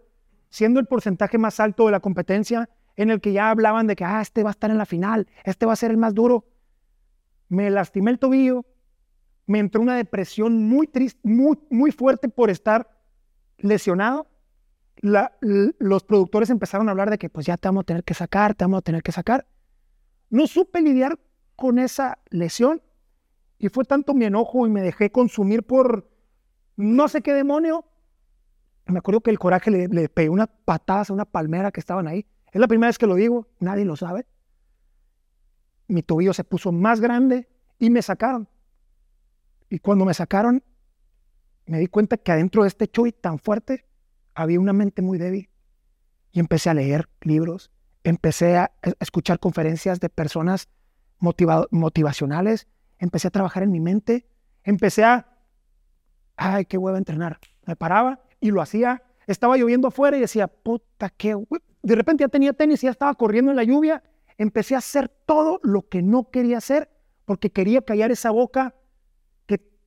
siendo 0.50 0.80
el 0.80 0.88
porcentaje 0.88 1.38
más 1.38 1.60
alto 1.60 1.86
de 1.86 1.92
la 1.92 2.00
competencia, 2.00 2.70
en 2.96 3.10
el 3.10 3.22
que 3.22 3.34
ya 3.34 3.50
hablaban 3.50 3.88
de 3.88 3.96
que, 3.96 4.06
ah, 4.06 4.22
este 4.22 4.44
va 4.44 4.50
a 4.50 4.52
estar 4.52 4.72
en 4.72 4.78
la 4.78 4.86
final, 4.86 5.28
este 5.44 5.66
va 5.66 5.74
a 5.74 5.78
ser 5.78 5.92
el 5.92 5.98
más 5.98 6.14
duro. 6.14 6.46
Me 7.50 7.70
lastimé 7.70 8.12
el 8.12 8.20
tobillo, 8.20 8.66
me 9.52 9.60
entró 9.60 9.82
una 9.82 9.98
depresión 9.98 10.66
muy 10.66 10.88
triste, 10.88 11.20
muy, 11.24 11.60
muy 11.70 11.92
fuerte 11.92 12.30
por 12.30 12.50
estar 12.50 12.90
lesionado. 13.58 14.28
Los 15.02 16.04
productores 16.04 16.50
empezaron 16.50 16.88
a 16.88 16.92
hablar 16.92 17.10
de 17.10 17.18
que 17.18 17.30
pues 17.30 17.48
ya 17.48 17.58
te 17.58 17.68
vamos 17.68 17.82
a 17.82 17.86
tener 17.86 18.06
que 18.06 18.14
sacar, 18.14 18.56
te 18.56 18.64
vamos 18.64 18.78
a 18.78 18.82
tener 18.82 19.04
que 19.04 19.12
sacar. 19.12 19.46
No 20.30 20.48
supe 20.48 20.82
lidiar 20.82 21.20
con 21.58 21.80
esa 21.80 22.20
lesión 22.30 22.82
y 23.60 23.68
fue 23.68 23.84
tanto 23.84 24.14
mi 24.14 24.24
enojo 24.24 24.66
y 24.66 24.70
me 24.70 24.82
dejé 24.82 25.12
consumir 25.12 25.64
por 25.64 26.10
no 26.78 27.10
sé 27.10 27.22
qué 27.22 27.34
demonio. 27.34 27.84
Me 28.86 29.00
acuerdo 29.00 29.20
que 29.20 29.32
el 29.32 29.40
coraje 29.40 29.70
le, 29.70 29.90
le 29.90 30.08
pegué 30.08 30.30
unas 30.30 30.48
patadas 30.64 31.10
a 31.10 31.14
una 31.14 31.26
palmera 31.26 31.74
que 31.74 31.82
estaban 31.82 32.08
ahí. 32.08 32.26
Es 32.54 32.62
la 32.62 32.70
primera 32.70 32.88
vez 32.88 32.98
que 32.98 33.06
lo 33.06 33.16
digo, 33.16 33.50
nadie 33.60 33.84
lo 33.84 33.98
sabe. 33.98 34.26
Mi 35.90 36.04
tobillo 36.04 36.34
se 36.34 36.46
puso 36.46 36.72
más 36.72 37.02
grande 37.02 37.50
y 37.80 37.90
me 37.90 38.02
sacaron. 38.02 38.48
Y 39.72 39.80
cuando 39.80 40.04
me 40.04 40.14
sacaron, 40.14 40.62
me 41.66 41.80
di 41.80 41.88
cuenta 41.88 42.18
que 42.18 42.34
adentro 42.34 42.64
de 42.64 42.68
este 42.68 42.90
chuy 42.90 43.14
tan 43.14 43.40
fuerte 43.40 43.86
había 44.36 44.60
una 44.60 44.74
mente 44.74 45.02
muy 45.02 45.18
débil. 45.18 45.50
Y 46.34 46.42
empecé 46.42 46.70
a 46.70 46.74
leer 46.74 47.08
libros, 47.22 47.72
empecé 48.04 48.58
a 48.58 48.74
escuchar 49.00 49.40
conferencias 49.40 50.02
de 50.02 50.10
personas 50.10 50.68
motiva- 51.20 51.70
motivacionales, 51.72 52.68
empecé 53.00 53.30
a 53.30 53.32
trabajar 53.32 53.64
en 53.64 53.72
mi 53.72 53.80
mente, 53.80 54.28
empecé 54.66 55.06
a, 55.06 55.38
ay, 56.36 56.66
qué 56.66 56.78
hueva 56.78 56.98
entrenar. 56.98 57.40
Me 57.66 57.78
paraba 57.78 58.26
y 58.42 58.52
lo 58.52 58.62
hacía. 58.62 59.02
Estaba 59.26 59.56
lloviendo 59.56 59.88
afuera 59.88 60.18
y 60.18 60.20
decía, 60.20 60.48
puta, 60.48 61.10
qué 61.12 61.34
hue-". 61.34 61.62
De 61.82 61.96
repente 61.96 62.26
ya 62.26 62.28
tenía 62.28 62.52
tenis 62.52 62.84
y 62.84 62.88
ya 62.88 62.92
estaba 62.92 63.14
corriendo 63.16 63.52
en 63.52 63.56
la 63.56 63.64
lluvia. 63.64 64.04
Empecé 64.38 64.76
a 64.76 64.80
hacer 64.80 65.08
todo 65.08 65.62
lo 65.64 65.88
que 65.88 66.02
no 66.02 66.30
quería 66.30 66.58
hacer 66.58 66.90
porque 67.24 67.52
quería 67.52 67.82
callar 67.82 68.12
esa 68.12 68.32
boca 68.32 68.76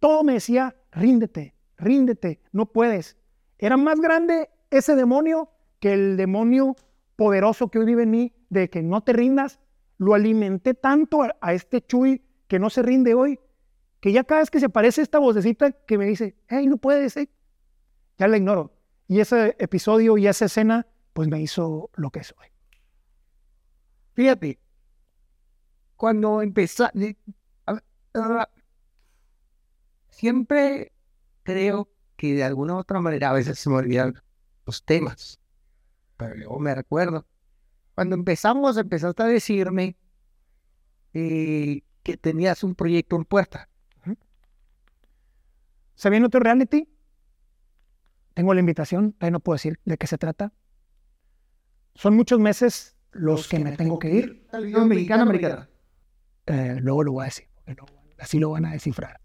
todo 0.05 0.23
me 0.23 0.35
decía, 0.35 0.77
ríndete, 0.93 1.55
ríndete, 1.79 2.43
no 2.53 2.67
puedes. 2.67 3.17
Era 3.57 3.79
más 3.79 3.99
grande 4.03 4.51
ese 4.69 4.97
demonio 4.97 5.49
que 5.81 5.95
el 5.95 6.19
demonio 6.19 6.77
poderoso 7.17 7.71
que 7.71 7.79
hoy 7.79 7.87
vive 7.87 8.03
en 8.03 8.11
mí, 8.11 8.35
de 8.51 8.69
que 8.69 8.83
no 8.83 9.03
te 9.03 9.15
rindas. 9.15 9.61
Lo 9.97 10.13
alimenté 10.13 10.75
tanto 10.75 11.23
a, 11.23 11.55
este 11.55 11.81
Chuy 11.81 12.23
que 12.49 12.59
no 12.59 12.69
se 12.69 12.83
rinde 12.83 13.15
hoy, 13.15 13.41
que 14.01 14.13
ya 14.13 14.25
cada 14.25 14.43
vez 14.43 14.51
que 14.51 14.61
se 14.61 14.67
aparece 14.67 15.01
esta 15.01 15.19
vocecita 15.19 15.73
que 15.73 15.97
me 15.97 16.05
dice, 16.05 16.37
hey, 16.49 16.67
no 16.67 16.77
puedes, 16.77 17.17
eh", 17.17 17.31
ya 18.19 18.29
la 18.29 18.37
ignoro. 18.37 18.75
Y 19.09 19.21
ese 19.21 19.57
episodio 19.59 20.19
y 20.19 20.27
esa 20.27 20.45
escena, 20.45 20.87
pues 21.15 21.29
me 21.29 21.41
hizo 21.41 21.89
lo 21.95 22.11
que 22.11 22.25
soy. 22.25 22.49
Fíjate, 24.13 24.59
cuando 25.97 26.43
empezó, 26.43 26.91
siempre 30.25 30.91
creo 31.43 31.91
que 32.17 32.33
de 32.33 32.45
alguna 32.45 32.77
u 32.77 32.79
otra 32.79 32.99
manera 32.99 33.29
a 33.29 33.35
veces 33.35 33.59
se 33.59 33.69
me 33.69 33.77
olvidan 33.77 34.23
los 34.65 34.83
temas, 34.83 35.39
pero 36.17 36.35
yo 36.35 36.59
me 36.59 36.75
recuerdo. 36.75 37.27
Cuando 37.95 38.15
empezamos, 38.15 38.79
empezaste 38.79 39.23
a 39.23 39.27
decirme 39.27 39.99
eh, 41.13 41.83
que 42.03 42.17
tenías 42.17 42.65
un 42.65 42.75
proyecto 42.75 43.17
en 43.17 43.27
puerta. 43.27 43.69
¿Se 45.95 46.09
viene 46.09 46.25
otro 46.25 46.41
reality? 46.41 46.89
Tengo 48.33 48.55
la 48.55 48.61
invitación, 48.61 49.13
todavía 49.13 49.33
no 49.33 49.41
puedo 49.41 49.57
decir 49.57 49.79
de 49.85 49.99
qué 49.99 50.07
se 50.07 50.17
trata. 50.17 50.55
Son 51.95 52.17
muchos 52.17 52.41
meses 52.41 52.97
los 53.13 53.47
que 53.47 53.59
me 53.59 53.77
tengo 53.77 53.99
que 53.99 54.11
ir. 54.11 54.49
Mexicana, 54.87 55.23
americana. 55.23 55.69
Eh, 56.47 56.79
luego 56.81 57.05
lo 57.05 57.13
voy 57.13 57.25
a 57.25 57.27
decir, 57.27 57.47
así 58.19 58.39
lo 58.39 58.53
van 58.53 58.65
a 58.65 58.73
descifrar. 58.73 59.24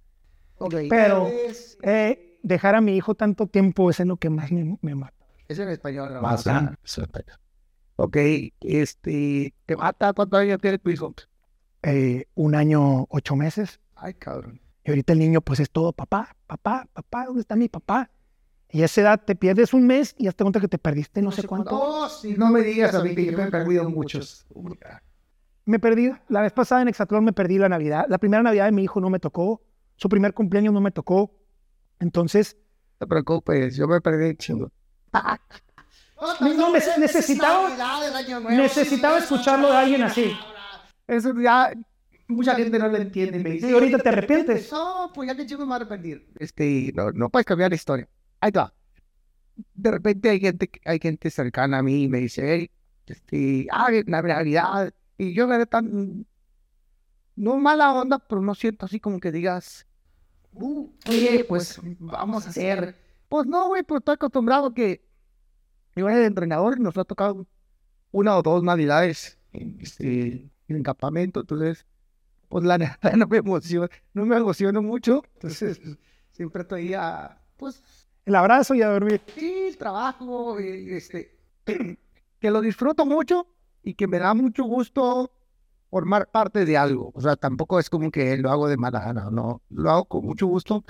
Pero- 0.89 1.27
Es, 1.27 1.77
Eh, 1.83 2.37
dejar 2.43 2.75
a 2.75 2.81
mi 2.81 2.95
hijo 2.95 3.15
tanto 3.15 3.47
tiempo 3.47 3.89
es 3.89 3.99
en 3.99 4.09
lo 4.09 4.17
que 4.17 4.29
más 4.29 4.51
me, 4.51 4.77
me 4.81 4.95
mata. 4.95 5.15
es 5.47 5.57
en 5.59 5.69
español. 5.69 6.13
¿no? 6.13 6.21
Más, 6.21 6.45
Ah, 6.47 6.75
Ok, 7.95 8.17
este, 8.61 9.53
¿te 9.65 9.75
mata? 9.75 10.13
¿Cuántos 10.13 10.39
años 10.39 10.59
tiene 10.61 10.77
tu 10.79 10.89
hijo? 10.89 11.13
Eh, 11.83 12.25
un 12.35 12.55
año, 12.55 13.05
ocho 13.09 13.35
meses. 13.35 13.79
Ay, 13.95 14.13
cabrón. 14.13 14.61
Y 14.85 14.89
ahorita 14.91 15.13
el 15.13 15.19
niño 15.19 15.41
pues 15.41 15.59
es 15.59 15.69
todo, 15.69 15.91
papá, 15.91 16.35
papá, 16.47 16.87
papá, 16.93 17.25
¿dónde 17.25 17.41
está 17.41 17.55
mi 17.55 17.67
papá? 17.67 18.09
Y 18.71 18.83
a 18.83 18.85
esa 18.85 19.01
edad 19.01 19.21
te 19.25 19.35
pierdes 19.35 19.73
un 19.73 19.85
mes 19.87 20.15
y 20.17 20.25
ya 20.25 20.31
te 20.31 20.43
cuenta 20.43 20.59
que 20.59 20.67
te 20.67 20.77
perdiste 20.77 21.21
no 21.21 21.31
sé 21.31 21.43
cuánto. 21.47 21.71
No, 21.71 22.07
si 22.09 22.33
no 22.35 22.49
me 22.51 22.61
digas 22.61 22.93
a 22.95 23.03
mí 23.03 23.15
que 23.15 23.25
yo 23.25 23.37
me 23.37 23.45
he 23.45 23.51
perdido 23.51 23.89
muchos. 23.89 24.45
Me 25.65 25.79
perdí, 25.79 26.11
la 26.29 26.41
vez 26.41 26.53
pasada 26.53 26.81
en 26.81 26.87
Hexatlón 26.87 27.23
me 27.25 27.33
perdí 27.33 27.57
la 27.57 27.69
Navidad. 27.69 28.05
La 28.07 28.17
primera 28.17 28.41
Navidad 28.43 28.65
de 28.65 28.71
mi 28.71 28.83
hijo 28.83 29.01
no 29.01 29.09
me 29.09 29.19
tocó, 29.19 29.61
su 29.99 30.07
primer 30.09 30.33
cumpleaños 30.33 30.73
no 30.73 30.79
me 30.81 30.91
tocó. 30.91 31.31
Entonces, 31.99 32.55
No 32.99 33.05
te 33.05 33.07
preocupes, 33.07 33.75
yo 33.75 33.87
me 33.87 33.99
perdí 33.99 34.35
chingo. 34.37 34.71
no, 36.41 36.71
me- 36.71 36.79
necesitaba, 36.97 37.69
necesitaba 38.49 39.17
escucharlo 39.19 39.69
de 39.69 39.77
alguien 39.77 40.03
así. 40.03 40.31
Eso 41.07 41.33
ya, 41.39 41.73
mucha 42.27 42.55
gente 42.55 42.77
no 42.79 42.87
lo 42.87 42.97
entiende. 42.97 43.39
Me 43.39 43.49
dice, 43.51 43.69
Y 43.69 43.73
ahorita 43.73 43.97
te 43.99 44.09
arrepientes. 44.09 44.71
No, 44.71 45.11
pues 45.13 45.27
ya 45.27 45.35
que 45.35 45.45
chingo 45.45 45.61
me 45.61 45.65
voy 45.67 45.73
a 45.73 45.75
arrepentir. 45.77 46.29
Este, 46.39 46.91
no, 46.95 47.11
no 47.11 47.29
puedes 47.29 47.45
cambiar 47.45 47.71
la 47.71 47.75
historia. 47.75 48.07
Ahí 48.39 48.49
está. 48.49 48.73
De 49.73 49.91
repente 49.91 50.29
hay 50.29 50.39
gente, 50.39 50.69
hay 50.85 50.99
gente 50.99 51.29
cercana 51.29 51.79
a 51.79 51.83
mí 51.83 52.03
y 52.03 52.07
me 52.07 52.19
dice, 52.19 52.43
hey, 52.45 52.71
este, 53.07 53.67
ah, 53.71 53.89
la 54.05 54.21
realidad. 54.21 54.93
Y 55.17 55.33
yo 55.33 55.47
me 55.47 55.65
tan, 55.65 56.25
no 57.35 57.57
mala 57.57 57.91
onda, 57.93 58.19
pero 58.19 58.41
no 58.41 58.55
siento 58.55 58.85
así 58.85 58.99
como 59.01 59.19
que 59.19 59.31
digas, 59.33 59.85
"Uh, 60.53 60.89
oye, 61.07 61.45
pues 61.47 61.79
vamos 61.99 62.45
a 62.45 62.49
hacer. 62.49 62.95
Pues 63.27 63.45
no, 63.45 63.67
güey, 63.67 63.83
pues 63.83 63.99
estoy 63.99 64.13
acostumbrado 64.15 64.73
que 64.73 65.05
yo 65.95 66.07
era 66.07 66.17
el 66.17 66.25
entrenador 66.25 66.77
y 66.77 66.81
nos 66.81 66.97
ha 66.97 67.03
tocado 67.03 67.45
una 68.11 68.37
o 68.37 68.41
dos 68.41 68.63
navidades 68.63 69.37
en, 69.51 69.79
este, 69.79 70.49
en 70.67 70.75
el 70.75 70.83
campamento, 70.83 71.41
entonces, 71.41 71.85
pues 72.47 72.63
la 72.63 72.77
neta 72.79 73.15
no 73.15 73.27
me 73.27 73.37
emociono, 73.37 73.87
no 74.13 74.25
me 74.25 74.37
emociono 74.37 74.81
mucho, 74.81 75.23
entonces 75.35 75.79
siempre 76.31 76.61
estoy 76.63 76.93
a, 76.93 77.39
pues, 77.57 77.83
El 78.25 78.35
abrazo 78.35 78.73
y 78.73 78.81
a 78.81 78.89
dormir. 78.89 79.21
sí, 79.35 79.65
el 79.67 79.77
trabajo, 79.77 80.59
y, 80.59 80.93
este, 80.93 81.37
que 82.39 82.51
lo 82.51 82.61
disfruto 82.61 83.05
mucho 83.05 83.47
y 83.83 83.93
que 83.93 84.07
me 84.07 84.17
da 84.19 84.33
mucho 84.33 84.63
gusto 84.63 85.31
formar 85.89 86.29
parte 86.29 86.65
de 86.65 86.77
algo. 86.77 87.11
O 87.15 87.21
sea, 87.21 87.35
tampoco 87.35 87.79
es 87.79 87.89
como 87.89 88.11
que 88.11 88.37
lo 88.37 88.51
hago 88.51 88.67
de 88.67 88.77
mala 88.77 88.99
gana, 88.99 89.29
no, 89.31 89.61
lo 89.69 89.89
hago 89.91 90.05
con 90.05 90.25
mucho 90.25 90.47
gusto. 90.47 90.83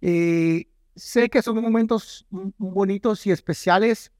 Eh, 0.00 0.66
sé 0.94 1.28
que 1.28 1.42
son 1.42 1.60
momentos 1.60 2.26
bonitos 2.30 3.26
y 3.26 3.30
especiales. 3.30 4.12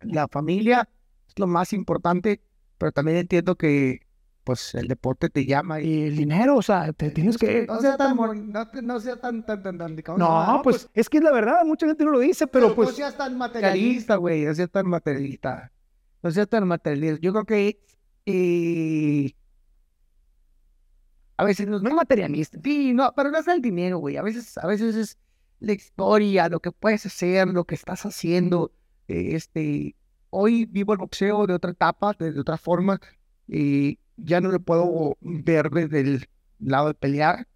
La 0.00 0.28
familia 0.28 0.88
es 1.26 1.38
lo 1.38 1.46
más 1.46 1.72
importante, 1.72 2.40
pero 2.78 2.92
también 2.92 3.18
entiendo 3.18 3.56
que 3.56 4.06
pues 4.44 4.74
el 4.74 4.88
deporte 4.88 5.28
te 5.28 5.44
llama 5.44 5.78
y 5.78 5.88
Y 5.88 6.02
el 6.04 6.16
dinero, 6.16 6.56
o 6.56 6.62
sea, 6.62 6.90
te 6.94 7.10
tienes 7.10 7.36
que... 7.36 7.66
no 7.66 7.80
sea 7.80 7.98
tan 7.98 8.16
no, 8.16 8.66
no 8.82 9.00
sea 9.00 9.20
tan 9.20 9.44
tan 9.44 9.62
tan, 9.62 9.76
tan 9.76 9.96
¿cómo 10.00 10.16
se 10.16 10.24
No, 10.24 10.46
llama? 10.46 10.62
pues 10.62 10.88
es 10.94 11.10
que 11.10 11.18
es 11.18 11.24
la 11.24 11.32
verdad, 11.32 11.66
mucha 11.66 11.86
gente 11.86 12.02
no 12.02 12.12
lo 12.12 12.20
dice, 12.20 12.46
pero 12.46 12.68
no 12.70 12.74
pues... 12.74 12.96
seas 12.96 13.14
tan 13.14 13.36
materialista, 13.36 14.16
güey, 14.16 14.46
no 14.46 14.54
seas 14.54 14.70
tan 14.70 14.86
materialista. 14.88 15.70
No 16.22 16.30
seas 16.30 16.48
tan 16.48 16.66
materialista. 16.66 17.20
Yo 17.20 17.32
creo 17.32 17.44
que 17.44 17.78
eh, 18.30 19.32
a 21.38 21.44
veces 21.44 21.66
no, 21.66 21.76
es 21.76 21.82
materialista. 21.82 22.58
Sí, 22.62 22.92
no, 22.92 23.12
pero 23.16 23.30
no 23.30 23.38
es 23.38 23.48
el 23.48 23.62
dinero, 23.62 23.98
güey. 23.98 24.16
A 24.16 24.22
veces, 24.22 24.58
a 24.58 24.66
veces 24.66 24.96
es 24.96 25.18
la 25.60 25.72
historia, 25.72 26.48
lo 26.48 26.60
que 26.60 26.72
puedes 26.72 27.06
hacer, 27.06 27.48
lo 27.48 27.64
que 27.64 27.74
estás 27.74 28.04
haciendo. 28.04 28.72
eh, 29.08 29.34
este, 29.34 29.96
hoy 30.30 30.66
vivo 30.66 30.92
el 30.92 30.98
boxeo 30.98 31.46
de 31.46 31.54
otra 31.54 31.70
etapa, 31.70 32.14
de, 32.18 32.38
otra 32.38 32.58
forma. 32.58 33.00
Y 33.46 33.98
ya 34.16 34.40
no 34.40 34.50
le 34.52 34.60
puedo 34.60 35.16
ver 35.20 35.70
desde 35.70 36.00
el 36.00 36.28
lado 36.58 36.88
de 36.88 36.94
pelear. 36.94 37.48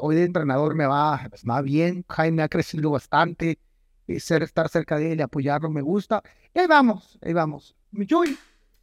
Hoy 0.00 0.16
de 0.16 0.24
entrenador 0.24 0.74
me 0.74 0.86
va, 0.86 1.28
me 1.44 1.52
va 1.52 1.62
bien. 1.62 2.04
Jaime 2.08 2.42
ha 2.42 2.48
crecido 2.48 2.90
bastante. 2.90 3.58
eh, 4.06 4.20
ser, 4.20 4.42
estar 4.42 4.68
cerca 4.70 4.96
de 4.98 5.12
él 5.12 5.18
y 5.20 5.22
apoyarlo, 5.22 5.70
me 5.70 5.82
gusta. 5.82 6.22
Y 6.54 6.60
ahí 6.60 6.66
vamos, 6.66 7.18
ahí 7.22 7.32
vamos. 7.32 7.76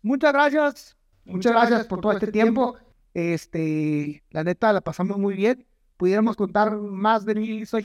Muchas 0.02 0.34
gracias, 0.34 0.98
muchas 1.28 1.52
gracias 1.54 1.88
por 1.88 2.02
todo 2.02 2.12
este 2.14 2.32
tiempo. 2.32 2.78
Este, 3.14 4.24
la 4.30 4.44
neta, 4.44 4.74
la 4.74 4.82
pasamos 4.82 5.18
muy 5.18 5.36
bien. 5.36 5.66
Pudiéramos 5.98 6.36
contar 6.36 6.76
más 6.78 7.26
de 7.26 7.36
mí, 7.36 7.66
soy 7.66 7.84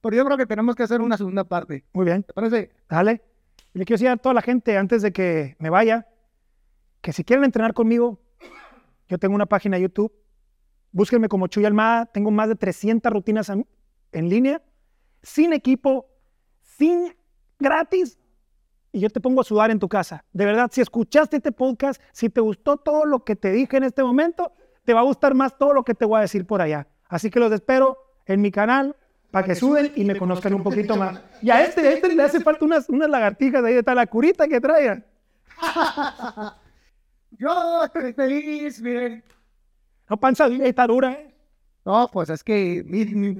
pero 0.00 0.16
yo 0.16 0.24
creo 0.26 0.36
que 0.36 0.44
tenemos 0.44 0.76
que 0.76 0.82
hacer 0.82 1.00
una 1.00 1.16
segunda 1.16 1.44
parte. 1.44 1.84
Muy 1.94 2.04
bien. 2.04 2.22
¿Te 2.22 2.34
parece? 2.34 2.70
Dale. 2.90 3.22
Y 3.72 3.78
le 3.78 3.84
quiero 3.86 3.96
decir 3.96 4.08
a 4.08 4.18
toda 4.18 4.34
la 4.34 4.42
gente 4.42 4.76
antes 4.76 5.00
de 5.00 5.12
que 5.12 5.56
me 5.58 5.70
vaya 5.70 6.06
que 7.00 7.12
si 7.12 7.24
quieren 7.24 7.44
entrenar 7.44 7.72
conmigo, 7.72 8.20
yo 9.08 9.18
tengo 9.18 9.34
una 9.34 9.46
página 9.46 9.76
de 9.76 9.82
YouTube. 9.84 10.12
Búsquenme 10.92 11.28
como 11.28 11.46
Chuy 11.46 11.64
Almada. 11.64 12.04
Tengo 12.06 12.30
más 12.30 12.48
de 12.48 12.54
300 12.54 13.12
rutinas 13.12 13.50
en 13.50 14.28
línea, 14.28 14.62
sin 15.22 15.54
equipo, 15.54 16.06
sin 16.60 17.14
gratis. 17.58 18.18
Y 18.94 19.00
yo 19.00 19.10
te 19.10 19.20
pongo 19.20 19.40
a 19.40 19.44
sudar 19.44 19.72
en 19.72 19.80
tu 19.80 19.88
casa. 19.88 20.24
De 20.32 20.46
verdad, 20.46 20.70
si 20.72 20.80
escuchaste 20.80 21.38
este 21.38 21.50
podcast, 21.50 22.00
si 22.12 22.30
te 22.30 22.40
gustó 22.40 22.76
todo 22.76 23.04
lo 23.04 23.24
que 23.24 23.34
te 23.34 23.50
dije 23.50 23.76
en 23.76 23.82
este 23.82 24.04
momento, 24.04 24.52
te 24.84 24.94
va 24.94 25.00
a 25.00 25.02
gustar 25.02 25.34
más 25.34 25.58
todo 25.58 25.74
lo 25.74 25.82
que 25.82 25.94
te 25.94 26.04
voy 26.04 26.18
a 26.18 26.20
decir 26.20 26.46
por 26.46 26.62
allá. 26.62 26.86
Así 27.08 27.28
que 27.28 27.40
los 27.40 27.50
espero 27.50 27.98
en 28.24 28.40
mi 28.40 28.52
canal 28.52 28.94
para 29.32 29.48
que 29.48 29.56
suben 29.56 29.90
y 29.96 30.04
me 30.04 30.16
conozcan 30.16 30.54
un 30.54 30.62
poquito 30.62 30.94
más. 30.94 31.20
Y 31.42 31.50
a 31.50 31.64
este, 31.64 31.80
a 31.80 31.90
este 31.90 32.14
le 32.14 32.22
hace 32.22 32.38
falta 32.38 32.64
unas, 32.64 32.88
unas 32.88 33.10
lagartijas 33.10 33.64
ahí 33.64 33.74
de 33.74 33.82
tal 33.82 33.96
la 33.96 34.06
curita 34.06 34.46
que 34.46 34.60
traigan. 34.60 35.04
Yo 37.32 37.84
estoy 37.86 38.12
feliz, 38.12 38.80
miren. 38.80 39.24
No, 40.08 40.18
panza 40.18 40.46
está 40.46 40.86
dura, 40.86 41.14
¿eh? 41.14 41.34
No, 41.84 42.08
pues 42.12 42.30
es 42.30 42.44
que... 42.44 42.84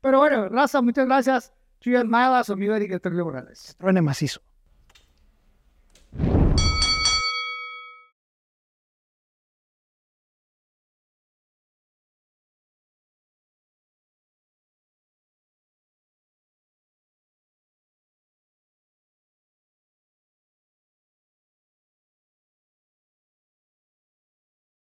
Pero 0.00 0.18
bueno, 0.18 0.48
Raza, 0.48 0.82
muchas 0.82 1.06
gracias. 1.06 1.52
Trías 1.80 2.04
Malas 2.04 2.50
o 2.50 2.56
mi 2.56 2.68
director 2.68 3.12
Leo 3.12 3.24
Morales. 3.24 3.74
Truene 3.78 4.02
macizo. 4.02 4.42